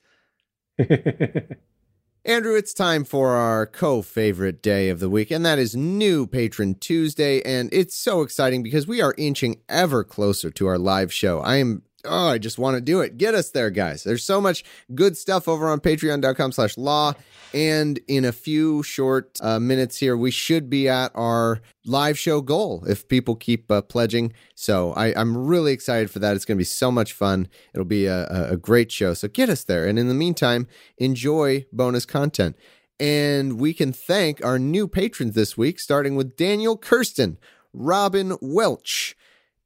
Andrew, 2.26 2.56
it's 2.56 2.72
time 2.72 3.04
for 3.04 3.32
our 3.32 3.66
co-favorite 3.66 4.62
day 4.62 4.88
of 4.88 4.98
the 4.98 5.10
week, 5.10 5.30
and 5.30 5.44
that 5.44 5.58
is 5.58 5.76
New 5.76 6.26
Patron 6.26 6.74
Tuesday, 6.76 7.42
and 7.42 7.68
it's 7.72 7.94
so 7.94 8.22
exciting 8.22 8.62
because 8.62 8.86
we 8.86 9.02
are 9.02 9.14
inching 9.18 9.60
ever 9.68 10.02
closer 10.02 10.50
to 10.52 10.66
our 10.66 10.78
live 10.78 11.12
show. 11.12 11.40
I 11.40 11.56
am 11.56 11.82
oh, 12.04 12.28
I 12.28 12.38
just 12.38 12.58
want 12.58 12.76
to 12.76 12.80
do 12.80 13.00
it. 13.00 13.18
Get 13.18 13.34
us 13.34 13.50
there, 13.50 13.70
guys. 13.70 14.04
There's 14.04 14.24
so 14.24 14.40
much 14.40 14.64
good 14.94 15.16
stuff 15.16 15.48
over 15.48 15.68
on 15.68 15.80
patreon.com 15.80 16.52
slash 16.52 16.76
law. 16.76 17.14
And 17.52 18.00
in 18.08 18.24
a 18.24 18.32
few 18.32 18.82
short 18.82 19.38
uh, 19.40 19.60
minutes 19.60 19.98
here, 19.98 20.16
we 20.16 20.30
should 20.32 20.68
be 20.68 20.88
at 20.88 21.12
our 21.14 21.60
live 21.86 22.18
show 22.18 22.40
goal 22.40 22.84
if 22.88 23.06
people 23.06 23.36
keep 23.36 23.70
uh, 23.70 23.82
pledging. 23.82 24.32
So 24.56 24.92
I, 24.94 25.14
I'm 25.18 25.36
really 25.36 25.72
excited 25.72 26.10
for 26.10 26.18
that. 26.18 26.34
It's 26.34 26.44
going 26.44 26.56
to 26.56 26.60
be 26.60 26.64
so 26.64 26.90
much 26.90 27.12
fun. 27.12 27.48
It'll 27.72 27.84
be 27.84 28.06
a- 28.06 28.50
a 28.50 28.56
great 28.56 28.90
show. 28.90 29.14
So 29.14 29.28
get 29.28 29.48
us 29.48 29.62
there. 29.64 29.86
And 29.86 29.98
in 29.98 30.08
the 30.08 30.14
meantime, 30.14 30.66
enjoy 30.98 31.66
bonus 31.72 32.04
content. 32.04 32.56
And 32.98 33.58
we 33.58 33.72
can 33.72 33.92
thank 33.92 34.44
our 34.44 34.58
new 34.58 34.88
patrons 34.88 35.34
this 35.34 35.56
week, 35.56 35.78
starting 35.80 36.16
with 36.16 36.36
Daniel 36.36 36.76
Kirsten, 36.76 37.38
Robin 37.72 38.36
Welch, 38.40 39.16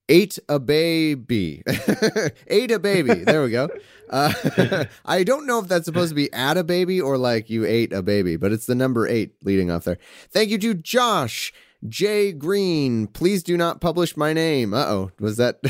Ate 0.09 0.38
a 0.48 0.59
baby. 0.59 1.62
Ate 2.46 2.70
a 2.70 2.78
baby. 2.78 3.14
There 3.14 3.42
we 3.42 3.50
go. 3.50 3.68
Uh, 4.09 4.84
I 5.04 5.22
don't 5.22 5.46
know 5.46 5.59
if 5.59 5.68
that's 5.68 5.84
supposed 5.84 6.11
to 6.11 6.14
be 6.14 6.32
at 6.32 6.56
a 6.56 6.64
baby 6.64 7.00
or 7.00 7.18
like 7.18 7.50
you 7.50 7.66
ate 7.66 7.92
a 7.92 8.02
baby, 8.02 8.36
but 8.36 8.52
it's 8.52 8.66
the 8.66 8.74
number 8.74 9.06
eight 9.06 9.34
leading 9.44 9.70
off 9.70 9.84
there. 9.84 9.98
Thank 10.30 10.48
you 10.50 10.59
to 10.59 10.74
Josh. 10.74 11.52
Jay 11.88 12.32
Green, 12.32 13.06
please 13.06 13.44
do 13.44 13.56
not 13.56 13.80
publish 13.80 14.16
my 14.16 14.32
name. 14.32 14.74
Uh 14.74 14.86
oh, 14.86 15.11
was 15.20 15.36
that? 15.36 15.61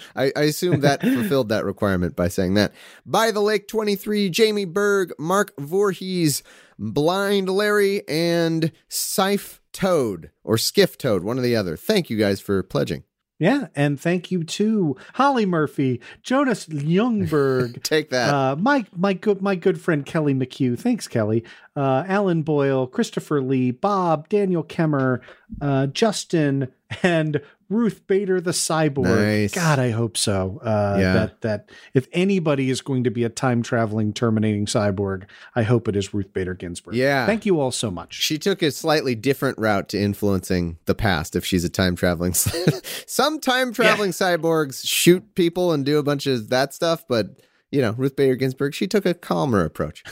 I, 0.16 0.30
I 0.36 0.42
assume 0.42 0.80
that 0.80 1.02
fulfilled 1.02 1.48
that 1.48 1.64
requirement 1.64 2.14
by 2.14 2.28
saying 2.28 2.54
that. 2.54 2.72
By 3.04 3.32
the 3.32 3.40
Lake 3.40 3.66
23, 3.66 4.30
Jamie 4.30 4.66
Berg, 4.66 5.12
Mark 5.18 5.52
Voorhees, 5.58 6.44
Blind 6.78 7.48
Larry, 7.48 8.06
and 8.06 8.70
Sife 8.88 9.58
Toad, 9.72 10.30
or 10.44 10.58
Skiff 10.58 10.96
Toad, 10.96 11.24
one 11.24 11.38
or 11.38 11.42
the 11.42 11.56
other. 11.56 11.76
Thank 11.76 12.08
you 12.08 12.16
guys 12.16 12.40
for 12.40 12.62
pledging. 12.62 13.02
Yeah, 13.38 13.68
and 13.76 14.00
thank 14.00 14.32
you 14.32 14.42
to 14.42 14.96
Holly 15.14 15.46
Murphy, 15.46 16.00
Jonas 16.22 16.66
Youngberg, 16.66 17.82
Take 17.84 18.10
that. 18.10 18.34
uh, 18.34 18.56
my 18.56 18.84
my 18.96 19.12
good 19.12 19.40
my 19.40 19.54
good 19.54 19.80
friend 19.80 20.04
Kelly 20.04 20.34
McHugh. 20.34 20.78
Thanks, 20.78 21.06
Kelly. 21.06 21.44
Uh, 21.76 22.04
Alan 22.08 22.42
Boyle, 22.42 22.88
Christopher 22.88 23.40
Lee, 23.40 23.70
Bob, 23.70 24.28
Daniel 24.28 24.64
Kemmer, 24.64 25.20
uh, 25.60 25.86
Justin, 25.86 26.68
and 27.02 27.40
Ruth 27.68 28.06
Bader 28.06 28.40
the 28.40 28.52
cyborg. 28.52 29.04
Nice. 29.04 29.52
God, 29.54 29.78
I 29.78 29.90
hope 29.90 30.16
so. 30.16 30.60
Uh, 30.62 30.96
Yeah. 30.98 31.12
That 31.12 31.40
that 31.42 31.70
if 31.92 32.08
anybody 32.12 32.70
is 32.70 32.80
going 32.80 33.04
to 33.04 33.10
be 33.10 33.24
a 33.24 33.28
time 33.28 33.62
traveling 33.62 34.12
terminating 34.14 34.66
cyborg, 34.66 35.24
I 35.54 35.64
hope 35.64 35.86
it 35.88 35.96
is 35.96 36.14
Ruth 36.14 36.32
Bader 36.32 36.54
Ginsburg. 36.54 36.94
Yeah. 36.94 37.26
Thank 37.26 37.44
you 37.44 37.60
all 37.60 37.70
so 37.70 37.90
much. 37.90 38.14
She 38.14 38.38
took 38.38 38.62
a 38.62 38.70
slightly 38.70 39.14
different 39.14 39.58
route 39.58 39.88
to 39.90 40.00
influencing 40.00 40.78
the 40.86 40.94
past 40.94 41.36
if 41.36 41.44
she's 41.44 41.64
a 41.64 41.68
time 41.68 41.94
traveling. 41.94 42.32
Some 43.06 43.38
time 43.38 43.72
traveling 43.72 44.10
cyborgs 44.12 44.86
shoot 44.86 45.34
people 45.34 45.72
and 45.72 45.84
do 45.84 45.98
a 45.98 46.02
bunch 46.02 46.26
of 46.26 46.48
that 46.48 46.72
stuff, 46.72 47.04
but 47.08 47.38
you 47.70 47.82
know, 47.82 47.92
Ruth 47.92 48.16
Bader 48.16 48.36
Ginsburg, 48.36 48.74
she 48.74 48.86
took 48.86 49.04
a 49.04 49.14
calmer 49.14 49.64
approach. 49.64 50.02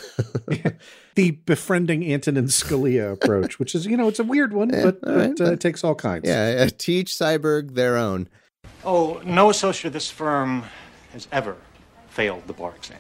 the 1.15 1.33
befriending 1.47 2.05
Antonin 2.13 2.47
Scalia 2.47 3.13
approach, 3.13 3.59
which 3.59 3.75
is 3.75 3.87
you 3.87 3.97
know 3.97 4.09
it's 4.09 4.19
a 4.19 4.25
weird 4.25 4.53
one, 4.53 4.69
but, 4.69 4.99
all 5.07 5.17
right, 5.17 5.35
but, 5.37 5.49
uh, 5.49 5.53
it 5.53 5.61
takes 5.61 5.83
all 5.83 5.95
kinds. 5.95 6.29
yeah, 6.29 6.67
uh, 6.67 6.69
teach 6.77 7.13
cyborg 7.13 7.75
their 7.75 7.97
own. 7.97 8.29
Oh, 8.85 9.21
no 9.25 9.51
associate 9.51 9.89
of 9.89 9.93
this 9.93 10.11
firm 10.11 10.65
has 11.13 11.29
ever 11.33 11.57
failed 12.09 12.47
the 12.47 12.53
bar 12.53 12.75
exam. 12.77 12.99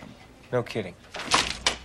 No 0.52 0.62
kidding. 0.62 0.94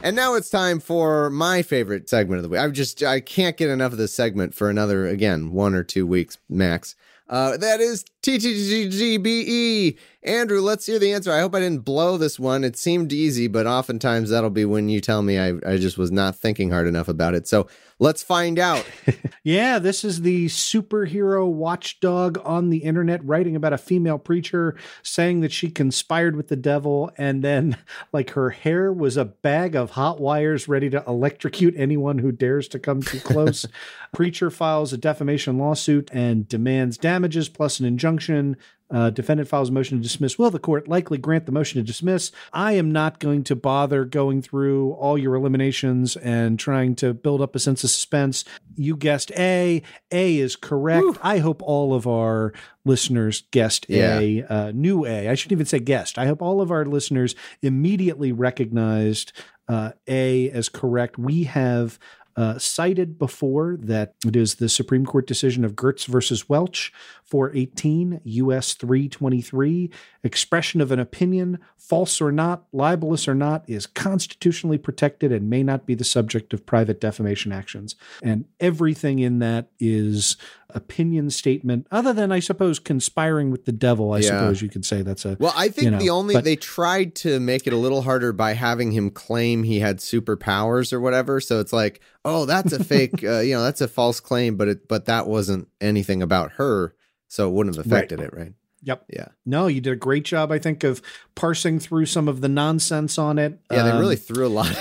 And 0.04 0.16
now 0.16 0.34
it's 0.34 0.50
time 0.50 0.80
for 0.80 1.30
my 1.30 1.62
favorite 1.62 2.10
segment 2.10 2.38
of 2.38 2.44
the 2.44 2.50
week. 2.50 2.60
I 2.60 2.68
just 2.70 3.04
I 3.04 3.20
can't 3.20 3.58
get 3.58 3.70
enough 3.70 3.92
of 3.92 3.98
this 3.98 4.14
segment 4.14 4.56
for 4.56 4.70
another 4.70 5.08
again 5.08 5.52
one 5.52 5.76
or 5.76 5.84
two 5.84 6.08
weeks 6.08 6.38
max. 6.50 6.96
Uh, 7.30 7.56
that 7.58 7.80
is 7.80 8.04
TTGGBE. 8.24 9.98
Andrew, 10.24 10.62
let's 10.62 10.86
hear 10.86 11.00
the 11.00 11.14
answer. 11.14 11.32
I 11.32 11.40
hope 11.40 11.56
I 11.56 11.60
didn't 11.60 11.84
blow 11.84 12.16
this 12.16 12.40
one. 12.40 12.64
It 12.64 12.78
seemed 12.78 13.12
easy, 13.12 13.48
but 13.48 13.66
oftentimes 13.66 14.30
that'll 14.30 14.52
be 14.52 14.66
when 14.66 14.88
you 14.88 15.02
tell 15.02 15.24
me 15.24 15.40
I, 15.40 15.54
I 15.66 15.78
just 15.78 15.98
was 15.98 16.12
not 16.12 16.36
thinking 16.36 16.70
hard 16.70 16.88
enough 16.88 17.08
about 17.08 17.34
it. 17.34 17.48
So 17.48 17.68
let's 18.00 18.22
find 18.22 18.60
out. 18.60 18.86
Yeah, 19.44 19.80
this 19.80 20.04
is 20.04 20.22
the 20.22 20.46
superhero 20.46 21.48
watchdog 21.52 22.40
on 22.46 22.70
the 22.70 22.78
internet 22.80 23.26
writing 23.26 23.56
about 23.56 23.74
a 23.74 23.78
female 23.78 24.20
preacher 24.20 24.76
saying 25.02 25.42
that 25.42 25.52
she 25.52 25.72
conspired 25.72 26.36
with 26.36 26.48
the 26.48 26.56
devil 26.56 27.12
and 27.18 27.44
then, 27.44 27.78
like, 28.14 28.32
her 28.32 28.52
hair 28.52 28.94
was 28.94 29.18
a 29.18 29.26
bag 29.26 29.76
of 29.76 29.92
hot 29.92 30.22
wires 30.22 30.68
ready 30.68 30.92
to 30.92 31.04
electrocute 31.08 31.74
anyone 31.76 32.20
who 32.20 32.32
dares 32.32 32.68
to 32.68 32.78
come 32.78 33.02
too 33.02 33.20
close. 33.20 33.66
preacher 34.14 34.52
files 34.52 34.94
a 34.94 34.98
defamation 34.98 35.58
lawsuit 35.58 36.12
and 36.14 36.48
demands 36.48 37.00
damages 37.00 37.50
plus 37.50 37.80
an 37.80 37.88
injunction. 37.88 38.58
Uh, 38.92 39.10
defendant 39.10 39.48
files 39.48 39.70
a 39.70 39.72
motion 39.72 39.98
to 39.98 40.04
dismiss. 40.04 40.38
Will 40.38 40.52
the 40.52 40.60
court 40.60 40.88
likely 40.88 41.18
grant 41.18 41.46
the 41.46 41.52
motion 41.52 41.80
to 41.80 41.86
dismiss? 41.86 42.32
I 42.52 42.74
am 42.74 42.92
not 42.92 43.20
going 43.20 43.44
to 43.46 43.56
bother 43.56 44.04
going 44.04 44.42
through 44.42 44.92
all 44.94 45.18
your 45.18 45.36
eliminations 45.36 46.18
and 46.18 46.60
trying 46.60 46.96
to 46.96 47.14
build 47.14 47.42
up 47.42 47.56
a 47.56 47.60
sense 47.60 47.84
of 47.84 47.90
suspense. 47.90 48.44
You 48.76 48.98
guessed 48.98 49.32
A. 49.38 49.82
A 50.12 50.38
is 50.38 50.56
correct. 50.56 51.18
I 51.22 51.38
hope 51.38 51.62
all 51.62 51.94
of 51.94 52.06
our 52.06 52.54
listeners 52.84 53.44
guessed 53.52 53.86
A, 53.90 54.44
uh, 54.44 54.72
new 54.74 55.06
A. 55.06 55.30
I 55.30 55.36
shouldn't 55.36 55.54
even 55.54 55.66
say 55.66 55.80
guessed. 55.80 56.18
I 56.18 56.26
hope 56.26 56.42
all 56.42 56.62
of 56.62 56.72
our 56.72 56.86
listeners 56.86 57.36
immediately 57.62 58.32
recognized 58.32 59.32
uh, 59.68 59.92
A 60.08 60.50
as 60.50 60.68
correct. 60.68 61.18
We 61.18 61.46
have 61.46 61.98
uh, 62.36 62.58
cited 62.58 63.18
before 63.18 63.78
that 63.82 64.14
it 64.26 64.36
is 64.36 64.56
the 64.56 64.70
Supreme 64.70 65.06
Court 65.06 65.28
decision 65.28 65.66
of 65.66 65.76
Gertz 65.76 66.06
versus 66.06 66.48
Welch, 66.48 66.94
418 67.24 68.22
U.S. 68.24 68.74
323. 68.74 69.92
Expression 70.24 70.82
of 70.82 70.92
an 70.92 71.00
opinion, 71.00 71.58
false 71.78 72.22
or 72.22 72.32
not, 72.32 72.66
libelous 72.72 73.28
or 73.28 73.34
not, 73.34 73.64
is 73.68 73.88
constitutionally 73.88 74.78
protected 74.78 75.32
and 75.32 75.50
may 75.50 75.64
not 75.64 75.88
be 75.88 75.96
the 75.96 76.04
subject 76.04 76.54
of 76.54 76.64
private 76.66 77.02
defamation 77.02 77.52
actions. 77.52 77.96
And 78.22 78.46
everything 78.60 79.18
in 79.18 79.40
that 79.40 79.70
is 79.80 80.38
opinion 80.70 81.32
statement, 81.32 81.88
other 81.92 82.14
than, 82.14 82.32
I 82.32 82.40
suppose, 82.40 82.78
conspiring 82.78 83.50
with 83.50 83.66
the 83.66 83.72
devil. 83.72 84.14
I 84.14 84.20
Yeah. 84.20 84.26
suppose 84.28 84.62
you 84.62 84.70
could 84.70 84.86
say 84.86 85.02
that's 85.02 85.26
a. 85.26 85.38
Well, 85.40 85.54
I 85.56 85.70
think 85.70 85.86
you 85.86 85.92
know, 85.92 85.98
the 86.00 86.12
only 86.12 86.36
but- 86.36 86.44
they 86.44 86.56
tried 86.56 87.16
to 87.16 87.40
make 87.40 87.66
it 87.66 87.74
a 87.74 87.78
little 87.78 88.04
harder 88.04 88.32
by 88.32 88.54
having 88.54 88.92
him 88.92 89.10
claim 89.10 89.64
he 89.64 89.80
had 89.80 89.98
superpowers 89.98 90.94
or 90.94 91.00
whatever. 91.02 91.42
So 91.42 91.60
it's 91.60 91.74
like, 91.74 92.00
oh, 92.24 92.46
that's 92.46 92.74
a 92.74 92.84
fake, 92.84 93.24
uh, 93.24 93.40
you 93.40 93.56
know, 93.56 93.64
that's 93.64 93.82
a 93.82 93.88
false 93.88 94.20
claim, 94.20 94.56
but 94.56 94.68
it 94.68 94.88
but 94.88 95.06
that 95.06 95.28
wasn't 95.28 95.68
anything 95.82 96.22
about 96.22 96.54
her, 96.54 96.94
so 97.28 97.50
it 97.50 97.54
wouldn't 97.54 97.76
have 97.76 97.86
affected 97.86 98.20
it, 98.20 98.32
right? 98.34 98.54
Yep. 98.84 99.06
Yeah. 99.14 99.28
No, 99.46 99.68
you 99.68 99.80
did 99.82 99.94
a 99.94 99.96
great 99.96 100.24
job, 100.26 100.52
I 100.52 100.58
think, 100.58 100.84
of 100.84 101.02
parsing 101.36 101.80
through 101.80 102.08
some 102.08 102.28
of 102.28 102.42
the 102.42 102.50
nonsense 102.50 103.18
on 103.18 103.38
it. 103.38 103.60
Yeah, 103.72 103.84
they 103.84 103.92
Um, 103.92 104.00
really 104.00 104.16
threw 104.16 104.46
a 104.46 104.50
lot 104.50 104.72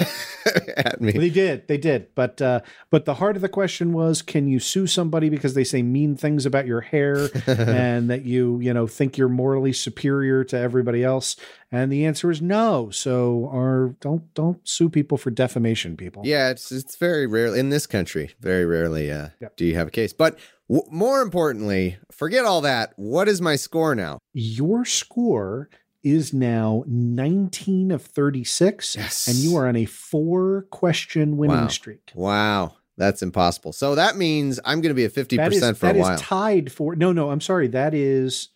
at 0.77 1.01
me. 1.01 1.12
They 1.12 1.28
did, 1.31 1.68
they 1.68 1.77
did, 1.77 2.09
but 2.14 2.40
uh, 2.40 2.60
but 2.90 3.05
the 3.05 3.14
heart 3.14 3.36
of 3.36 3.43
the 3.43 3.48
question 3.48 3.93
was: 3.93 4.22
Can 4.22 4.48
you 4.48 4.59
sue 4.59 4.86
somebody 4.86 5.28
because 5.28 5.52
they 5.55 5.64
say 5.64 5.82
mean 5.82 6.16
things 6.16 6.47
about 6.47 6.66
your 6.66 6.81
hair 6.81 7.28
and 7.47 8.09
that 8.10 8.24
you 8.24 8.59
you 8.60 8.72
know 8.72 8.86
think 8.86 9.18
you're 9.18 9.28
morally 9.28 9.72
superior 9.72 10.44
to 10.44 10.56
everybody 10.59 11.05
else? 11.05 11.36
And 11.72 11.93
the 11.93 12.05
answer 12.05 12.31
is 12.31 12.40
no. 12.43 12.90
So, 12.90 13.48
or 13.52 13.94
don't 14.01 14.32
don't 14.35 14.66
sue 14.66 14.89
people 14.89 15.18
for 15.18 15.31
defamation, 15.31 15.97
people. 15.97 16.22
Yeah, 16.24 16.51
it's 16.51 16.72
it's 16.72 16.97
very 16.97 17.27
rarely 17.27 17.60
in 17.60 17.68
this 17.68 17.86
country. 17.86 18.31
Very 18.40 18.64
rarely 18.64 19.10
uh, 19.10 19.28
do 19.56 19.64
you 19.66 19.74
have 19.74 19.89
a 19.89 19.90
case. 19.93 20.12
But 20.12 20.39
w- 20.71 20.87
more 20.91 21.21
importantly, 21.23 21.99
forget 22.11 22.45
all 22.45 22.61
that. 22.63 22.93
What 22.97 23.29
is 23.29 23.41
my 23.43 23.57
score 23.57 23.95
now? 23.95 24.19
Your 24.33 24.85
score 24.85 25.69
is 26.03 26.33
now 26.33 26.85
19 26.87 27.91
of 27.91 28.03
36 28.03 28.97
Yes. 28.97 29.29
and 29.29 29.37
you 29.39 29.57
are 29.57 29.67
on 29.69 29.77
a 29.77 29.85
four 29.85 30.63
question 30.71 31.37
winning 31.37 31.57
Wow. 31.63 31.69
streak 31.69 32.11
Wow, 32.15 32.77
that's 32.97 33.21
impossible. 33.23 33.73
So 33.75 33.95
that 33.97 34.17
means 34.17 34.59
I'm 34.65 34.81
going 34.81 34.91
to 34.91 34.95
be 34.95 35.05
at 35.05 35.13
fifty 35.13 35.37
That 35.37 35.53
is, 35.53 35.61
for 35.61 35.73
that 35.87 35.97
a 35.97 35.99
is 35.99 36.03
while. 36.07 36.17
tied 36.19 36.73
for 36.73 36.97
no 36.97 37.13
no 37.13 37.31
i'm 37.31 37.41
sorry 37.43 37.69
that 37.69 37.93
is 37.95 38.49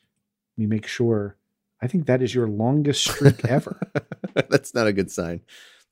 let 0.57 0.62
me 0.62 0.66
make 0.74 0.86
sure 0.86 1.36
i 1.82 1.86
think 1.86 2.07
that 2.07 2.23
is 2.23 2.35
your 2.35 2.49
longest 2.49 3.05
streak 3.05 3.45
ever 3.49 3.78
that's 4.49 4.73
not 4.74 4.86
a 4.86 4.93
good 4.95 5.11
sign, 5.11 5.43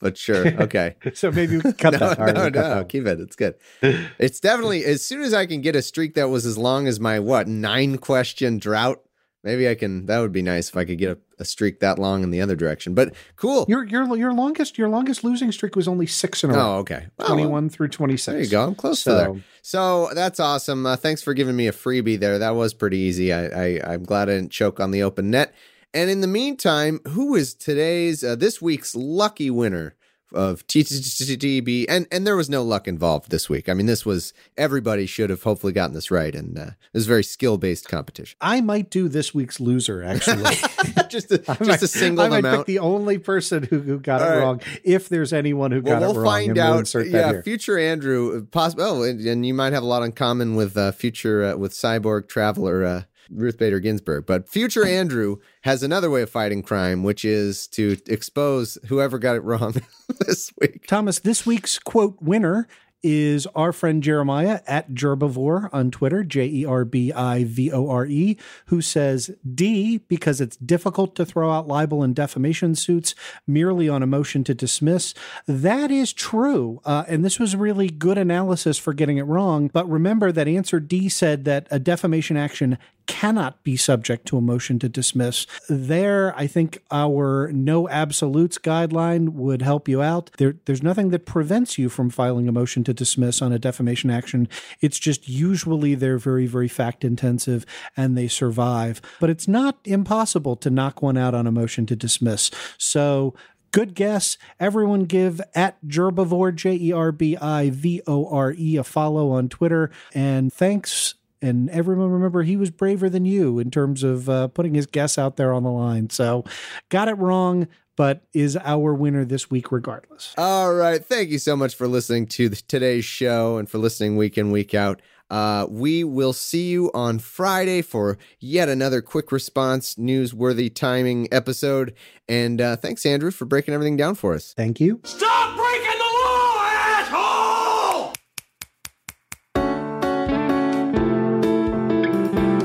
but 0.03 0.19
sure. 0.19 0.47
Okay. 0.63 0.97
so 1.15 1.31
maybe 1.31 1.61
cut 1.79 1.93
no, 1.93 1.99
that 1.99 2.19
right, 2.19 2.35
no, 2.35 2.43
we'll 2.43 2.51
no, 2.51 2.75
that. 2.81 2.89
keep 2.91 3.07
it. 3.07 3.21
It's 3.21 3.37
good. 3.37 3.55
It's 4.19 4.41
definitely 4.41 4.85
as 4.85 5.03
soon 5.05 5.23
as 5.23 5.33
I 5.33 5.47
can 5.47 5.63
get 5.63 5.75
a 5.77 5.83
streak 5.83 6.15
that 6.15 6.29
was 6.29 6.45
as 6.45 6.59
long 6.59 6.87
as 6.87 7.01
my 7.01 7.19
what 7.21 7.49
nine 7.49 7.97
question 7.99 8.59
drought. 8.59 9.01
Maybe 9.45 9.69
I 9.69 9.75
can. 9.75 10.07
That 10.07 10.21
would 10.21 10.31
be 10.31 10.43
nice 10.43 10.69
if 10.69 10.77
I 10.77 10.85
could 10.85 10.99
get 10.99 11.11
a, 11.11 11.19
a 11.41 11.45
streak 11.45 11.81
that 11.81 11.99
long 11.99 12.23
in 12.23 12.31
the 12.31 12.41
other 12.41 12.55
direction. 12.55 12.95
But 12.95 13.13
cool. 13.35 13.65
your 13.69 13.85
your 13.85 14.17
your 14.17 14.33
longest 14.33 14.79
your 14.79 14.89
longest 14.89 15.25
losing 15.25 15.51
streak 15.51 15.75
was 15.75 15.89
only 15.89 16.07
six 16.07 16.45
in 16.45 16.51
a 16.51 16.55
row 16.55 16.61
Oh, 16.61 16.79
okay. 16.79 17.07
Oh, 17.19 17.25
well, 17.25 17.29
21 17.35 17.69
through 17.71 17.89
26 17.89 18.27
There 18.27 18.41
you 18.41 18.49
go. 18.49 18.65
I'm 18.69 18.75
close 18.77 19.03
to 19.05 19.11
So- 19.11 19.17
there. 19.17 19.43
So 19.65 20.11
that's 20.15 20.39
awesome. 20.41 20.87
Uh, 20.87 20.97
thanks 20.97 21.23
for 21.23 21.35
giving 21.35 21.55
me 21.57 21.67
a 21.69 21.73
freebie 21.73 22.19
there. 22.19 22.39
That 22.39 22.55
was 22.57 22.75
pretty 22.75 22.99
easy. 22.99 23.33
I, 23.33 23.47
I 23.47 23.93
I'm 23.95 24.03
glad 24.05 24.29
I 24.29 24.35
didn't 24.35 24.51
choke 24.53 24.79
on 24.81 24.91
the 24.93 25.03
open 25.03 25.31
net. 25.31 25.55
And 25.95 26.11
in 26.11 26.21
the 26.23 26.27
meantime, 26.27 27.01
who 27.09 27.35
is 27.35 27.55
today's 27.55 28.25
uh, 28.25 28.35
this 28.37 28.63
week's 28.63 28.95
lucky 28.95 29.51
winner 29.51 29.95
of 30.33 30.67
TTTB? 30.67 31.85
And 31.89 32.07
and 32.11 32.27
there 32.27 32.37
was 32.37 32.49
no 32.49 32.63
luck 32.63 32.89
involved 32.89 33.31
this 33.31 33.51
week. 33.51 33.69
I 33.69 33.75
mean, 33.75 33.85
this 33.85 34.07
was 34.07 34.33
everybody 34.57 35.05
should 35.05 35.29
have 35.29 35.43
hopefully 35.43 35.75
gotten 35.75 35.95
this 35.95 36.11
right, 36.11 36.35
and 36.35 36.59
uh, 36.59 36.63
it 36.63 36.75
was 36.95 37.05
a 37.05 37.09
very 37.09 37.25
skill 37.25 37.59
based 37.59 37.89
competition. 37.89 38.37
i 38.41 38.61
might 38.63 38.89
do 38.91 39.09
this 39.09 39.35
week's 39.35 39.61
loser 39.61 40.03
actually 40.03 40.43
just 41.11 41.31
a, 41.31 41.43
I 41.49 41.55
just 41.57 41.61
might- 41.69 41.83
a 41.83 41.87
single 41.89 42.25
I 42.25 42.29
might 42.31 42.39
amount. 42.39 42.59
pick 42.61 42.67
the 42.67 42.79
only 42.79 43.19
person 43.19 43.65
who, 43.65 43.81
who 43.81 43.99
got 43.99 44.23
All 44.23 44.29
it 44.29 44.31
right. 44.31 44.39
wrong 44.41 44.61
if 44.85 45.11
there's 45.11 45.35
anyone 45.35 45.71
who 45.73 45.83
Well, 45.83 46.01
got 46.01 46.07
we'll 46.07 46.13
it 46.17 46.17
wrong 46.21 46.25
find 46.25 46.49
and 46.49 46.57
we'll 46.77 46.85
find 46.87 47.15
out. 47.15 47.35
yeah, 47.35 47.43
future 47.43 47.79
Andrew, 47.79 48.47
possible, 48.47 48.83
oh, 48.85 49.03
and, 49.03 49.21
and 49.21 49.45
you 49.45 49.53
might 49.53 49.75
have 49.75 49.83
a 49.83 49.87
lot 49.87 50.03
in 50.03 50.13
common 50.13 50.55
with 50.57 50.75
uh, 50.77 50.93
future 50.93 51.45
uh, 51.45 51.57
with 51.57 51.73
cyborg 51.73 52.29
traveler 52.29 52.85
uh, 52.85 53.03
Ruth 53.35 53.59
Bader 53.59 53.81
Ginsburg. 53.81 54.27
But 54.27 54.49
future 54.49 54.85
Andrew 54.87 55.37
has 55.63 55.83
another 55.83 56.11
way 56.11 56.23
of 56.23 56.31
fighting 56.31 56.63
crime, 56.63 57.03
which 57.03 57.25
is 57.25 57.67
to 57.69 57.97
expose 58.07 58.79
whoever 58.87 59.19
got 59.19 59.37
it 59.37 59.45
wrong 59.45 59.75
this 60.27 60.53
week. 60.61 60.87
Thomas, 60.87 61.19
this 61.21 61.47
week's 61.47 61.79
quote 61.79 62.21
winner 62.21 62.67
is 63.03 63.47
our 63.55 63.73
friend 63.73 64.03
Jeremiah 64.03 64.61
at 64.67 64.93
Jerbivore 64.93 65.69
on 65.73 65.91
Twitter, 65.91 66.23
J 66.23 66.47
E 66.47 66.65
R 66.65 66.85
B 66.85 67.13
I 67.13 67.45
V 67.45 67.73
O 67.73 67.89
R 67.89 68.07
E, 68.07 68.37
who 68.67 68.81
says 68.81 69.31
D, 69.55 69.99
because 69.99 70.41
it's 70.41 70.57
difficult 70.57 71.17
to 71.17 71.27
throw 71.27 71.51
out 71.51 71.67
libel 71.67 72.03
and 72.03 72.15
defamation 72.15 72.75
suits 72.75 73.15
merely 73.47 73.89
on 73.89 74.03
a 74.03 74.07
motion 74.07 74.45
to 74.45 74.55
dismiss. 74.55 75.15
That 75.47 75.91
is 75.91 76.13
true. 76.13 76.81
Uh, 76.85 77.05
and 77.09 77.25
this 77.25 77.41
was 77.41 77.57
really 77.57 77.91
good 77.91 78.19
analysis 78.19 78.79
for 78.79 78.93
getting 78.93 79.19
it 79.19 79.23
wrong. 79.23 79.69
But 79.69 79.91
remember 79.91 80.31
that 80.33 80.49
answer 80.49 80.79
D 80.79 81.09
said 81.09 81.45
that 81.45 81.67
a 81.71 81.79
defamation 81.79 82.37
action 82.37 82.79
cannot 83.07 83.63
be 83.63 83.77
subject 83.77 84.27
to 84.27 84.37
a 84.37 84.41
motion 84.41 84.79
to 84.81 84.89
dismiss. 84.89 85.47
There, 85.69 86.35
I 86.37 86.47
think 86.47 86.83
our 86.91 87.51
no 87.53 87.89
absolutes 87.89 88.59
guideline 88.59 89.31
would 89.31 89.63
help 89.63 89.89
you 89.89 90.03
out. 90.03 90.31
There, 90.39 90.57
there's 90.65 90.83
nothing 90.83 91.11
that 91.11 91.27
prevents 91.27 91.79
you 91.79 91.89
from 91.89 92.11
filing 92.11 92.49
a 92.49 92.53
motion 92.53 92.85
to 92.85 92.95
dismiss 92.95 93.43
on 93.43 93.53
a 93.53 93.59
defamation 93.59 94.11
action. 94.11 94.49
It's 94.81 94.99
just 94.99 95.29
usually 95.29 95.95
they're 95.95 96.19
very, 96.19 96.47
very 96.47 96.69
fact 96.69 97.05
intensive 97.05 97.65
and 97.97 98.17
they 98.17 98.29
survive. 98.29 99.01
But 99.21 99.31
it's 99.31 99.49
not 99.49 99.79
impossible 99.85 100.57
to 100.57 100.71
knock 100.71 101.03
one 101.03 101.17
out 101.17 101.35
on 101.35 101.47
a 101.47 101.53
motion 101.53 101.87
to 101.87 101.97
dismiss. 101.97 102.51
So 102.79 103.35
Good 103.73 103.95
guess. 103.95 104.37
Everyone 104.61 105.05
give 105.05 105.41
at 105.55 105.83
Jerbivore, 105.83 106.55
J 106.55 106.75
E 106.75 106.93
R 106.93 107.11
B 107.11 107.39
I 107.39 107.71
V 107.71 108.03
O 108.07 108.29
R 108.29 108.53
E, 108.53 108.77
a 108.77 108.85
follow 108.85 109.31
on 109.31 109.49
Twitter. 109.49 109.91
And 110.15 110.53
thanks 110.53 111.15
and 111.43 111.69
everyone 111.71 112.11
remember 112.11 112.43
he 112.43 112.57
was 112.57 112.71
braver 112.71 113.11
than 113.11 113.25
you 113.27 113.59
in 113.59 113.71
terms 113.71 114.03
of 114.03 114.29
uh, 114.29 114.49
putting 114.49 114.75
his 114.75 114.87
guess 114.87 115.19
out 115.19 115.37
there 115.37 115.53
on 115.53 115.65
the 115.65 115.71
line. 115.71 116.09
So 116.09 116.45
got 116.89 117.09
it 117.09 117.15
wrong, 117.15 117.69
but 117.97 118.23
is 118.33 118.57
our 118.57 118.95
winner 118.95 119.25
this 119.25 119.51
week 119.51 119.73
regardless. 119.73 120.35
All 120.39 120.73
right. 120.73 121.05
Thank 121.05 121.31
you 121.31 121.39
so 121.39 121.57
much 121.57 121.75
for 121.75 121.87
listening 121.89 122.27
to 122.29 122.49
the, 122.49 122.57
today's 122.57 123.05
show 123.05 123.59
and 123.59 123.69
for 123.69 123.79
listening 123.79 124.17
week 124.17 124.39
in, 124.39 124.51
week 124.51 124.73
out. 124.73 125.03
Uh, 125.31 125.67
we 125.71 126.05
will 126.05 126.35
see 126.35 126.69
you 126.69 126.91
on 126.93 127.19
Friday 127.19 127.81
for 127.81 128.19
yet 128.39 128.69
another 128.69 129.01
quick 129.01 129.33
response, 129.33 129.95
newsworthy 129.95 130.73
timing 130.73 131.27
episode. 131.33 131.95
And 132.29 132.61
uh, 132.61 132.77
thanks, 132.77 133.07
Andrew, 133.07 133.31
for 133.31 133.47
breaking 133.47 133.73
everything 133.73 133.97
down 133.97 134.15
for 134.15 134.35
us. 134.35 134.53
Thank 134.53 134.79
you. 134.79 135.01
Stop 135.05 135.57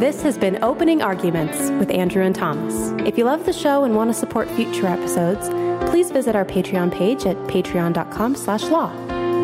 This 0.07 0.21
has 0.21 0.37
been 0.37 0.63
Opening 0.63 1.01
Arguments 1.01 1.69
with 1.71 1.91
Andrew 1.91 2.23
and 2.23 2.33
Thomas. 2.33 2.93
If 3.05 3.17
you 3.17 3.25
love 3.25 3.45
the 3.45 3.51
show 3.51 3.83
and 3.83 3.93
want 3.93 4.09
to 4.09 4.13
support 4.13 4.49
future 4.51 4.87
episodes, 4.87 5.49
please 5.91 6.11
visit 6.11 6.33
our 6.33 6.45
Patreon 6.45 6.93
page 6.93 7.25
at 7.25 7.35
patreon.com 7.49 8.35
slash 8.37 8.63
law. 8.69 8.89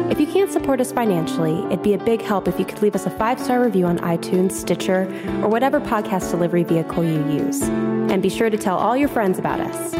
If 0.09 0.21
you 0.21 0.25
can't 0.25 0.49
support 0.49 0.79
us 0.79 0.93
financially, 0.93 1.65
it'd 1.65 1.83
be 1.83 1.95
a 1.95 1.97
big 1.97 2.21
help 2.21 2.47
if 2.47 2.57
you 2.57 2.63
could 2.63 2.81
leave 2.81 2.95
us 2.95 3.05
a 3.05 3.09
five-star 3.09 3.61
review 3.61 3.85
on 3.87 3.99
iTunes, 3.99 4.53
Stitcher, 4.53 5.01
or 5.43 5.49
whatever 5.49 5.81
podcast 5.81 6.31
delivery 6.31 6.63
vehicle 6.63 7.03
you 7.03 7.29
use. 7.29 7.61
And 7.61 8.21
be 8.21 8.29
sure 8.29 8.49
to 8.49 8.57
tell 8.57 8.77
all 8.77 8.95
your 8.95 9.09
friends 9.09 9.39
about 9.39 9.59
us. 9.59 9.93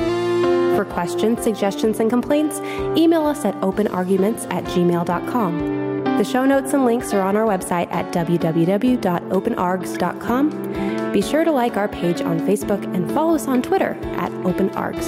For 0.77 0.85
questions, 0.85 1.44
suggestions, 1.44 1.99
and 1.99 2.10
complaints, 2.10 2.61
email 2.98 3.26
us 3.26 3.44
at 3.44 3.53
openarguments 3.56 4.49
at 4.49 4.64
gmail.com. 4.64 5.92
The 6.18 6.23
show 6.23 6.45
notes 6.45 6.73
and 6.73 6.85
links 6.85 7.14
are 7.14 7.22
on 7.22 7.35
our 7.35 7.45
website 7.45 7.91
at 7.91 8.14
www.openargs.com. 8.14 11.11
Be 11.11 11.22
sure 11.22 11.44
to 11.44 11.52
like 11.52 11.76
our 11.76 11.88
page 11.88 12.22
on 12.22 12.40
Facebook 12.40 12.84
and 12.95 13.11
follow 13.11 13.35
us 13.35 13.48
on 13.48 13.61
Twitter 13.61 13.98
at 14.15 14.31
openargs. 14.44 15.06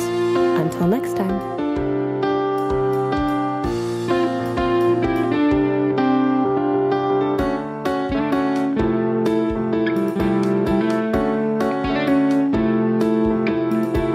Until 0.60 0.88
next 0.88 1.15
time. 1.15 1.56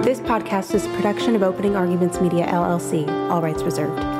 This 0.03 0.21
podcast 0.21 0.75
is 0.75 0.85
a 0.85 0.89
production 0.91 1.35
of 1.35 1.43
Opening 1.43 1.77
Arguments 1.77 2.21
Media 2.21 2.47
LLC, 2.47 3.09
all 3.31 3.41
rights 3.41 3.63
reserved. 3.63 4.20